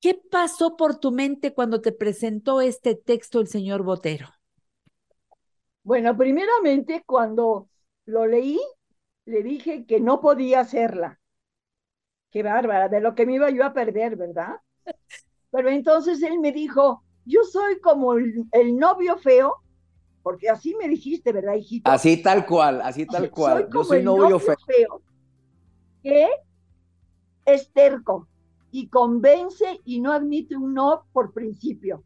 ¿qué 0.00 0.14
pasó 0.30 0.76
por 0.76 0.98
tu 1.00 1.12
mente 1.12 1.54
cuando 1.54 1.80
te 1.80 1.92
presentó 1.92 2.60
este 2.60 2.94
texto 2.94 3.40
el 3.40 3.48
señor 3.48 3.82
Botero? 3.82 4.28
Bueno, 5.82 6.14
primeramente 6.16 7.04
cuando 7.06 7.70
lo 8.04 8.26
leí, 8.26 8.60
le 9.24 9.42
dije 9.42 9.86
que 9.86 9.98
no 10.00 10.20
podía 10.20 10.60
hacerla 10.60 11.20
qué 12.30 12.42
bárbara, 12.42 12.88
de 12.88 13.00
lo 13.00 13.14
que 13.14 13.26
me 13.26 13.34
iba 13.34 13.50
yo 13.50 13.64
a 13.64 13.72
perder, 13.72 14.16
¿verdad? 14.16 14.56
Pero 15.50 15.70
entonces 15.70 16.22
él 16.22 16.38
me 16.40 16.52
dijo, 16.52 17.02
yo 17.24 17.42
soy 17.44 17.80
como 17.80 18.14
el, 18.14 18.76
novio 18.76 19.16
feo, 19.18 19.54
porque 20.22 20.48
así 20.48 20.74
me 20.74 20.88
dijiste, 20.88 21.32
¿verdad, 21.32 21.54
hijito? 21.54 21.90
Así 21.90 22.22
tal 22.22 22.46
cual, 22.46 22.80
así 22.82 23.06
tal 23.06 23.30
cual. 23.30 23.68
yo 23.72 23.84
soy 23.84 24.02
novio, 24.02 24.38
feo. 24.38 24.56
feo. 24.66 25.02
Que 26.02 26.28
es 27.46 27.70
terco 27.72 28.28
y 28.70 28.88
convence 28.88 29.80
y 29.84 30.00
no 30.00 30.12
admite 30.12 30.56
un 30.56 30.74
no 30.74 31.04
por 31.12 31.32
principio. 31.32 32.02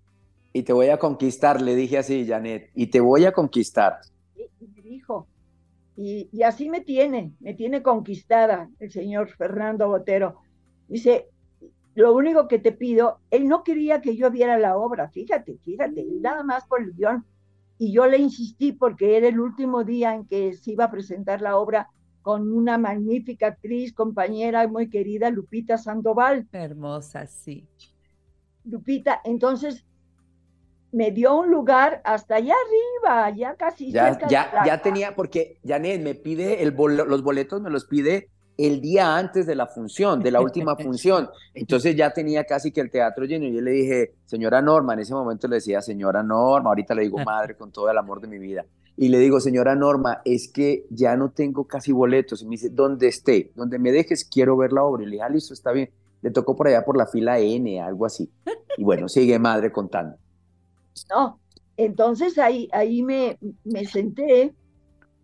Y 0.53 0.63
te 0.63 0.73
voy 0.73 0.89
a 0.89 0.99
conquistar, 0.99 1.61
le 1.61 1.75
dije 1.75 1.99
así, 1.99 2.27
Janet, 2.27 2.71
y 2.75 2.89
te 2.89 3.01
voy 3.01 3.25
a 3.25 3.33
conquistar. 3.33 4.01
Y 4.37 4.67
me 4.67 4.83
dijo, 4.83 5.27
y, 5.97 6.43
así 6.43 6.71
me 6.71 6.81
tiene, 6.81 7.35
me 7.41 7.55
tiene 7.55 7.83
conquistada 7.83 8.71
el 8.79 8.91
señor 8.91 9.29
Fernando 9.37 9.89
Botero. 9.89 10.37
Dice, 10.89 11.29
lo 11.95 12.15
único 12.15 12.49
que 12.49 12.59
te 12.59 12.73
pido, 12.73 13.19
él 13.31 13.49
no 13.49 13.63
quería 13.65 14.01
que 14.01 14.17
yo 14.17 14.31
viera 14.31 14.59
la 14.59 14.77
obra, 14.77 15.09
fíjate, 15.11 15.59
fíjate, 15.59 16.07
nada 16.21 16.43
más 16.43 16.67
por 16.67 16.83
el 16.83 16.93
guion. 16.95 17.25
Y 17.79 17.93
yo 17.93 18.07
le 18.07 18.19
insistí 18.19 18.73
porque 18.73 19.17
era 19.17 19.29
el 19.29 19.41
último 19.41 19.85
día 19.85 20.15
en 20.15 20.27
que 20.27 20.55
se 20.55 20.73
iba 20.73 20.85
a 20.85 20.91
presentar 20.91 21.41
la 21.41 21.57
obra 21.57 21.89
con 22.23 22.53
una 22.53 22.77
magnífica 22.77 23.49
actriz, 23.49 23.93
compañera 23.93 24.67
muy 24.69 24.91
querida, 24.91 25.31
Lupita 25.31 25.79
Sandoval. 25.79 26.47
Hermosa, 26.53 27.27
sí. 27.27 27.67
Lupita, 28.65 29.21
entonces 29.25 29.87
me 30.93 31.11
dio 31.11 31.37
un 31.37 31.51
lugar 31.51 32.01
hasta 32.05 32.37
allá 32.37 32.55
arriba, 32.67 33.31
ya 33.31 33.55
casi. 33.55 33.93
Ya, 33.93 34.19
ya, 34.29 34.65
ya 34.65 34.83
tenía, 34.83 35.15
porque 35.15 35.59
Janet 35.65 36.03
me 36.03 36.15
pide 36.15 36.63
el 36.63 36.75
los 36.77 37.23
boletos, 37.23 37.61
me 37.61 37.71
los 37.71 37.85
pide 37.85 38.29
el 38.67 38.81
día 38.81 39.17
antes 39.17 39.47
de 39.47 39.55
la 39.55 39.67
función, 39.67 40.21
de 40.21 40.31
la 40.31 40.41
última 40.41 40.77
función. 40.77 41.29
Entonces 41.55 41.97
ya 41.97 42.13
tenía 42.13 42.45
casi 42.45 42.73
que 42.73 42.81
el 42.81 42.91
teatro 42.91 43.25
lleno. 43.25 43.47
Y 43.47 43.55
yo 43.55 43.61
le 43.61 43.71
dije, 43.71 44.15
señora 44.27 44.61
Norma, 44.61 44.95
en 44.95 45.01
ese 45.01 45.15
momento 45.15 45.49
le 45.49 45.57
decía, 45.57 45.81
señora 45.81 46.23
Norma, 46.23 46.71
ahorita 46.71 46.95
le 46.95 47.03
digo 47.03 47.19
madre 47.25 47.57
con 47.57 47.71
todo 47.73 47.91
el 47.91 47.97
amor 47.97 48.21
de 48.21 48.29
mi 48.29 48.39
vida. 48.39 48.65
Y 48.97 49.09
le 49.09 49.19
digo, 49.19 49.41
señora 49.41 49.75
Norma, 49.75 50.21
es 50.27 50.49
que 50.49 50.85
ya 50.91 51.17
no 51.17 51.31
tengo 51.31 51.67
casi 51.67 51.91
boletos. 51.91 52.43
Y 52.43 52.45
me 52.45 52.51
dice, 52.53 52.69
donde 52.69 53.09
esté, 53.09 53.51
donde 53.55 53.79
me 53.79 53.93
dejes, 53.93 54.25
quiero 54.25 54.59
ver 54.59 54.73
la 54.73 54.83
obra. 54.83 55.05
Y 55.05 55.07
le 55.07 55.13
dije, 55.13 55.23
ah, 55.23 55.31
listo, 55.31 55.55
está 55.55 55.73
bien. 55.73 55.91
Le 56.21 56.31
tocó 56.31 56.55
por 56.55 56.69
allá 56.69 56.85
por 56.85 56.99
la 56.99 57.07
fila 57.07 57.39
N, 57.39 57.81
algo 57.81 58.05
así. 58.05 58.31
Y 58.77 58.85
bueno, 58.85 59.09
sigue 59.09 59.39
madre 59.39 59.73
contando. 59.73 60.17
No, 61.09 61.41
entonces 61.77 62.39
ahí, 62.39 62.69
ahí 62.73 63.03
me, 63.03 63.39
me 63.65 63.85
senté 63.85 64.55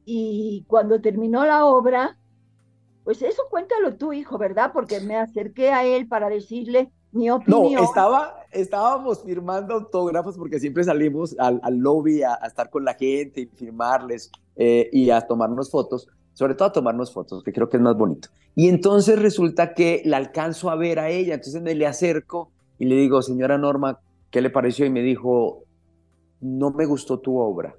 y 0.05 0.65
cuando 0.69 1.01
terminó 1.01 1.45
la 1.45 1.67
obra, 1.67 2.17
pues 3.05 3.23
eso 3.23 3.43
cuéntalo 3.51 3.97
tú, 3.97 4.13
hijo, 4.13 4.39
¿verdad? 4.39 4.71
Porque 4.73 5.01
me 5.01 5.17
acerqué 5.17 5.71
a 5.71 5.85
él 5.85 6.09
para 6.09 6.29
decirle 6.29 6.91
mi 7.13 7.31
opinión. 7.31 7.75
No, 7.75 7.85
estaba, 7.85 8.37
estábamos 8.53 9.23
firmando 9.25 9.75
autógrafos 9.75 10.37
porque 10.37 10.61
siempre 10.61 10.85
salimos 10.85 11.37
al, 11.39 11.61
lobby 11.79 12.23
a, 12.23 12.35
estar 12.47 12.71
con 12.71 12.85
la 12.85 12.95
gente 12.95 13.43
y 13.43 13.47
firmarles 13.47 14.31
eh, 14.57 14.89
y 14.93 15.11
a 15.11 15.21
tomarnos 15.21 15.71
fotos, 15.71 16.09
sobre 16.35 16.55
todo 16.55 16.69
a 16.69 16.73
tomarnos 16.73 17.13
fotos, 17.13 17.43
que 17.43 17.53
creo 17.53 17.69
que 17.69 17.77
es 17.77 17.83
más 17.83 17.97
bonito. 17.97 18.29
Y 18.55 18.69
entonces 18.69 19.19
resulta 19.21 19.75
que 19.75 20.03
la 20.05 20.17
alcanzo 20.17 20.71
a 20.71 20.77
ver 20.77 20.99
a 20.99 21.11
ella, 21.11 21.35
entonces 21.35 21.61
me 21.63 21.75
le 21.75 21.87
acerco 21.87 22.51
y 22.79 22.87
le 22.87 22.97
digo, 22.97 23.23
señora 23.23 23.59
Norma, 23.59 24.01
¿qué 24.37 24.43
le 24.43 24.51
pareció? 24.51 24.85
Y 24.85 24.91
me 24.91 25.01
dijo, 25.01 25.65
no 26.43 26.71
me 26.71 26.85
gustó 26.85 27.19
tu 27.19 27.39
obra. 27.39 27.75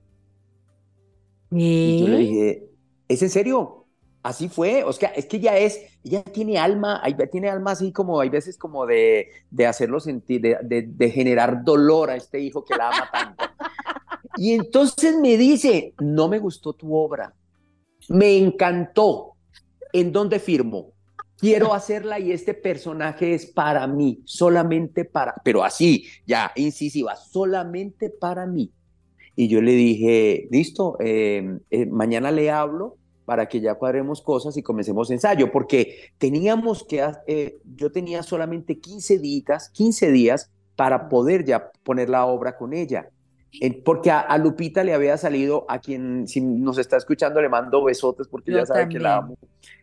Y 1.52 2.00
yo 2.00 2.08
le 2.08 2.18
dije, 2.18 2.70
¿es 3.08 3.22
en 3.22 3.30
serio? 3.30 3.86
Así 4.24 4.50
fue, 4.50 4.84
o 4.84 4.92
sea, 4.92 5.10
es 5.10 5.28
que 5.28 5.40
ya 5.40 5.56
es, 5.56 5.80
ella 6.04 6.24
tiene 6.24 6.58
alma, 6.58 7.04
tiene 7.32 7.48
alma 7.48 7.74
así 7.74 7.92
como, 7.92 8.20
hay 8.20 8.30
veces 8.30 8.58
como 8.58 8.88
de, 8.88 9.28
de 9.52 9.68
hacerlo 9.68 10.00
sentir, 10.00 10.42
de, 10.42 10.82
de, 10.82 11.10
generar 11.12 11.64
dolor 11.64 12.10
a 12.10 12.16
este 12.16 12.40
hijo 12.40 12.66
que 12.66 12.76
la 12.76 12.88
ama 12.88 13.08
tanto. 13.14 13.46
Y 14.36 14.54
entonces 14.54 15.16
me 15.20 15.38
dice, 15.38 15.94
no 16.00 16.28
me 16.28 16.40
gustó 16.40 16.74
tu 16.74 16.96
obra, 16.96 17.36
me 18.10 18.36
encantó, 18.36 19.34
¿en 19.94 20.12
dónde 20.12 20.40
firmo? 20.40 20.94
Quiero 21.38 21.74
hacerla 21.74 22.20
y 22.20 22.32
este 22.32 22.56
personaje 22.56 23.34
es 23.34 23.46
para 23.46 23.86
mí, 23.86 24.22
solamente 24.26 25.06
para, 25.06 25.36
pero 25.44 25.64
así, 25.64 26.06
ya, 26.26 26.52
incisiva, 26.56 27.16
solamente 27.16 28.10
para 28.10 28.48
mí. 28.48 28.72
Y 29.36 29.48
yo 29.48 29.62
le 29.62 29.74
dije, 29.74 30.48
listo, 30.50 30.98
em, 31.00 31.60
eh, 31.70 31.86
mañana 31.86 32.32
le 32.32 32.50
hablo 32.50 32.98
para 33.24 33.48
que 33.48 33.62
ya 33.62 33.76
cuadremos 33.76 34.22
cosas 34.22 34.58
y 34.58 34.64
comencemos 34.64 35.12
ensayo, 35.12 35.52
porque 35.52 36.12
teníamos 36.18 36.84
que, 36.84 37.08
eh, 37.28 37.58
yo 37.76 37.92
tenía 37.92 38.24
solamente 38.24 38.80
15 38.80 39.20
días, 39.20 39.70
15 39.70 40.12
días 40.12 40.50
para 40.76 41.08
poder 41.08 41.46
ya 41.46 41.72
poner 41.84 42.10
la 42.10 42.26
obra 42.26 42.58
con 42.58 42.74
ella. 42.74 43.10
porque 43.84 44.12
a, 44.12 44.38
Lupita 44.38 44.84
le 44.84 44.94
había 44.94 45.18
salido, 45.18 45.66
a 45.68 45.80
quien 45.80 46.28
si 46.28 46.42
nos 46.42 46.78
está 46.78 46.98
escuchando 46.98 47.42
le 47.42 47.50
mando 47.50 47.84
besotes 47.84 48.28
porque 48.28 48.52
ya 48.52 48.66
sabe 48.66 48.88
que 48.88 49.00
la 49.00 49.18
amo. 49.18 49.38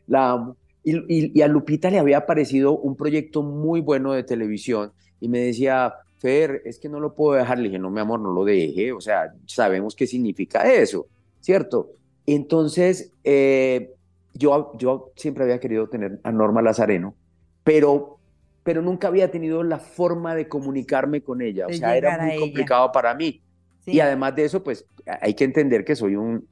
La 0.06 0.31
amo. 0.31 0.56
Y, 0.85 1.39
y, 1.39 1.43
a 1.43 1.48
Lupita 1.48 1.90
le 1.90 1.98
había 1.98 2.27
parecido 2.27 2.77
un 2.77 2.94
proyecto 2.94 3.43
muy 3.43 3.81
bueno 3.81 4.12
de 4.12 4.23
televisión 4.23 4.93
y 5.19 5.28
me 5.28 5.39
decía, 5.39 5.94
Fer, 6.19 6.62
es 6.65 6.78
que 6.78 6.89
no 6.89 7.01
lo 7.01 7.15
puedo 7.15 7.39
dejar. 7.39 7.59
Le 7.59 7.65
dije, 7.65 7.78
no, 7.78 7.90
mi 7.90 8.01
amor, 8.01 8.20
no 8.20 8.32
lo 8.32 8.44
deje. 8.44 8.93
O 8.93 9.01
sea, 9.01 9.32
sabemos 9.47 9.94
qué 9.97 10.06
significa 10.06 10.70
eso, 10.70 11.06
¿cierto? 11.40 11.90
Entonces, 12.27 13.12
eh, 13.24 13.93
yo, 14.35 14.73
yo 14.78 15.12
siempre 15.16 15.44
había 15.44 15.61
querido 15.61 15.89
tener 15.89 16.20
a 16.23 16.32
Norma 16.32 16.62
Lazareno, 16.62 17.15
pero, 17.62 18.19
pero 18.62 18.82
nunca 18.82 19.09
había 19.09 19.31
tenido 19.31 19.62
la 19.62 19.78
forma 19.78 20.35
de 20.35 20.48
comunicarme 20.48 21.23
con 21.23 21.40
ella. 21.43 21.66
O 21.66 21.73
sea, 21.73 21.97
era 21.97 22.19
muy 22.19 22.39
complicado 22.39 22.90
para 22.93 23.15
mí. 23.15 23.43
Y 23.86 24.01
además 24.01 24.35
de 24.35 24.44
eso, 24.44 24.62
pues 24.62 24.86
hay 25.06 25.35
que 25.35 25.44
entender 25.44 25.85
que 25.85 25.94
soy 25.94 26.16
un, 26.16 26.48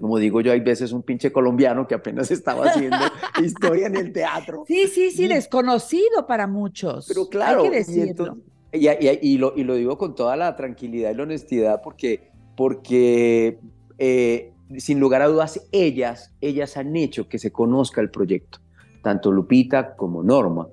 como 0.00 0.18
digo 0.18 0.40
yo, 0.40 0.52
hay 0.52 0.60
veces 0.60 0.92
un 0.92 1.02
pinche 1.02 1.32
colombiano 1.32 1.86
que 1.86 1.94
apenas 1.94 2.30
estaba 2.30 2.66
haciendo 2.66 2.96
historia 3.44 3.88
en 3.88 3.96
el 3.96 4.12
teatro. 4.12 4.64
Sí, 4.66 4.86
sí, 4.86 5.10
sí, 5.10 5.26
desconocido 5.26 6.26
para 6.26 6.46
muchos. 6.46 7.06
Pero 7.08 7.28
claro, 7.28 7.62
hay 7.62 7.70
que 7.70 7.76
decirlo. 7.78 8.38
Y, 8.70 9.38
lo, 9.38 9.56
y, 9.56 9.64
lo, 9.64 9.74
digo 9.74 9.96
con 9.96 10.14
toda 10.14 10.36
la 10.36 10.54
tranquilidad 10.54 11.10
y 11.10 11.14
la 11.14 11.22
honestidad 11.22 11.80
porque, 11.82 12.30
porque 12.54 13.58
eh, 13.96 14.52
sin 14.76 15.00
lugar 15.00 15.22
a 15.22 15.28
dudas, 15.28 15.66
ellas, 15.72 16.34
ellas 16.40 16.76
han 16.76 16.94
hecho 16.94 17.28
que 17.28 17.38
se 17.38 17.50
conozca 17.50 18.00
el 18.00 18.10
proyecto, 18.10 18.58
tanto 19.02 19.32
Lupita 19.32 19.96
como 19.96 20.22
Norma. 20.22 20.68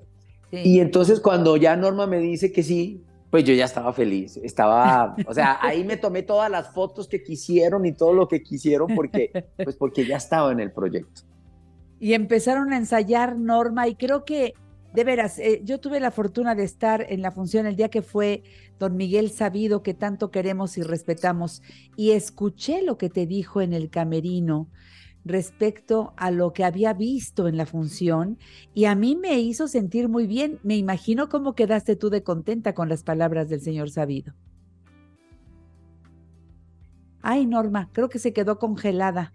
Y 0.52 0.80
entonces 0.80 1.20
cuando 1.20 1.56
ya 1.56 1.74
Norma 1.76 2.06
me 2.06 2.18
dice 2.18 2.52
que 2.52 2.62
sí, 2.62 3.02
pues 3.30 3.44
yo 3.44 3.54
ya 3.54 3.64
estaba 3.64 3.92
feliz, 3.92 4.36
estaba, 4.36 5.16
o 5.26 5.34
sea, 5.34 5.58
ahí 5.60 5.84
me 5.84 5.96
tomé 5.96 6.22
todas 6.22 6.50
las 6.50 6.72
fotos 6.72 7.08
que 7.08 7.22
quisieron 7.22 7.84
y 7.84 7.92
todo 7.92 8.12
lo 8.12 8.28
que 8.28 8.42
quisieron 8.42 8.94
porque, 8.94 9.46
pues 9.62 9.76
porque 9.76 10.06
ya 10.06 10.16
estaba 10.16 10.52
en 10.52 10.60
el 10.60 10.72
proyecto. 10.72 11.22
Y 11.98 12.14
empezaron 12.14 12.72
a 12.72 12.76
ensayar 12.76 13.36
Norma 13.36 13.88
y 13.88 13.96
creo 13.96 14.24
que 14.24 14.54
de 14.96 15.04
veras, 15.04 15.38
eh, 15.38 15.60
yo 15.62 15.78
tuve 15.78 16.00
la 16.00 16.10
fortuna 16.10 16.54
de 16.54 16.64
estar 16.64 17.04
en 17.08 17.20
la 17.20 17.30
función 17.30 17.66
el 17.66 17.76
día 17.76 17.90
que 17.90 18.00
fue 18.00 18.42
don 18.78 18.96
Miguel 18.96 19.30
Sabido, 19.30 19.82
que 19.82 19.92
tanto 19.92 20.30
queremos 20.30 20.78
y 20.78 20.82
respetamos, 20.82 21.62
y 21.96 22.12
escuché 22.12 22.82
lo 22.82 22.96
que 22.96 23.10
te 23.10 23.26
dijo 23.26 23.60
en 23.60 23.74
el 23.74 23.90
camerino 23.90 24.68
respecto 25.26 26.14
a 26.16 26.30
lo 26.30 26.52
que 26.52 26.64
había 26.64 26.92
visto 26.92 27.48
en 27.48 27.56
la 27.56 27.66
función 27.66 28.38
y 28.74 28.84
a 28.84 28.94
mí 28.94 29.16
me 29.16 29.40
hizo 29.40 29.66
sentir 29.66 30.08
muy 30.08 30.26
bien. 30.26 30.60
Me 30.62 30.76
imagino 30.76 31.28
cómo 31.28 31.54
quedaste 31.54 31.96
tú 31.96 32.10
de 32.10 32.22
contenta 32.22 32.74
con 32.74 32.88
las 32.88 33.02
palabras 33.02 33.48
del 33.48 33.60
señor 33.60 33.90
Sabido. 33.90 34.34
Ay, 37.22 37.44
Norma, 37.44 37.90
creo 37.92 38.08
que 38.08 38.20
se 38.20 38.32
quedó 38.32 38.60
congelada. 38.60 39.32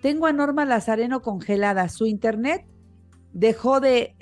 Tengo 0.00 0.26
a 0.26 0.32
Norma 0.32 0.64
Lazareno 0.64 1.20
congelada. 1.20 1.90
Su 1.90 2.06
internet 2.06 2.64
dejó 3.34 3.80
de, 3.80 4.16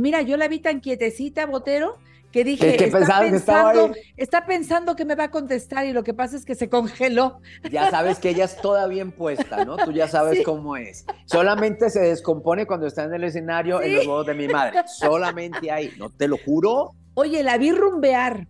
mira, 0.00 0.22
yo 0.22 0.38
la 0.38 0.48
vi 0.48 0.60
tan 0.60 0.80
quietecita, 0.80 1.44
Botero, 1.44 1.98
que 2.32 2.44
dije, 2.44 2.84
está, 2.84 3.20
pensando, 3.20 3.92
que 3.92 4.02
está 4.16 4.46
pensando 4.46 4.96
que 4.96 5.04
me 5.04 5.14
va 5.14 5.24
a 5.24 5.30
contestar 5.30 5.86
y 5.86 5.92
lo 5.92 6.02
que 6.02 6.14
pasa 6.14 6.36
es 6.36 6.44
que 6.44 6.54
se 6.54 6.68
congeló. 6.68 7.40
Ya 7.70 7.90
sabes 7.90 8.18
que 8.18 8.30
ella 8.30 8.44
es 8.44 8.56
toda 8.56 8.86
bien 8.86 9.12
puesta, 9.12 9.64
¿no? 9.64 9.76
Tú 9.76 9.92
ya 9.92 10.08
sabes 10.08 10.44
cómo 10.44 10.76
es. 10.76 11.06
Solamente 11.24 11.90
se 11.90 12.00
descompone 12.00 12.66
cuando 12.66 12.86
está 12.86 13.04
en 13.04 13.14
el 13.14 13.24
escenario 13.24 13.80
en 13.80 13.96
los 13.96 14.06
huevos 14.06 14.26
de 14.26 14.34
mi 14.34 14.48
madre. 14.48 14.80
Solamente 14.86 15.70
ahí, 15.70 15.92
¿no? 15.98 16.10
Te 16.10 16.28
lo 16.28 16.36
juro. 16.38 16.92
Oye, 17.14 17.42
la 17.42 17.58
vi 17.58 17.72
rumbear. 17.72 18.46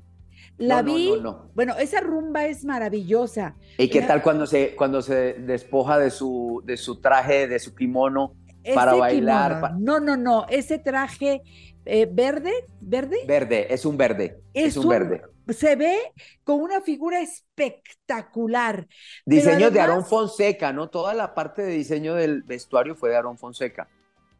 La 0.58 0.80
vi, 0.80 1.12
bueno, 1.54 1.74
esa 1.76 2.00
rumba 2.00 2.46
es 2.46 2.64
maravillosa. 2.64 3.54
¿Y 3.76 3.88
qué 3.88 4.00
tal 4.00 4.22
cuando 4.22 4.46
se, 4.46 4.74
cuando 4.74 5.02
se 5.02 5.34
despoja 5.34 5.98
de 5.98 6.10
su, 6.10 6.62
de 6.64 6.78
su 6.78 7.00
traje, 7.00 7.46
de 7.46 7.58
su 7.58 7.74
kimono? 7.74 8.32
para 8.74 8.94
bailar. 8.94 9.74
No, 9.78 10.00
no, 10.00 10.16
no, 10.16 10.46
ese 10.48 10.78
traje 10.78 11.42
eh, 11.86 12.08
verde, 12.10 12.52
verde. 12.80 13.18
Verde, 13.26 13.72
es 13.72 13.84
un 13.84 13.96
verde. 13.96 14.40
Es, 14.52 14.76
un, 14.76 14.88
verde. 14.88 15.22
Se 15.48 15.76
ve 15.76 15.96
con 16.44 16.60
una 16.60 16.80
figura 16.80 17.20
espectacular. 17.20 18.86
Diseño 19.24 19.70
de 19.70 19.80
Aarón 19.80 20.04
Fonseca, 20.04 20.72
¿no? 20.72 20.88
Toda 20.88 21.14
la 21.14 21.34
parte 21.34 21.62
de 21.62 21.72
diseño 21.72 22.14
del 22.14 22.42
vestuario 22.42 22.94
fue 22.94 23.10
de 23.10 23.16
Aarón 23.16 23.38
Fonseca. 23.38 23.88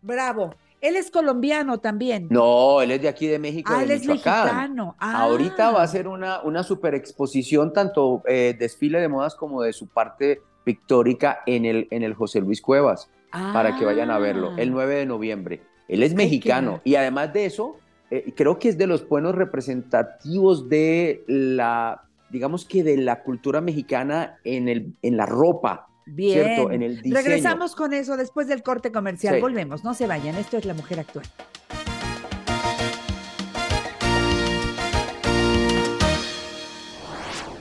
Bravo. 0.02 0.54
Él 0.80 0.96
es 0.96 1.10
colombiano 1.10 1.78
también. 1.78 2.28
No, 2.30 2.82
él 2.82 2.90
es 2.90 3.00
de 3.00 3.08
aquí 3.08 3.26
de 3.26 3.38
México. 3.38 3.72
Ah, 3.74 3.82
él 3.82 3.90
es 3.90 4.06
mexicano. 4.06 4.94
Ahorita 4.98 5.70
va 5.70 5.82
a 5.82 5.88
ser 5.88 6.06
una, 6.06 6.42
una 6.42 6.62
super 6.62 6.94
exposición, 6.94 7.72
tanto 7.72 8.22
eh, 8.26 8.54
desfile 8.58 9.00
de 9.00 9.08
modas 9.08 9.34
como 9.34 9.62
de 9.62 9.72
su 9.72 9.88
parte 9.88 10.42
pictórica 10.64 11.40
en 11.46 11.64
el, 11.64 11.88
en 11.90 12.02
el 12.02 12.14
José 12.14 12.40
Luis 12.40 12.60
Cuevas 12.60 13.08
para 13.30 13.76
que 13.76 13.84
vayan 13.84 14.10
a 14.10 14.18
verlo, 14.18 14.56
el 14.56 14.70
9 14.70 14.94
ah. 14.94 14.98
de 14.98 15.06
noviembre. 15.06 15.62
Él 15.88 16.02
es 16.02 16.14
mexicano 16.14 16.80
y 16.84 16.96
además 16.96 17.32
de 17.32 17.46
eso, 17.46 17.76
eh, 18.10 18.32
creo 18.36 18.58
que 18.58 18.68
es 18.68 18.78
de 18.78 18.86
los 18.86 19.08
buenos 19.08 19.34
representativos 19.34 20.68
de 20.68 21.24
la, 21.26 22.02
digamos 22.30 22.64
que 22.64 22.82
de 22.82 22.96
la 22.96 23.22
cultura 23.22 23.60
mexicana 23.60 24.38
en, 24.44 24.68
el, 24.68 24.94
en 25.02 25.16
la 25.16 25.26
ropa. 25.26 25.88
Bien, 26.08 26.70
En 26.70 26.82
el 26.82 27.02
diseño. 27.02 27.16
regresamos 27.16 27.74
con 27.74 27.92
eso 27.92 28.16
después 28.16 28.46
del 28.46 28.62
corte 28.62 28.92
comercial. 28.92 29.40
Volvemos, 29.40 29.82
no 29.82 29.92
se 29.92 30.06
vayan. 30.06 30.36
Esto 30.36 30.56
es 30.56 30.64
La 30.64 30.74
Mujer 30.74 31.00
Actual. 31.00 31.26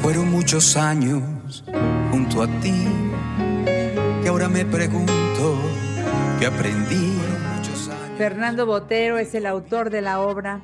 Fueron 0.00 0.30
muchos 0.30 0.76
años 0.76 1.64
junto 2.12 2.44
a 2.44 2.46
ti 2.60 2.86
que 4.22 4.28
ahora 4.28 4.48
me 4.48 4.64
pregunto 4.64 5.60
qué 6.38 6.46
aprendí 6.46 7.18
Fernando 8.16 8.66
Botero 8.66 9.18
es 9.18 9.34
el 9.34 9.46
autor 9.46 9.90
de 9.90 10.02
la 10.02 10.20
obra. 10.20 10.60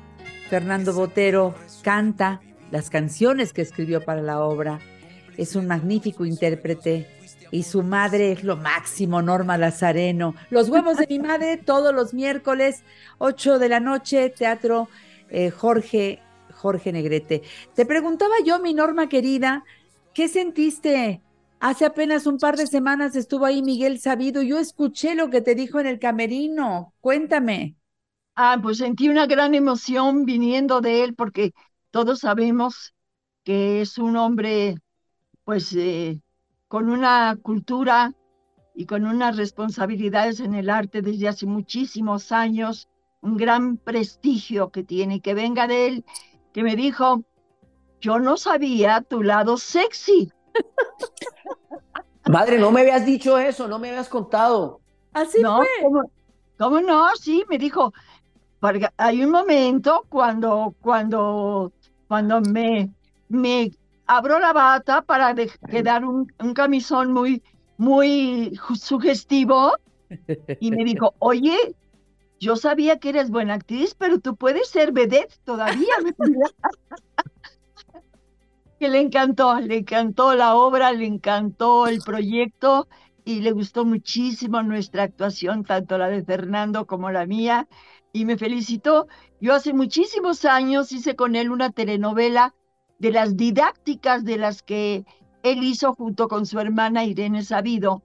Fernando 0.49 0.93
Botero 0.93 1.55
canta 1.83 2.41
las 2.71 2.89
canciones 2.89 3.53
que 3.53 3.61
escribió 3.61 4.05
para 4.05 4.21
la 4.21 4.39
obra. 4.41 4.79
Es 5.35 5.55
un 5.55 5.67
magnífico 5.67 6.25
intérprete 6.25 7.07
y 7.51 7.63
su 7.63 7.81
madre 7.81 8.31
es 8.31 8.43
lo 8.43 8.55
máximo, 8.55 9.21
Norma 9.21 9.57
Lazareno. 9.57 10.35
Los 10.51 10.69
huevos 10.69 10.97
de 10.97 11.07
mi 11.07 11.19
madre 11.19 11.57
todos 11.57 11.93
los 11.93 12.13
miércoles, 12.13 12.83
8 13.17 13.57
de 13.57 13.69
la 13.69 13.79
noche, 13.79 14.29
Teatro 14.29 14.87
eh, 15.29 15.49
Jorge, 15.49 16.21
Jorge 16.53 16.91
Negrete. 16.91 17.41
Te 17.73 17.85
preguntaba 17.85 18.35
yo, 18.45 18.59
mi 18.59 18.73
Norma 18.73 19.09
querida, 19.09 19.63
¿qué 20.13 20.27
sentiste 20.27 21.21
Hace 21.59 21.85
apenas 21.85 22.25
un 22.25 22.37
par 22.37 22.55
de 22.55 22.67
semanas 22.67 23.17
estuvo 23.17 23.45
ahí 23.45 23.61
Miguel 23.61 23.99
Sabido. 23.99 24.41
Yo 24.41 24.59
escuché 24.59 25.13
lo 25.13 25.29
que 25.29 25.41
te 25.41 25.55
dijo 25.55 25.79
en 25.79 25.87
el 25.87 25.99
camerino. 25.99 26.93
Cuéntame. 27.01 27.75
Ah, 28.35 28.57
pues 28.61 28.77
sentí 28.77 29.09
una 29.09 29.25
gran 29.25 29.53
emoción 29.53 30.23
viniendo 30.23 30.79
de 30.79 31.03
él 31.03 31.15
porque 31.15 31.51
todos 31.91 32.19
sabemos 32.19 32.93
que 33.43 33.81
es 33.81 33.97
un 33.97 34.15
hombre, 34.15 34.75
pues, 35.43 35.75
eh, 35.75 36.21
con 36.69 36.89
una 36.89 37.37
cultura 37.41 38.13
y 38.73 38.85
con 38.85 39.05
unas 39.05 39.35
responsabilidades 39.35 40.39
en 40.39 40.53
el 40.53 40.69
arte 40.69 41.01
desde 41.01 41.27
hace 41.27 41.45
muchísimos 41.45 42.31
años, 42.31 42.87
un 43.21 43.35
gran 43.35 43.75
prestigio 43.75 44.69
que 44.69 44.83
tiene, 44.83 45.19
que 45.19 45.33
venga 45.33 45.67
de 45.67 45.87
él, 45.87 46.05
que 46.53 46.63
me 46.63 46.77
dijo, 46.77 47.25
yo 47.99 48.19
no 48.19 48.37
sabía 48.37 49.01
tu 49.01 49.23
lado 49.23 49.57
sexy. 49.57 50.31
Madre, 52.29 52.59
no 52.59 52.71
me 52.71 52.81
habías 52.81 53.05
dicho 53.05 53.37
eso, 53.37 53.67
no 53.67 53.79
me 53.79 53.89
habías 53.89 54.09
contado. 54.09 54.81
Así 55.13 55.41
no, 55.41 55.57
fue. 55.57 56.03
¿cómo, 56.57 56.79
no? 56.81 57.15
Sí, 57.15 57.43
me 57.49 57.57
dijo, 57.57 57.91
hay 58.97 59.23
un 59.23 59.31
momento 59.31 60.05
cuando, 60.09 60.75
cuando, 60.81 61.71
cuando 62.07 62.41
me, 62.41 62.91
me 63.29 63.71
abro 64.05 64.39
la 64.39 64.53
bata 64.53 65.01
para 65.01 65.33
quedar 65.69 66.05
un, 66.05 66.31
un 66.39 66.53
camisón 66.53 67.13
muy, 67.13 67.41
muy 67.77 68.59
sugestivo 68.75 69.73
y 70.59 70.71
me 70.71 70.83
dijo, 70.83 71.15
oye, 71.19 71.57
yo 72.39 72.55
sabía 72.55 72.99
que 72.99 73.09
eres 73.09 73.29
buena 73.29 73.55
actriz, 73.55 73.95
pero 73.95 74.19
tú 74.19 74.35
puedes 74.35 74.69
ser 74.69 74.91
vedette 74.91 75.35
todavía. 75.43 75.93
que 78.79 78.89
le 78.89 79.01
encantó, 79.01 79.59
le 79.59 79.79
encantó 79.79 80.33
la 80.35 80.55
obra, 80.55 80.93
le 80.93 81.05
encantó 81.05 81.87
el 81.87 81.99
proyecto 81.99 82.87
y 83.25 83.41
le 83.41 83.51
gustó 83.51 83.85
muchísimo 83.85 84.63
nuestra 84.63 85.03
actuación, 85.03 85.65
tanto 85.65 85.97
la 85.97 86.07
de 86.07 86.23
Fernando 86.23 86.87
como 86.87 87.11
la 87.11 87.25
mía, 87.25 87.67
y 88.13 88.25
me 88.25 88.37
felicitó. 88.37 89.07
Yo 89.41 89.53
hace 89.53 89.73
muchísimos 89.73 90.45
años 90.45 90.91
hice 90.93 91.15
con 91.15 91.35
él 91.35 91.51
una 91.51 91.71
telenovela 91.71 92.55
de 92.97 93.11
las 93.11 93.35
didácticas 93.35 94.23
de 94.23 94.37
las 94.37 94.63
que 94.63 95.05
él 95.43 95.63
hizo 95.63 95.93
junto 95.93 96.27
con 96.27 96.45
su 96.45 96.59
hermana 96.59 97.03
Irene 97.03 97.43
Sabido, 97.43 98.01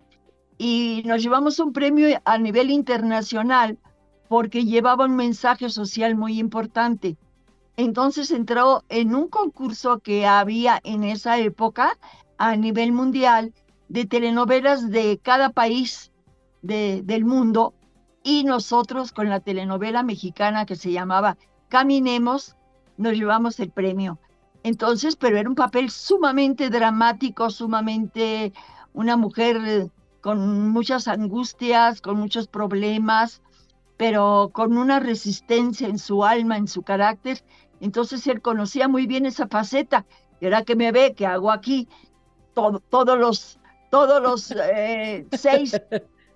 y 0.59 1.03
nos 1.07 1.23
llevamos 1.23 1.59
un 1.61 1.73
premio 1.73 2.21
a 2.25 2.39
nivel 2.39 2.71
internacional 2.71 3.79
porque 4.29 4.65
llevaba 4.65 5.05
un 5.05 5.17
mensaje 5.17 5.69
social 5.69 6.17
muy 6.17 6.39
importante. 6.39 7.17
Entonces 7.77 8.31
entró 8.31 8.85
en 8.89 9.15
un 9.15 9.29
concurso 9.29 9.99
que 9.99 10.27
había 10.27 10.81
en 10.85 11.05
esa 11.05 11.39
época 11.39 11.99
a 12.39 12.57
nivel 12.57 12.93
mundial 12.93 13.53
de 13.89 14.07
telenovelas 14.07 14.91
de 14.91 15.19
cada 15.23 15.51
país 15.51 16.13
del 16.63 17.25
mundo 17.25 17.75
y 18.23 18.45
nosotros 18.45 19.13
con 19.13 19.29
la 19.29 19.41
telenovela 19.41 20.03
mexicana 20.03 20.65
que 20.65 20.77
se 20.77 20.93
llamaba 20.93 21.37
Caminemos 21.69 22.57
nos 22.97 23.13
llevamos 23.15 23.61
el 23.61 23.71
premio. 23.71 24.19
Entonces, 24.63 25.17
pero 25.17 25.37
era 25.37 25.49
un 25.49 25.55
papel 25.55 25.91
sumamente 25.91 26.71
dramático, 26.71 27.51
sumamente 27.51 28.53
una 28.95 29.17
mujer 29.17 29.91
con 30.23 30.71
muchas 30.71 31.07
angustias, 31.07 32.01
con 32.01 32.17
muchos 32.19 32.49
problemas, 32.49 33.43
pero 33.99 34.51
con 34.53 34.79
una 34.79 35.01
resistencia 35.01 35.87
en 35.87 35.99
su 35.99 36.25
alma, 36.25 36.57
en 36.57 36.67
su 36.67 36.83
carácter. 36.83 37.45
Entonces 37.81 38.27
él 38.27 38.41
conocía 38.41 38.89
muy 38.89 39.07
bien 39.07 39.27
esa 39.27 39.47
faceta. 39.49 40.07
Y 40.41 40.47
ahora 40.47 40.63
que 40.63 40.77
me 40.77 40.93
ve, 40.93 41.15
que 41.15 41.27
hago 41.27 41.51
aquí 41.51 41.89
todos 42.55 43.19
los, 43.19 43.59
todos 43.91 44.23
los 44.23 44.53
eh, 44.53 45.27
seis, 45.33 45.81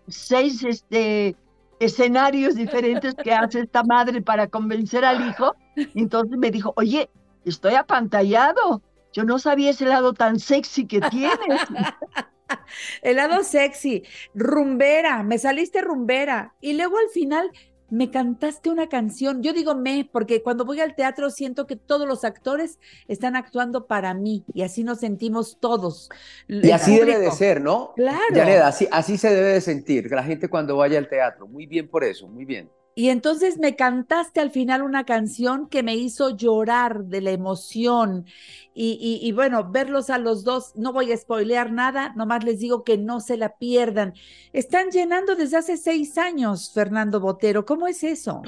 seis 0.09 0.63
este, 0.65 1.37
escenarios 1.81 2.55
diferentes 2.55 3.15
que 3.15 3.33
hace 3.33 3.61
esta 3.61 3.83
madre 3.83 4.21
para 4.23 4.49
convencer 4.49 5.05
al 5.05 5.29
hijo, 5.29 5.55
entonces 5.95 6.37
me 6.39 6.51
dijo, 6.51 6.73
oye, 6.77 7.09
estoy 7.45 7.75
apantallado. 7.75 8.83
Yo 9.13 9.25
no 9.25 9.39
sabía 9.39 9.71
ese 9.71 9.87
lado 9.87 10.13
tan 10.13 10.39
sexy 10.39 10.87
que 10.87 11.01
tienes. 11.01 11.61
El 13.03 13.17
lado 13.17 13.43
sexy, 13.43 14.05
rumbera, 14.35 15.23
me 15.23 15.39
saliste 15.39 15.81
rumbera. 15.81 16.55
Y 16.61 16.75
luego 16.75 16.99
al 16.99 17.09
final 17.09 17.51
me 17.91 18.11
cantaste 18.11 18.71
una 18.71 18.89
canción. 18.89 19.43
Yo 19.43 19.53
digo 19.53 19.75
me, 19.75 20.09
porque 20.11 20.43
cuando 20.43 20.65
voy 20.65 20.81
al 20.81 20.95
teatro 20.95 21.31
siento 21.31 21.67
que 21.67 21.77
todos 21.77 22.07
los 22.07 22.25
actores 22.25 22.79
están 23.07 23.37
actuando 23.37 23.87
para 23.87 24.15
mí 24.15 24.45
y 24.53 24.63
así 24.63 24.85
nos 24.85 25.01
sentimos 25.01 25.59
todos. 25.61 26.09
Y 26.49 26.71
así 26.71 26.97
debe 26.97 27.19
de 27.19 27.31
ser, 27.31 27.61
¿no? 27.61 27.93
Claro. 27.97 28.65
así, 28.65 28.89
así 28.91 29.19
se 29.19 29.35
debe 29.35 29.55
de 29.55 29.61
sentir 29.61 30.11
la 30.11 30.23
gente 30.23 30.49
cuando 30.49 30.77
vaya 30.77 30.99
al 30.99 31.09
teatro. 31.09 31.47
Muy 31.47 31.67
bien 31.67 31.89
por 31.89 32.05
eso, 32.05 32.29
muy 32.29 32.45
bien. 32.45 32.71
Y 32.99 33.11
entonces 33.11 33.61
me 33.61 33.77
cantaste 33.77 34.41
al 34.41 34.51
final 34.51 34.83
una 34.83 35.05
canción 35.05 35.69
que 35.69 35.85
me 35.85 35.95
hizo 35.95 36.31
llorar 36.31 37.05
de 37.05 37.21
la 37.21 37.31
emoción. 37.31 38.27
Y, 38.75 39.31
bueno, 39.31 39.71
verlos 39.71 40.11
a 40.11 40.19
los 40.19 40.43
dos, 40.43 40.73
no 40.75 40.93
voy 40.93 41.13
a 41.13 41.17
spoilear 41.17 41.71
nada, 41.71 42.13
nomás 42.17 42.43
les 42.43 42.59
digo 42.59 42.83
que 42.83 42.99
no 42.99 43.21
se 43.21 43.37
la 43.37 43.51
pierdan. 43.57 44.15
Están 44.53 44.91
llenando 44.91 45.37
desde 45.37 45.59
hace 45.59 45.77
seis 45.77 46.19
años, 46.19 46.73
Fernando 46.75 47.21
Botero. 47.21 47.65
¿Cómo 47.65 47.87
es 47.87 48.03
eso? 48.03 48.43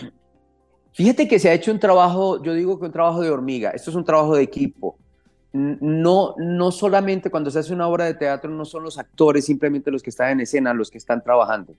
Fíjate 0.95 1.29
que 1.29 1.39
se 1.39 1.49
ha 1.49 1.55
hecho 1.55 1.71
un 1.71 1.79
trabajo, 1.79 2.43
yo 2.43 2.53
digo 2.53 2.77
que 2.81 2.87
un 2.87 2.93
trabajo 2.93 3.21
de 3.21 3.31
hormiga. 3.31 3.71
Esto 3.71 3.91
es 3.91 3.97
un 3.97 4.05
trabajo 4.05 4.35
de 4.35 4.43
equipo. 4.43 4.99
No, 5.53 6.35
no 6.39 6.73
solamente 6.73 7.31
cuando 7.31 7.53
se 7.53 7.61
hace 7.61 7.73
una 7.73 7.87
obra 7.87 8.07
de 8.07 8.15
teatro, 8.15 8.51
no 8.51 8.65
son 8.65 8.83
los 8.83 8.99
actores 8.99 9.45
simplemente 9.45 9.93
los 9.93 10.03
que 10.03 10.11
están 10.11 10.31
en 10.31 10.41
escena, 10.41 10.75
los 10.75 10.91
que 10.91 10.99
están 10.99 11.23
trabajando 11.23 11.77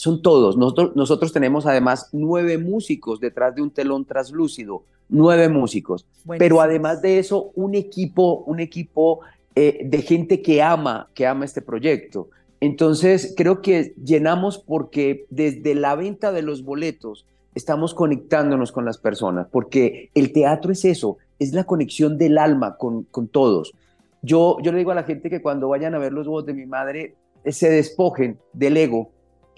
son 0.00 0.22
todos. 0.22 0.56
Nosotros, 0.56 0.96
nosotros 0.96 1.30
tenemos 1.30 1.66
además 1.66 2.08
nueve 2.12 2.56
músicos 2.56 3.20
detrás 3.20 3.54
de 3.54 3.60
un 3.60 3.70
telón 3.70 4.06
traslúcido, 4.06 4.82
nueve 5.10 5.50
músicos. 5.50 6.06
Pero 6.38 6.62
además 6.62 7.02
de 7.02 7.18
eso, 7.18 7.50
un 7.54 7.74
equipo, 7.74 8.42
un 8.46 8.60
equipo 8.60 9.20
eh, 9.54 9.82
de 9.84 10.00
gente 10.00 10.40
que 10.40 10.62
ama, 10.62 11.10
que 11.12 11.26
ama 11.26 11.44
este 11.44 11.60
proyecto. 11.60 12.30
Entonces, 12.60 13.34
creo 13.36 13.60
que 13.60 13.92
llenamos 14.02 14.56
porque 14.56 15.26
desde 15.28 15.74
la 15.74 15.94
venta 15.96 16.32
de 16.32 16.40
los 16.40 16.64
boletos 16.64 17.26
estamos 17.54 17.92
conectándonos 17.92 18.72
con 18.72 18.86
las 18.86 18.96
personas, 18.96 19.48
porque 19.50 20.08
el 20.14 20.32
teatro 20.32 20.72
es 20.72 20.86
eso, 20.86 21.18
es 21.38 21.52
la 21.52 21.64
conexión 21.64 22.16
del 22.16 22.38
alma 22.38 22.78
con, 22.78 23.02
con 23.04 23.28
todos. 23.28 23.74
Yo, 24.22 24.56
yo 24.62 24.72
le 24.72 24.78
digo 24.78 24.92
a 24.92 24.94
la 24.94 25.02
gente 25.02 25.28
que 25.28 25.42
cuando 25.42 25.68
vayan 25.68 25.94
a 25.94 25.98
ver 25.98 26.14
los 26.14 26.26
voz 26.26 26.46
de 26.46 26.54
mi 26.54 26.64
madre, 26.64 27.16
eh, 27.44 27.52
se 27.52 27.68
despojen 27.68 28.38
del 28.54 28.78
ego, 28.78 29.10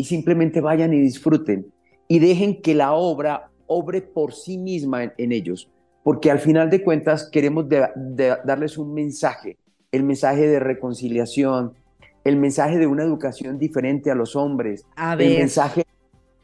y 0.02 0.04
simplemente 0.04 0.60
vayan 0.60 0.92
y 0.92 0.98
disfruten 0.98 1.72
y 2.08 2.18
dejen 2.18 2.60
que 2.60 2.74
la 2.74 2.92
obra 2.92 3.50
obre 3.68 4.02
por 4.02 4.34
sí 4.34 4.58
misma 4.58 5.04
en, 5.16 5.30
ellos, 5.30 5.70
porque 6.02 6.28
al 6.28 6.40
final 6.40 6.70
de 6.70 6.82
cuentas 6.82 7.28
queremos 7.30 7.66
darles 7.68 8.78
un 8.78 8.92
mensaje, 8.92 9.58
el 9.92 10.02
mensaje 10.02 10.48
de 10.48 10.58
reconciliación, 10.58 11.74
el 12.24 12.34
mensaje 12.34 12.78
de 12.78 12.88
una 12.88 13.04
educación 13.04 13.60
diferente 13.60 14.10
a 14.10 14.16
los 14.16 14.34
hombres, 14.34 14.84
el 15.20 15.38
mensaje 15.38 15.86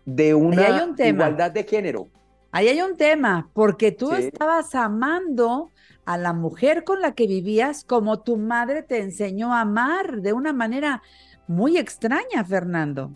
de 0.04 0.34
una 0.34 0.94
igualdad 1.04 1.50
de 1.50 1.64
género. 1.64 2.06
Ahí 2.52 2.68
hay 2.68 2.80
un 2.80 2.96
tema, 2.96 3.50
porque 3.54 3.90
tú 3.90 4.12
estabas 4.12 4.72
amando 4.76 5.72
a 6.04 6.16
la 6.16 6.32
mujer 6.32 6.84
con 6.84 7.02
la 7.02 7.12
que 7.12 7.26
vivías 7.26 7.82
como 7.82 8.20
tu 8.20 8.36
madre 8.36 8.84
te 8.84 9.02
enseñó 9.02 9.52
a 9.52 9.62
amar 9.62 10.22
de 10.22 10.32
una 10.32 10.52
manera 10.52 11.02
muy 11.48 11.76
extraña, 11.76 12.44
Fernando 12.44 13.10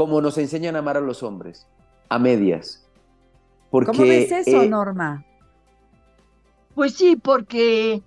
como 0.00 0.22
nos 0.22 0.38
enseñan 0.38 0.76
a 0.76 0.78
amar 0.78 0.96
a 0.96 1.02
los 1.02 1.22
hombres, 1.22 1.66
a 2.08 2.18
medias. 2.18 2.88
Porque, 3.70 3.90
¿Cómo 3.90 4.04
ves 4.04 4.32
eso, 4.32 4.62
eh, 4.62 4.66
Norma? 4.66 5.26
Pues 6.74 6.94
sí, 6.94 7.16
porque 7.16 8.02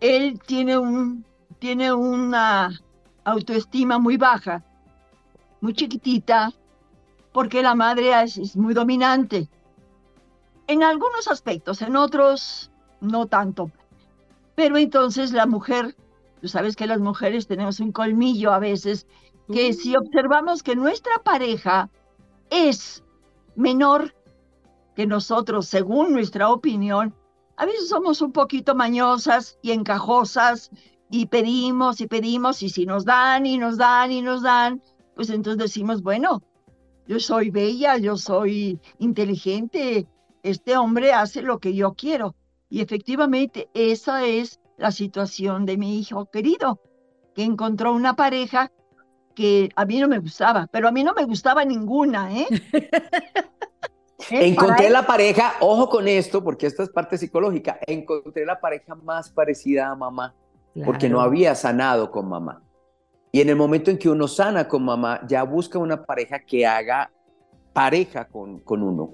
él 0.00 0.40
tiene, 0.44 0.76
un, 0.76 1.24
tiene 1.60 1.92
una 1.92 2.80
autoestima 3.22 4.00
muy 4.00 4.16
baja, 4.16 4.64
muy 5.60 5.72
chiquitita, 5.72 6.52
porque 7.30 7.62
la 7.62 7.76
madre 7.76 8.20
es, 8.24 8.56
muy 8.56 8.74
dominante. 8.74 9.48
En 10.66 10.82
algunos 10.82 11.28
aspectos, 11.28 11.80
en 11.80 11.94
otros 11.94 12.72
no 13.00 13.26
tanto. 13.26 13.70
Pero 14.56 14.76
entonces 14.78 15.30
la 15.30 15.46
mujer, 15.46 15.94
tú 16.40 16.48
sabes 16.48 16.74
que 16.74 16.88
las 16.88 16.98
mujeres 16.98 17.46
tenemos 17.46 17.78
un 17.78 17.92
colmillo 17.92 18.52
a 18.52 18.58
veces 18.58 19.06
que 19.52 19.72
si 19.72 19.96
observamos 19.96 20.62
que 20.62 20.76
nuestra 20.76 21.18
pareja 21.22 21.90
es 22.50 23.04
menor 23.54 24.14
que 24.94 25.06
nosotros, 25.06 25.66
según 25.66 26.12
nuestra 26.12 26.50
opinión, 26.50 27.14
a 27.56 27.66
veces 27.66 27.88
somos 27.88 28.20
un 28.22 28.32
poquito 28.32 28.74
mañosas 28.74 29.58
y 29.62 29.72
encajosas 29.72 30.70
y 31.10 31.26
pedimos 31.26 32.00
y 32.00 32.06
pedimos 32.06 32.62
y 32.62 32.68
si 32.70 32.86
nos 32.86 33.04
dan 33.04 33.46
y 33.46 33.58
nos 33.58 33.76
dan 33.76 34.12
y 34.12 34.22
nos 34.22 34.42
dan, 34.42 34.82
pues 35.14 35.30
entonces 35.30 35.58
decimos, 35.58 36.02
bueno, 36.02 36.42
yo 37.06 37.20
soy 37.20 37.50
bella, 37.50 37.96
yo 37.98 38.16
soy 38.16 38.80
inteligente, 38.98 40.06
este 40.42 40.76
hombre 40.76 41.12
hace 41.12 41.42
lo 41.42 41.58
que 41.58 41.74
yo 41.74 41.94
quiero. 41.94 42.34
Y 42.68 42.80
efectivamente 42.80 43.68
esa 43.74 44.24
es 44.26 44.60
la 44.76 44.90
situación 44.90 45.66
de 45.66 45.76
mi 45.76 45.98
hijo 45.98 46.26
querido, 46.26 46.80
que 47.34 47.44
encontró 47.44 47.92
una 47.92 48.16
pareja 48.16 48.72
que 49.36 49.68
a 49.76 49.84
mí 49.84 50.00
no 50.00 50.08
me 50.08 50.18
gustaba, 50.18 50.66
pero 50.72 50.88
a 50.88 50.90
mí 50.90 51.04
no 51.04 51.12
me 51.12 51.24
gustaba 51.24 51.64
ninguna, 51.64 52.34
¿eh? 52.34 52.46
Encontré 54.30 54.88
la 54.90 55.06
pareja, 55.06 55.52
ojo 55.60 55.88
con 55.90 56.08
esto, 56.08 56.42
porque 56.42 56.66
esto 56.66 56.82
es 56.82 56.88
parte 56.88 57.18
psicológica, 57.18 57.78
encontré 57.86 58.46
la 58.46 58.58
pareja 58.58 58.94
más 58.96 59.30
parecida 59.30 59.88
a 59.88 59.94
mamá, 59.94 60.34
porque 60.84 61.08
no 61.08 61.20
había 61.20 61.54
sanado 61.54 62.10
con 62.10 62.28
mamá. 62.28 62.62
Y 63.30 63.42
en 63.42 63.50
el 63.50 63.56
momento 63.56 63.90
en 63.90 63.98
que 63.98 64.08
uno 64.08 64.26
sana 64.26 64.66
con 64.66 64.82
mamá, 64.84 65.20
ya 65.28 65.42
busca 65.42 65.78
una 65.78 66.04
pareja 66.04 66.40
que 66.40 66.66
haga 66.66 67.10
pareja 67.74 68.26
con, 68.26 68.60
con 68.60 68.82
uno. 68.82 69.12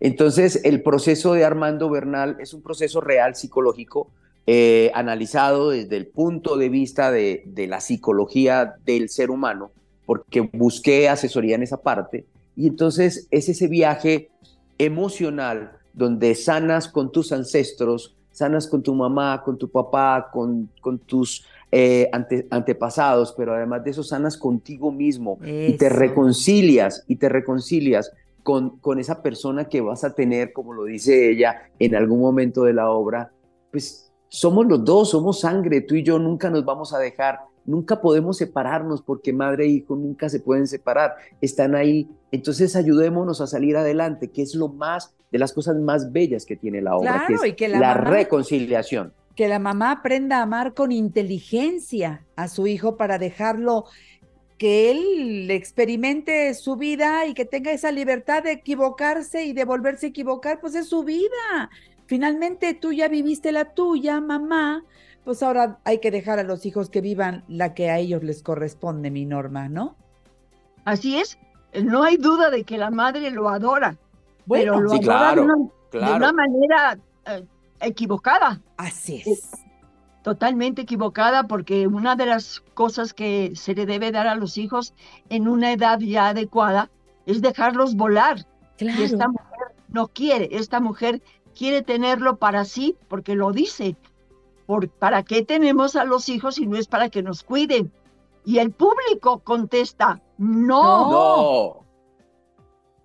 Entonces, 0.00 0.64
el 0.64 0.82
proceso 0.82 1.32
de 1.32 1.44
Armando 1.44 1.88
Bernal 1.88 2.36
es 2.40 2.52
un 2.52 2.60
proceso 2.60 3.00
real 3.00 3.36
psicológico 3.36 4.10
eh, 4.52 4.90
analizado 4.94 5.70
desde 5.70 5.96
el 5.96 6.08
punto 6.08 6.56
de 6.56 6.68
vista 6.68 7.12
de, 7.12 7.44
la 7.68 7.80
psicología 7.80 8.74
del 8.84 9.08
ser 9.08 9.30
humano, 9.30 9.70
porque 10.06 10.40
busqué 10.40 11.08
asesoría 11.08 11.54
en 11.54 11.62
esa 11.62 11.76
parte, 11.76 12.24
y 12.56 12.66
entonces 12.66 13.28
es 13.30 13.48
ese 13.48 13.68
viaje 13.68 14.28
emocional 14.76 15.78
donde 15.92 16.34
sanas 16.34 16.88
con 16.88 17.12
tus 17.12 17.30
ancestros, 17.30 18.16
sanas 18.32 18.66
con 18.66 18.82
tu 18.82 18.92
mamá, 18.92 19.40
con 19.44 19.56
tu 19.56 19.70
papá, 19.70 20.30
con, 20.32 20.68
con 20.80 20.98
tus 20.98 21.46
eh, 21.70 22.10
antepasados, 22.50 23.32
pero 23.36 23.54
además 23.54 23.84
de 23.84 23.92
eso 23.92 24.02
sanas 24.02 24.36
contigo 24.36 24.90
mismo 24.90 25.38
y 25.46 25.74
te 25.74 25.88
reconcilias 25.88 27.04
y 27.06 27.14
te 27.14 27.28
reconcilias 27.28 28.10
con, 28.42 28.78
con 28.78 28.98
esa 28.98 29.22
persona 29.22 29.66
que 29.66 29.80
vas 29.80 30.02
a 30.02 30.12
tener, 30.12 30.52
como 30.52 30.72
lo 30.72 30.86
dice 30.86 31.30
ella 31.30 31.70
en 31.78 31.94
algún 31.94 32.18
momento 32.18 32.64
de 32.64 32.72
la 32.72 32.90
obra, 32.90 33.30
pues 33.70 34.09
somos 34.30 34.66
los 34.66 34.84
dos, 34.84 35.10
somos 35.10 35.40
sangre, 35.40 35.80
tú 35.80 35.96
y 35.96 36.04
yo 36.04 36.18
nunca 36.18 36.48
nos 36.48 36.64
vamos 36.64 36.94
a 36.94 36.98
dejar. 36.98 37.40
nunca 37.66 38.00
podemos 38.00 38.38
separarnos 38.38 39.02
porque 39.02 39.32
madre 39.32 39.64
e 39.64 39.68
hijo 39.68 39.94
nunca 39.94 40.28
se 40.28 40.40
pueden 40.40 40.66
separar, 40.66 41.14
están 41.40 41.74
ahí. 41.74 42.08
Entonces 42.32 42.74
ayudémonos 42.74 43.40
a 43.40 43.46
salir 43.46 43.76
adelante, 43.76 44.28
que 44.28 44.42
es 44.42 44.54
lo 44.54 44.68
más 44.68 45.14
de 45.30 45.38
las 45.38 45.52
cosas 45.52 45.76
más 45.76 46.10
bellas 46.10 46.46
que 46.46 46.56
tiene 46.56 46.80
la 46.80 46.96
obra, 46.96 47.24
que 47.26 47.34
es 47.34 47.44
y 47.44 47.52
que 47.52 47.68
la, 47.68 47.78
la 47.78 47.94
reconciliación. 47.94 49.12
Que 49.36 49.46
la 49.46 49.58
mamá 49.58 49.92
aprenda 49.92 50.38
a 50.38 50.42
amar 50.42 50.74
con 50.74 50.90
inteligencia 50.90 52.24
a 52.34 52.48
su 52.48 52.66
hijo 52.66 52.96
para 52.96 53.18
dejarlo 53.18 53.84
que 54.60 54.90
él 54.90 55.50
experimente 55.50 56.52
su 56.52 56.76
vida 56.76 57.24
y 57.26 57.32
que 57.32 57.46
tenga 57.46 57.72
esa 57.72 57.90
libertad 57.90 58.42
de 58.42 58.52
equivocarse 58.52 59.44
y 59.44 59.54
de 59.54 59.64
volverse 59.64 60.06
a 60.06 60.08
equivocar, 60.10 60.60
pues 60.60 60.74
es 60.74 60.86
su 60.86 61.02
vida. 61.02 61.70
Finalmente 62.10 62.74
tú 62.74 62.92
ya 62.92 63.06
viviste 63.06 63.52
la 63.52 63.66
tuya, 63.66 64.20
mamá, 64.20 64.82
pues 65.22 65.44
ahora 65.44 65.78
hay 65.84 66.00
que 66.00 66.10
dejar 66.10 66.40
a 66.40 66.42
los 66.42 66.66
hijos 66.66 66.90
que 66.90 67.00
vivan 67.00 67.44
la 67.46 67.72
que 67.72 67.88
a 67.88 67.98
ellos 67.98 68.24
les 68.24 68.42
corresponde, 68.42 69.12
mi 69.12 69.26
norma, 69.26 69.68
¿no? 69.68 69.94
Así 70.84 71.18
es, 71.18 71.38
no 71.84 72.02
hay 72.02 72.16
duda 72.16 72.50
de 72.50 72.64
que 72.64 72.78
la 72.78 72.90
madre 72.90 73.30
lo 73.30 73.48
adora, 73.48 73.96
pero 74.48 74.80
lo 74.80 74.92
adora 74.92 75.36
de, 75.92 75.98
una, 76.16 76.32
manera 76.32 76.98
eh, 77.26 77.44
equivocada. 77.80 78.60
Así 78.76 79.22
es 79.24 79.52
totalmente 80.22 80.82
equivocada 80.82 81.44
porque 81.44 81.86
una 81.86 82.16
de 82.16 82.26
las 82.26 82.58
cosas 82.74 83.14
que 83.14 83.52
se 83.54 83.72
le 83.72 83.86
debe 83.86 84.10
dar 84.10 84.26
a 84.26 84.34
los 84.34 84.58
hijos 84.58 84.94
en 85.28 85.46
una 85.46 85.72
edad 85.72 86.00
ya 86.00 86.30
adecuada 86.30 86.90
es 87.26 87.40
dejarlos 87.40 87.94
volar. 87.94 88.44
Y 88.80 89.00
esta 89.00 89.28
mujer 89.28 89.76
no 89.92 90.08
quiere, 90.08 90.48
esta 90.52 90.80
mujer 90.80 91.22
quiere 91.60 91.82
tenerlo 91.82 92.38
para 92.38 92.64
sí 92.64 92.96
porque 93.06 93.34
lo 93.34 93.52
dice. 93.52 93.94
Por, 94.64 94.88
¿Para 94.88 95.24
qué 95.24 95.44
tenemos 95.44 95.94
a 95.94 96.04
los 96.04 96.30
hijos 96.30 96.54
si 96.54 96.66
no 96.66 96.78
es 96.78 96.88
para 96.88 97.10
que 97.10 97.22
nos 97.22 97.42
cuiden? 97.42 97.92
Y 98.46 98.60
el 98.60 98.70
público 98.70 99.40
contesta, 99.40 100.22
no. 100.38 101.10
no. 101.10 101.86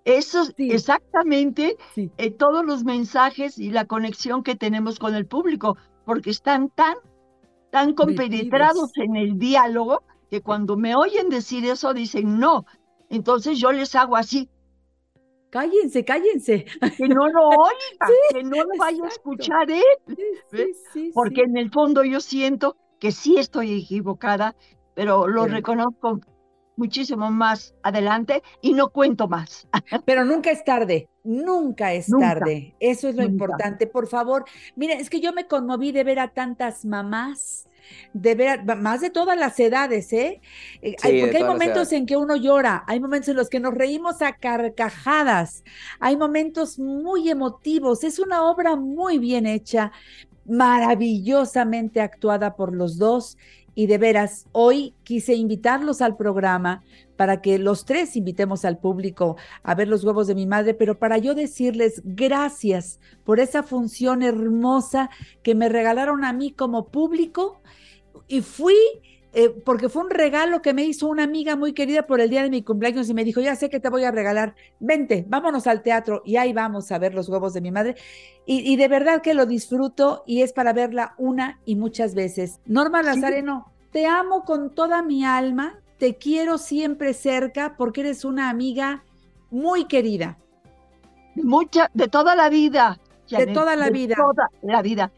Eso 0.06 0.40
es 0.40 0.54
exactamente 0.56 1.76
eh, 1.96 2.30
todos 2.30 2.64
los 2.64 2.82
mensajes 2.84 3.58
y 3.58 3.70
la 3.70 3.84
conexión 3.84 4.42
que 4.42 4.56
tenemos 4.56 4.98
con 4.98 5.14
el 5.14 5.26
público 5.26 5.76
porque 6.06 6.30
están 6.30 6.70
tan, 6.70 6.94
tan 7.70 7.92
compenetrados 7.92 8.96
en 8.96 9.16
el 9.16 9.38
diálogo 9.38 10.02
que 10.30 10.40
cuando 10.40 10.78
me 10.78 10.96
oyen 10.96 11.28
decir 11.28 11.66
eso 11.66 11.92
dicen 11.92 12.38
no. 12.38 12.64
Entonces 13.10 13.58
yo 13.58 13.70
les 13.72 13.94
hago 13.94 14.16
así. 14.16 14.48
Cállense, 15.56 16.04
cállense. 16.04 16.66
Que 16.98 17.08
no 17.08 17.28
lo 17.28 17.48
oiga, 17.48 18.06
que 18.30 18.42
no 18.42 18.62
lo 18.62 18.76
vaya 18.78 19.04
a 19.04 19.08
escuchar 19.08 19.70
él. 19.70 20.74
porque 21.14 21.42
en 21.42 21.56
el 21.56 21.70
fondo 21.70 22.04
yo 22.04 22.20
siento 22.20 22.76
que 22.98 23.10
sí 23.10 23.38
estoy 23.38 23.80
equivocada, 23.80 24.54
pero 24.92 25.26
lo 25.26 25.46
reconozco 25.46 26.20
muchísimo 26.76 27.30
más 27.30 27.74
adelante 27.82 28.42
y 28.60 28.74
no 28.74 28.90
cuento 28.90 29.28
más. 29.28 29.66
Pero 30.04 30.26
nunca 30.26 30.50
es 30.50 30.62
tarde, 30.62 31.08
nunca 31.24 31.94
es 31.94 32.06
tarde. 32.20 32.74
Eso 32.78 33.08
es 33.08 33.16
lo 33.16 33.22
importante. 33.22 33.86
Por 33.86 34.08
favor, 34.08 34.44
mira, 34.74 34.92
es 34.92 35.08
que 35.08 35.20
yo 35.20 35.32
me 35.32 35.46
conmoví 35.46 35.90
de 35.90 36.04
ver 36.04 36.18
a 36.18 36.28
tantas 36.28 36.84
mamás 36.84 37.66
de 38.12 38.34
ver, 38.34 38.64
más 38.76 39.00
de 39.00 39.10
todas 39.10 39.38
las 39.38 39.58
edades, 39.60 40.12
¿eh? 40.12 40.40
eh 40.82 40.96
porque 41.00 41.36
hay 41.36 41.44
momentos 41.44 41.92
en 41.92 42.06
que 42.06 42.16
uno 42.16 42.36
llora, 42.36 42.84
hay 42.86 43.00
momentos 43.00 43.28
en 43.28 43.36
los 43.36 43.48
que 43.48 43.60
nos 43.60 43.74
reímos 43.74 44.22
a 44.22 44.32
carcajadas, 44.32 45.64
hay 46.00 46.16
momentos 46.16 46.78
muy 46.78 47.28
emotivos, 47.28 48.04
es 48.04 48.18
una 48.18 48.42
obra 48.44 48.76
muy 48.76 49.18
bien 49.18 49.46
hecha, 49.46 49.92
maravillosamente 50.46 52.00
actuada 52.00 52.56
por 52.56 52.74
los 52.74 52.98
dos 52.98 53.36
y 53.78 53.86
de 53.86 53.98
veras, 53.98 54.46
hoy 54.52 54.94
quise 55.04 55.34
invitarlos 55.34 56.00
al 56.00 56.16
programa 56.16 56.82
para 57.16 57.42
que 57.42 57.58
los 57.58 57.84
tres 57.84 58.16
invitemos 58.16 58.64
al 58.64 58.78
público 58.78 59.36
a 59.62 59.74
ver 59.74 59.86
los 59.86 60.02
huevos 60.02 60.26
de 60.26 60.34
mi 60.34 60.46
madre, 60.46 60.72
pero 60.72 60.98
para 60.98 61.18
yo 61.18 61.34
decirles 61.34 62.00
gracias 62.02 63.00
por 63.22 63.38
esa 63.38 63.62
función 63.62 64.22
hermosa 64.22 65.10
que 65.42 65.54
me 65.54 65.68
regalaron 65.68 66.24
a 66.24 66.32
mí 66.32 66.52
como 66.52 66.86
público 66.86 67.60
y 68.28 68.42
fui 68.42 68.74
eh, 69.38 69.50
porque 69.50 69.90
fue 69.90 70.02
un 70.02 70.08
regalo 70.08 70.62
que 70.62 70.72
me 70.72 70.84
hizo 70.84 71.08
una 71.08 71.24
amiga 71.24 71.56
muy 71.56 71.74
querida 71.74 72.06
por 72.06 72.22
el 72.22 72.30
día 72.30 72.42
de 72.42 72.48
mi 72.48 72.62
cumpleaños 72.62 73.10
y 73.10 73.12
me 73.12 73.22
dijo, 73.22 73.42
ya 73.42 73.54
sé 73.54 73.68
que 73.68 73.80
te 73.80 73.90
voy 73.90 74.02
a 74.04 74.10
regalar, 74.10 74.54
vente, 74.80 75.26
vámonos 75.28 75.66
al 75.66 75.82
teatro 75.82 76.22
y 76.24 76.36
ahí 76.36 76.54
vamos 76.54 76.90
a 76.90 76.98
ver 76.98 77.12
los 77.12 77.28
huevos 77.28 77.52
de 77.52 77.60
mi 77.60 77.70
madre. 77.70 77.96
Y, 78.46 78.76
de 78.76 78.88
verdad 78.88 79.20
que 79.20 79.34
lo 79.34 79.44
disfruto 79.44 80.22
y 80.26 80.40
es 80.40 80.54
para 80.54 80.72
verla 80.72 81.14
una 81.18 81.60
y 81.66 81.76
muchas 81.76 82.14
veces. 82.14 82.60
Norma 82.64 83.02
Lazareno, 83.02 83.70
te 83.90 84.06
amo 84.06 84.42
con 84.44 84.74
toda 84.74 85.02
mi 85.02 85.22
alma, 85.22 85.80
te 85.98 86.16
quiero 86.16 86.56
siempre 86.56 87.12
cerca 87.12 87.74
porque 87.76 88.00
eres 88.00 88.24
una 88.24 88.48
amiga 88.48 89.04
muy 89.50 89.84
querida. 89.84 90.38
Mucha, 91.34 91.90
de 91.92 92.08
toda 92.08 92.36
la 92.36 92.48
vida. 92.48 92.98
de 93.28 93.48
toda 93.48 93.76
la 93.76 93.90
vida. 93.90 94.16
Toda 94.16 94.48
la 94.62 94.80
vida. 94.80 95.12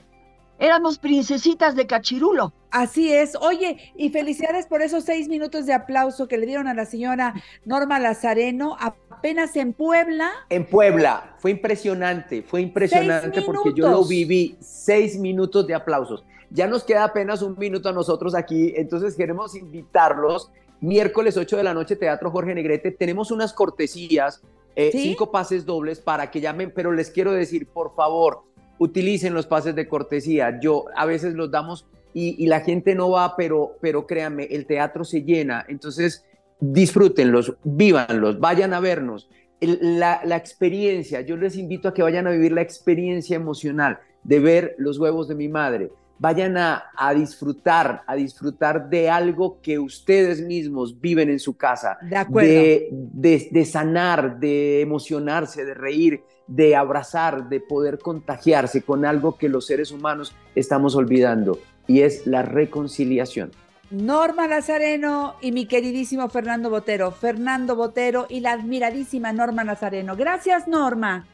Éramos 0.59 0.99
princesitas 0.99 1.77
de 1.77 1.87
Cachirulo. 1.87 2.53
Así 2.71 3.13
es. 3.13 3.37
Oye, 3.41 3.93
y 3.97 4.11
felicidades 4.11 4.67
por 4.67 4.83
esos 4.83 5.05
seis 5.05 5.29
minutos 5.29 5.67
de 5.67 5.73
aplauso 5.73 6.29
que 6.29 6.37
le 6.37 6.47
dieron 6.47 6.69
a 6.69 6.75
la 6.75 6.85
señora 6.85 7.35
Norma 7.65 7.99
Lazareno, 7.99 8.77
apenas 8.79 9.57
en 9.57 9.73
Puebla. 9.73 10.31
En 10.51 10.67
Puebla. 10.67 11.37
Fue 11.39 11.51
impresionante, 11.51 12.43
fue 12.43 12.61
impresionante 12.61 13.43
porque 13.43 13.73
yo 13.75 13.89
lo 13.89 14.05
viví. 14.05 14.57
Seis 14.61 15.19
minutos 15.19 15.67
de 15.67 15.75
aplausos. 15.75 16.25
Ya 16.51 16.67
nos 16.67 16.85
queda 16.85 17.05
apenas 17.05 17.43
un 17.43 17.59
minuto 17.59 17.89
a 17.89 17.93
nosotros 17.93 18.35
aquí, 18.35 18.73
entonces 18.77 19.15
queremos 19.15 19.55
invitarlos. 19.55 20.51
Miércoles 20.81 21.37
8 21.37 21.57
de 21.57 21.63
la 21.63 21.75
noche, 21.75 21.97
Teatro 21.97 22.31
Jorge 22.31 22.55
Negrete. 22.55 22.91
Tenemos 22.91 23.31
unas 23.31 23.53
cortesías, 23.53 24.43
eh, 24.77 24.91
cinco 24.93 25.31
pases 25.31 25.67
dobles 25.67 26.01
para 26.01 26.31
que 26.31 26.41
llamen, 26.41 26.73
pero 26.75 26.93
les 26.93 27.11
quiero 27.11 27.33
decir, 27.33 27.67
por 27.67 27.95
favor, 27.95 28.45
utilicen 28.79 29.35
los 29.35 29.47
pases 29.47 29.75
de 29.75 29.89
cortesía. 29.89 30.59
Yo 30.61 30.85
a 30.95 31.05
veces 31.05 31.35
los 31.35 31.51
damos 31.51 31.87
y, 32.15 32.47
la 32.47 32.61
gente 32.61 32.95
no 32.95 33.11
va, 33.11 33.37
pero, 33.37 33.77
pero 33.81 34.07
créanme, 34.07 34.45
el 34.45 34.67
teatro 34.67 35.05
se 35.05 35.23
llena. 35.23 35.65
Entonces, 35.69 36.25
disfrútenlos, 36.61 37.55
vívanlos, 37.65 38.41
vayan 38.41 38.75
a 38.75 38.81
vernos. 38.81 39.29
la, 39.61 40.21
la, 40.25 40.37
experiencia, 40.37 41.21
yo 41.21 41.37
les 41.37 41.57
invito 41.57 41.89
a 41.89 41.95
que 41.95 42.03
vayan 42.03 42.27
a 42.27 42.31
vivir 42.31 42.53
la 42.53 42.63
experiencia 42.63 43.37
emocional 43.37 43.99
de 44.23 44.41
ver 44.41 44.75
los 44.79 44.99
huevos 44.99 45.29
de 45.29 45.35
mi 45.35 45.49
madre. 45.49 45.91
Vayan 46.21 46.57
a, 46.57 46.85
a 46.97 47.15
disfrutar, 47.15 48.03
a 48.05 48.17
disfrutar 48.17 48.91
de 48.91 49.09
algo 49.09 49.61
que 49.63 49.79
ustedes 49.79 50.41
mismos 50.41 51.01
viven 51.01 51.31
en 51.31 51.39
su 51.39 51.57
casa. 51.57 51.97
De 52.03 52.17
acuerdo. 52.17 52.51
de, 52.51 53.49
de 53.53 53.65
sanar, 53.65 54.41
de 54.41 54.81
emocionarse, 54.81 55.65
de 55.65 55.75
reír, 55.75 56.23
de 56.49 56.75
abrazar, 56.75 57.49
de 57.49 57.61
poder 57.61 57.99
contagiarse 58.01 58.83
con 58.83 59.05
algo 59.05 59.37
que 59.37 59.49
los 59.49 59.67
seres 59.67 59.93
humanos 59.93 60.35
estamos 60.57 60.97
olvidando 60.97 61.59
y 61.89 62.03
es 62.03 62.25
la 62.27 62.43
reconciliación. 62.43 63.51
Norma 63.91 64.47
Nazareno 64.47 65.35
y 65.41 65.51
mi 65.51 65.67
queridísimo 65.67 66.29
Fernando 66.29 66.71
Botero, 66.71 67.11
Fernando 67.11 67.75
Botero 67.75 68.27
y 68.29 68.41
la 68.41 68.53
admiradísima 68.53 69.33
Norma 69.33 69.65
Nazareno. 69.65 70.15
Gracias, 70.15 70.69
Norma. 70.69 71.27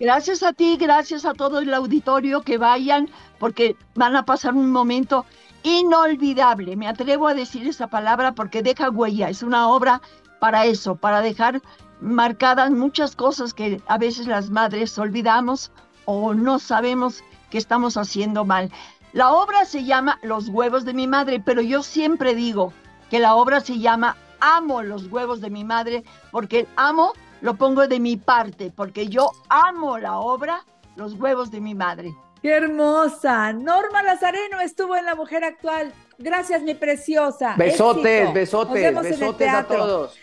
Gracias 0.00 0.42
a 0.42 0.52
ti, 0.52 0.76
gracias 0.76 1.24
a 1.24 1.32
todo 1.32 1.60
el 1.60 1.72
auditorio 1.72 2.42
que 2.42 2.58
vayan, 2.58 3.08
porque 3.38 3.76
van 3.94 4.16
a 4.16 4.24
pasar 4.24 4.52
un 4.52 4.70
momento 4.72 5.24
inolvidable. 5.62 6.74
Me 6.74 6.88
atrevo 6.88 7.28
a 7.28 7.34
decir 7.34 7.68
esa 7.68 7.86
palabra 7.86 8.34
porque 8.34 8.62
deja 8.64 8.90
huella. 8.90 9.28
Es 9.28 9.44
una 9.44 9.68
obra 9.68 10.02
para 10.40 10.66
eso, 10.66 10.96
para 10.96 11.20
dejar 11.20 11.62
marcadas 12.00 12.72
muchas 12.72 13.14
cosas 13.14 13.54
que 13.54 13.80
a 13.86 13.96
veces 13.96 14.26
las 14.26 14.50
madres 14.50 14.98
olvidamos 14.98 15.70
o 16.04 16.34
no 16.34 16.58
sabemos 16.58 17.22
que 17.50 17.58
estamos 17.58 17.96
haciendo 17.96 18.44
mal. 18.44 18.72
La 19.12 19.32
obra 19.32 19.66
se 19.66 19.84
llama 19.84 20.18
Los 20.22 20.48
huevos 20.48 20.86
de 20.86 20.94
mi 20.94 21.06
madre, 21.06 21.38
pero 21.44 21.60
yo 21.60 21.82
siempre 21.82 22.34
digo 22.34 22.72
que 23.10 23.18
la 23.18 23.34
obra 23.34 23.60
se 23.60 23.78
llama 23.78 24.16
Amo 24.40 24.82
los 24.82 25.06
huevos 25.12 25.42
de 25.42 25.50
mi 25.50 25.64
madre, 25.64 26.02
porque 26.30 26.60
el 26.60 26.68
amo 26.76 27.12
lo 27.42 27.54
pongo 27.54 27.86
de 27.86 28.00
mi 28.00 28.16
parte, 28.16 28.72
porque 28.74 29.08
yo 29.08 29.30
amo 29.50 29.98
la 29.98 30.18
obra 30.18 30.64
Los 30.96 31.12
huevos 31.14 31.50
de 31.50 31.60
mi 31.60 31.74
madre. 31.74 32.14
¡Qué 32.40 32.56
hermosa! 32.56 33.52
Norma 33.52 34.02
Lazareno 34.02 34.60
estuvo 34.60 34.96
en 34.96 35.04
La 35.04 35.14
Mujer 35.14 35.44
Actual. 35.44 35.92
Gracias, 36.18 36.62
mi 36.62 36.74
preciosa. 36.74 37.54
Besotes, 37.56 38.32
besotes, 38.32 39.02
besotes 39.02 39.48
a 39.48 39.64
todos. 39.64 40.18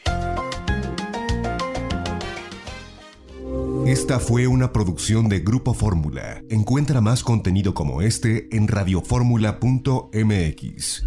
Esta 3.85 4.19
fue 4.19 4.47
una 4.47 4.71
producción 4.71 5.29
de 5.29 5.39
Grupo 5.39 5.73
Fórmula. 5.73 6.41
Encuentra 6.49 7.01
más 7.01 7.23
contenido 7.23 7.73
como 7.73 8.01
este 8.01 8.47
en 8.55 8.67
radioformula.mx. 8.67 11.03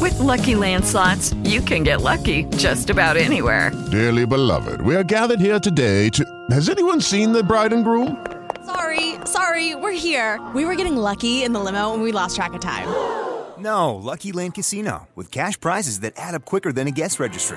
With 0.00 0.18
lucky 0.18 0.54
landslots, 0.54 1.34
you 1.44 1.60
can 1.60 1.82
get 1.82 2.00
lucky 2.00 2.44
just 2.56 2.90
about 2.90 3.16
anywhere. 3.16 3.70
Dearly 3.90 4.26
beloved, 4.26 4.80
we 4.82 4.96
are 4.96 5.04
gathered 5.04 5.40
here 5.40 5.60
today 5.60 6.08
to. 6.10 6.24
Has 6.50 6.68
anyone 6.68 7.00
seen 7.00 7.32
the 7.32 7.42
bride 7.42 7.72
and 7.74 7.84
groom? 7.84 8.16
Sorry, 8.64 9.16
sorry, 9.26 9.74
we're 9.74 9.92
here. 9.92 10.40
We 10.54 10.64
were 10.64 10.74
getting 10.74 10.96
lucky 10.96 11.42
in 11.44 11.52
the 11.52 11.60
limo 11.60 11.92
and 11.92 12.02
we 12.02 12.12
lost 12.12 12.36
track 12.36 12.54
of 12.54 12.60
time. 12.60 12.88
No, 13.56 13.94
Lucky 13.94 14.32
Land 14.32 14.54
Casino, 14.54 15.06
with 15.14 15.30
cash 15.30 15.58
prizes 15.60 16.00
that 16.00 16.14
add 16.16 16.34
up 16.34 16.44
quicker 16.44 16.72
than 16.72 16.88
a 16.88 16.90
guest 16.90 17.20
registry. 17.20 17.56